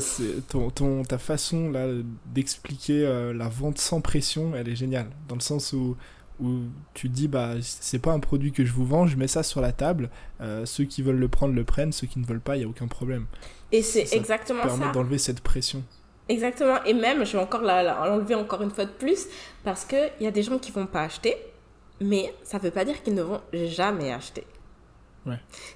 ton, 0.50 0.70
ton, 0.70 1.02
ta 1.04 1.18
façon 1.18 1.70
là 1.70 1.86
d'expliquer 2.26 3.06
euh, 3.06 3.32
la 3.32 3.48
vente 3.48 3.78
sans 3.78 4.00
pression, 4.00 4.52
elle 4.56 4.68
est 4.68 4.76
géniale. 4.76 5.06
Dans 5.28 5.36
le 5.36 5.40
sens 5.40 5.72
où, 5.72 5.96
où 6.40 6.60
tu 6.94 7.08
dis, 7.08 7.28
bah, 7.28 7.54
c'est 7.62 8.00
pas 8.00 8.12
un 8.12 8.20
produit 8.20 8.52
que 8.52 8.64
je 8.64 8.72
vous 8.72 8.84
vends, 8.84 9.06
je 9.06 9.16
mets 9.16 9.28
ça 9.28 9.42
sur 9.42 9.60
la 9.60 9.72
table. 9.72 10.10
Euh, 10.40 10.66
ceux 10.66 10.84
qui 10.84 11.02
veulent 11.02 11.18
le 11.18 11.28
prendre 11.28 11.54
le 11.54 11.64
prennent, 11.64 11.92
ceux 11.92 12.06
qui 12.06 12.18
ne 12.18 12.26
veulent 12.26 12.40
pas, 12.40 12.56
il 12.56 12.60
n'y 12.60 12.64
a 12.64 12.68
aucun 12.68 12.88
problème. 12.88 13.26
Et 13.70 13.82
c'est 13.82 14.12
exactement 14.14 14.62
ça. 14.64 14.70
Ça 14.70 14.76
permet 14.76 14.92
d'enlever 14.92 15.18
cette 15.18 15.40
pression. 15.40 15.82
Exactement. 16.28 16.82
Et 16.84 16.94
même, 16.94 17.24
je 17.24 17.32
vais 17.32 17.42
encore 17.42 17.62
l'enlever 17.62 18.34
encore 18.34 18.62
une 18.62 18.70
fois 18.70 18.84
de 18.84 18.90
plus, 18.90 19.26
parce 19.64 19.84
qu'il 19.84 20.10
y 20.20 20.26
a 20.26 20.30
des 20.30 20.42
gens 20.42 20.58
qui 20.58 20.70
vont 20.72 20.86
pas 20.86 21.02
acheter, 21.02 21.36
mais 22.00 22.34
ça 22.42 22.58
veut 22.58 22.70
pas 22.70 22.84
dire 22.84 23.02
qu'ils 23.02 23.14
ne 23.14 23.22
vont 23.22 23.40
jamais 23.52 24.12
acheter. 24.12 24.44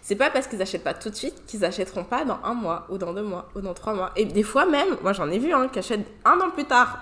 C'est 0.02 0.16
pas 0.16 0.28
parce 0.30 0.48
qu'ils 0.48 0.60
achètent 0.60 0.82
pas 0.82 0.94
tout 0.94 1.08
de 1.08 1.14
suite 1.14 1.44
qu'ils 1.46 1.64
achèteront 1.64 2.02
pas 2.02 2.24
dans 2.24 2.38
un 2.42 2.54
mois 2.54 2.84
ou 2.90 2.98
dans 2.98 3.14
deux 3.14 3.22
mois 3.22 3.48
ou 3.54 3.60
dans 3.60 3.74
trois 3.74 3.94
mois. 3.94 4.10
Et 4.16 4.24
des 4.24 4.42
fois 4.42 4.66
même, 4.66 4.96
moi 5.02 5.12
j'en 5.12 5.30
ai 5.30 5.38
vu 5.38 5.52
hein, 5.52 5.68
qui 5.72 5.78
achètent 5.78 6.06
un 6.24 6.38
an 6.40 6.50
plus 6.50 6.64
tard. 6.64 7.00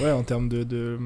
ouais, 0.00 0.10
en 0.10 0.24
termes 0.24 0.48
de, 0.48 0.64
de 0.64 0.98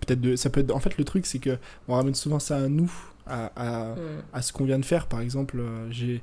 peut-être 0.00 0.20
de, 0.20 0.34
ça 0.34 0.50
peut 0.50 0.60
être. 0.60 0.74
En 0.74 0.80
fait, 0.80 0.98
le 0.98 1.04
truc 1.04 1.24
c'est 1.24 1.38
que 1.38 1.56
on 1.86 1.94
ramène 1.94 2.16
souvent 2.16 2.40
ça 2.40 2.56
à 2.56 2.68
nous, 2.68 2.92
à, 3.28 3.52
à, 3.54 3.94
à 4.32 4.42
ce 4.42 4.52
qu'on 4.52 4.64
vient 4.64 4.80
de 4.80 4.84
faire. 4.84 5.06
Par 5.06 5.20
exemple, 5.20 5.60
euh, 5.60 5.88
j'ai 5.90 6.20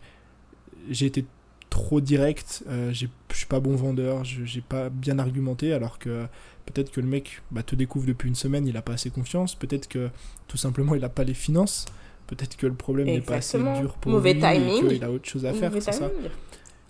j'ai 0.89 1.05
été 1.05 1.25
trop 1.69 2.01
direct, 2.01 2.63
euh, 2.67 2.91
je 2.93 3.07
suis 3.33 3.47
pas 3.47 3.59
bon 3.59 3.75
vendeur, 3.75 4.23
j'ai 4.23 4.61
pas 4.61 4.89
bien 4.89 5.19
argumenté, 5.19 5.73
alors 5.73 5.99
que 5.99 6.25
peut-être 6.65 6.91
que 6.91 7.01
le 7.01 7.07
mec 7.07 7.41
bah, 7.51 7.63
te 7.63 7.75
découvre 7.75 8.05
depuis 8.05 8.29
une 8.29 8.35
semaine, 8.35 8.67
il 8.67 8.77
a 8.77 8.81
pas 8.81 8.93
assez 8.93 9.09
confiance, 9.09 9.55
peut-être 9.55 9.87
que 9.87 10.09
tout 10.47 10.57
simplement 10.57 10.95
il 10.95 11.03
a 11.03 11.09
pas 11.09 11.23
les 11.23 11.33
finances. 11.33 11.85
Peut-être 12.27 12.57
que 12.57 12.65
le 12.65 12.73
problème 12.73 13.05
n'est 13.05 13.21
pas 13.21 13.35
assez 13.35 13.59
dur 13.59 13.93
pour 14.01 14.11
Mauvais 14.11 14.33
lui 14.33 14.41
timing. 14.41 14.87
qu'il 14.87 15.03
a 15.03 15.11
autre 15.11 15.29
chose 15.29 15.45
à 15.45 15.53
faire, 15.53 15.71
c'est 15.79 15.91
ça 15.91 16.09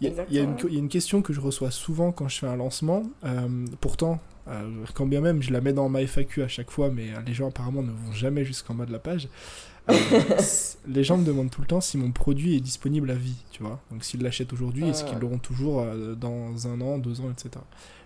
il 0.01 0.09
y, 0.09 0.19
a, 0.19 0.25
il, 0.29 0.35
y 0.35 0.39
a 0.77 0.79
une, 0.79 0.89
question 0.89 1.21
que 1.21 1.31
je 1.31 1.39
reçois 1.39 1.71
souvent 1.71 2.11
quand 2.11 2.27
je 2.27 2.39
fais 2.39 2.47
un 2.47 2.57
lancement. 2.57 3.03
Euh, 3.23 3.65
pourtant, 3.79 4.19
euh, 4.47 4.83
quand 4.93 5.05
bien 5.05 5.21
même 5.21 5.41
je 5.41 5.53
la 5.53 5.61
mets 5.61 5.71
dans 5.71 5.87
ma 5.87 6.01
FAQ 6.05 6.43
à 6.43 6.47
chaque 6.47 6.69
fois, 6.69 6.89
mais 6.89 7.11
euh, 7.11 7.21
les 7.25 7.33
gens 7.33 7.47
apparemment 7.47 7.81
ne 7.81 7.91
vont 7.91 8.11
jamais 8.11 8.43
jusqu'en 8.43 8.75
bas 8.75 8.85
de 8.85 8.91
la 8.91 8.99
page. 8.99 9.29
les 10.87 11.03
gens 11.03 11.17
me 11.17 11.23
demandent 11.23 11.51
tout 11.51 11.61
le 11.61 11.67
temps 11.67 11.79
si 11.79 11.97
mon 11.97 12.11
produit 12.11 12.57
est 12.57 12.59
disponible 12.59 13.09
à 13.09 13.15
vie, 13.15 13.37
tu 13.51 13.63
vois. 13.63 13.79
Donc 13.91 14.03
s'ils 14.03 14.21
l'achètent 14.21 14.51
aujourd'hui, 14.51 14.87
est-ce 14.89 15.05
qu'ils 15.05 15.19
l'auront 15.19 15.37
toujours 15.37 15.85
dans 16.17 16.67
un 16.67 16.81
an, 16.81 16.97
deux 16.97 17.21
ans, 17.21 17.31
etc. 17.31 17.51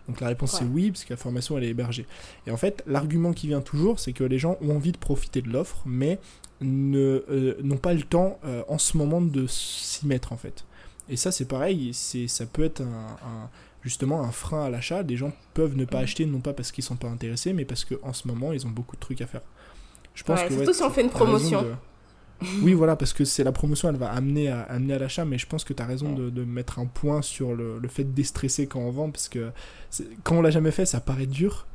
Donc 0.09 0.21
la 0.21 0.27
réponse 0.27 0.57
c'est 0.57 0.65
oui, 0.65 0.89
parce 0.89 1.05
que 1.05 1.13
la 1.13 1.17
formation 1.17 1.55
elle 1.57 1.65
est 1.65 1.69
hébergée. 1.69 2.07
Et 2.47 2.51
en 2.51 2.57
fait, 2.57 2.83
l'argument 2.87 3.31
qui 3.31 3.45
vient 3.45 3.61
toujours, 3.61 3.99
c'est 3.99 4.11
que 4.11 4.23
les 4.23 4.39
gens 4.39 4.57
ont 4.59 4.75
envie 4.75 4.91
de 4.91 4.97
profiter 4.97 5.43
de 5.43 5.49
l'offre, 5.49 5.83
mais 5.85 6.19
euh, 6.63 7.55
n'ont 7.61 7.77
pas 7.77 7.93
le 7.93 8.01
temps 8.01 8.39
euh, 8.43 8.63
en 8.67 8.79
ce 8.79 8.97
moment 8.97 9.21
de 9.21 9.45
s'y 9.45 10.07
mettre 10.07 10.33
en 10.33 10.37
fait. 10.37 10.65
Et 11.09 11.15
ça 11.15 11.31
c'est 11.31 11.45
pareil, 11.45 11.91
c'est 11.93 12.27
ça 12.27 12.47
peut 12.47 12.63
être 12.63 12.81
un, 12.81 13.49
justement 13.83 14.21
un 14.23 14.31
frein 14.31 14.65
à 14.65 14.69
l'achat. 14.71 15.03
Des 15.03 15.15
gens 15.15 15.31
peuvent 15.53 15.75
ne 15.75 15.85
pas 15.85 15.99
mm. 15.99 16.03
acheter 16.03 16.25
non 16.25 16.39
pas 16.39 16.53
parce 16.53 16.71
qu'ils 16.71 16.83
sont 16.83 16.95
pas 16.95 17.07
intéressés, 17.07 17.53
mais 17.53 17.65
parce 17.65 17.85
qu'en 17.85 18.13
ce 18.13 18.27
moment 18.27 18.51
ils 18.51 18.65
ont 18.65 18.71
beaucoup 18.71 18.95
de 18.95 19.01
trucs 19.01 19.21
à 19.21 19.27
faire. 19.27 19.41
Je 20.15 20.23
pense 20.23 20.41
que, 20.41 20.53
surtout 20.53 20.73
si 20.73 20.81
on 20.81 20.89
fait 20.89 21.03
une 21.03 21.11
promotion. 21.11 21.65
Oui, 22.61 22.73
voilà, 22.73 22.95
parce 22.95 23.13
que 23.13 23.25
c'est 23.25 23.43
la 23.43 23.51
promotion, 23.51 23.89
elle 23.89 23.97
va 23.97 24.11
amener 24.11 24.49
à, 24.49 24.61
amener 24.61 24.93
à 24.93 24.99
l'achat, 24.99 25.25
mais 25.25 25.37
je 25.37 25.47
pense 25.47 25.63
que 25.63 25.73
tu 25.73 25.83
as 25.83 25.85
raison 25.85 26.13
de, 26.13 26.29
de, 26.29 26.43
mettre 26.43 26.79
un 26.79 26.85
point 26.85 27.21
sur 27.21 27.55
le, 27.55 27.79
le 27.79 27.87
fait 27.87 28.03
de 28.03 28.11
déstresser 28.11 28.67
quand 28.67 28.79
on 28.79 28.91
vend, 28.91 29.11
parce 29.11 29.29
que 29.29 29.51
quand 30.23 30.37
on 30.37 30.41
l'a 30.41 30.51
jamais 30.51 30.71
fait, 30.71 30.85
ça 30.85 30.99
paraît 31.01 31.25
dur, 31.25 31.67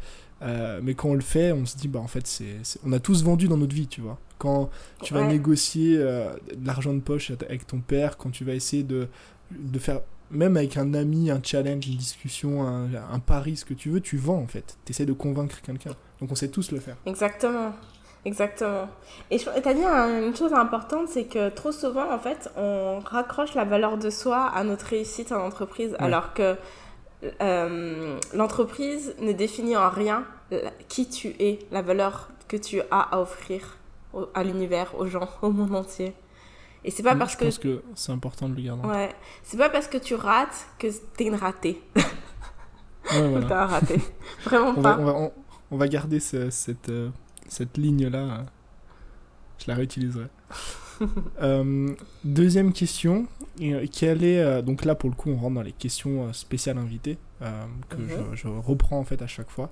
euh, 0.43 0.81
mais 0.83 0.95
quand 0.95 1.11
on 1.11 1.15
le 1.15 1.21
fait, 1.21 1.53
on 1.53 1.65
se 1.67 1.77
dit, 1.77 1.89
bah 1.89 2.01
en 2.01 2.07
fait, 2.07 2.27
c'est, 2.27 2.57
on 2.85 2.93
a 2.93 2.99
tous 2.99 3.23
vendu 3.25 3.49
dans 3.49 3.57
notre 3.57 3.75
vie, 3.75 3.87
tu 3.87 4.01
vois. 4.01 4.19
Quand 4.39 4.71
tu 5.03 5.15
vas 5.15 5.27
négocier 5.27 5.97
euh, 5.99 6.33
de 6.55 6.67
l'argent 6.67 6.93
de 6.93 7.01
poche 7.01 7.31
avec 7.31 7.67
ton 7.67 7.81
père, 7.81 8.17
quand 8.17 8.31
tu 8.31 8.45
vas 8.45 8.55
essayer 8.55 8.83
de, 8.83 9.09
de 9.51 9.79
faire, 9.79 10.01
même 10.31 10.57
avec 10.57 10.77
un 10.77 10.93
ami, 10.93 11.31
un 11.31 11.41
challenge, 11.43 11.87
une 11.87 11.97
discussion, 11.97 12.67
un, 12.67 12.89
un 12.95 13.19
pari, 13.21 13.57
ce 13.57 13.65
que 13.65 13.75
tu 13.75 13.91
veux, 13.91 14.01
tu 14.01 14.17
vends 14.17 14.41
en 14.41 14.47
fait. 14.47 14.77
Tu 14.85 14.93
essaies 14.93 15.07
de 15.07 15.13
convaincre 15.13 15.61
quelqu'un. 15.63 15.93
Donc 16.21 16.33
on 16.33 16.35
sait 16.35 16.49
tous 16.49 16.73
le 16.73 16.81
faire. 16.81 16.97
Exactement. 17.07 17.73
Exactement. 18.25 18.89
Et 19.31 19.39
tu 19.39 19.49
as 19.49 19.75
dit 19.75 19.85
une 19.85 20.35
chose 20.35 20.53
importante, 20.53 21.09
c'est 21.09 21.25
que 21.25 21.51
trop 21.51 21.73
souvent, 21.73 22.11
en 22.11 22.19
fait, 22.19 22.51
on 22.57 23.01
raccroche 23.05 23.55
la 23.55 23.65
valeur 23.65 23.99
de 23.99 24.11
soi 24.11 24.47
à 24.47 24.65
notre 24.65 24.87
réussite 24.87 25.31
en 25.33 25.45
entreprise, 25.45 25.95
alors 25.99 26.33
que 26.33 26.57
euh, 27.41 28.19
l'entreprise 28.35 29.15
ne 29.21 29.33
définit 29.33 29.77
en 29.77 29.91
rien 29.91 30.25
qui 30.89 31.09
tu 31.09 31.35
es, 31.39 31.59
la 31.71 31.83
valeur 31.83 32.31
que 32.49 32.57
tu 32.57 32.81
as 32.91 33.01
à 33.01 33.21
offrir 33.21 33.79
à 34.35 34.45
l'univers, 34.45 34.95
aux 34.99 35.07
gens, 35.07 35.29
au 35.43 35.51
monde 35.51 35.75
entier. 35.75 36.15
Et 36.85 36.91
c'est 36.91 37.03
pas 37.03 37.17
parce 37.17 37.33
je 37.33 37.39
que. 37.39 37.45
Je 37.45 37.51
pense 37.51 37.59
que 37.59 37.83
c'est 37.95 38.13
important 38.13 38.49
de 38.49 38.55
le 38.55 38.63
garder. 38.63 38.87
Ouais. 38.87 39.15
C'est 39.43 39.57
pas 39.57 39.71
parce 39.71 39.87
que 39.87 39.97
tu 39.97 40.15
rates 40.15 40.67
que 40.79 40.89
t'es 41.17 41.25
une 41.25 41.37
ratée. 41.37 41.83
Ouais, 43.13 43.29
voilà. 43.29 43.47
T'as 43.47 43.63
un 43.65 43.67
raté. 43.67 44.01
Vraiment 44.45 44.71
on 44.71 44.81
pas. 44.81 44.95
Va, 44.95 44.99
on, 44.99 45.05
va, 45.05 45.33
on, 45.71 45.77
va, 45.77 45.89
garder 45.89 46.21
ce, 46.21 46.49
cette, 46.49 46.89
euh, 46.89 47.11
cette 47.49 47.77
ligne-là. 47.77 48.47
Je 49.59 49.65
la 49.69 49.75
réutiliserai. 49.75 50.27
euh, 51.43 51.95
deuxième 52.25 52.73
question. 52.73 53.27
Quelle 53.93 54.25
est, 54.25 54.41
euh, 54.41 54.63
donc 54.63 54.85
là, 54.85 54.95
pour 54.95 55.11
le 55.11 55.17
coup, 55.17 55.31
on 55.31 55.37
rentre 55.37 55.55
dans 55.55 55.63
les 55.63 55.73
questions 55.73 56.25
euh, 56.29 56.33
spéciales 56.33 56.79
invitées 56.79 57.19
que 57.89 57.97
mm 57.97 58.07
-hmm. 58.07 58.35
je, 58.35 58.37
je, 58.37 58.49
reprends 58.49 58.99
en 58.99 59.05
fait 59.05 59.21
à 59.23 59.27
chaque 59.27 59.51
fois. 59.51 59.71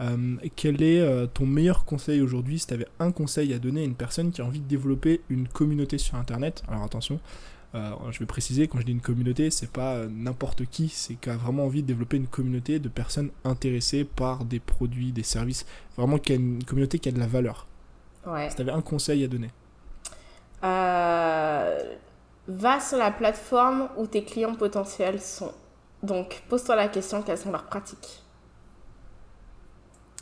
Euh, 0.00 0.36
quel 0.56 0.82
est 0.82 1.00
euh, 1.00 1.26
ton 1.26 1.46
meilleur 1.46 1.84
conseil 1.84 2.20
aujourd'hui 2.20 2.58
si 2.58 2.66
tu 2.66 2.74
avais 2.74 2.86
un 2.98 3.12
conseil 3.12 3.54
à 3.54 3.58
donner 3.58 3.82
à 3.82 3.84
une 3.84 3.94
personne 3.94 4.30
qui 4.30 4.42
a 4.42 4.44
envie 4.44 4.60
de 4.60 4.68
développer 4.68 5.22
une 5.30 5.48
communauté 5.48 5.98
sur 5.98 6.16
Internet? 6.16 6.62
Alors 6.68 6.82
attention, 6.82 7.18
euh, 7.76 8.10
je 8.10 8.18
vais 8.18 8.26
préciser, 8.26 8.68
quand 8.68 8.78
je 8.80 8.84
dis 8.84 8.92
une 8.92 9.00
communauté, 9.00 9.50
c'est 9.50 9.70
pas 9.70 10.06
n'importe 10.06 10.66
qui, 10.66 10.88
c'est 10.88 11.14
qui 11.14 11.30
a 11.30 11.36
vraiment 11.36 11.64
envie 11.64 11.82
de 11.82 11.88
développer 11.88 12.16
une 12.16 12.26
communauté 12.26 12.78
de 12.78 12.88
personnes 12.88 13.30
intéressées 13.44 14.04
par 14.04 14.44
des 14.44 14.60
produits, 14.60 15.12
des 15.12 15.22
services, 15.22 15.66
vraiment 15.96 16.18
qui 16.18 16.32
a 16.32 16.36
une 16.36 16.64
communauté 16.64 16.98
qui 16.98 17.08
a 17.08 17.12
de 17.12 17.18
la 17.18 17.26
valeur. 17.26 17.66
Ouais. 18.26 18.50
Si 18.50 18.56
tu 18.56 18.62
avais 18.62 18.72
un 18.72 18.82
conseil 18.82 19.24
à 19.24 19.28
donner. 19.28 19.50
va 20.62 21.70
sur 22.80 22.98
la 22.98 23.10
plateforme 23.10 23.88
où 23.96 24.06
tes 24.06 24.24
clients 24.24 24.54
potentiels 24.54 25.20
sont. 25.20 25.52
Donc, 26.02 26.42
pose-toi 26.48 26.76
la 26.76 26.88
question 26.88 27.22
quelles 27.22 27.38
sont 27.38 27.52
leurs 27.52 27.66
pratiques? 27.66 28.22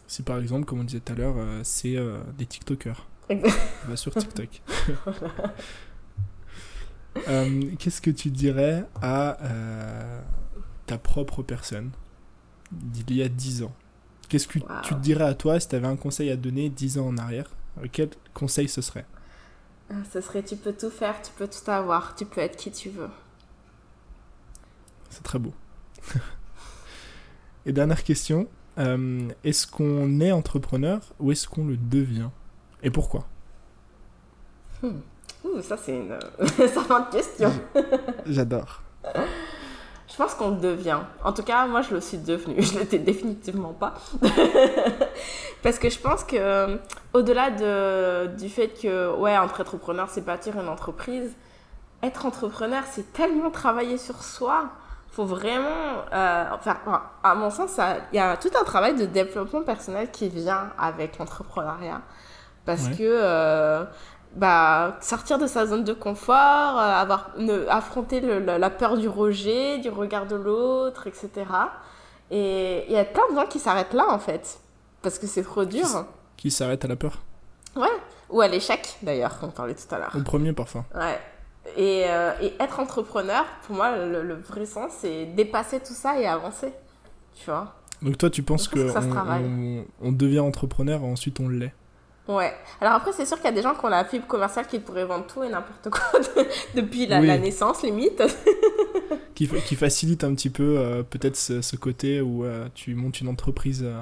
Si 0.07 0.23
par 0.23 0.39
exemple, 0.39 0.65
comme 0.65 0.81
on 0.81 0.85
disait 0.85 1.01
tout 1.01 1.13
à 1.13 1.17
l'heure, 1.17 1.35
euh, 1.37 1.61
c'est 1.65 1.97
euh, 1.97 2.19
des 2.39 2.47
TikTokers. 2.47 3.07
Va 3.89 3.97
sur 3.97 4.15
TikTok. 4.15 4.63
euh, 7.29 7.71
Qu'est-ce 7.79 8.01
que 8.01 8.11
tu 8.11 8.31
dirais 8.31 8.85
à 9.03 9.39
ta 10.87 10.99
propre 10.99 11.43
personne 11.43 11.91
d'il 12.73 13.17
y 13.17 13.23
a 13.23 13.29
10 13.29 13.63
ans? 13.65 13.75
Qu'est-ce 14.29 14.49
que 14.49 14.59
wow. 14.59 14.67
tu 14.83 14.95
te 14.95 15.01
dirais 15.01 15.25
à 15.25 15.35
toi 15.35 15.61
si 15.61 15.69
tu 15.69 15.77
avais 15.77 15.87
un 15.87 15.97
conseil 15.97 16.31
à 16.31 16.37
donner 16.37 16.69
10 16.69 16.99
ans 16.99 17.09
en 17.09 17.19
arrière? 17.19 17.51
Quel 17.93 18.11
conseil 18.33 18.69
ce 18.69 18.83
serait? 18.83 19.07
Ce 20.13 20.21
serait 20.21 20.43
tu 20.43 20.57
peux 20.57 20.73
tout 20.73 20.91
faire, 20.91 21.21
tu 21.23 21.31
peux 21.37 21.47
tout 21.47 21.71
avoir, 21.71 22.15
tu 22.15 22.25
peux 22.25 22.41
être 22.41 22.57
qui 22.57 22.71
tu 22.71 22.89
veux. 22.89 23.11
C'est 25.11 25.23
très 25.23 25.39
beau. 25.39 25.55
Et 27.67 27.73
dernière 27.73 28.03
question, 28.03 28.49
euh, 28.79 29.29
est-ce 29.45 29.67
qu'on 29.67 30.21
est 30.21 30.33
entrepreneur 30.33 31.01
ou 31.21 31.33
est-ce 31.33 31.47
qu'on 31.47 31.67
le 31.67 31.77
devient? 31.77 32.31
Et 32.83 32.91
pourquoi? 32.91 33.27
Hmm. 34.83 35.01
Ouh, 35.45 35.61
ça 35.61 35.77
c'est 35.77 35.97
une 35.97 36.19
savante 36.69 37.11
question. 37.11 37.53
J'adore. 38.27 38.81
Je 40.09 40.17
pense 40.17 40.35
qu'on 40.35 40.53
devient. 40.53 40.99
En 41.23 41.33
tout 41.33 41.43
cas, 41.43 41.67
moi 41.67 41.83
je 41.83 41.95
le 41.95 42.01
suis 42.01 42.19
devenu. 42.19 42.55
Je 42.63 42.79
l'étais 42.79 42.99
définitivement 42.99 43.73
pas. 43.73 43.95
Parce 45.63 45.79
que 45.79 45.89
je 45.89 45.99
pense 45.99 46.25
que 46.25 46.79
au-delà 47.13 47.51
de, 47.51 48.27
du 48.37 48.49
fait 48.49 48.69
que 48.69 49.15
ouais, 49.17 49.33
être 49.33 49.61
entrepreneur 49.61 50.09
c'est 50.11 50.25
bâtir 50.25 50.59
une 50.61 50.69
entreprise, 50.69 51.33
être 52.03 52.27
entrepreneur 52.27 52.83
c'est 52.91 53.13
tellement 53.13 53.51
travailler 53.51 53.99
sur 53.99 54.23
soi 54.23 54.71
faut 55.15 55.25
vraiment, 55.25 56.03
euh, 56.13 56.45
enfin, 56.53 56.77
à 57.23 57.35
mon 57.37 57.51
sens, 57.51 57.79
il 58.13 58.17
y 58.17 58.19
a 58.19 58.37
tout 58.37 58.51
un 58.61 58.65
travail 58.65 58.97
de 58.97 59.07
développement 59.07 59.63
personnel 59.63 60.11
qui 60.11 60.29
vient 60.29 60.71
avec 60.77 61.19
l'entrepreneuriat. 61.19 62.01
Parce 62.67 62.89
ouais. 62.89 62.97
que, 62.97 63.03
euh, 63.03 63.85
bah, 64.37 64.97
sortir 65.01 65.39
de 65.39 65.47
sa 65.47 65.67
zone 65.67 65.85
de 65.85 65.93
confort, 65.93 66.79
euh, 66.79 66.93
avoir, 66.95 67.31
ne, 67.39 67.67
affronter 67.69 68.21
le, 68.21 68.41
la, 68.41 68.59
la, 68.59 68.71
peur 68.71 68.97
du 68.97 69.09
rejet, 69.09 69.79
du 69.79 69.91
regard 69.91 70.27
de 70.27 70.37
l'autre, 70.37 71.07
etc. 71.07 71.31
Et 72.31 72.85
il 72.89 72.93
y 72.93 72.97
a 72.97 73.05
plein 73.05 73.29
de 73.31 73.37
gens 73.37 73.47
qui 73.47 73.59
s'arrêtent 73.59 73.95
là, 73.95 74.07
en 74.11 74.19
fait. 74.19 74.59
Parce 75.03 75.19
que 75.19 75.27
c'est 75.27 75.43
trop 75.43 75.65
dur. 75.65 75.87
Qui, 76.37 76.49
qui 76.49 76.51
s'arrêtent 76.51 76.85
à 76.85 76.89
la 76.89 76.97
peur? 76.97 77.23
Ouais. 77.77 77.87
Ou 78.31 78.41
à 78.41 78.49
l'échec, 78.49 78.97
d'ailleurs, 79.03 79.39
on 79.43 79.49
parlait 79.49 79.75
tout 79.75 79.95
à 79.95 79.99
l'heure. 79.99 80.13
Au 80.17 80.23
premier, 80.23 80.53
parfois. 80.53 80.85
Ouais. 80.95 81.21
Et, 81.77 82.05
euh, 82.09 82.33
et, 82.41 82.55
être 82.61 82.81
entrepreneur, 82.81 83.45
pour 83.67 83.77
moi, 83.77 83.97
le, 83.97 84.23
le 84.23 84.35
vrai 84.35 84.67
sens, 84.67 84.93
c'est 85.01 85.27
dépasser 85.27 85.81
tout 85.81 85.95
ça 85.95 86.19
et 86.19 86.27
avancer. 86.27 86.73
Tu 87.35 87.47
vois? 87.47 87.75
Donc 88.03 88.19
toi, 88.19 88.31
tu 88.31 88.43
penses 88.43 88.69
que, 88.69 88.93
que 88.93 88.99
on, 88.99 89.85
on, 90.03 90.09
on, 90.09 90.13
devient 90.13 90.41
entrepreneur 90.41 91.01
et 91.01 91.05
ensuite 91.05 91.41
on 91.41 91.49
l'est? 91.49 91.73
Ouais. 92.27 92.55
Alors 92.81 92.95
après, 92.95 93.13
c'est 93.13 93.27
sûr 93.27 93.37
qu'il 93.37 93.47
y 93.47 93.49
a 93.49 93.53
des 93.53 93.63
gens 93.63 93.75
qui 93.75 93.85
ont 93.85 93.89
la 93.89 94.05
fibre 94.05 94.27
commerciale 94.27 94.67
qui 94.67 94.79
pourraient 94.79 95.05
vendre 95.05 95.27
tout 95.27 95.43
et 95.43 95.49
n'importe 95.49 95.91
quoi 95.91 96.19
de, 96.19 96.81
depuis 96.81 97.07
la, 97.07 97.21
oui. 97.21 97.27
la, 97.27 97.39
naissance, 97.39 97.83
limite. 97.83 98.23
qui, 99.35 99.47
qui, 99.49 99.77
facilite 99.77 100.25
un 100.25 100.35
petit 100.35 100.49
peu 100.49 100.79
euh, 100.79 101.03
peut-être 101.03 101.37
ce, 101.37 101.61
ce, 101.61 101.77
côté 101.77 102.21
où 102.21 102.45
euh, 102.45 102.69
tu 102.75 102.95
montes 102.95 103.21
une 103.21 103.29
entreprise. 103.29 103.83
Euh... 103.85 104.01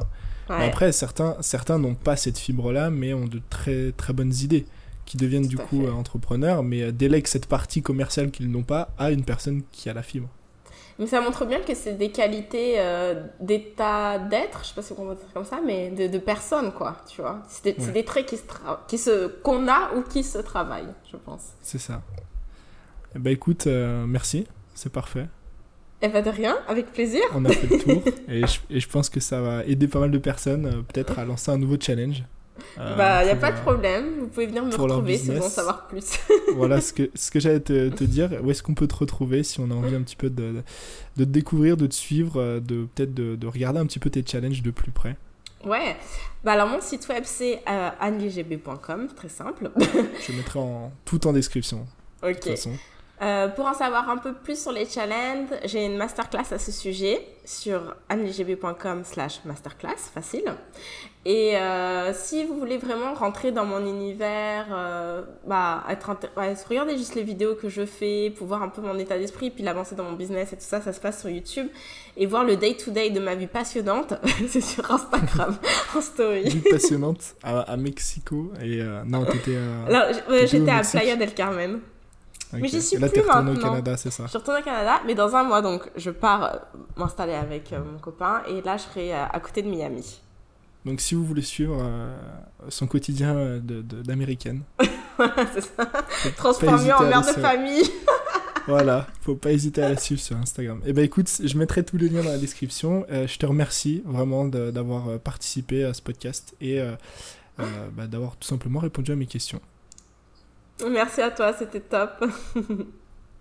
Ouais. 0.50 0.66
Après, 0.66 0.92
certains, 0.92 1.36
certains 1.40 1.78
n'ont 1.78 1.94
pas 1.94 2.16
cette 2.16 2.38
fibre-là, 2.38 2.90
mais 2.90 3.12
ont 3.14 3.26
de 3.26 3.40
très, 3.50 3.92
très 3.92 4.12
bonnes 4.12 4.34
idées 4.34 4.66
qui 5.04 5.16
deviennent 5.16 5.46
du 5.46 5.56
coup 5.56 5.88
entrepreneurs, 5.88 6.62
mais 6.62 6.92
délèguent 6.92 7.26
cette 7.26 7.46
partie 7.46 7.82
commerciale 7.82 8.30
qu'ils 8.30 8.50
n'ont 8.50 8.62
pas 8.62 8.90
à 8.98 9.10
une 9.10 9.24
personne 9.24 9.62
qui 9.72 9.88
a 9.88 9.94
la 9.94 10.02
fibre. 10.02 10.28
Mais 10.99 11.07
ça 11.07 11.20
montre 11.20 11.45
bien 11.45 11.61
que 11.61 11.74
c'est 11.74 11.95
des 11.95 12.11
qualités 12.11 12.74
euh, 12.78 13.26
d'état 13.40 14.18
d'être, 14.18 14.61
je 14.62 14.68
sais 14.68 14.74
pas 14.74 14.82
si 14.82 14.93
on 14.93 15.07
peut 15.07 15.14
dire 15.14 15.32
comme 15.32 15.45
ça, 15.45 15.61
mais 15.64 15.90
de, 15.90 16.07
de 16.07 16.18
personnes, 16.18 16.72
quoi, 16.72 16.97
tu 17.09 17.20
vois. 17.20 17.43
C'est 17.49 17.64
des, 17.76 17.84
ouais. 17.84 17.93
des, 17.93 18.05
traits 18.05 18.26
qui 18.26 18.36
se, 18.36 18.43
qui 18.88 18.99
se, 18.99 19.26
qu'on 19.28 19.68
a 19.68 19.95
ou 19.95 20.03
qui 20.03 20.22
se 20.22 20.38
travaillent, 20.38 20.93
je 21.11 21.16
pense. 21.16 21.53
C'est 21.61 21.78
ça. 21.78 22.03
Eh 23.14 23.18
ben 23.18 23.32
écoute, 23.32 23.66
euh, 23.66 24.05
merci, 24.07 24.47
c'est 24.74 24.93
parfait. 24.93 25.26
Eh 26.03 26.09
ben 26.09 26.22
de 26.22 26.30
rien, 26.30 26.59
avec 26.68 26.93
plaisir. 26.93 27.22
On 27.34 27.45
a 27.45 27.51
fait 27.51 27.68
le 27.68 27.78
tour, 27.78 28.03
et, 28.28 28.47
je, 28.47 28.61
et 28.70 28.80
je 28.80 28.88
pense 28.88 29.09
que 29.09 29.20
ça 29.20 29.40
va 29.40 29.64
aider 29.64 29.88
pas 29.88 30.01
mal 30.01 30.11
de 30.11 30.18
personnes, 30.18 30.66
euh, 30.66 30.82
peut-être 30.82 31.18
à 31.18 31.24
lancer 31.24 31.51
un 31.51 31.59
nouveau 31.59 31.76
challenge. 31.80 32.24
Euh, 32.78 32.96
bah, 32.96 33.22
il 33.22 33.26
n'y 33.26 33.32
a 33.32 33.36
pas 33.36 33.53
de 33.53 33.61
problème. 33.61 34.20
Vous 34.20 34.26
pouvez 34.28 34.46
venir 34.46 34.64
me 34.64 34.74
retrouver 34.74 35.16
si 35.16 35.26
vous 35.26 35.32
voulez 35.34 35.46
en 35.46 35.48
savoir 35.48 35.86
plus. 35.88 36.18
voilà 36.55 36.80
ce 36.80 36.92
que, 36.92 37.11
ce 37.14 37.30
que 37.30 37.40
j'allais 37.40 37.61
te, 37.61 37.88
te, 37.94 38.05
dire. 38.05 38.30
Où 38.42 38.50
est-ce 38.50 38.62
qu'on 38.62 38.74
peut 38.74 38.86
te 38.86 38.94
retrouver 38.94 39.42
si 39.42 39.61
on 39.61 39.70
a 39.70 39.74
envie 39.74 39.94
un 39.94 40.03
petit 40.03 40.16
peu 40.16 40.30
de, 40.30 40.42
de, 40.42 40.62
de 41.16 41.24
te 41.24 41.30
découvrir, 41.30 41.76
de 41.76 41.86
te 41.86 41.94
suivre, 41.94 42.61
de 42.61 42.86
peut-être 42.94 43.14
de, 43.14 43.36
de, 43.36 43.46
regarder 43.46 43.80
un 43.80 43.86
petit 43.86 43.98
peu 43.98 44.11
tes 44.11 44.24
challenges 44.26 44.62
de 44.62 44.70
plus 44.70 44.90
près? 44.90 45.16
Ouais. 45.64 45.96
Bah 46.44 46.53
alors, 46.53 46.68
mon 46.68 46.80
site 46.80 47.09
web, 47.09 47.22
c'est 47.24 47.62
euh, 47.68 47.90
anneligb.com, 48.00 49.09
très 49.14 49.28
simple. 49.28 49.70
Je 50.26 50.32
mettrai 50.32 50.59
en, 50.59 50.92
tout 51.05 51.26
en 51.26 51.32
description. 51.32 51.86
Ok. 52.24 52.28
De 52.28 52.34
toute 52.34 52.50
façon. 52.50 52.70
Euh, 53.20 53.48
pour 53.48 53.66
en 53.66 53.74
savoir 53.74 54.09
un 54.09 54.16
peu 54.16 54.32
plus 54.32 54.61
sur 54.61 54.70
les 54.70 54.84
challenges, 54.86 55.48
j'ai 55.64 55.84
une 55.84 55.96
masterclass 55.96 56.53
à 56.53 56.59
ce 56.61 56.70
sujet 56.70 57.26
sur 57.44 57.96
anneligb.com 58.09 59.03
slash 59.05 59.44
masterclass, 59.44 59.96
facile. 60.14 60.55
Et 61.24 61.56
euh, 61.56 62.12
si 62.12 62.44
vous 62.44 62.58
voulez 62.58 62.78
vraiment 62.78 63.14
rentrer 63.14 63.52
dans 63.52 63.64
mon 63.64 63.86
univers, 63.86 64.66
euh, 64.72 65.22
bah, 65.46 65.84
être 65.88 66.16
ouais, 66.36 66.54
regardez 66.68 66.98
juste 66.98 67.14
les 67.14 67.22
vidéos 67.22 67.54
que 67.54 67.68
je 67.68 67.86
fais 67.86 68.30
pour 68.36 68.48
voir 68.48 68.62
un 68.62 68.68
peu 68.68 68.82
mon 68.82 68.98
état 68.98 69.16
d'esprit, 69.16 69.50
puis 69.50 69.62
l'avancer 69.62 69.94
dans 69.94 70.02
mon 70.02 70.14
business 70.14 70.52
et 70.52 70.56
tout 70.56 70.64
ça, 70.64 70.80
ça 70.80 70.92
se 70.92 71.00
passe 71.00 71.20
sur 71.20 71.30
YouTube. 71.30 71.68
Et 72.16 72.26
voir 72.26 72.44
le 72.44 72.56
day-to-day 72.56 73.10
-day 73.10 73.12
de 73.12 73.20
ma 73.20 73.36
vie 73.36 73.46
passionnante, 73.46 74.14
c'est 74.48 74.60
sur 74.60 74.90
Instagram, 74.90 75.56
en 75.96 76.00
story. 76.00 76.42
Vie 76.48 76.70
passionnante 76.70 77.36
à, 77.42 77.60
à 77.60 77.76
Mexico. 77.76 78.52
Et 78.60 78.82
euh, 78.82 79.02
non, 79.06 79.24
t'étais 79.24 79.58
J'étais 80.46 80.70
à 80.70 80.82
Playa 80.82 81.16
del 81.16 81.34
Carmen. 81.34 81.80
Okay. 82.52 82.60
Mais 82.60 82.68
j'y 82.68 82.82
suis 82.82 82.98
là, 82.98 83.08
plus 83.08 83.22
maintenant. 83.22 83.54
au 83.54 83.56
Canada, 83.56 83.96
c'est 83.96 84.10
ça 84.10 84.24
Je 84.24 84.28
suis 84.28 84.38
retournée 84.38 84.60
au 84.60 84.64
Canada, 84.64 85.00
mais 85.06 85.14
dans 85.14 85.34
un 85.34 85.42
mois, 85.42 85.62
donc 85.62 85.90
je 85.96 86.10
pars 86.10 86.44
euh, 86.44 86.58
m'installer 86.96 87.32
avec 87.32 87.72
euh, 87.72 87.78
mon 87.82 87.98
copain 87.98 88.42
et 88.46 88.60
là, 88.60 88.76
je 88.76 88.82
serai 88.82 89.14
euh, 89.14 89.24
à 89.24 89.40
côté 89.40 89.62
de 89.62 89.68
Miami. 89.68 90.20
Donc 90.84 91.00
si 91.00 91.14
vous 91.14 91.24
voulez 91.24 91.42
suivre 91.42 91.78
euh, 91.80 92.16
son 92.68 92.86
quotidien 92.86 93.60
d'américaine. 93.62 94.62
c'est 95.54 95.60
ça. 95.60 95.90
Transformée 96.36 96.92
en 96.92 97.02
mère 97.04 97.20
de 97.20 97.40
famille. 97.40 97.82
voilà, 98.66 99.06
faut 99.20 99.36
pas 99.36 99.52
hésiter 99.52 99.82
à 99.82 99.90
la 99.90 99.96
suivre 99.96 100.20
sur 100.20 100.36
Instagram. 100.36 100.80
Et 100.84 100.90
eh 100.90 100.92
ben 100.92 101.04
écoute, 101.04 101.30
je 101.42 101.58
mettrai 101.58 101.84
tous 101.84 101.96
les 101.96 102.08
liens 102.08 102.22
dans 102.22 102.30
la 102.30 102.38
description. 102.38 103.06
Euh, 103.10 103.26
je 103.26 103.38
te 103.38 103.46
remercie 103.46 104.02
vraiment 104.04 104.46
d'avoir 104.46 105.18
participé 105.20 105.84
à 105.84 105.94
ce 105.94 106.02
podcast 106.02 106.54
et 106.60 106.80
euh, 107.60 107.88
bah, 107.92 108.06
d'avoir 108.06 108.36
tout 108.36 108.48
simplement 108.48 108.80
répondu 108.80 109.12
à 109.12 109.16
mes 109.16 109.26
questions. 109.26 109.60
Merci 110.88 111.20
à 111.20 111.30
toi, 111.30 111.52
c'était 111.52 111.80
top. 111.80 112.24